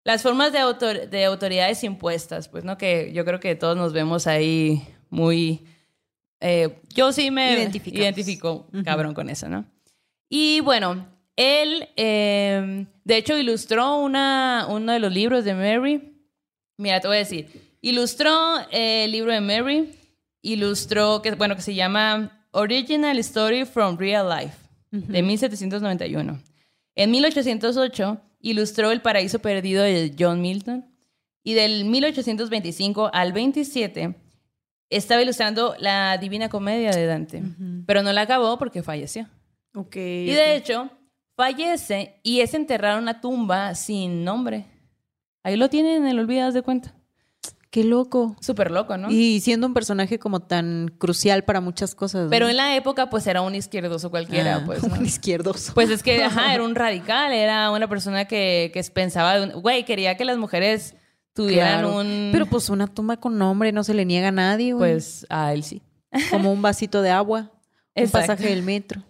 las 0.05 0.21
formas 0.23 0.53
de, 0.53 0.59
autor- 0.59 1.09
de 1.09 1.25
autoridades 1.25 1.83
impuestas, 1.83 2.47
pues, 2.47 2.63
¿no? 2.63 2.77
Que 2.77 3.11
yo 3.13 3.25
creo 3.25 3.39
que 3.41 3.55
todos 3.55 3.75
nos 3.75 3.91
vemos 3.91 4.25
ahí 4.25 4.87
muy... 5.09 5.65
eh, 6.39 6.79
yo 6.93 7.11
sí 7.11 7.29
me 7.29 7.53
identifico, 8.01 8.67
cabrón, 8.85 9.13
con 9.13 9.29
eso, 9.29 9.49
¿no? 9.49 9.65
Y 10.29 10.61
bueno, 10.61 11.05
él, 11.35 11.89
eh, 11.97 12.85
de 13.03 13.17
hecho, 13.17 13.37
ilustró 13.37 13.97
una, 13.97 14.67
uno 14.69 14.93
de 14.93 14.99
los 14.99 15.11
libros 15.11 15.43
de 15.43 15.53
Mary. 15.55 16.15
Mira, 16.77 17.01
te 17.01 17.07
voy 17.07 17.17
a 17.17 17.19
decir. 17.19 17.75
Ilustró 17.81 18.31
eh, 18.71 19.03
el 19.05 19.11
libro 19.11 19.31
de 19.33 19.41
Mary. 19.41 19.93
Ilustró, 20.43 21.23
que, 21.23 21.31
bueno, 21.31 21.55
que 21.55 21.63
se 21.63 21.73
llama 21.73 22.45
Original 22.51 23.17
Story 23.17 23.65
from 23.65 23.97
Real 23.97 24.29
Life, 24.29 24.57
de 24.91 25.23
1791. 25.23 26.39
En 26.95 27.09
1808 27.09 28.21
ilustró 28.41 28.91
El 28.91 29.01
Paraíso 29.01 29.39
Perdido 29.39 29.81
de 29.81 30.13
John 30.19 30.41
Milton. 30.41 30.85
Y 31.45 31.55
del 31.55 31.85
1825 31.85 33.09
al 33.11 33.33
27 33.33 34.15
estaba 34.89 35.21
ilustrando 35.21 35.75
la 35.79 36.17
Divina 36.17 36.47
Comedia 36.47 36.91
de 36.91 37.05
Dante. 37.05 37.43
Pero 37.85 38.03
no 38.03 38.13
la 38.13 38.21
acabó 38.21 38.57
porque 38.57 38.83
falleció. 38.83 39.27
Ok. 39.75 39.95
Y 39.95 40.31
de 40.31 40.55
hecho, 40.55 40.89
fallece 41.35 42.19
y 42.23 42.41
es 42.41 42.53
enterrado 42.53 42.97
en 42.97 43.03
una 43.03 43.19
tumba 43.19 43.75
sin 43.75 44.23
nombre. 44.23 44.65
Ahí 45.43 45.57
lo 45.57 45.69
tienen 45.69 46.03
en 46.03 46.07
el 46.07 46.19
olvido, 46.19 46.47
haz 46.47 46.53
de 46.53 46.61
cuenta. 46.61 46.95
Qué 47.73 47.83
loco. 47.83 48.35
Súper 48.39 48.69
loco, 48.69 48.97
¿no? 48.97 49.09
Y 49.09 49.39
siendo 49.39 49.65
un 49.65 49.73
personaje 49.73 50.19
como 50.19 50.41
tan 50.41 50.93
crucial 50.99 51.43
para 51.43 51.59
muchas 51.59 51.95
cosas. 51.95 52.25
¿no? 52.25 52.29
Pero 52.29 52.47
en 52.47 52.55
la 52.55 52.75
época, 52.75 53.09
pues 53.09 53.25
era 53.25 53.41
un 53.41 53.55
izquierdoso 53.55 54.11
cualquiera, 54.11 54.57
Ah, 54.57 54.63
pues. 54.63 54.83
¿no? 54.87 54.93
un 54.93 55.03
izquierdoso. 55.03 55.73
Pues 55.73 55.89
es 55.89 56.03
que, 56.03 56.23
ajá, 56.23 56.53
era 56.53 56.63
un 56.65 56.75
radical, 56.75 57.33
era 57.33 57.71
una 57.71 57.87
persona 57.89 58.25
que, 58.25 58.69
que 58.71 58.83
pensaba, 58.93 59.39
de 59.39 59.45
un- 59.55 59.61
güey, 59.63 59.85
quería 59.85 60.15
que 60.17 60.23
las 60.23 60.37
mujeres 60.37 60.93
tuvieran 61.33 61.79
Claro. 61.81 61.97
un... 61.97 62.29
Pero 62.31 62.45
pues 62.45 62.69
una 62.69 62.85
tumba 62.85 63.17
con 63.17 63.39
nombre 63.39 63.71
no 63.71 63.83
se 63.83 63.95
le 63.95 64.05
niega 64.05 64.27
a 64.27 64.31
nadie, 64.31 64.73
güey. 64.73 64.91
pues 64.93 65.25
a 65.31 65.51
él 65.51 65.63
sí. 65.63 65.81
Como 66.29 66.51
un 66.53 66.61
vasito 66.61 67.01
de 67.01 67.09
agua. 67.09 67.49
Un 67.95 68.03
Exacto. 68.03 68.27
pasaje 68.27 68.49
del 68.49 68.61
metro. 68.61 69.01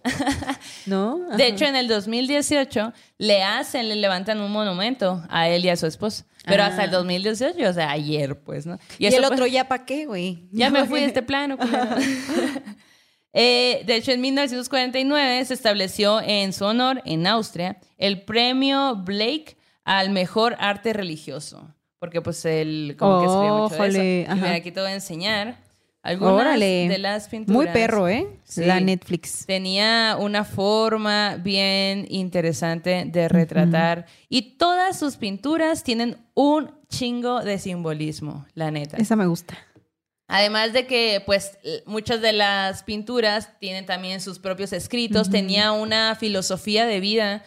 ¿No? 0.86 1.18
De 1.36 1.46
hecho, 1.48 1.64
en 1.64 1.76
el 1.76 1.88
2018 1.88 2.92
le 3.18 3.42
hacen, 3.42 3.88
le 3.88 3.96
levantan 3.96 4.40
un 4.40 4.50
monumento 4.52 5.22
a 5.28 5.48
él 5.48 5.64
y 5.64 5.68
a 5.68 5.76
su 5.76 5.86
esposa. 5.86 6.24
Pero 6.44 6.62
Ah. 6.62 6.66
hasta 6.66 6.84
el 6.84 6.90
2018, 6.90 7.68
o 7.68 7.72
sea, 7.72 7.90
ayer, 7.90 8.38
pues, 8.40 8.66
¿no? 8.66 8.78
Y, 8.98 9.06
eso 9.06 9.16
el 9.18 9.24
fue- 9.24 9.34
otro 9.34 9.46
ya 9.46 9.66
para 9.68 9.84
qué, 9.84 10.06
güey. 10.06 10.48
Ya 10.52 10.70
me 10.70 10.84
fui 10.86 11.00
de 11.00 11.06
este 11.06 11.22
plano. 11.22 11.56
culero. 11.58 11.86
Eh, 13.36 13.82
de 13.84 13.96
hecho, 13.96 14.12
en 14.12 14.20
1949 14.20 15.44
se 15.44 15.54
estableció 15.54 16.20
en 16.20 16.52
su 16.52 16.64
honor, 16.66 17.02
en 17.04 17.26
Austria, 17.26 17.78
el 17.98 18.22
premio 18.22 18.94
Blake 18.94 19.56
al 19.84 20.10
mejor 20.10 20.54
arte 20.60 20.92
religioso. 20.92 21.74
Porque 21.98 22.20
pues 22.20 22.44
él 22.44 22.94
como 22.96 23.18
que 23.20 23.26
escribía 23.26 23.52
mucho 23.52 23.74
de 23.74 23.80
Ójale, 23.80 24.22
eso. 24.22 24.32
Y 24.32 24.34
mira, 24.36 24.54
aquí 24.54 24.70
te 24.70 24.80
voy 24.80 24.90
a 24.90 24.94
enseñar 24.94 25.56
algunas 26.04 26.34
Órale. 26.34 26.86
de 26.88 26.98
las 26.98 27.28
pinturas. 27.28 27.54
Muy 27.56 27.66
perro, 27.72 28.06
¿eh? 28.08 28.28
Sí. 28.44 28.64
La 28.64 28.78
Netflix. 28.78 29.46
Tenía 29.46 30.16
una 30.20 30.44
forma 30.44 31.36
bien 31.36 32.06
interesante 32.10 33.04
de 33.06 33.28
retratar. 33.28 34.06
Y 34.28 34.56
todas 34.58 34.98
sus 34.98 35.16
pinturas 35.16 35.82
tienen 35.82 36.18
un 36.34 36.70
chingo 36.88 37.40
de 37.42 37.58
simbolismo, 37.58 38.46
la 38.54 38.70
neta. 38.70 38.98
Esa 38.98 39.16
me 39.16 39.26
gusta. 39.26 39.56
Además 40.28 40.72
de 40.72 40.86
que, 40.86 41.22
pues, 41.24 41.58
muchas 41.86 42.20
de 42.20 42.32
las 42.32 42.82
pinturas 42.82 43.58
tienen 43.58 43.84
también 43.86 44.20
sus 44.20 44.38
propios 44.38 44.72
escritos, 44.72 45.28
tenía 45.30 45.72
una 45.72 46.14
filosofía 46.14 46.86
de 46.86 47.00
vida 47.00 47.44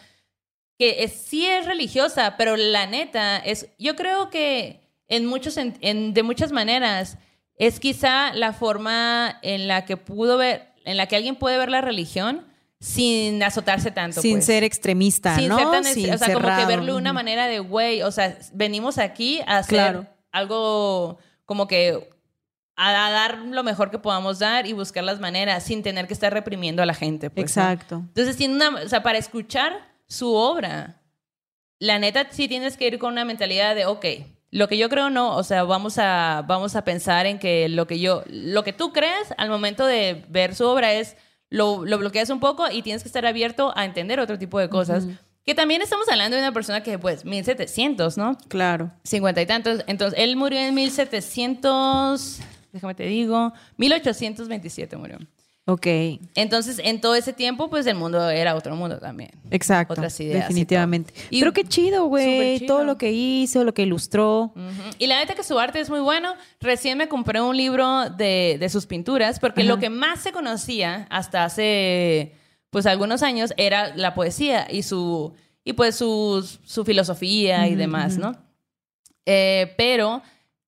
que 0.78 1.02
es- 1.02 1.12
sí 1.12 1.44
es 1.46 1.66
religiosa, 1.66 2.36
pero 2.36 2.56
la 2.56 2.86
neta 2.86 3.36
es, 3.38 3.68
yo 3.78 3.96
creo 3.96 4.30
que 4.30 4.80
en 5.08 5.26
muchos, 5.26 5.56
en- 5.56 5.76
en- 5.80 6.14
de 6.14 6.22
muchas 6.22 6.52
maneras, 6.52 7.18
es 7.58 7.80
quizá 7.80 8.32
la 8.34 8.52
forma 8.52 9.38
en 9.42 9.68
la 9.68 9.84
que 9.84 9.96
pudo 9.96 10.38
ver, 10.38 10.68
en 10.84 10.96
la 10.96 11.06
que 11.06 11.16
alguien 11.16 11.36
puede 11.36 11.58
ver 11.58 11.70
la 11.70 11.80
religión 11.80 12.46
sin 12.80 13.42
azotarse 13.42 13.90
tanto. 13.90 14.20
Sin 14.22 14.34
pues. 14.36 14.46
ser 14.46 14.62
extremista, 14.64 15.34
Sin 15.36 15.48
¿no? 15.48 15.58
ser 15.58 15.70
tan, 15.70 15.84
Sin 15.84 16.12
o 16.14 16.18
sea, 16.18 16.32
como 16.32 16.46
que 16.56 16.64
verlo 16.66 16.92
de 16.92 16.98
una 16.98 17.12
manera 17.12 17.46
de, 17.48 17.58
güey, 17.58 18.02
o 18.02 18.10
sea, 18.12 18.38
venimos 18.52 18.98
aquí 18.98 19.40
a 19.46 19.58
hacer 19.58 19.78
Claro. 19.78 20.06
algo 20.30 21.18
como 21.44 21.66
que 21.66 22.08
a, 22.76 23.06
a 23.06 23.10
dar 23.10 23.38
lo 23.38 23.64
mejor 23.64 23.90
que 23.90 23.98
podamos 23.98 24.38
dar 24.38 24.68
y 24.68 24.72
buscar 24.72 25.02
las 25.02 25.18
maneras 25.18 25.64
sin 25.64 25.82
tener 25.82 26.06
que 26.06 26.14
estar 26.14 26.32
reprimiendo 26.32 26.80
a 26.80 26.86
la 26.86 26.94
gente. 26.94 27.30
pues, 27.30 27.56
¿no? 27.56 27.62
Exacto. 27.62 27.94
Entonces, 27.96 28.36
tiene 28.36 28.54
una, 28.54 28.82
o 28.84 28.88
sea, 28.88 29.02
para 29.02 29.18
escuchar 29.18 29.72
su 30.06 30.32
obra, 30.32 31.02
la 31.80 31.98
neta 31.98 32.28
sí 32.30 32.46
tienes 32.46 32.76
que 32.76 32.86
ir 32.86 32.98
con 33.00 33.12
una 33.14 33.24
mentalidad 33.24 33.74
de, 33.74 33.86
ok, 33.86 34.06
lo 34.50 34.68
que 34.68 34.78
yo 34.78 34.88
creo 34.88 35.10
no, 35.10 35.36
o 35.36 35.42
sea, 35.42 35.64
vamos 35.64 35.98
a, 35.98 36.44
vamos 36.46 36.74
a 36.76 36.84
pensar 36.84 37.26
en 37.26 37.38
que 37.38 37.68
lo 37.68 37.86
que 37.86 37.98
yo, 37.98 38.24
lo 38.28 38.64
que 38.64 38.72
tú 38.72 38.92
crees 38.92 39.34
al 39.36 39.50
momento 39.50 39.84
de 39.84 40.24
ver 40.28 40.54
su 40.54 40.66
obra 40.66 40.94
es, 40.94 41.16
lo, 41.50 41.84
lo 41.84 41.98
bloqueas 41.98 42.30
un 42.30 42.40
poco 42.40 42.70
y 42.70 42.82
tienes 42.82 43.02
que 43.02 43.08
estar 43.08 43.24
abierto 43.26 43.72
a 43.76 43.84
entender 43.84 44.20
otro 44.20 44.38
tipo 44.38 44.58
de 44.58 44.68
cosas. 44.68 45.06
Que 45.44 45.54
también 45.54 45.80
estamos 45.80 46.06
hablando 46.10 46.36
de 46.36 46.42
una 46.42 46.52
persona 46.52 46.82
que, 46.82 46.98
pues, 46.98 47.24
1700, 47.24 48.18
¿no? 48.18 48.36
Claro. 48.48 48.90
50 49.04 49.40
y 49.40 49.46
tantos. 49.46 49.84
Entonces, 49.86 50.18
él 50.20 50.36
murió 50.36 50.60
en 50.60 50.74
1700, 50.74 52.40
déjame 52.72 52.94
te 52.94 53.04
digo, 53.04 53.54
1827 53.78 54.96
murió. 54.98 55.18
Ok. 55.70 55.86
Entonces, 56.34 56.80
en 56.82 56.98
todo 56.98 57.14
ese 57.14 57.34
tiempo, 57.34 57.68
pues 57.68 57.86
el 57.86 57.94
mundo 57.94 58.30
era 58.30 58.54
otro 58.54 58.74
mundo 58.74 58.98
también. 58.98 59.32
Exacto. 59.50 59.92
Otras 59.92 60.18
ideas 60.18 60.48
Definitivamente. 60.48 61.12
Y 61.28 61.40
Pero 61.40 61.52
qué 61.52 61.62
chido, 61.64 62.06
güey. 62.06 62.66
Todo 62.66 62.84
lo 62.84 62.96
que 62.96 63.12
hizo, 63.12 63.64
lo 63.64 63.74
que 63.74 63.82
ilustró. 63.82 64.54
Y 64.98 65.06
la 65.08 65.18
neta 65.18 65.34
que 65.34 65.42
su 65.42 65.58
arte 65.58 65.78
es 65.80 65.90
muy 65.90 66.00
bueno. 66.00 66.36
Recién 66.58 66.96
me 66.96 67.06
compré 67.08 67.42
un 67.42 67.54
libro 67.54 68.08
de, 68.08 68.56
de 68.58 68.68
sus 68.70 68.86
pinturas, 68.86 69.38
porque 69.38 69.62
lo 69.62 69.78
que 69.78 69.90
más 69.90 70.20
se 70.20 70.32
conocía 70.32 71.06
hasta 71.10 71.44
hace 71.44 72.32
pues 72.70 72.86
algunos 72.86 73.22
años 73.22 73.52
era 73.58 73.94
la 73.94 74.14
poesía 74.14 74.66
y 74.70 74.82
su 74.84 75.34
y 75.64 75.74
pues 75.74 75.96
su, 75.96 76.48
su 76.64 76.84
filosofía 76.86 77.68
y 77.68 77.74
demás, 77.74 78.16
¿no? 78.16 78.34
Eh, 79.26 79.74
pero 79.76 80.22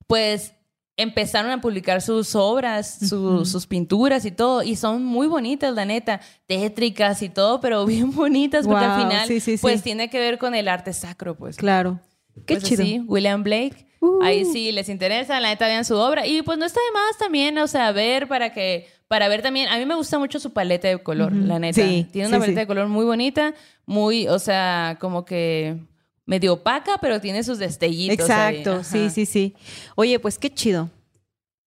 pues 0.07 0.53
empezaron 1.01 1.51
a 1.51 1.61
publicar 1.61 2.03
sus 2.03 2.35
obras, 2.35 2.99
su- 3.09 3.45
sus 3.45 3.67
pinturas 3.67 4.25
y 4.25 4.31
todo, 4.31 4.63
y 4.63 4.77
son 4.77 5.05
muy 5.05 5.27
bonitas, 5.27 5.75
la 5.75 5.85
neta, 5.85 6.21
tétricas 6.47 7.23
y 7.23 7.29
todo, 7.29 7.61
pero 7.61 7.85
bien 7.87 8.11
bonitas, 8.13 8.67
porque 8.67 8.85
al 8.85 9.03
final, 9.09 9.27
sí, 9.29 9.41
sí, 9.41 9.57
sí. 9.57 9.63
pues 9.63 9.83
tiene 9.83 10.11
que 10.11 10.19
ver 10.21 10.39
con 10.39 10.55
el 10.55 10.69
arte 10.69 10.93
sacro, 10.93 11.35
pues. 11.37 11.57
Claro. 11.57 12.01
Qué 12.47 12.55
Pues 12.55 12.65
chido. 12.65 12.83
así, 12.83 13.01
William 13.07 13.43
Blake. 13.43 13.87
Uh. 14.03 14.23
ahí 14.23 14.47
sí 14.47 14.73
les 14.73 14.89
interesa, 14.89 15.39
la 15.41 15.49
neta 15.51 15.67
vean 15.67 15.85
su 15.85 15.95
obra. 15.95 16.27
Y 16.27 16.41
pues 16.41 16.57
no 16.57 16.65
está 16.65 16.81
de 16.81 16.93
más 16.99 17.19
también, 17.19 17.59
o 17.59 17.67
sea, 17.67 17.93
ver 17.93 18.29
para 18.29 18.51
que, 18.51 18.89
para 19.09 19.29
ver 19.29 19.43
también, 19.43 19.69
a 19.69 19.77
mí 19.77 19.85
me 19.85 19.95
gusta 19.95 20.19
mucho 20.19 20.41
su 20.41 20.53
paleta 20.55 20.89
de 20.89 21.03
color, 21.03 21.33
la 21.35 21.59
neta. 21.59 21.83
Sí, 21.83 22.07
Tiene 22.11 22.29
una 22.29 22.39
paleta 22.39 22.61
de 22.61 22.67
color 22.67 22.89
muy 22.89 23.05
bonita, 23.05 23.53
muy, 23.85 24.27
o 24.27 24.39
sea, 24.39 24.97
como 25.01 25.27
que 25.27 25.77
medio 26.31 26.53
opaca, 26.53 26.99
pero 27.01 27.21
tiene 27.21 27.43
sus 27.43 27.59
destellitos. 27.59 28.31
ahí. 28.31 28.59
Exacto, 28.59 28.85
sí, 28.85 29.11
sí, 29.11 29.27
sí. 29.27 29.57
Oye, 29.97 30.21
pues 30.21 30.39
qué 30.39 30.49
chido. 30.55 30.89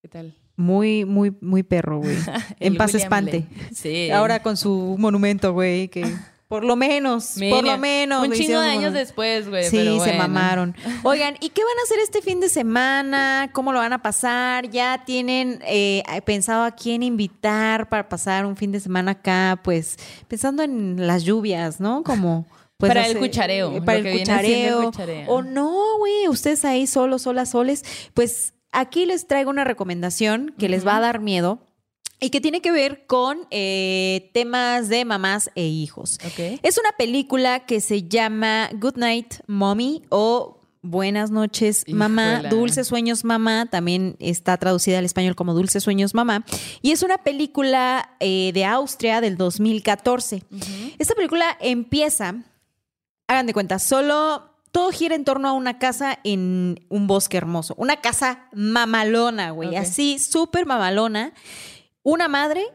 ¿Qué 0.02 0.07
tal? 0.07 0.34
Muy, 0.56 1.03
muy, 1.03 1.35
muy 1.41 1.64
perro, 1.64 1.99
güey. 1.99 2.15
en 2.61 2.77
paz 2.77 2.94
William 2.94 3.06
espante. 3.06 3.40
Blake. 3.40 3.76
Sí. 3.76 4.10
Ahora 4.10 4.41
con 4.41 4.56
su 4.56 4.95
monumento, 4.98 5.52
güey, 5.52 5.90
que 5.90 6.06
por 6.48 6.64
lo 6.64 6.77
menos, 6.77 7.35
Mira, 7.35 7.57
por 7.57 7.65
lo 7.65 7.77
menos. 7.77 8.26
Un 8.26 8.31
chingo 8.31 8.61
de 8.61 8.69
años 8.69 8.94
después, 8.94 9.49
güey. 9.49 9.65
Sí, 9.65 9.76
pero 9.76 10.02
se 10.02 10.14
mamaron. 10.14 10.73
Oigan, 11.03 11.35
¿y 11.41 11.49
qué 11.49 11.61
van 11.61 11.80
a 11.80 11.84
hacer 11.84 11.99
este 11.99 12.22
fin 12.22 12.40
de 12.40 12.48
semana? 12.48 13.49
¿Cómo 13.52 13.73
lo 13.73 13.80
van 13.80 13.91
a 13.91 14.02
pasar? 14.02 14.69
¿Ya 14.69 15.03
tienen 15.03 15.60
eh, 15.65 16.03
pensado 16.23 16.64
a 16.64 16.72
quién 16.72 17.03
invitar 17.03 17.90
para 17.90 18.07
pasar 18.07 18.45
un 18.45 18.56
fin 18.56 18.72
de 18.72 18.80
semana 18.80 19.11
acá? 19.11 19.60
Pues 19.61 19.98
pensando 20.30 20.64
en 20.64 21.06
las 21.06 21.23
lluvias, 21.23 21.81
¿no? 21.81 22.02
Como... 22.03 22.45
Pues, 22.84 22.89
Para 22.89 23.05
el 23.05 23.11
hacer- 23.18 23.22
cuchareo, 23.22 23.77
eh, 23.77 23.81
Para 23.81 23.97
el 23.99 24.03
siendo 24.03 24.19
el 24.19 24.19
cuchareo. 24.27 24.84
cuchareo. 24.91 25.30
O 25.31 25.41
no, 25.41 25.97
güey, 25.99 26.27
ustedes 26.27 26.65
ahí 26.65 26.85
solos, 26.85 27.22
solas, 27.22 27.49
soles. 27.51 27.85
Pues 28.14 28.53
aquí 28.73 29.05
les 29.05 29.26
traigo 29.27 29.49
una 29.49 29.64
recomendación 29.64 30.53
que 30.60 30.68
les 30.68 30.85
va 30.85 30.97
a 30.97 30.99
dar 30.99 31.19
miedo 31.22 31.60
y 32.19 32.30
que 32.30 32.41
tiene 32.41 32.61
que 32.61 32.72
ver 32.72 33.05
con 33.05 33.47
eh, 33.51 34.30
temas 34.34 34.89
de 34.89 35.05
mamás 35.05 35.49
e 35.55 35.64
hijos. 35.65 36.18
Ok. 36.26 36.60
Es 36.61 36.77
una 36.77 36.91
película 36.97 37.65
que 37.65 37.80
se 37.81 38.03
llama 38.03 38.69
Good 38.73 38.97
Night 38.97 39.35
Mommy 39.47 40.01
o 40.10 40.60
Buenas 40.85 41.31
noches, 41.31 41.85
mamá, 41.88 42.34
Híjola. 42.34 42.49
Dulces 42.49 42.88
Sueños, 42.88 43.23
mamá, 43.23 43.68
también 43.72 44.18
está 44.19 44.57
traducida 44.57 44.99
al 44.99 45.05
español 45.05 45.34
como 45.34 45.53
Dulces 45.53 45.81
Sueños, 45.81 46.14
mamá. 46.14 46.43
Y 46.81 46.91
es 46.91 47.03
una 47.03 47.19
película 47.19 48.18
eh, 48.19 48.51
de 48.53 48.65
Austria 48.65 49.22
del 49.22 49.38
2014. 49.38 50.43
Esta 50.97 51.15
película 51.15 51.57
empieza, 51.61 52.35
hagan 53.34 53.47
de 53.47 53.53
cuenta, 53.53 53.80
solo 53.80 54.53
todo 54.72 54.91
gira 54.91 55.15
en 55.15 55.23
torno 55.23 55.47
a 55.47 55.53
una 55.53 55.77
casa 55.77 56.19
en 56.23 56.85
un 56.89 57.05
bosque 57.05 57.38
hermoso. 57.38 57.76
Una 57.77 58.01
casa 58.01 58.49
mamalona, 58.53 59.51
güey, 59.51 59.76
así, 59.76 60.18
súper 60.18 60.65
mamalona. 60.65 61.34
Una 62.01 62.27
madre 62.27 62.65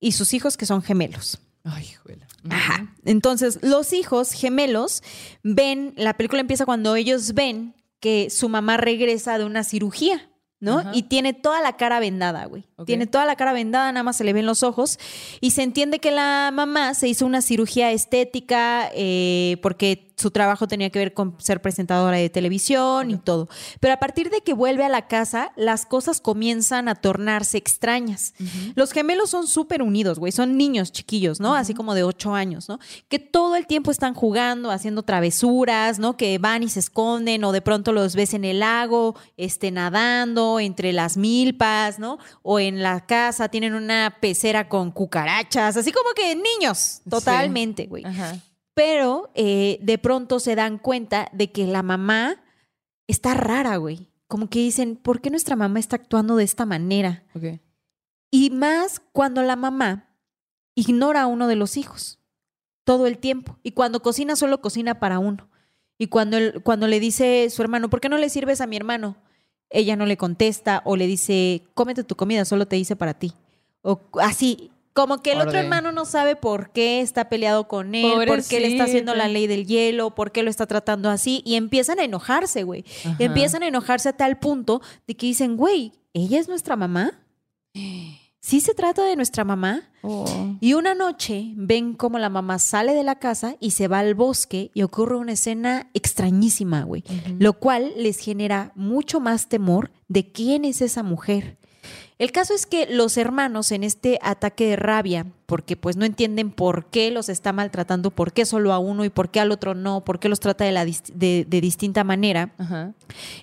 y 0.00 0.12
sus 0.12 0.34
hijos 0.34 0.56
que 0.56 0.66
son 0.66 0.82
gemelos. 0.82 1.38
Ay, 1.62 1.88
juela. 2.02 2.26
Ajá. 2.50 2.92
Entonces, 3.04 3.60
los 3.62 3.92
hijos 3.92 4.32
gemelos 4.32 5.02
ven, 5.42 5.94
la 5.96 6.14
película 6.14 6.40
empieza 6.40 6.66
cuando 6.66 6.96
ellos 6.96 7.34
ven 7.34 7.74
que 8.00 8.30
su 8.30 8.48
mamá 8.48 8.76
regresa 8.76 9.38
de 9.38 9.44
una 9.44 9.64
cirugía, 9.64 10.28
¿no? 10.60 10.80
Ajá. 10.80 10.90
Y 10.92 11.04
tiene 11.04 11.32
toda 11.32 11.62
la 11.62 11.76
cara 11.76 12.00
vendada, 12.00 12.44
güey. 12.46 12.66
Tiene 12.84 13.06
toda 13.06 13.24
la 13.24 13.36
cara 13.36 13.52
vendada, 13.52 13.90
nada 13.92 14.02
más 14.02 14.16
se 14.16 14.24
le 14.24 14.32
ven 14.32 14.46
los 14.46 14.62
ojos. 14.62 14.98
Y 15.40 15.52
se 15.52 15.62
entiende 15.62 15.98
que 15.98 16.10
la 16.10 16.50
mamá 16.52 16.94
se 16.94 17.08
hizo 17.08 17.26
una 17.26 17.42
cirugía 17.42 17.92
estética 17.92 18.90
eh, 18.94 19.58
porque 19.62 20.14
su 20.16 20.30
trabajo 20.30 20.68
tenía 20.68 20.90
que 20.90 20.98
ver 20.98 21.14
con 21.14 21.34
ser 21.38 21.60
presentadora 21.60 22.16
de 22.16 22.30
televisión 22.30 23.10
y 23.10 23.16
todo. 23.16 23.48
Pero 23.80 23.94
a 23.94 23.96
partir 23.98 24.30
de 24.30 24.40
que 24.40 24.54
vuelve 24.54 24.84
a 24.84 24.88
la 24.88 25.08
casa, 25.08 25.52
las 25.56 25.86
cosas 25.86 26.20
comienzan 26.20 26.88
a 26.88 26.94
tornarse 26.94 27.58
extrañas. 27.58 28.34
Los 28.74 28.92
gemelos 28.92 29.30
son 29.30 29.46
súper 29.46 29.82
unidos, 29.82 30.18
güey. 30.18 30.32
Son 30.32 30.56
niños 30.56 30.92
chiquillos, 30.92 31.40
¿no? 31.40 31.54
Así 31.54 31.74
como 31.74 31.94
de 31.94 32.04
ocho 32.04 32.34
años, 32.34 32.68
¿no? 32.68 32.78
Que 33.08 33.18
todo 33.18 33.56
el 33.56 33.66
tiempo 33.66 33.90
están 33.90 34.14
jugando, 34.14 34.70
haciendo 34.70 35.02
travesuras, 35.02 35.98
¿no? 35.98 36.16
Que 36.16 36.38
van 36.38 36.62
y 36.62 36.68
se 36.68 36.80
esconden 36.80 37.42
o 37.44 37.52
de 37.52 37.60
pronto 37.60 37.92
los 37.92 38.14
ves 38.14 38.34
en 38.34 38.44
el 38.44 38.60
lago, 38.60 39.16
este, 39.36 39.70
nadando 39.70 40.60
entre 40.60 40.92
las 40.92 41.16
milpas, 41.16 41.98
¿no? 41.98 42.18
O 42.42 42.60
en 42.60 42.73
la 42.82 43.06
casa 43.06 43.48
tienen 43.48 43.74
una 43.74 44.16
pecera 44.20 44.68
con 44.68 44.90
cucarachas, 44.90 45.76
así 45.76 45.92
como 45.92 46.10
que 46.14 46.34
niños, 46.36 47.00
totalmente, 47.08 47.86
güey. 47.86 48.04
Pero 48.74 49.30
eh, 49.34 49.78
de 49.82 49.98
pronto 49.98 50.40
se 50.40 50.54
dan 50.56 50.78
cuenta 50.78 51.28
de 51.32 51.52
que 51.52 51.66
la 51.66 51.82
mamá 51.82 52.42
está 53.06 53.34
rara, 53.34 53.76
güey. 53.76 54.08
Como 54.26 54.48
que 54.48 54.58
dicen, 54.58 54.96
¿por 54.96 55.20
qué 55.20 55.30
nuestra 55.30 55.54
mamá 55.54 55.78
está 55.78 55.96
actuando 55.96 56.34
de 56.36 56.44
esta 56.44 56.66
manera? 56.66 57.22
Ok. 57.34 57.60
Y 58.32 58.50
más 58.50 59.00
cuando 59.12 59.42
la 59.42 59.54
mamá 59.54 60.08
ignora 60.74 61.22
a 61.22 61.26
uno 61.28 61.46
de 61.46 61.54
los 61.56 61.76
hijos 61.76 62.18
todo 62.84 63.06
el 63.06 63.18
tiempo. 63.18 63.58
Y 63.62 63.72
cuando 63.72 64.00
cocina, 64.02 64.34
solo 64.34 64.60
cocina 64.60 64.98
para 64.98 65.18
uno. 65.20 65.48
Y 65.98 66.08
cuando, 66.08 66.36
el- 66.36 66.62
cuando 66.62 66.88
le 66.88 66.98
dice 66.98 67.48
su 67.50 67.62
hermano, 67.62 67.88
¿por 67.88 68.00
qué 68.00 68.08
no 68.08 68.18
le 68.18 68.28
sirves 68.28 68.60
a 68.60 68.66
mi 68.66 68.76
hermano? 68.76 69.16
Ella 69.70 69.96
no 69.96 70.06
le 70.06 70.16
contesta 70.16 70.82
o 70.84 70.96
le 70.96 71.06
dice, 71.06 71.62
cómete 71.74 72.04
tu 72.04 72.16
comida, 72.16 72.44
solo 72.44 72.66
te 72.66 72.76
hice 72.76 72.96
para 72.96 73.14
ti. 73.14 73.32
O 73.82 74.00
así, 74.20 74.70
como 74.92 75.22
que 75.22 75.32
el 75.32 75.40
otro 75.40 75.58
hermano 75.58 75.90
no 75.90 76.04
sabe 76.04 76.36
por 76.36 76.70
qué 76.70 77.00
está 77.00 77.28
peleado 77.28 77.66
con 77.66 77.94
él, 77.94 78.26
por 78.26 78.44
qué 78.44 78.60
le 78.60 78.68
está 78.68 78.84
haciendo 78.84 79.14
la 79.14 79.28
ley 79.28 79.46
del 79.46 79.66
hielo, 79.66 80.14
por 80.14 80.30
qué 80.30 80.42
lo 80.42 80.50
está 80.50 80.66
tratando 80.66 81.10
así. 81.10 81.42
Y 81.44 81.56
empiezan 81.56 81.98
a 81.98 82.04
enojarse, 82.04 82.62
güey. 82.62 82.84
Empiezan 83.18 83.62
a 83.62 83.66
enojarse 83.66 84.10
a 84.10 84.16
tal 84.16 84.38
punto 84.38 84.80
de 85.06 85.16
que 85.16 85.26
dicen, 85.26 85.56
güey, 85.56 85.92
¿ella 86.12 86.38
es 86.38 86.48
nuestra 86.48 86.76
mamá? 86.76 87.18
¿Sí 88.44 88.60
se 88.60 88.74
trata 88.74 89.02
de 89.06 89.16
nuestra 89.16 89.42
mamá? 89.42 89.84
Oh. 90.02 90.26
Y 90.60 90.74
una 90.74 90.94
noche 90.94 91.54
ven 91.56 91.94
cómo 91.94 92.18
la 92.18 92.28
mamá 92.28 92.58
sale 92.58 92.92
de 92.92 93.02
la 93.02 93.18
casa 93.18 93.56
y 93.58 93.70
se 93.70 93.88
va 93.88 94.00
al 94.00 94.14
bosque 94.14 94.70
y 94.74 94.82
ocurre 94.82 95.16
una 95.16 95.32
escena 95.32 95.88
extrañísima, 95.94 96.82
güey, 96.82 97.04
lo 97.38 97.54
cual 97.54 97.94
les 97.96 98.18
genera 98.18 98.70
mucho 98.74 99.18
más 99.18 99.48
temor 99.48 99.92
de 100.08 100.30
quién 100.30 100.66
es 100.66 100.82
esa 100.82 101.02
mujer. 101.02 101.56
El 102.16 102.30
caso 102.30 102.54
es 102.54 102.64
que 102.64 102.86
los 102.86 103.16
hermanos 103.16 103.72
en 103.72 103.82
este 103.82 104.20
ataque 104.22 104.68
de 104.68 104.76
rabia, 104.76 105.26
porque 105.46 105.76
pues 105.76 105.96
no 105.96 106.04
entienden 106.04 106.52
por 106.52 106.86
qué 106.86 107.10
los 107.10 107.28
está 107.28 107.52
maltratando, 107.52 108.12
por 108.12 108.32
qué 108.32 108.46
solo 108.46 108.72
a 108.72 108.78
uno 108.78 109.04
y 109.04 109.08
por 109.10 109.30
qué 109.30 109.40
al 109.40 109.50
otro 109.50 109.74
no, 109.74 110.04
por 110.04 110.20
qué 110.20 110.28
los 110.28 110.38
trata 110.38 110.64
de, 110.64 110.70
la 110.70 110.84
de- 110.84 111.44
de 111.48 111.60
distinta 111.60 112.04
manera, 112.04 112.54
Ajá. 112.56 112.94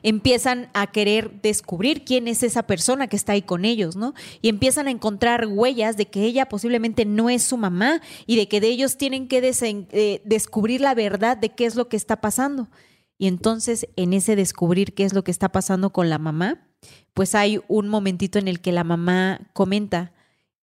empiezan 0.03 0.69
a 0.73 0.87
querer 0.87 1.41
descubrir 1.41 2.05
quién 2.05 2.29
es 2.29 2.43
esa 2.43 2.63
persona 2.63 3.07
que 3.07 3.17
está 3.17 3.33
ahí 3.33 3.41
con 3.41 3.65
ellos, 3.65 3.97
¿no? 3.97 4.13
Y 4.41 4.47
empiezan 4.47 4.87
a 4.87 4.91
encontrar 4.91 5.47
huellas 5.47 5.97
de 5.97 6.05
que 6.07 6.23
ella 6.23 6.47
posiblemente 6.47 7.03
no 7.03 7.29
es 7.29 7.43
su 7.43 7.57
mamá 7.57 8.01
y 8.25 8.37
de 8.37 8.47
que 8.47 8.61
de 8.61 8.67
ellos 8.67 8.97
tienen 8.97 9.27
que 9.27 9.41
desen- 9.43 9.87
eh, 9.91 10.21
descubrir 10.23 10.79
la 10.79 10.95
verdad 10.95 11.35
de 11.35 11.49
qué 11.49 11.65
es 11.65 11.75
lo 11.75 11.89
que 11.89 11.97
está 11.97 12.21
pasando. 12.21 12.69
Y 13.17 13.27
entonces, 13.27 13.87
en 13.97 14.13
ese 14.13 14.37
descubrir 14.37 14.93
qué 14.93 15.03
es 15.03 15.13
lo 15.13 15.25
que 15.25 15.31
está 15.31 15.49
pasando 15.49 15.91
con 15.91 16.09
la 16.09 16.17
mamá, 16.17 16.67
pues 17.13 17.35
hay 17.35 17.59
un 17.67 17.87
momentito 17.87 18.39
en 18.39 18.47
el 18.47 18.61
que 18.61 18.71
la 18.71 18.83
mamá 18.83 19.39
comenta, 19.53 20.11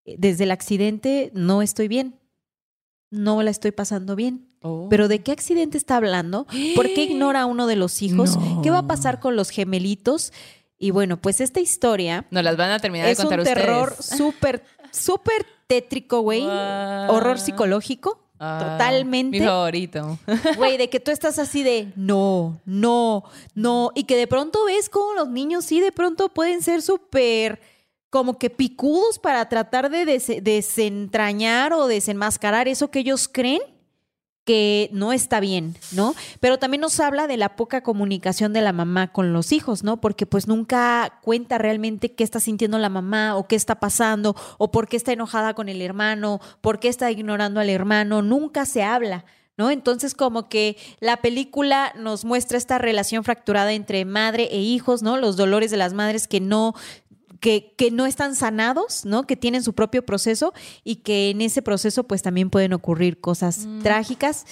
"Eh, 0.05 0.17
desde 0.19 0.45
el 0.45 0.51
accidente 0.51 1.31
no 1.35 1.63
estoy 1.63 1.89
bien, 1.89 2.15
no 3.11 3.43
la 3.43 3.51
estoy 3.51 3.73
pasando 3.73 4.17
bien. 4.17 4.47
Oh. 4.61 4.89
Pero 4.91 5.09
¿de 5.09 5.21
qué 5.23 5.33
accidente 5.33 5.79
está 5.79 5.97
hablando? 5.97 6.47
¿Por 6.75 6.87
qué 6.93 7.05
ignora 7.11 7.43
a 7.43 7.47
uno 7.47 7.67
de 7.67 7.77
los 7.77 8.03
hijos? 8.03 8.37
No. 8.37 8.61
¿Qué 8.63 8.71
va 8.71 8.79
a 8.79 8.87
pasar 8.87 9.21
con 9.21 9.37
los 9.37 9.51
gemelitos? 9.51 10.33
Y 10.79 10.91
bueno, 10.91 11.17
pues 11.21 11.41
esta 11.41 11.61
historia 11.61 12.27
Nos 12.31 12.45
las 12.45 12.57
van 12.57 12.71
a 12.71 12.79
terminar 12.79 13.09
es 13.09 13.19
de 13.19 13.25
un 13.25 13.29
contar 13.31 13.45
terror 13.55 13.95
ustedes. 13.99 14.19
súper, 14.19 14.63
súper 14.93 15.47
tétrico, 15.67 16.21
güey. 16.21 16.43
Horror 17.09 17.39
psicológico. 17.39 18.28
Ah, 18.41 18.59
totalmente. 18.79 19.39
Mi 19.41 19.45
favorito. 19.45 20.19
Güey, 20.57 20.77
de 20.77 20.89
que 20.89 21.01
tú 21.01 21.11
estás 21.11 21.39
así 21.39 21.63
de 21.63 21.93
no, 21.97 22.61
no, 22.65 23.25
no. 23.55 23.91
Y 23.95 24.05
que 24.05 24.17
de 24.17 24.27
pronto 24.27 24.65
ves 24.67 24.89
como 24.89 25.15
los 25.15 25.29
niños 25.29 25.65
sí 25.65 25.81
de 25.81 25.93
pronto 25.93 26.29
pueden 26.29 26.63
ser 26.63 26.83
súper 26.83 27.61
como 28.11 28.39
que 28.39 28.49
picudos 28.49 29.19
para 29.19 29.49
tratar 29.49 29.91
de 29.91 30.05
des- 30.07 30.43
desentrañar 30.43 31.73
o 31.73 31.87
desenmascarar 31.87 32.69
eso 32.69 32.91
que 32.91 33.01
ellos 33.01 33.29
creen 33.29 33.61
que 34.49 34.89
no 34.95 35.13
está 35.13 35.41
bien, 35.41 35.77
¿no? 35.93 36.15
Pero 36.41 36.59
también 36.59 36.81
nos 36.81 37.01
habla 37.01 37.27
de 37.27 37.37
la 37.37 37.55
poca 37.55 37.83
comunicación 37.83 38.55
de 38.55 38.63
la 38.63 38.73
mamá 38.73 39.13
con 39.13 39.35
los 39.35 39.53
hijos, 39.53 39.85
¿no? 39.85 40.01
Porque 40.01 40.25
pues 40.25 40.49
nunca 40.49 41.19
cuenta 41.21 41.59
realmente 41.59 42.15
qué 42.15 42.25
está 42.25 42.41
sintiendo 42.41 42.79
la 42.79 42.89
mamá 42.89 43.37
o 43.37 43.47
qué 43.47 43.57
está 43.57 43.79
pasando 43.79 44.35
o 44.57 44.71
por 44.71 44.89
qué 44.89 44.97
está 44.97 45.13
enojada 45.13 45.53
con 45.53 45.69
el 45.69 45.83
hermano, 45.83 46.41
por 46.63 46.81
qué 46.81 46.89
está 46.89 47.11
ignorando 47.11 47.61
al 47.61 47.69
hermano, 47.69 48.23
nunca 48.23 48.65
se 48.65 48.83
habla. 48.83 49.27
¿No? 49.59 49.73
Entonces, 49.73 50.15
como 50.15 50.49
que 50.49 50.77
la 51.01 51.17
película 51.17 51.93
nos 51.97 52.25
muestra 52.25 52.57
esta 52.57 52.79
relación 52.79 53.25
fracturada 53.25 53.73
entre 53.73 54.05
madre 54.05 54.49
e 54.53 54.61
hijos, 54.61 55.03
¿no? 55.03 55.17
Los 55.17 55.37
dolores 55.37 55.73
de 55.73 55.77
las 55.77 55.95
madres 55.95 56.29
que 56.29 56.39
no, 56.39 56.75
que, 57.41 57.75
que 57.77 57.91
no 57.91 58.07
están 58.07 58.35
sanados, 58.35 59.05
¿no? 59.05 59.27
Que 59.27 59.37
tienen 59.37 59.63
su 59.63 59.75
propio 59.75 60.05
proceso 60.05 60.53
y 60.85 60.97
que 60.97 61.31
en 61.31 61.41
ese 61.41 61.63
proceso 61.63 62.05
pues 62.05 62.23
también 62.23 62.51
pueden 62.51 62.73
ocurrir 62.73 63.21
cosas 63.21 63.67
trágicas. 63.83 64.45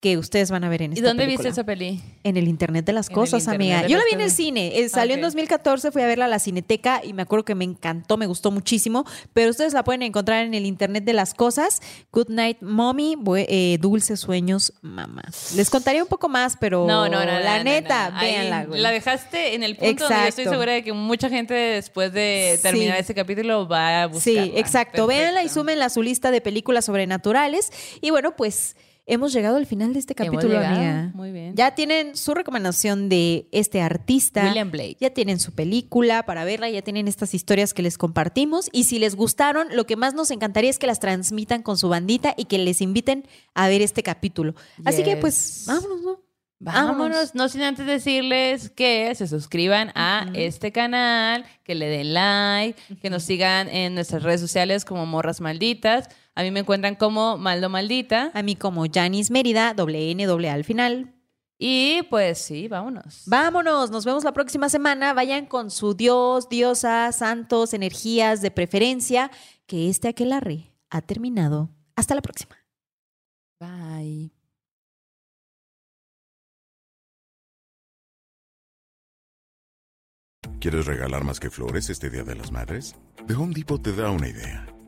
Que 0.00 0.16
ustedes 0.16 0.50
van 0.52 0.62
a 0.62 0.68
ver 0.68 0.82
en 0.82 0.92
¿Y 0.92 0.94
esta 0.94 1.08
dónde 1.08 1.24
película. 1.24 1.48
viste 1.48 1.60
esa 1.60 1.66
peli? 1.66 2.00
En 2.22 2.36
el 2.36 2.46
Internet 2.46 2.84
de 2.84 2.92
las 2.92 3.08
En 3.08 3.14
cosas, 3.16 3.48
amiga. 3.48 3.84
Yo 3.88 3.98
la 3.98 4.04
vi 4.04 4.12
en 4.14 4.20
el 4.20 4.30
cine. 4.30 4.78
Eh, 4.78 4.88
salió 4.88 5.14
en 5.14 5.20
Ok. 5.20 5.24
2014, 5.26 5.90
fui 5.90 6.02
a 6.02 6.06
verla 6.06 6.26
a 6.26 6.28
la 6.28 6.38
Cineteca 6.38 7.00
y 7.02 7.12
me 7.14 7.22
acuerdo 7.22 7.44
que 7.44 7.56
me 7.56 7.64
encantó, 7.64 8.16
me 8.16 8.26
gustó 8.26 8.52
muchísimo. 8.52 9.04
Pero 9.32 9.50
ustedes 9.50 9.72
la 9.72 9.82
pueden 9.82 10.02
encontrar 10.02 10.44
en 10.44 10.54
el 10.54 10.66
Internet 10.66 11.02
de 11.02 11.14
las 11.14 11.34
cosas. 11.34 11.82
Good 12.12 12.28
Night 12.28 12.58
Mommy, 12.60 13.16
eh, 13.48 13.78
Dulces 13.80 14.20
Sueños 14.20 14.72
Mamá. 14.82 15.24
Les 15.56 15.68
contaría 15.68 16.00
un 16.04 16.08
poco 16.08 16.28
más, 16.28 16.56
pero 16.60 16.86
No, 16.86 17.08
no, 17.08 17.24
no. 17.24 17.40
la 17.40 17.64
neta, 17.64 18.16
véanla, 18.20 18.66
güey. 18.66 18.80
La 18.80 18.92
dejaste 18.92 19.56
en 19.56 19.64
el 19.64 19.74
punto 19.76 20.04
donde 20.04 20.14
yo 20.22 20.28
estoy 20.28 20.42
Exacto. 20.44 20.50
segura 20.50 20.72
de 20.74 20.84
que 20.84 20.92
mucha 20.92 21.28
gente 21.28 21.54
después 21.54 22.12
de 22.12 22.52
Sí. 22.56 22.62
terminar 22.62 22.98
este 22.98 23.14
capítulo 23.16 23.66
va 23.66 24.02
a 24.04 24.06
buscarla. 24.06 24.44
Sí, 24.44 24.52
exacto. 24.54 25.08
Véanla 25.08 25.42
y 25.42 25.48
súmenla 25.48 25.86
a 25.86 25.90
su 25.90 26.02
lista 26.02 26.30
de 26.30 26.40
películas 26.40 26.84
sobrenaturales. 26.84 27.72
Y 28.00 28.10
bueno, 28.10 28.36
pues 28.36 28.76
hemos 29.08 29.32
llegado 29.32 29.56
al 29.56 29.66
final 29.66 29.92
de 29.92 29.98
este 29.98 30.14
capítulo, 30.14 30.58
amiga. 30.58 31.10
Muy 31.14 31.32
bien. 31.32 31.56
Ya 31.56 31.74
tienen 31.74 32.16
su 32.16 32.34
recomendación 32.34 33.08
de 33.08 33.48
este 33.50 33.80
artista. 33.80 34.44
William 34.44 34.70
Blake. 34.70 34.96
Ya 35.00 35.10
tienen 35.10 35.40
su 35.40 35.52
película 35.52 36.24
para 36.24 36.44
verla, 36.44 36.70
ya 36.70 36.82
tienen 36.82 37.08
estas 37.08 37.34
historias 37.34 37.74
que 37.74 37.82
les 37.82 37.98
compartimos. 37.98 38.68
Y 38.72 38.84
si 38.84 38.98
les 38.98 39.16
gustaron, 39.16 39.68
lo 39.74 39.86
que 39.86 39.96
más 39.96 40.14
nos 40.14 40.30
encantaría 40.30 40.70
es 40.70 40.78
que 40.78 40.86
las 40.86 41.00
transmitan 41.00 41.62
con 41.62 41.76
su 41.76 41.88
bandita 41.88 42.34
y 42.36 42.44
que 42.44 42.58
les 42.58 42.80
inviten 42.80 43.26
a 43.54 43.66
ver 43.68 43.82
este 43.82 44.02
capítulo. 44.02 44.54
Así 44.84 45.02
que, 45.02 45.16
pues, 45.16 45.64
vámonos, 45.66 46.02
¿no? 46.02 46.28
Vámonos, 46.60 47.36
no 47.36 47.48
sin 47.48 47.62
antes 47.62 47.86
decirles 47.86 48.70
que 48.70 49.14
se 49.14 49.28
suscriban 49.28 49.92
a 49.94 50.26
este 50.34 50.72
canal, 50.72 51.44
que 51.62 51.76
le 51.76 51.86
den 51.86 52.14
like, 52.14 52.96
que 53.00 53.10
nos 53.10 53.22
sigan 53.22 53.68
en 53.68 53.94
nuestras 53.94 54.24
redes 54.24 54.40
sociales 54.40 54.84
como 54.84 55.06
Morras 55.06 55.40
Malditas. 55.40 56.08
A 56.38 56.42
mí 56.42 56.52
me 56.52 56.60
encuentran 56.60 56.94
como 56.94 57.36
Maldo 57.36 57.68
Maldita. 57.68 58.30
A 58.32 58.44
mí 58.44 58.54
como 58.54 58.84
Janis 58.88 59.28
Mérida, 59.28 59.74
doble 59.74 60.12
N, 60.12 60.24
doble 60.24 60.48
A 60.48 60.54
al 60.54 60.62
final. 60.62 61.12
Y 61.58 62.02
pues 62.10 62.38
sí, 62.38 62.68
vámonos. 62.68 63.24
Vámonos, 63.26 63.90
nos 63.90 64.04
vemos 64.04 64.22
la 64.22 64.32
próxima 64.32 64.68
semana. 64.68 65.12
Vayan 65.14 65.46
con 65.46 65.72
su 65.72 65.94
dios, 65.94 66.48
diosa, 66.48 67.10
santos, 67.10 67.74
energías 67.74 68.40
de 68.40 68.52
preferencia, 68.52 69.32
que 69.66 69.88
este 69.88 70.06
aquelarre 70.06 70.76
ha 70.90 71.00
terminado. 71.00 71.70
Hasta 71.96 72.14
la 72.14 72.22
próxima. 72.22 72.54
Bye. 73.58 74.30
¿Quieres 80.60 80.86
regalar 80.86 81.24
más 81.24 81.40
que 81.40 81.50
flores 81.50 81.90
este 81.90 82.10
Día 82.10 82.22
de 82.22 82.36
las 82.36 82.52
Madres? 82.52 82.94
The 83.26 83.34
Home 83.34 83.54
Depot 83.54 83.82
te 83.82 83.92
da 83.92 84.12
una 84.12 84.28
idea. 84.28 84.77